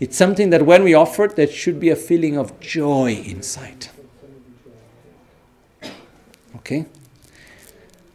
It's 0.00 0.16
something 0.16 0.50
that 0.50 0.64
when 0.64 0.82
we 0.82 0.94
offer 0.94 1.24
it, 1.24 1.36
there 1.36 1.46
should 1.46 1.78
be 1.78 1.90
a 1.90 1.96
feeling 1.96 2.36
of 2.36 2.58
joy 2.60 3.22
inside. 3.24 3.88
Okay? 6.66 6.84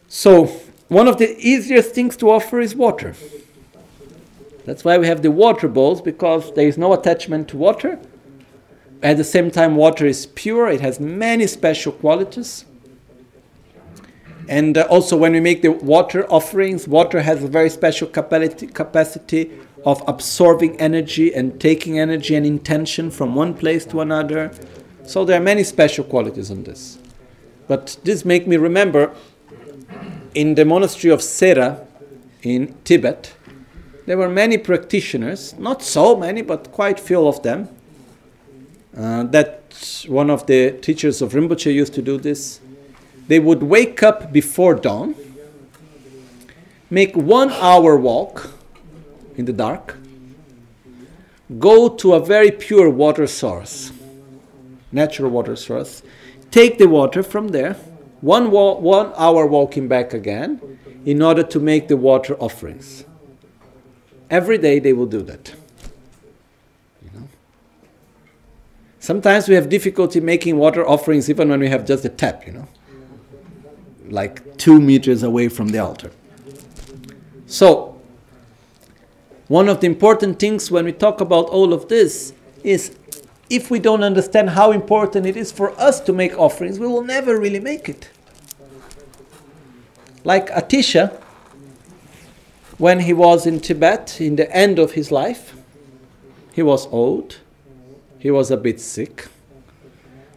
So, 0.10 0.48
one 0.90 1.08
of 1.08 1.18
the 1.18 1.38
easiest 1.40 1.96
things 1.96 2.18
to 2.18 2.30
offer 2.30 2.60
is 2.60 2.76
water. 2.76 3.16
That's 4.66 4.84
why 4.84 4.98
we 4.98 5.08
have 5.08 5.22
the 5.22 5.32
water 5.32 5.70
bowls 5.70 6.02
because 6.02 6.54
there 6.54 6.68
is 6.68 6.78
no 6.78 6.92
attachment 6.92 7.48
to 7.50 7.58
water. 7.58 7.98
At 9.02 9.16
the 9.16 9.24
same 9.24 9.52
time, 9.52 9.78
water 9.78 10.06
is 10.06 10.26
pure, 10.26 10.68
it 10.68 10.82
has 10.82 11.00
many 11.00 11.48
special 11.48 11.94
qualities. 11.94 12.66
And 14.50 14.78
uh, 14.78 14.82
also, 14.90 15.16
when 15.16 15.32
we 15.32 15.40
make 15.40 15.62
the 15.62 15.72
water 15.72 16.30
offerings, 16.30 16.90
water 16.90 17.22
has 17.22 17.42
a 17.46 17.48
very 17.48 17.70
special 17.70 18.10
capacity, 18.10 18.68
capacity 18.68 19.52
of 19.86 20.04
absorbing 20.08 20.76
energy 20.82 21.34
and 21.34 21.60
taking 21.62 22.00
energy 22.00 22.36
and 22.36 22.46
intention 22.46 23.12
from 23.12 23.34
one 23.34 23.54
place 23.54 23.86
to 23.86 24.02
another. 24.02 24.52
So, 25.06 25.24
there 25.24 25.40
are 25.40 25.44
many 25.44 25.64
special 25.64 26.04
qualities 26.04 26.52
on 26.52 26.64
this. 26.64 26.98
But 27.68 27.98
this 28.04 28.26
make 28.26 28.48
me 28.48 28.58
remember 28.58 29.14
in 30.34 30.56
the 30.56 30.66
monastery 30.66 31.12
of 31.12 31.22
Sera 31.22 31.86
in 32.42 32.76
Tibet, 32.84 33.34
there 34.06 34.18
were 34.18 34.30
many 34.30 34.58
practitioners, 34.58 35.54
not 35.58 35.82
so 35.82 36.16
many, 36.16 36.42
but 36.42 36.72
quite 36.72 37.00
few 37.00 37.28
of 37.28 37.44
them. 37.44 37.70
Uh, 38.98 39.24
that 39.24 40.04
one 40.08 40.30
of 40.30 40.48
the 40.48 40.72
teachers 40.82 41.22
of 41.22 41.32
Rinpoche 41.32 41.74
used 41.74 41.94
to 41.94 42.02
do 42.02 42.18
this. 42.18 42.60
They 43.28 43.40
would 43.40 43.64
wake 43.64 44.04
up 44.04 44.34
before 44.34 44.76
dawn, 44.76 45.16
make 46.90 47.16
one 47.16 47.52
hour 47.52 47.96
walk 47.96 48.50
in 49.38 49.46
the 49.46 49.54
dark, 49.54 49.96
go 51.58 51.88
to 51.88 52.14
a 52.16 52.20
very 52.20 52.52
pure 52.52 52.90
water 52.90 53.28
source, 53.28 53.94
natural 54.92 55.32
water 55.32 55.56
source, 55.56 56.04
take 56.52 56.78
the 56.78 56.88
water 56.88 57.24
from 57.24 57.50
there, 57.50 57.74
one, 58.22 58.52
wa- 58.52 58.78
one 58.78 59.14
hour 59.16 59.48
walking 59.48 59.88
back 59.88 60.14
again, 60.14 60.62
in 61.06 61.22
order 61.22 61.42
to 61.42 61.60
make 61.60 61.88
the 61.88 61.98
water 61.98 62.36
offerings. 62.36 63.06
Every 64.30 64.58
day 64.58 64.80
they 64.80 64.94
will 64.94 65.08
do 65.08 65.22
that. 65.24 65.54
You 67.04 67.20
know? 67.20 67.28
Sometimes 69.00 69.50
we 69.50 69.56
have 69.56 69.68
difficulty 69.68 70.20
making 70.20 70.58
water 70.58 70.88
offerings 70.88 71.30
even 71.30 71.50
when 71.50 71.60
we 71.60 71.70
have 71.70 71.86
just 71.86 72.06
a 72.06 72.10
tap, 72.10 72.46
you 72.46 72.54
know, 72.54 72.68
like 74.10 74.58
two 74.58 74.80
meters 74.80 75.24
away 75.24 75.48
from 75.48 75.70
the 75.70 75.80
altar. 75.80 76.12
So, 77.48 78.00
one 79.48 79.68
of 79.68 79.82
the 79.82 79.88
important 79.88 80.40
things 80.40 80.72
when 80.72 80.86
we 80.86 80.94
talk 80.94 81.20
about 81.20 81.48
all 81.48 81.74
of 81.74 81.90
this 81.90 82.34
is 82.64 82.96
if 83.52 83.70
we 83.70 83.80
don't 83.80 84.02
understand 84.02 84.52
how 84.52 84.72
important 84.72 85.26
it 85.26 85.36
is 85.36 85.52
for 85.52 85.78
us 85.80 86.00
to 86.00 86.14
make 86.14 86.40
offerings, 86.40 86.80
we 86.80 86.88
will 86.88 87.04
never 87.04 87.38
really 87.38 87.60
make 87.60 87.90
it. 87.90 88.10
Like 90.24 90.50
Atisha, 90.50 91.22
when 92.78 93.02
he 93.02 93.12
was 93.12 93.46
in 93.46 93.60
Tibet 93.60 94.22
in 94.22 94.38
the 94.38 94.50
end 94.56 94.80
of 94.80 94.94
his 94.94 95.12
life, 95.12 95.54
he 96.54 96.64
was 96.64 96.88
old, 96.88 97.40
he 98.20 98.32
was 98.32 98.52
a 98.52 98.58
bit 98.58 98.80
sick. 98.80 99.28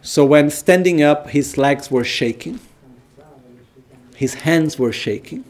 So 0.01 0.25
when 0.25 0.49
standing 0.49 1.01
up, 1.01 1.29
his 1.29 1.57
legs 1.57 1.89
were 1.89 2.03
shaking, 2.03 2.59
his 4.15 4.35
hands 4.35 4.77
were 4.77 4.91
shaking. 4.91 5.45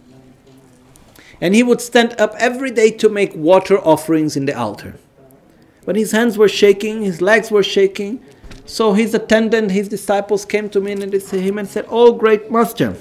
And 1.41 1.55
he 1.55 1.63
would 1.63 1.81
stand 1.81 2.19
up 2.21 2.33
every 2.37 2.71
day 2.71 2.91
to 2.91 3.09
make 3.09 3.35
water 3.35 3.79
offerings 3.79 4.37
in 4.37 4.45
the 4.45 4.57
altar. 4.57 4.99
But 5.85 5.95
his 5.95 6.11
hands 6.11 6.37
were 6.37 6.47
shaking, 6.47 7.01
his 7.01 7.21
legs 7.21 7.51
were 7.51 7.63
shaking. 7.63 8.23
So 8.65 8.93
his 8.93 9.13
attendant, 9.13 9.71
his 9.71 9.87
disciples 9.87 10.43
came 10.43 10.69
to 10.69 10.81
me 10.81 10.91
and 10.93 11.01
they 11.01 11.19
to 11.19 11.39
him 11.39 11.59
and 11.59 11.67
said, 11.67 11.85
Oh, 11.89 12.13
great 12.13 12.51
master, 12.51 12.97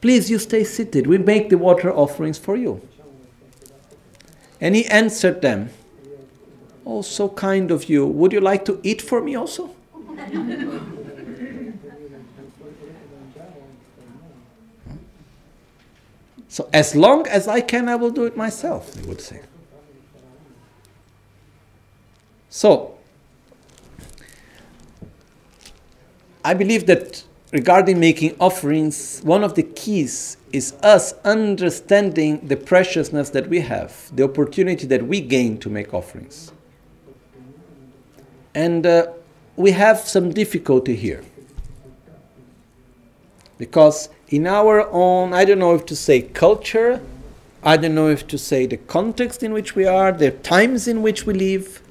please 0.00 0.30
you 0.30 0.38
stay 0.38 0.64
seated. 0.64 1.06
We 1.06 1.18
make 1.18 1.48
the 1.48 1.58
water 1.58 1.92
offerings 1.92 2.38
for 2.38 2.56
you. 2.56 2.80
And 4.60 4.74
he 4.74 4.84
answered 4.86 5.40
them, 5.42 5.70
Oh, 6.84 7.02
so 7.02 7.28
kind 7.28 7.70
of 7.70 7.88
you. 7.88 8.06
Would 8.06 8.32
you 8.32 8.40
like 8.40 8.64
to 8.64 8.80
eat 8.82 9.00
for 9.00 9.22
me 9.22 9.36
also? 9.36 9.74
So 16.48 16.68
as 16.72 16.96
long 16.96 17.26
as 17.28 17.46
I 17.46 17.60
can, 17.60 17.88
I 17.88 17.94
will 17.94 18.10
do 18.10 18.24
it 18.24 18.36
myself, 18.36 18.92
they 18.92 19.06
would 19.06 19.20
say. 19.20 19.42
So, 22.58 22.96
I 26.44 26.54
believe 26.54 26.86
that 26.86 27.22
regarding 27.52 28.00
making 28.00 28.34
offerings, 28.40 29.20
one 29.22 29.44
of 29.44 29.54
the 29.54 29.62
keys 29.62 30.38
is 30.52 30.72
us 30.82 31.12
understanding 31.24 32.40
the 32.48 32.56
preciousness 32.56 33.30
that 33.30 33.48
we 33.48 33.60
have, 33.60 34.10
the 34.12 34.24
opportunity 34.24 34.88
that 34.88 35.06
we 35.06 35.20
gain 35.20 35.58
to 35.58 35.70
make 35.70 35.94
offerings. 35.94 36.50
And 38.56 38.84
uh, 38.84 39.12
we 39.54 39.70
have 39.70 40.00
some 40.00 40.30
difficulty 40.32 40.96
here. 40.96 41.22
Because 43.56 44.08
in 44.30 44.48
our 44.48 44.90
own, 44.90 45.32
I 45.32 45.44
don't 45.44 45.60
know 45.60 45.76
if 45.76 45.86
to 45.86 45.94
say 45.94 46.22
culture, 46.22 47.00
I 47.62 47.76
don't 47.76 47.94
know 47.94 48.08
if 48.08 48.26
to 48.26 48.36
say 48.36 48.66
the 48.66 48.78
context 48.78 49.44
in 49.44 49.52
which 49.52 49.76
we 49.76 49.86
are, 49.86 50.10
the 50.10 50.32
times 50.32 50.88
in 50.88 51.02
which 51.02 51.24
we 51.24 51.34
live, 51.34 51.82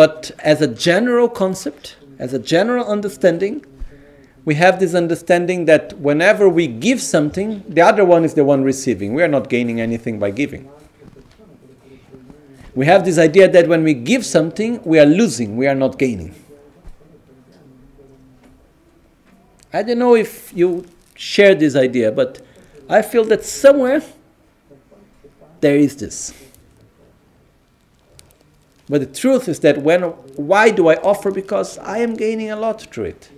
but 0.00 0.30
as 0.38 0.62
a 0.62 0.66
general 0.66 1.28
concept, 1.28 1.96
as 2.18 2.32
a 2.32 2.38
general 2.38 2.86
understanding, 2.86 3.66
we 4.46 4.54
have 4.54 4.80
this 4.80 4.94
understanding 4.94 5.66
that 5.66 5.92
whenever 5.98 6.48
we 6.48 6.68
give 6.68 7.02
something, 7.02 7.62
the 7.68 7.82
other 7.82 8.02
one 8.02 8.24
is 8.24 8.32
the 8.32 8.42
one 8.42 8.64
receiving. 8.64 9.12
We 9.12 9.22
are 9.22 9.28
not 9.28 9.50
gaining 9.50 9.78
anything 9.78 10.18
by 10.18 10.30
giving. 10.30 10.70
We 12.74 12.86
have 12.86 13.04
this 13.04 13.18
idea 13.18 13.46
that 13.50 13.68
when 13.68 13.84
we 13.84 13.92
give 13.92 14.24
something, 14.24 14.82
we 14.84 14.98
are 14.98 15.04
losing, 15.04 15.58
we 15.58 15.66
are 15.66 15.74
not 15.74 15.98
gaining. 15.98 16.34
I 19.70 19.82
don't 19.82 19.98
know 19.98 20.16
if 20.16 20.50
you 20.54 20.86
share 21.14 21.54
this 21.54 21.76
idea, 21.76 22.10
but 22.10 22.40
I 22.88 23.02
feel 23.02 23.24
that 23.24 23.44
somewhere 23.44 24.02
there 25.60 25.76
is 25.76 25.94
this. 25.96 26.32
But 28.90 29.00
the 29.00 29.06
truth 29.06 29.48
is 29.48 29.60
that 29.60 29.78
when 29.78 30.02
why 30.36 30.70
do 30.70 30.88
I 30.88 30.96
offer? 30.96 31.30
Because 31.30 31.78
I 31.78 31.98
am 31.98 32.14
gaining 32.14 32.50
a 32.50 32.56
lot 32.56 32.82
through 32.82 33.04
it. 33.04 33.30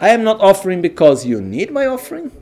I 0.00 0.08
am 0.08 0.24
not 0.24 0.40
offering 0.40 0.80
because 0.80 1.26
you 1.26 1.40
need 1.40 1.70
my 1.70 1.86
offering. 1.86 2.32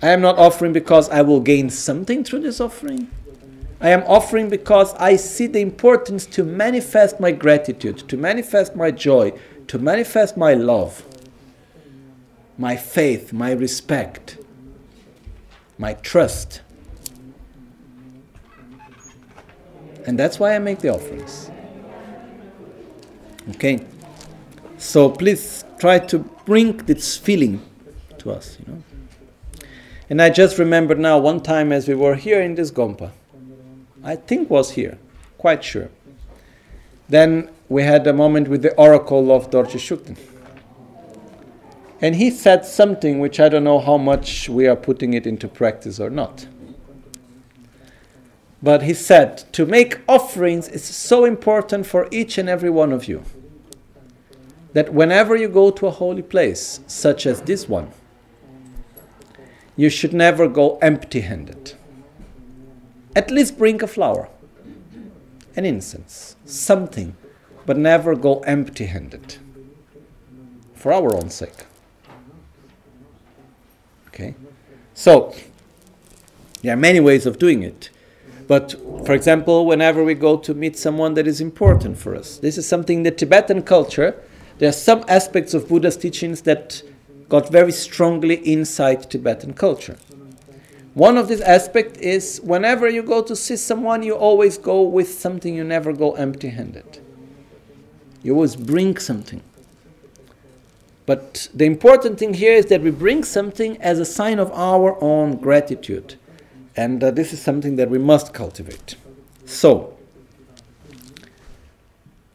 I 0.00 0.08
am 0.08 0.20
not 0.20 0.38
offering 0.38 0.72
because 0.72 1.08
I 1.10 1.22
will 1.22 1.40
gain 1.40 1.70
something 1.70 2.24
through 2.24 2.40
this 2.40 2.60
offering. 2.60 3.08
I 3.80 3.90
am 3.90 4.02
offering 4.06 4.48
because 4.48 4.94
I 4.94 5.16
see 5.16 5.46
the 5.46 5.60
importance 5.60 6.26
to 6.26 6.42
manifest 6.42 7.20
my 7.20 7.30
gratitude, 7.30 7.98
to 8.08 8.16
manifest 8.16 8.74
my 8.74 8.90
joy, 8.90 9.38
to 9.68 9.78
manifest 9.78 10.36
my 10.36 10.54
love 10.54 11.04
my 12.58 12.76
faith, 12.76 13.32
my 13.32 13.50
respect, 13.50 14.38
my 15.78 15.94
trust. 15.94 16.60
And 20.06 20.18
that's 20.18 20.38
why 20.38 20.54
I 20.54 20.58
make 20.58 20.80
the 20.80 20.88
offerings. 20.88 21.50
Okay? 23.50 23.84
So 24.78 25.10
please 25.10 25.64
try 25.78 25.98
to 25.98 26.18
bring 26.44 26.76
this 26.78 27.16
feeling 27.16 27.62
to 28.18 28.32
us, 28.32 28.58
you 28.58 28.72
know. 28.72 28.82
And 30.10 30.20
I 30.20 30.30
just 30.30 30.58
remember 30.58 30.94
now 30.94 31.18
one 31.18 31.40
time 31.40 31.72
as 31.72 31.88
we 31.88 31.94
were 31.94 32.16
here 32.16 32.40
in 32.42 32.54
this 32.54 32.70
Gompa, 32.70 33.12
I 34.04 34.16
think 34.16 34.50
was 34.50 34.72
here, 34.72 34.98
quite 35.38 35.64
sure. 35.64 35.88
Then 37.08 37.48
we 37.68 37.82
had 37.82 38.06
a 38.06 38.12
moment 38.12 38.48
with 38.48 38.62
the 38.62 38.74
oracle 38.74 39.32
of 39.32 39.50
Dorje 39.50 39.78
Shugden. 39.78 40.18
And 42.00 42.16
he 42.16 42.30
said 42.30 42.66
something 42.66 43.20
which 43.20 43.38
I 43.38 43.48
don't 43.48 43.64
know 43.64 43.78
how 43.78 43.96
much 43.96 44.48
we 44.48 44.66
are 44.66 44.76
putting 44.76 45.14
it 45.14 45.26
into 45.26 45.46
practice 45.46 46.00
or 46.00 46.10
not. 46.10 46.46
But 48.62 48.82
he 48.82 48.94
said, 48.94 49.38
to 49.52 49.66
make 49.66 50.00
offerings 50.08 50.68
is 50.68 50.84
so 50.84 51.24
important 51.24 51.86
for 51.86 52.06
each 52.12 52.38
and 52.38 52.48
every 52.48 52.70
one 52.70 52.92
of 52.92 53.08
you 53.08 53.24
that 54.72 54.94
whenever 54.94 55.36
you 55.36 55.48
go 55.48 55.70
to 55.70 55.86
a 55.86 55.90
holy 55.90 56.22
place, 56.22 56.80
such 56.86 57.26
as 57.26 57.42
this 57.42 57.68
one, 57.68 57.90
you 59.76 59.90
should 59.90 60.12
never 60.12 60.48
go 60.48 60.78
empty 60.78 61.20
handed. 61.22 61.74
At 63.16 63.30
least 63.30 63.58
bring 63.58 63.82
a 63.82 63.86
flower, 63.86 64.28
an 65.56 65.64
incense, 65.64 66.36
something, 66.44 67.16
but 67.66 67.76
never 67.76 68.14
go 68.14 68.40
empty 68.40 68.86
handed 68.86 69.36
for 70.74 70.92
our 70.92 71.14
own 71.14 71.30
sake. 71.30 71.66
Okay? 74.08 74.34
So, 74.94 75.34
there 76.62 76.74
are 76.74 76.76
many 76.76 77.00
ways 77.00 77.26
of 77.26 77.38
doing 77.38 77.62
it. 77.62 77.90
But 78.46 78.72
for 79.06 79.12
example, 79.12 79.66
whenever 79.66 80.04
we 80.04 80.14
go 80.14 80.36
to 80.36 80.54
meet 80.54 80.76
someone 80.76 81.14
that 81.14 81.26
is 81.26 81.40
important 81.40 81.98
for 81.98 82.14
us, 82.14 82.38
this 82.38 82.58
is 82.58 82.66
something 82.66 82.98
in 82.98 83.02
the 83.02 83.10
Tibetan 83.10 83.62
culture. 83.62 84.20
There 84.58 84.68
are 84.68 84.72
some 84.72 85.04
aspects 85.08 85.54
of 85.54 85.68
Buddha's 85.68 85.96
teachings 85.96 86.42
that 86.42 86.82
got 87.28 87.50
very 87.50 87.72
strongly 87.72 88.36
inside 88.46 89.10
Tibetan 89.10 89.54
culture. 89.54 89.96
One 90.94 91.16
of 91.16 91.28
these 91.28 91.40
aspects 91.40 91.98
is 92.00 92.40
whenever 92.44 92.86
you 92.88 93.02
go 93.02 93.22
to 93.22 93.34
see 93.34 93.56
someone, 93.56 94.02
you 94.02 94.14
always 94.14 94.58
go 94.58 94.82
with 94.82 95.08
something, 95.08 95.54
you 95.54 95.64
never 95.64 95.92
go 95.94 96.12
empty 96.12 96.50
handed. 96.50 97.00
You 98.22 98.34
always 98.34 98.56
bring 98.56 98.98
something. 98.98 99.42
But 101.06 101.48
the 101.54 101.64
important 101.64 102.18
thing 102.18 102.34
here 102.34 102.52
is 102.52 102.66
that 102.66 102.82
we 102.82 102.90
bring 102.90 103.24
something 103.24 103.80
as 103.80 103.98
a 103.98 104.04
sign 104.04 104.38
of 104.38 104.52
our 104.52 105.02
own 105.02 105.36
gratitude. 105.36 106.16
And 106.76 107.02
uh, 107.02 107.10
this 107.10 107.32
is 107.32 107.40
something 107.40 107.76
that 107.76 107.90
we 107.90 107.98
must 107.98 108.32
cultivate. 108.32 108.96
So, 109.44 109.96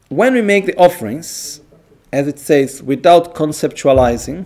when 0.09 0.34
we 0.34 0.41
make 0.41 0.65
the 0.65 0.76
offerings, 0.76 1.61
as 2.11 2.27
it 2.27 2.39
says, 2.39 2.81
without 2.81 3.35
conceptualizing, 3.35 4.45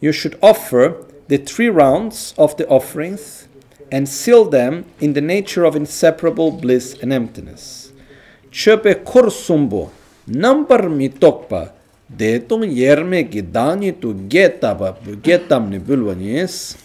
you 0.00 0.12
should 0.12 0.38
offer 0.42 1.04
the 1.28 1.38
three 1.38 1.68
rounds 1.68 2.34
of 2.36 2.56
the 2.56 2.68
offerings 2.68 3.48
and 3.90 4.08
seal 4.08 4.44
them 4.44 4.84
in 5.00 5.12
the 5.12 5.20
nature 5.20 5.64
of 5.64 5.76
inseparable 5.76 6.50
bliss 6.50 6.96
and 7.00 7.12
emptiness. 7.12 7.92
Chepe 8.50 9.04
kursumbo, 9.04 9.90
number 10.26 10.78
mitokpa, 10.82 11.72
Detong 12.12 12.68
yerme 12.68 13.24
tu 14.00 14.12
getam 14.28 15.80
bulwanis. 15.80 16.76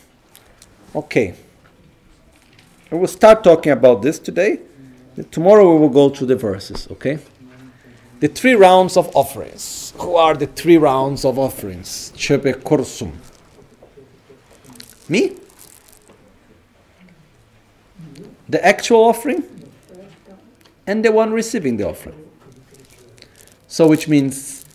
Okay. 0.95 1.46
We 2.91 2.97
will 2.97 3.07
start 3.07 3.43
talking 3.43 3.71
about 3.71 4.01
this 4.01 4.19
today. 4.19 4.59
Tomorrow 5.31 5.73
we 5.73 5.79
will 5.79 5.89
go 5.89 6.09
to 6.09 6.25
the 6.25 6.35
verses, 6.35 6.87
okay? 6.91 7.19
The 8.19 8.27
three 8.27 8.55
rounds 8.55 8.97
of 8.97 9.15
offerings. 9.15 9.93
Who 9.97 10.15
are 10.15 10.35
the 10.35 10.47
three 10.47 10.77
rounds 10.77 11.25
of 11.25 11.37
offerings? 11.37 12.11
Chepe 12.15 12.53
korsum. 12.63 13.11
Me? 15.09 15.37
the 18.49 18.63
actual 18.65 19.01
offering 19.01 19.43
and 20.85 21.03
the 21.03 21.11
one 21.11 21.31
receiving 21.31 21.77
the 21.77 21.87
offering. 21.87 22.23
So, 23.67 23.87
which 23.87 24.07
means 24.07 24.65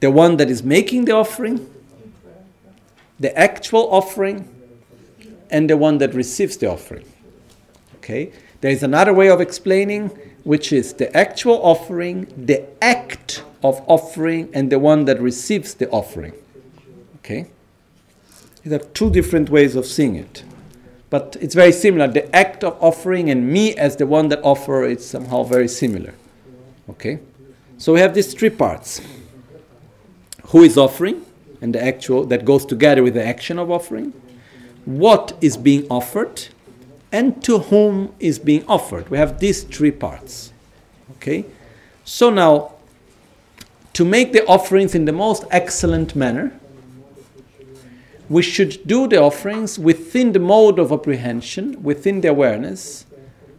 the 0.00 0.10
one 0.10 0.36
that 0.38 0.50
is 0.50 0.62
making 0.62 1.04
the 1.04 1.12
offering, 1.12 1.70
the 3.20 3.36
actual 3.38 3.88
offering, 3.92 4.48
and 5.50 5.70
the 5.70 5.76
one 5.76 5.98
that 5.98 6.14
receives 6.14 6.56
the 6.56 6.68
offering. 6.68 7.06
Okay? 8.04 8.32
There 8.60 8.70
is 8.70 8.82
another 8.82 9.14
way 9.14 9.30
of 9.30 9.40
explaining, 9.40 10.08
which 10.44 10.72
is 10.74 10.92
the 10.92 11.14
actual 11.16 11.54
offering, 11.62 12.26
the 12.36 12.62
act 12.82 13.42
of 13.62 13.82
offering, 13.86 14.50
and 14.52 14.70
the 14.70 14.78
one 14.78 15.06
that 15.06 15.20
receives 15.20 15.72
the 15.72 15.88
offering. 15.88 16.34
Okay? 17.16 17.46
These 18.62 18.74
are 18.74 18.78
two 18.78 19.08
different 19.08 19.48
ways 19.48 19.74
of 19.74 19.86
seeing 19.86 20.16
it. 20.16 20.44
But 21.08 21.36
it's 21.40 21.54
very 21.54 21.72
similar. 21.72 22.06
The 22.08 22.34
act 22.36 22.62
of 22.62 22.76
offering 22.82 23.30
and 23.30 23.48
me 23.48 23.74
as 23.74 23.96
the 23.96 24.06
one 24.06 24.28
that 24.28 24.40
offer, 24.42 24.84
is 24.84 25.04
somehow 25.06 25.44
very 25.44 25.68
similar. 25.68 26.14
Okay? 26.90 27.20
So 27.78 27.94
we 27.94 28.00
have 28.00 28.12
these 28.12 28.34
three 28.34 28.50
parts. 28.50 29.00
Who 30.48 30.62
is 30.62 30.76
offering, 30.76 31.24
and 31.62 31.74
the 31.74 31.82
actual 31.82 32.26
that 32.26 32.44
goes 32.44 32.66
together 32.66 33.02
with 33.02 33.14
the 33.14 33.26
action 33.26 33.58
of 33.58 33.70
offering. 33.70 34.12
What 34.84 35.32
is 35.40 35.56
being 35.56 35.86
offered, 35.88 36.48
and 37.14 37.40
to 37.44 37.58
whom 37.70 38.12
is 38.18 38.40
being 38.40 38.64
offered. 38.66 39.08
We 39.08 39.18
have 39.18 39.38
these 39.38 39.62
three 39.62 39.92
parts. 39.92 40.52
Okay? 41.12 41.44
So 42.04 42.28
now, 42.28 42.72
to 43.92 44.04
make 44.04 44.32
the 44.32 44.44
offerings 44.46 44.96
in 44.96 45.04
the 45.04 45.12
most 45.12 45.44
excellent 45.52 46.16
manner, 46.16 46.50
we 48.28 48.42
should 48.42 48.84
do 48.84 49.06
the 49.06 49.20
offerings 49.22 49.78
within 49.78 50.32
the 50.32 50.40
mode 50.40 50.80
of 50.80 50.90
apprehension, 50.90 51.80
within 51.84 52.20
the 52.20 52.30
awareness 52.30 53.06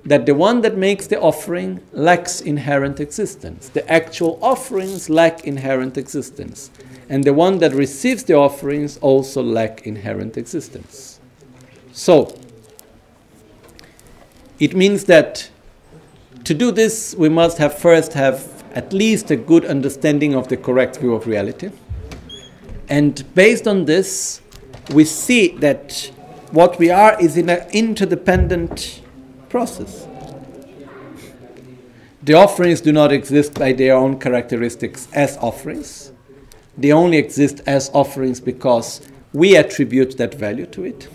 that 0.04 0.26
the 0.26 0.36
one 0.36 0.60
that 0.62 0.76
makes 0.78 1.08
the 1.08 1.20
offering 1.20 1.80
lacks 1.94 2.42
inherent 2.42 3.00
existence. 3.00 3.70
The 3.70 3.90
actual 3.90 4.38
offerings 4.42 5.10
lack 5.10 5.46
inherent 5.46 5.98
existence. 5.98 6.72
And 7.08 7.24
the 7.24 7.34
one 7.34 7.60
that 7.60 7.72
receives 7.74 8.24
the 8.26 8.34
offerings 8.34 8.98
also 8.98 9.42
lack 9.42 9.88
inherent 9.88 10.36
existence. 10.36 11.20
So, 11.94 12.38
it 14.60 14.76
means 14.76 15.06
that 15.06 15.50
to 16.46 16.54
do 16.54 16.72
this, 16.72 17.16
we 17.18 17.30
must 17.30 17.58
have 17.58 17.78
first 17.78 18.14
have 18.14 18.64
at 18.74 18.94
least 18.94 19.32
a 19.32 19.36
good 19.36 19.66
understanding 19.66 20.36
of 20.36 20.48
the 20.48 20.58
correct 20.58 20.98
view 20.98 21.14
of 21.14 21.28
reality. 21.28 21.72
And 22.88 23.24
based 23.34 23.68
on 23.68 23.86
this, 23.86 24.42
we 24.94 25.06
see 25.06 25.50
that 25.58 26.12
what 26.52 26.78
we 26.78 26.90
are 26.92 27.20
is 27.20 27.36
in 27.38 27.50
an 27.50 27.68
interdependent 27.72 29.02
process. 29.50 30.08
The 32.22 32.34
offerings 32.34 32.82
do 32.82 32.92
not 32.92 33.12
exist 33.12 33.54
by 33.56 33.74
their 33.74 33.96
own 33.96 34.20
characteristics 34.20 35.08
as 35.14 35.38
offerings. 35.38 36.12
They 36.78 36.92
only 36.92 37.18
exist 37.18 37.62
as 37.66 37.90
offerings 37.94 38.40
because 38.40 39.02
we 39.34 39.56
attribute 39.56 40.18
that 40.18 40.34
value 40.34 40.66
to 40.68 40.84
it. 40.86 41.08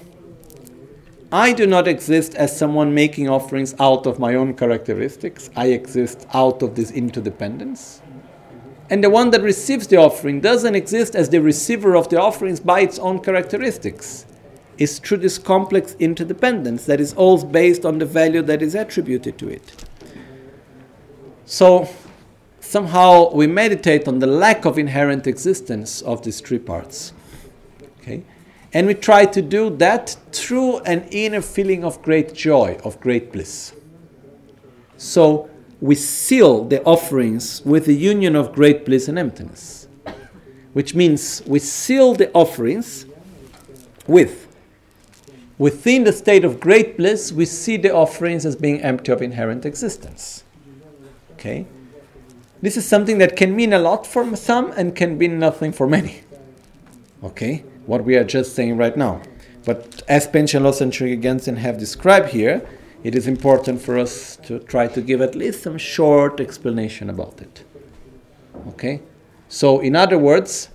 I 1.32 1.52
do 1.52 1.64
not 1.64 1.86
exist 1.86 2.34
as 2.34 2.56
someone 2.56 2.92
making 2.92 3.28
offerings 3.28 3.74
out 3.78 4.04
of 4.06 4.18
my 4.18 4.34
own 4.34 4.54
characteristics. 4.54 5.48
I 5.54 5.66
exist 5.66 6.26
out 6.34 6.60
of 6.60 6.74
this 6.74 6.90
interdependence. 6.90 8.02
And 8.88 9.04
the 9.04 9.10
one 9.10 9.30
that 9.30 9.42
receives 9.42 9.86
the 9.86 9.96
offering 9.96 10.40
doesn't 10.40 10.74
exist 10.74 11.14
as 11.14 11.28
the 11.28 11.40
receiver 11.40 11.94
of 11.94 12.08
the 12.08 12.20
offerings 12.20 12.58
by 12.58 12.80
its 12.80 12.98
own 12.98 13.20
characteristics. 13.20 14.26
It's 14.76 14.98
through 14.98 15.18
this 15.18 15.38
complex 15.38 15.94
interdependence 16.00 16.86
that 16.86 17.00
is 17.00 17.14
all 17.14 17.44
based 17.44 17.84
on 17.84 17.98
the 17.98 18.06
value 18.06 18.42
that 18.42 18.60
is 18.60 18.74
attributed 18.74 19.38
to 19.38 19.48
it. 19.48 19.84
So, 21.44 21.88
somehow 22.58 23.32
we 23.32 23.46
meditate 23.46 24.08
on 24.08 24.18
the 24.18 24.26
lack 24.26 24.64
of 24.64 24.78
inherent 24.78 25.28
existence 25.28 26.02
of 26.02 26.24
these 26.24 26.40
three 26.40 26.58
parts. 26.58 27.12
Okay? 28.00 28.24
And 28.72 28.86
we 28.86 28.94
try 28.94 29.26
to 29.26 29.42
do 29.42 29.70
that 29.76 30.16
through 30.32 30.78
an 30.80 31.08
inner 31.10 31.42
feeling 31.42 31.84
of 31.84 32.00
great 32.02 32.34
joy, 32.34 32.78
of 32.84 33.00
great 33.00 33.32
bliss. 33.32 33.74
So, 34.96 35.50
we 35.80 35.94
seal 35.94 36.64
the 36.64 36.82
offerings 36.84 37.62
with 37.64 37.86
the 37.86 37.94
union 37.94 38.36
of 38.36 38.52
great 38.52 38.84
bliss 38.84 39.08
and 39.08 39.18
emptiness, 39.18 39.88
which 40.74 40.94
means 40.94 41.42
we 41.46 41.58
seal 41.58 42.14
the 42.14 42.30
offerings 42.32 43.06
with. 44.06 44.46
Within 45.56 46.04
the 46.04 46.12
state 46.12 46.44
of 46.44 46.60
great 46.60 46.96
bliss, 46.96 47.32
we 47.32 47.46
see 47.46 47.76
the 47.76 47.94
offerings 47.94 48.46
as 48.46 48.56
being 48.56 48.80
empty 48.82 49.10
of 49.10 49.22
inherent 49.22 49.64
existence. 49.64 50.44
Okay? 51.32 51.66
This 52.62 52.76
is 52.76 52.86
something 52.86 53.18
that 53.18 53.36
can 53.36 53.56
mean 53.56 53.72
a 53.72 53.78
lot 53.78 54.06
for 54.06 54.36
some 54.36 54.72
and 54.72 54.94
can 54.94 55.16
mean 55.16 55.38
nothing 55.38 55.72
for 55.72 55.86
many. 55.86 56.22
Okay? 57.24 57.64
What 57.90 58.04
we 58.04 58.14
are 58.14 58.22
just 58.22 58.54
saying 58.54 58.76
right 58.76 58.96
now. 58.96 59.20
But 59.64 60.04
as 60.06 60.28
Panchen 60.28 60.62
Losang 60.62 61.12
and 61.12 61.24
Gensen 61.24 61.56
have 61.56 61.76
described 61.76 62.28
here, 62.28 62.64
it 63.02 63.16
is 63.16 63.26
important 63.26 63.82
for 63.82 63.98
us 63.98 64.36
to 64.44 64.60
try 64.60 64.86
to 64.86 65.00
give 65.00 65.20
at 65.20 65.34
least 65.34 65.64
some 65.64 65.76
short 65.76 66.38
explanation 66.38 67.10
about 67.10 67.40
it. 67.40 67.64
Okay? 68.68 69.02
So, 69.48 69.80
in 69.80 69.96
other 69.96 70.18
words, 70.18 70.68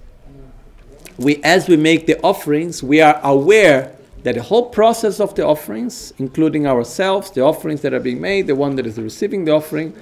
we, 1.15 1.41
as 1.41 1.69
we 1.69 1.77
make 1.77 2.05
the 2.05 2.19
offerings, 2.19 2.83
we 2.83 2.99
are 2.99 3.17
aware 3.23 3.95
that 4.23 4.35
the 4.35 4.43
whole 4.43 4.67
process 4.69 5.21
of 5.21 5.35
the 5.35 5.45
offerings, 5.45 6.11
including 6.17 6.67
ourselves, 6.67 7.31
the 7.31 7.39
offerings 7.39 7.79
that 7.83 7.93
are 7.93 8.01
being 8.01 8.19
made, 8.19 8.47
the 8.47 8.55
one 8.55 8.75
that 8.75 8.85
is 8.85 8.97
receiving 8.97 9.45
the 9.45 9.53
offering, 9.53 9.95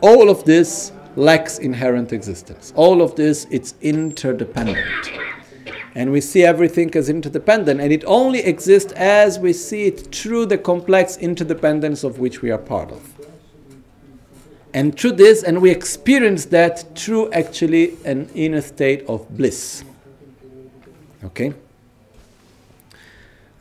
all 0.00 0.28
of 0.28 0.44
this 0.44 0.90
lacks 1.14 1.60
inherent 1.60 2.12
existence. 2.12 2.72
All 2.74 3.00
of 3.00 3.14
this, 3.14 3.46
it's 3.48 3.76
interdependent 3.80 4.84
and 5.94 6.12
we 6.12 6.20
see 6.20 6.44
everything 6.44 6.94
as 6.94 7.08
interdependent, 7.08 7.80
and 7.80 7.92
it 7.92 8.04
only 8.06 8.40
exists 8.40 8.92
as 8.92 9.38
we 9.38 9.52
see 9.52 9.86
it 9.86 10.14
through 10.14 10.46
the 10.46 10.58
complex 10.58 11.16
interdependence 11.16 12.04
of 12.04 12.18
which 12.18 12.42
we 12.42 12.50
are 12.50 12.58
part 12.58 12.90
of. 12.90 13.14
And 14.72 14.96
through 14.96 15.12
this, 15.12 15.42
and 15.42 15.60
we 15.60 15.70
experience 15.70 16.44
that 16.46 16.96
through 16.96 17.32
actually 17.32 17.96
an 18.04 18.30
inner 18.34 18.60
state 18.60 19.04
of 19.08 19.28
bliss. 19.36 19.82
Okay? 21.24 21.52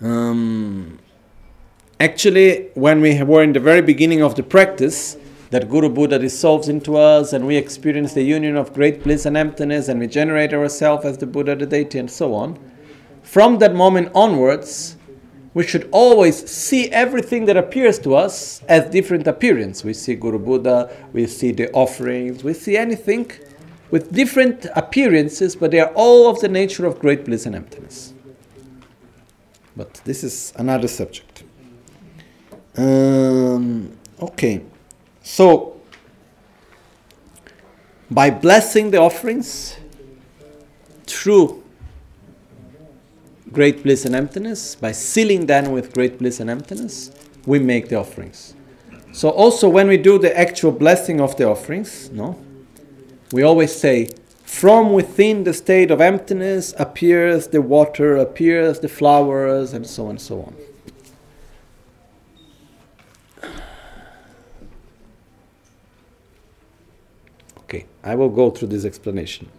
Um, 0.02 1.00
actually, 2.00 2.70
when 2.76 3.02
we 3.02 3.22
were 3.24 3.42
in 3.42 3.54
the 3.54 3.60
very 3.60 3.82
beginning 3.82 4.22
of 4.22 4.36
the 4.36 4.44
practice, 4.44 5.18
that 5.52 5.68
Guru 5.68 5.90
Buddha 5.90 6.20
dissolves 6.20 6.70
into 6.70 6.96
us 6.96 7.34
and 7.34 7.48
we 7.48 7.58
experience 7.58 8.14
the 8.14 8.24
union 8.24 8.56
of 8.56 8.74
great 8.74 9.04
bliss 9.04 9.26
and 9.26 9.36
emptiness 9.36 9.88
and 9.88 10.00
we 10.00 10.08
generate 10.08 10.54
ourselves 10.54 11.06
as 11.06 11.18
the 11.18 11.26
Buddha, 11.26 11.56
the 11.56 11.66
deity, 11.66 11.98
and 11.98 12.10
so 12.10 12.36
on. 12.36 12.60
From 13.24 13.58
that 13.60 13.74
moment 13.74 14.12
onwards, 14.14 14.98
we 15.54 15.64
should 15.66 15.90
always 15.92 16.48
see 16.50 16.90
everything 16.92 17.46
that 17.46 17.58
appears 17.58 17.98
to 18.00 18.16
us 18.16 18.62
as 18.70 18.90
different 18.92 19.28
appearance. 19.28 19.84
We 19.84 19.94
see 19.94 20.16
Guru 20.16 20.38
Buddha, 20.38 20.96
we 21.14 21.26
see 21.26 21.52
the 21.52 21.72
offerings, 21.72 22.44
we 22.44 22.54
see 22.54 22.78
anything 22.78 23.32
with 23.90 24.12
different 24.12 24.68
appearances, 24.76 25.56
but 25.56 25.72
they 25.72 25.80
are 25.80 25.92
all 25.96 26.30
of 26.30 26.40
the 26.42 26.48
nature 26.48 26.86
of 26.86 27.00
great 27.00 27.26
bliss 27.26 27.48
and 27.48 27.56
emptiness. 27.56 28.14
But 29.76 29.96
this 30.06 30.24
is 30.24 30.54
another 30.58 30.88
subject. 30.88 31.44
Um, 32.78 33.98
okay. 34.22 34.62
So, 35.32 35.80
by 38.10 38.32
blessing 38.32 38.90
the 38.90 38.98
offerings 38.98 39.78
through 41.06 41.64
great 43.54 43.84
bliss 43.84 44.06
and 44.06 44.16
emptiness, 44.16 44.76
by 44.76 44.92
sealing 44.92 45.46
them 45.46 45.72
with 45.72 45.94
great 45.94 46.18
bliss 46.18 46.40
and 46.40 46.50
emptiness, 46.50 47.12
we 47.46 47.60
make 47.60 47.90
the 47.90 47.96
offerings. 47.96 48.56
So 49.12 49.30
also 49.30 49.70
when 49.70 49.88
we 49.88 49.98
do 49.98 50.18
the 50.18 50.36
actual 50.36 50.72
blessing 50.72 51.22
of 51.22 51.38
the 51.38 51.46
offerings, 51.48 52.10
no, 52.10 52.44
we 53.32 53.44
always 53.44 53.76
say, 53.76 54.10
from 54.44 54.94
within 54.94 55.44
the 55.44 55.54
state 55.54 55.92
of 55.92 56.02
emptiness 56.02 56.74
appears 56.80 57.48
the 57.48 57.62
water, 57.62 58.18
appears 58.18 58.80
the 58.80 58.90
flowers, 58.90 59.74
and 59.74 59.86
so 59.86 60.06
on 60.06 60.10
and 60.10 60.22
so 60.22 60.42
on. 60.42 60.56
Okay, 67.70 67.86
I 68.04 68.16
will 68.16 68.30
go 68.30 68.50
through 68.50 68.70
this 68.70 68.86
explanation. 68.86 69.50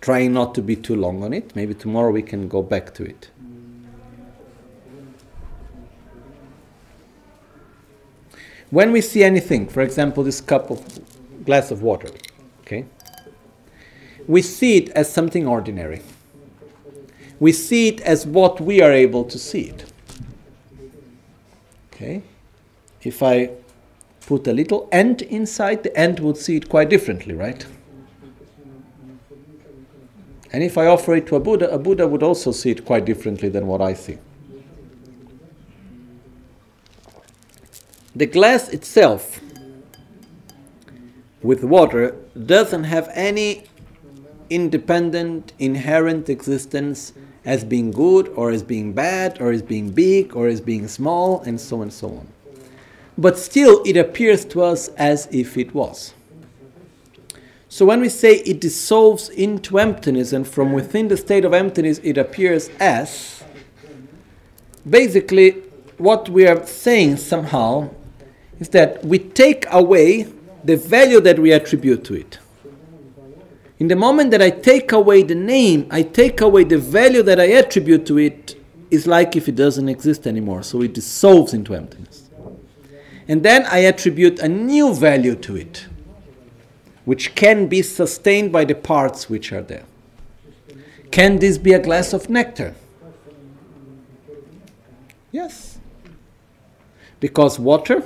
Trying 0.00 0.32
not 0.32 0.54
to 0.56 0.62
be 0.62 0.76
too 0.76 0.96
long 0.96 1.22
on 1.22 1.32
it. 1.32 1.54
Maybe 1.54 1.74
tomorrow 1.74 2.10
we 2.10 2.22
can 2.22 2.48
go 2.48 2.62
back 2.62 2.92
to 2.94 3.04
it. 3.04 3.30
When 8.70 8.90
we 8.90 9.00
see 9.02 9.22
anything, 9.22 9.68
for 9.68 9.82
example, 9.82 10.24
this 10.24 10.40
cup 10.40 10.70
of 10.70 10.80
glass 11.44 11.70
of 11.70 11.82
water, 11.82 12.08
okay, 12.62 12.86
we 14.26 14.40
see 14.40 14.78
it 14.78 14.88
as 14.90 15.12
something 15.12 15.46
ordinary. 15.46 16.02
We 17.38 17.52
see 17.52 17.88
it 17.88 18.00
as 18.00 18.26
what 18.26 18.60
we 18.60 18.80
are 18.80 18.92
able 18.92 19.24
to 19.24 19.38
see 19.38 19.62
it. 19.62 19.92
Okay? 21.92 22.22
If 23.02 23.22
I 23.22 23.50
put 24.32 24.46
a 24.46 24.52
little 24.54 24.88
ant 24.92 25.20
inside, 25.20 25.82
the 25.82 25.94
ant 25.94 26.18
would 26.18 26.38
see 26.38 26.56
it 26.56 26.66
quite 26.66 26.88
differently, 26.88 27.34
right? 27.34 27.66
And 30.54 30.62
if 30.62 30.78
I 30.78 30.86
offer 30.86 31.14
it 31.16 31.26
to 31.26 31.36
a 31.36 31.40
Buddha, 31.40 31.70
a 31.70 31.78
Buddha 31.78 32.08
would 32.08 32.22
also 32.22 32.50
see 32.50 32.70
it 32.70 32.86
quite 32.86 33.04
differently 33.04 33.50
than 33.50 33.66
what 33.66 33.82
I 33.82 33.92
see. 33.92 34.16
The 38.16 38.24
glass 38.24 38.70
itself 38.70 39.40
with 41.42 41.62
water 41.62 42.16
doesn't 42.46 42.84
have 42.84 43.10
any 43.12 43.64
independent, 44.48 45.52
inherent 45.58 46.30
existence 46.30 47.12
as 47.44 47.64
being 47.64 47.90
good 47.90 48.28
or 48.28 48.50
as 48.50 48.62
being 48.62 48.94
bad 48.94 49.42
or 49.42 49.52
as 49.52 49.60
being 49.60 49.90
big 49.90 50.34
or 50.34 50.46
as 50.46 50.62
being 50.62 50.88
small 50.88 51.42
and 51.42 51.60
so 51.60 51.76
on 51.76 51.82
and 51.82 51.92
so 51.92 52.08
on. 52.08 52.26
But 53.16 53.38
still, 53.38 53.82
it 53.84 53.96
appears 53.96 54.44
to 54.46 54.62
us 54.62 54.88
as 54.96 55.28
if 55.30 55.56
it 55.56 55.74
was. 55.74 56.14
So 57.68 57.86
when 57.86 58.02
we 58.02 58.10
say 58.10 58.34
it 58.34 58.60
dissolves 58.60 59.30
into 59.30 59.78
emptiness 59.78 60.34
and 60.34 60.46
from 60.46 60.72
within 60.72 61.08
the 61.08 61.16
state 61.16 61.44
of 61.44 61.54
emptiness 61.54 62.00
it 62.04 62.18
appears 62.18 62.68
as, 62.78 63.42
basically 64.88 65.52
what 65.96 66.28
we 66.28 66.46
are 66.46 66.66
saying 66.66 67.16
somehow 67.16 67.88
is 68.60 68.68
that 68.70 69.02
we 69.04 69.18
take 69.18 69.64
away 69.70 70.30
the 70.64 70.76
value 70.76 71.20
that 71.20 71.38
we 71.38 71.52
attribute 71.52 72.04
to 72.04 72.14
it. 72.14 72.38
In 73.78 73.88
the 73.88 73.96
moment 73.96 74.30
that 74.32 74.42
I 74.42 74.50
take 74.50 74.92
away 74.92 75.22
the 75.22 75.34
name, 75.34 75.88
I 75.90 76.02
take 76.02 76.40
away 76.40 76.64
the 76.64 76.78
value 76.78 77.22
that 77.22 77.40
I 77.40 77.52
attribute 77.52 78.04
to 78.06 78.18
it, 78.18 78.54
it's 78.90 79.06
like 79.06 79.34
if 79.34 79.48
it 79.48 79.56
doesn't 79.56 79.88
exist 79.88 80.26
anymore. 80.26 80.62
So 80.62 80.82
it 80.82 80.92
dissolves 80.92 81.54
into 81.54 81.74
emptiness. 81.74 82.21
And 83.28 83.42
then 83.42 83.64
I 83.66 83.78
attribute 83.78 84.38
a 84.40 84.48
new 84.48 84.94
value 84.94 85.34
to 85.36 85.56
it, 85.56 85.86
which 87.04 87.34
can 87.34 87.68
be 87.68 87.82
sustained 87.82 88.52
by 88.52 88.64
the 88.64 88.74
parts 88.74 89.30
which 89.30 89.52
are 89.52 89.62
there. 89.62 89.84
Can 91.10 91.38
this 91.38 91.58
be 91.58 91.72
a 91.72 91.78
glass 91.78 92.12
of 92.12 92.28
nectar? 92.30 92.74
Yes. 95.30 95.78
Because 97.20 97.58
water, 97.58 98.02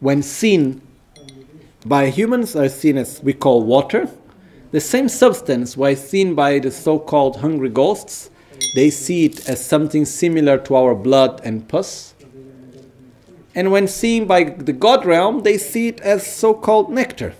when 0.00 0.22
seen 0.22 0.82
by 1.84 2.10
humans, 2.10 2.56
are 2.56 2.68
seen 2.68 2.96
as 2.96 3.22
we 3.22 3.32
call 3.32 3.62
water 3.62 4.08
the 4.72 4.80
same 4.80 5.08
substance, 5.10 5.76
while 5.76 5.94
seen 5.94 6.34
by 6.34 6.58
the 6.58 6.70
so 6.70 6.98
called 6.98 7.36
hungry 7.36 7.68
ghosts, 7.68 8.30
they 8.74 8.88
see 8.88 9.26
it 9.26 9.46
as 9.46 9.64
something 9.64 10.06
similar 10.06 10.56
to 10.58 10.74
our 10.74 10.94
blood 10.94 11.42
and 11.44 11.68
pus. 11.68 12.11
And 13.54 13.70
when 13.70 13.86
seen 13.86 14.26
by 14.26 14.44
the 14.44 14.72
God 14.72 15.04
realm, 15.04 15.42
they 15.42 15.58
see 15.58 15.88
it 15.88 16.00
as 16.00 16.26
so 16.26 16.54
called 16.54 16.90
nectar. 16.90 17.34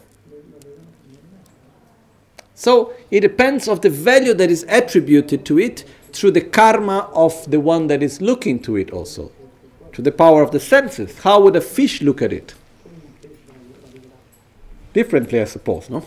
So 2.55 2.93
it 3.11 3.21
depends 3.21 3.67
of 3.67 3.81
the 3.81 3.91
value 3.91 4.35
that 4.35 4.51
is 4.51 4.65
attributed 4.69 5.45
to 5.47 5.59
it 5.59 5.85
through 6.13 6.33
the 6.33 6.41
karma 6.41 7.11
of 7.15 7.51
the 7.51 7.59
one 7.59 7.87
that 7.89 8.03
is 8.03 8.21
looking 8.21 8.61
to 8.61 8.77
it 8.77 8.91
also. 8.91 9.33
To 9.95 10.03
the 10.03 10.13
power 10.13 10.43
of 10.43 10.53
the 10.53 10.61
senses. 10.61 11.19
How 11.19 11.41
would 11.41 11.57
a 11.57 11.61
fish 11.61 12.03
look 12.03 12.23
at 12.23 12.33
it? 12.33 12.55
Differently, 14.93 15.41
I 15.41 15.45
suppose, 15.45 15.89
no? 15.91 16.05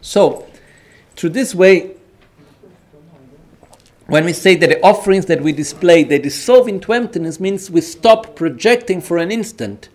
So, 0.00 0.46
through 1.16 1.30
this 1.30 1.54
way, 1.54 1.96
when 4.06 4.24
we 4.24 4.32
say 4.32 4.54
that 4.54 4.68
the 4.68 4.82
offerings 4.82 5.26
that 5.26 5.40
we 5.40 5.52
display 5.52 6.04
they 6.04 6.18
dissolve 6.18 6.68
into 6.68 6.92
emptiness 6.92 7.40
means 7.40 7.70
we 7.70 7.80
stop 7.80 8.36
projecting 8.36 9.00
for 9.00 9.18
an 9.18 9.30
instant 9.30 9.88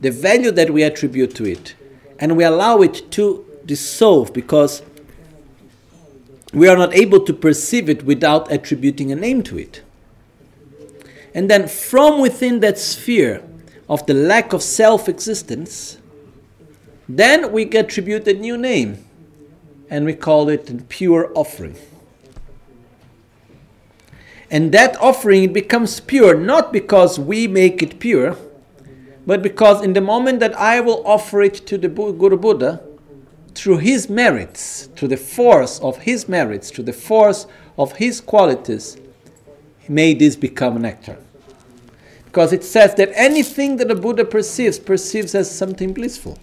the 0.00 0.10
value 0.10 0.50
that 0.50 0.70
we 0.70 0.82
attribute 0.82 1.34
to 1.34 1.44
it 1.44 1.74
and 2.18 2.36
we 2.36 2.44
allow 2.44 2.80
it 2.80 3.10
to 3.10 3.44
dissolve 3.64 4.32
because 4.32 4.82
we 6.52 6.68
are 6.68 6.76
not 6.76 6.94
able 6.94 7.20
to 7.20 7.32
perceive 7.32 7.88
it 7.88 8.04
without 8.04 8.50
attributing 8.52 9.12
a 9.12 9.16
name 9.16 9.42
to 9.42 9.58
it 9.58 9.82
and 11.34 11.48
then 11.48 11.66
from 11.66 12.20
within 12.20 12.60
that 12.60 12.78
sphere 12.78 13.42
of 13.88 14.04
the 14.06 14.14
lack 14.14 14.52
of 14.52 14.62
self-existence 14.62 15.98
then 17.08 17.52
we 17.52 17.64
attribute 17.70 18.26
a 18.26 18.34
new 18.34 18.56
name 18.56 19.04
and 19.90 20.06
we 20.06 20.14
call 20.14 20.48
it 20.48 20.70
a 20.70 20.74
pure 20.74 21.30
offering. 21.34 21.76
And 24.52 24.70
that 24.72 25.00
offering 25.00 25.54
becomes 25.54 25.98
pure 25.98 26.36
not 26.36 26.74
because 26.74 27.18
we 27.18 27.48
make 27.48 27.82
it 27.82 27.98
pure, 27.98 28.36
but 29.26 29.42
because 29.42 29.82
in 29.82 29.94
the 29.94 30.02
moment 30.02 30.40
that 30.40 30.54
I 30.58 30.78
will 30.80 31.02
offer 31.06 31.40
it 31.40 31.54
to 31.66 31.78
the 31.78 31.88
Guru 31.88 32.36
Buddha, 32.36 32.82
through 33.54 33.78
his 33.78 34.10
merits, 34.10 34.90
through 34.94 35.08
the 35.08 35.16
force 35.16 35.80
of 35.80 35.96
his 36.02 36.28
merits, 36.28 36.70
through 36.70 36.84
the 36.84 36.92
force 36.92 37.46
of 37.78 37.96
his 37.96 38.20
qualities, 38.20 38.98
may 39.88 40.12
this 40.12 40.36
become 40.36 40.82
nectar. 40.82 41.16
Because 42.26 42.52
it 42.52 42.62
says 42.62 42.94
that 42.96 43.10
anything 43.14 43.76
that 43.78 43.88
the 43.88 43.94
Buddha 43.94 44.26
perceives, 44.26 44.78
perceives 44.78 45.34
as 45.34 45.50
something 45.50 45.94
blissful. 45.94 46.38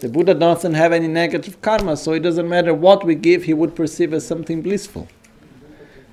The 0.00 0.08
Buddha 0.08 0.34
doesn't 0.34 0.74
have 0.74 0.92
any 0.92 1.06
negative 1.06 1.62
karma, 1.62 1.96
so 1.96 2.12
it 2.12 2.20
doesn't 2.20 2.48
matter 2.48 2.74
what 2.74 3.04
we 3.04 3.14
give, 3.14 3.44
he 3.44 3.54
would 3.54 3.76
perceive 3.76 4.12
as 4.12 4.26
something 4.26 4.62
blissful. 4.62 5.06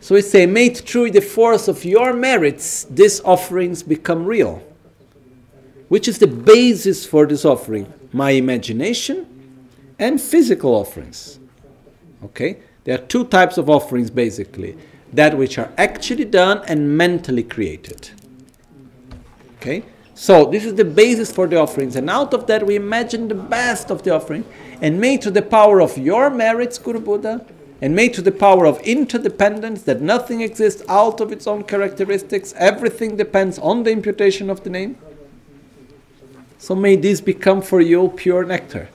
So 0.02 0.16
we 0.16 0.22
say, 0.22 0.46
made 0.46 0.78
through 0.78 1.12
the 1.12 1.22
force 1.22 1.68
of 1.68 1.84
your 1.84 2.14
merits, 2.14 2.86
these 2.86 3.20
offerings 3.22 3.84
become 3.84 4.26
real. 4.26 4.64
Which 5.90 6.08
is 6.08 6.20
the 6.20 6.28
basis 6.28 7.06
for 7.06 7.26
this 7.26 7.44
offering? 7.44 7.92
My 8.14 8.32
imagination 8.32 9.28
and 10.00 10.22
physical 10.22 10.74
offerings. 10.74 11.40
Okay? 12.24 12.58
There 12.86 12.96
are 12.96 13.06
two 13.06 13.26
types 13.26 13.58
of 13.58 13.70
offerings 13.70 14.10
basically 14.10 14.78
that 15.12 15.38
which 15.38 15.58
are 15.58 15.72
actually 15.78 16.26
done 16.26 16.64
and 16.68 16.98
mentally 16.98 17.44
created. 17.44 18.10
Okay? 19.58 19.84
So 20.16 20.46
this 20.46 20.66
is 20.66 20.76
the 20.76 20.86
basis 20.86 21.32
for 21.32 21.48
the 21.48 21.58
offerings, 21.58 21.96
and 21.96 22.10
out 22.10 22.34
of 22.34 22.46
that 22.48 22.66
we 22.66 22.76
imagine 22.76 23.28
the 23.30 23.36
best 23.36 23.90
of 23.90 24.04
the 24.04 24.12
offering, 24.12 24.44
and 24.82 25.00
made 25.00 25.22
to 25.22 25.32
the 25.32 25.42
power 25.42 25.82
of 25.82 25.98
your 25.98 26.30
merits, 26.30 26.78
Guru 26.78 27.00
Buddha, 27.00 27.46
and 27.82 27.96
made 27.96 28.14
to 28.14 28.22
the 28.22 28.32
power 28.32 28.66
of 28.66 28.80
interdependence, 28.82 29.84
that 29.84 30.02
nothing 30.02 30.42
exists 30.42 30.84
out 30.90 31.22
of 31.22 31.32
its 31.32 31.48
own 31.48 31.64
characteristics, 31.64 32.54
everything 32.58 33.16
depends 33.16 33.58
on 33.60 33.84
the 33.84 33.92
imputation 33.92 34.50
of 34.50 34.64
the 34.64 34.70
name. 34.70 34.98
So 36.58 36.76
may 36.76 36.98
this 36.98 37.22
become 37.22 37.62
for 37.62 37.80
you 37.80 38.10
pure 38.16 38.44
nectar. 38.44 38.90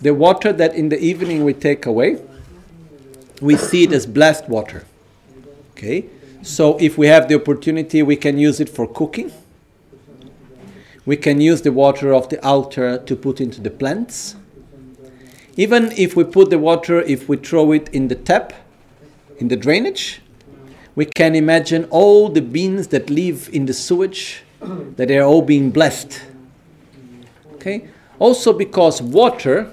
The 0.00 0.14
water 0.14 0.52
that 0.52 0.74
in 0.74 0.88
the 0.88 1.00
evening 1.00 1.42
we 1.42 1.52
take 1.54 1.86
away, 1.86 2.22
we 3.40 3.56
see 3.56 3.84
it 3.84 3.92
as 3.92 4.06
blessed 4.06 4.48
water. 4.48 4.84
Okay? 5.72 6.06
So 6.42 6.76
if 6.78 6.96
we 6.96 7.08
have 7.08 7.28
the 7.28 7.34
opportunity, 7.34 8.02
we 8.02 8.14
can 8.14 8.38
use 8.38 8.60
it 8.60 8.68
for 8.68 8.86
cooking. 8.86 9.32
We 11.06 11.16
can 11.16 11.40
use 11.40 11.62
the 11.62 11.72
water 11.72 12.12
of 12.12 12.28
the 12.28 12.44
altar 12.44 12.98
to 12.98 13.16
put 13.16 13.40
into 13.40 13.60
the 13.60 13.70
plants. 13.70 14.34
Even 15.56 15.92
if 15.92 16.16
we 16.16 16.24
put 16.24 16.50
the 16.50 16.58
water, 16.58 17.00
if 17.00 17.28
we 17.28 17.36
throw 17.36 17.72
it 17.72 17.88
in 17.90 18.08
the 18.08 18.16
tap, 18.16 18.52
in 19.38 19.48
the 19.48 19.56
drainage, 19.56 20.20
we 20.96 21.04
can 21.06 21.34
imagine 21.34 21.84
all 21.90 22.28
the 22.28 22.42
beans 22.42 22.88
that 22.88 23.08
live 23.08 23.48
in 23.52 23.66
the 23.66 23.72
sewage, 23.72 24.42
that 24.60 25.08
they 25.08 25.18
are 25.18 25.24
all 25.24 25.42
being 25.42 25.70
blessed. 25.70 26.22
Okay? 27.54 27.88
Also 28.18 28.52
because 28.52 29.00
water 29.00 29.72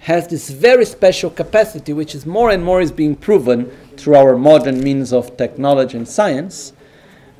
has 0.00 0.26
this 0.28 0.50
very 0.50 0.84
special 0.84 1.30
capacity, 1.30 1.92
which 1.92 2.14
is 2.14 2.24
more 2.24 2.50
and 2.50 2.64
more 2.64 2.80
is 2.80 2.90
being 2.90 3.14
proven 3.14 3.70
through 3.96 4.16
our 4.16 4.36
modern 4.36 4.82
means 4.82 5.12
of 5.12 5.36
technology 5.36 5.96
and 5.96 6.08
science, 6.08 6.72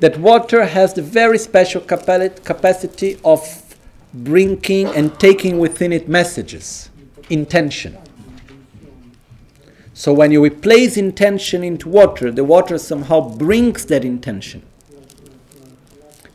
that 0.03 0.17
water 0.17 0.65
has 0.65 0.93
the 0.95 1.01
very 1.01 1.37
special 1.37 1.79
capacity 1.79 3.17
of 3.23 3.39
bringing 4.13 4.87
and 4.87 5.17
taking 5.17 5.59
within 5.59 5.93
it 5.93 6.09
messages, 6.09 6.89
intention. 7.29 7.97
So 9.93 10.11
when 10.11 10.33
you 10.33 10.49
place 10.51 10.97
intention 10.97 11.63
into 11.63 11.87
water, 11.87 12.31
the 12.31 12.43
water 12.43 12.77
somehow 12.77 13.29
brings 13.29 13.85
that 13.85 14.03
intention. 14.03 14.63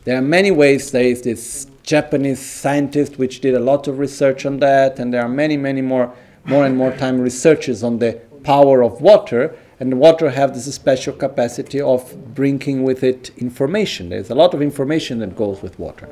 There 0.03 0.17
are 0.17 0.27
many 0.37 0.49
ways. 0.49 0.89
There 0.89 1.03
is 1.03 1.21
this 1.21 1.67
Japanese 1.83 2.39
scientist 2.39 3.19
which 3.19 3.39
did 3.39 3.53
a 3.53 3.59
lot 3.59 3.87
of 3.87 3.99
research 3.99 4.47
on 4.47 4.57
that, 4.61 4.97
and 4.97 5.13
there 5.13 5.21
are 5.21 5.29
many, 5.29 5.57
many 5.57 5.83
more, 5.83 6.11
more 6.43 6.65
and 6.65 6.75
more 6.75 6.91
time 6.93 7.21
researches 7.21 7.83
on 7.83 7.99
the 7.99 8.13
power 8.43 8.81
of 8.83 8.99
water. 8.99 9.55
And 9.79 9.99
water 9.99 10.29
have 10.29 10.53
this 10.53 10.73
special 10.75 11.13
capacity 11.13 11.79
of 11.79 12.35
bringing 12.35 12.83
with 12.83 13.03
it 13.03 13.31
information. 13.37 14.09
There's 14.09 14.29
a 14.29 14.35
lot 14.35 14.53
of 14.53 14.61
information 14.61 15.19
that 15.19 15.35
goes 15.35 15.61
with 15.61 15.79
water. 15.79 16.09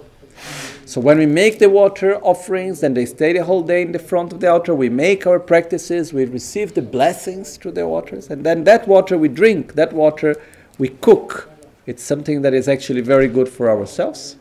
So 0.85 1.01
when 1.01 1.17
we 1.17 1.25
make 1.25 1.59
the 1.59 1.69
water 1.69 2.15
offerings, 2.19 2.79
then 2.79 2.93
they 2.93 3.05
stay 3.05 3.33
the 3.33 3.43
whole 3.43 3.61
day 3.61 3.81
in 3.81 3.91
the 3.91 3.99
front 3.99 4.31
of 4.31 4.39
the 4.39 4.49
altar. 4.49 4.73
We 4.73 4.87
make 4.87 5.27
our 5.27 5.39
practices, 5.39 6.13
we 6.13 6.23
receive 6.23 6.75
the 6.75 6.81
blessings 6.81 7.57
through 7.57 7.73
the 7.73 7.85
waters, 7.85 8.29
and 8.29 8.45
then 8.45 8.63
that 8.63 8.87
water 8.87 9.17
we 9.17 9.27
drink, 9.27 9.73
that 9.73 9.91
water 9.91 10.35
we 10.77 10.87
cook. 10.89 11.49
It's 11.87 12.03
something 12.03 12.41
that 12.43 12.53
is 12.53 12.69
actually 12.69 13.01
very 13.01 13.27
good 13.27 13.49
for 13.49 13.69
ourselves. 13.69 14.37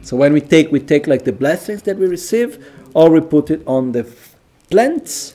So 0.00 0.16
when 0.16 0.32
we 0.32 0.40
take, 0.40 0.72
we 0.72 0.80
take 0.80 1.06
like 1.06 1.24
the 1.24 1.32
blessings 1.32 1.82
that 1.82 1.98
we 1.98 2.06
receive, 2.06 2.64
or 2.94 3.10
we 3.10 3.20
put 3.20 3.50
it 3.50 3.62
on 3.66 3.92
the 3.92 4.10
plants, 4.70 5.34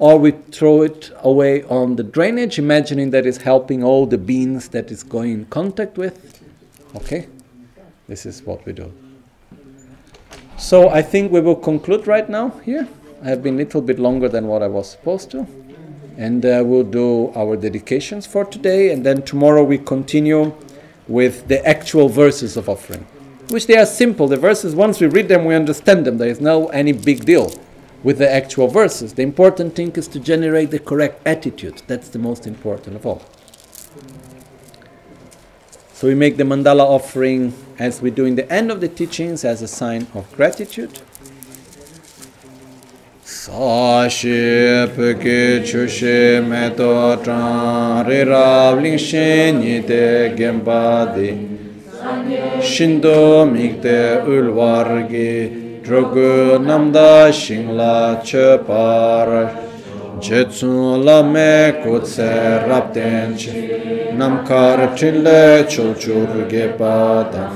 or 0.00 0.18
we 0.18 0.30
throw 0.30 0.80
it 0.80 1.12
away 1.20 1.62
on 1.64 1.96
the 1.96 2.02
drainage, 2.02 2.58
imagining 2.58 3.10
that 3.10 3.26
it's 3.26 3.36
helping 3.36 3.84
all 3.84 4.06
the 4.06 4.16
beans 4.16 4.68
that 4.68 4.90
it's 4.90 5.02
going 5.02 5.30
in 5.30 5.44
contact 5.44 5.98
with. 5.98 6.42
Okay? 6.96 7.28
This 8.08 8.24
is 8.24 8.42
what 8.42 8.64
we 8.64 8.72
do. 8.72 8.90
So 10.56 10.88
I 10.88 11.02
think 11.02 11.30
we 11.30 11.42
will 11.42 11.54
conclude 11.54 12.06
right 12.06 12.28
now 12.28 12.48
here. 12.64 12.88
I 13.22 13.28
have 13.28 13.42
been 13.42 13.54
a 13.54 13.58
little 13.58 13.82
bit 13.82 13.98
longer 13.98 14.26
than 14.26 14.46
what 14.46 14.62
I 14.62 14.68
was 14.68 14.90
supposed 14.90 15.30
to. 15.32 15.46
And 16.16 16.46
uh, 16.46 16.62
we'll 16.64 16.82
do 16.82 17.30
our 17.36 17.54
dedications 17.56 18.26
for 18.26 18.46
today, 18.46 18.92
and 18.92 19.04
then 19.04 19.22
tomorrow 19.22 19.62
we 19.62 19.76
continue 19.76 20.54
with 21.08 21.46
the 21.48 21.64
actual 21.66 22.08
verses 22.08 22.56
of 22.56 22.70
offering, 22.70 23.06
which 23.50 23.66
they 23.66 23.76
are 23.76 23.86
simple. 23.86 24.28
The 24.28 24.36
verses, 24.36 24.74
once 24.74 24.98
we 24.98 25.08
read 25.08 25.28
them, 25.28 25.44
we 25.44 25.54
understand 25.54 26.06
them. 26.06 26.16
There 26.16 26.28
is 26.28 26.40
no 26.40 26.68
any 26.68 26.92
big 26.92 27.26
deal 27.26 27.52
with 28.02 28.18
the 28.18 28.30
actual 28.30 28.68
verses. 28.68 29.14
The 29.14 29.22
important 29.22 29.74
thing 29.74 29.92
is 29.92 30.08
to 30.08 30.20
generate 30.20 30.70
the 30.70 30.78
correct 30.78 31.20
attitude. 31.26 31.82
That's 31.86 32.08
the 32.08 32.18
most 32.18 32.46
important 32.46 32.96
of 32.96 33.06
all. 33.06 33.22
So 35.92 36.08
we 36.08 36.14
make 36.14 36.38
the 36.38 36.44
mandala 36.44 36.80
offering 36.80 37.52
as 37.78 38.00
we 38.00 38.10
do 38.10 38.24
in 38.24 38.34
the 38.34 38.50
end 38.50 38.70
of 38.70 38.80
the 38.80 38.88
teachings 38.88 39.44
as 39.44 39.60
a 39.60 39.68
sign 39.68 40.06
of 40.14 40.30
gratitude. 40.34 41.00
Mikte 53.46 54.22
ulwar 54.26 55.08
gi 55.08 55.69
drugu 55.82 56.58
namda 56.58 57.32
shingla 57.32 58.20
che 58.22 58.58
par. 58.66 59.68
Che 60.20 60.46
tsun 60.46 61.02
la 61.02 61.22
me 61.22 61.80
ku 61.82 61.98
tse 62.00 62.66
rap 62.68 62.92
ten 62.92 63.34
chi 63.34 64.12
nam 64.12 64.44
kar 64.44 64.92
chin 64.94 65.22
le 65.22 65.64
chul 65.66 65.94
chur 65.96 66.46
ge 66.46 66.66
pa 66.76 67.24
dam 67.32 67.54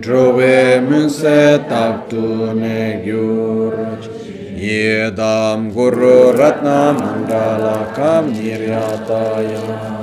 druwe 0.00 0.80
mun 0.88 1.10
se 1.10 1.58
tak 1.68 2.08
tu 2.08 2.54
ne 2.54 3.02
gyur. 3.04 3.74
Yedam 4.60 5.72
guru 5.74 6.32
ratna 6.38 6.92
mandala 6.92 7.78
kam 7.96 8.30
niryataya 8.32 9.99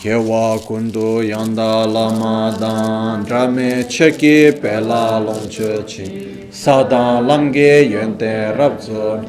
Khewa 0.00 0.58
kundu 0.66 1.20
yanda 1.22 1.84
lama 1.86 2.56
dan 2.58 3.22
Drame 3.26 3.84
cheki 3.84 4.58
pela 4.58 5.20
longche 5.20 5.84
chi 5.86 6.48
Sadan 6.50 7.26
lamge 7.26 7.84
yente 7.92 8.56
rabzo 8.56 9.20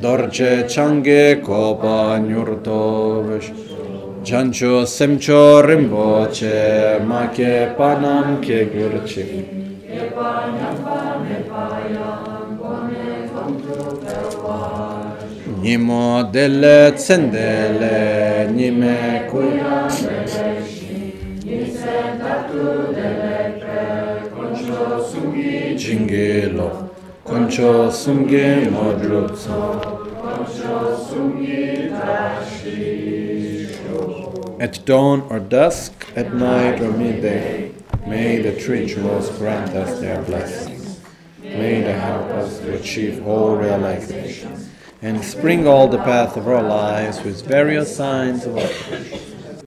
Dorje 0.00 0.68
change 0.68 1.42
kopa 1.42 2.20
nyurto 2.22 3.26
vish 3.26 3.50
Jancho 4.22 4.86
semcho 4.86 5.60
rimboche 5.66 7.04
ma 7.04 7.26
ke 7.26 7.74
panam 7.76 8.40
ke 8.40 8.70
gurchi 8.70 9.26
Nimo 15.60 16.22
delle 16.30 16.92
tsendele 16.92 18.50
nime 18.52 19.26
kuya 19.30 19.63
At 34.60 34.84
dawn 34.84 35.22
or 35.22 35.40
dusk, 35.40 35.92
at 36.14 36.32
night 36.32 36.80
or 36.80 36.92
midday, 36.92 37.74
may 38.06 38.40
the 38.40 38.54
tree 38.60 38.86
jewels 38.86 39.28
grant 39.38 39.72
us 39.72 40.00
their 40.00 40.22
blessings. 40.22 41.00
May 41.42 41.80
they 41.82 41.92
help 41.92 42.30
us 42.30 42.60
to 42.60 42.74
achieve 42.74 43.26
all 43.26 43.56
realization 43.56 44.70
and 45.02 45.22
spring 45.24 45.66
all 45.66 45.88
the 45.88 45.98
path 45.98 46.36
of 46.36 46.46
our 46.46 46.62
lives 46.62 47.22
with 47.24 47.44
various 47.44 47.94
signs 47.94 48.46
of 48.46 48.56
our 48.56 49.33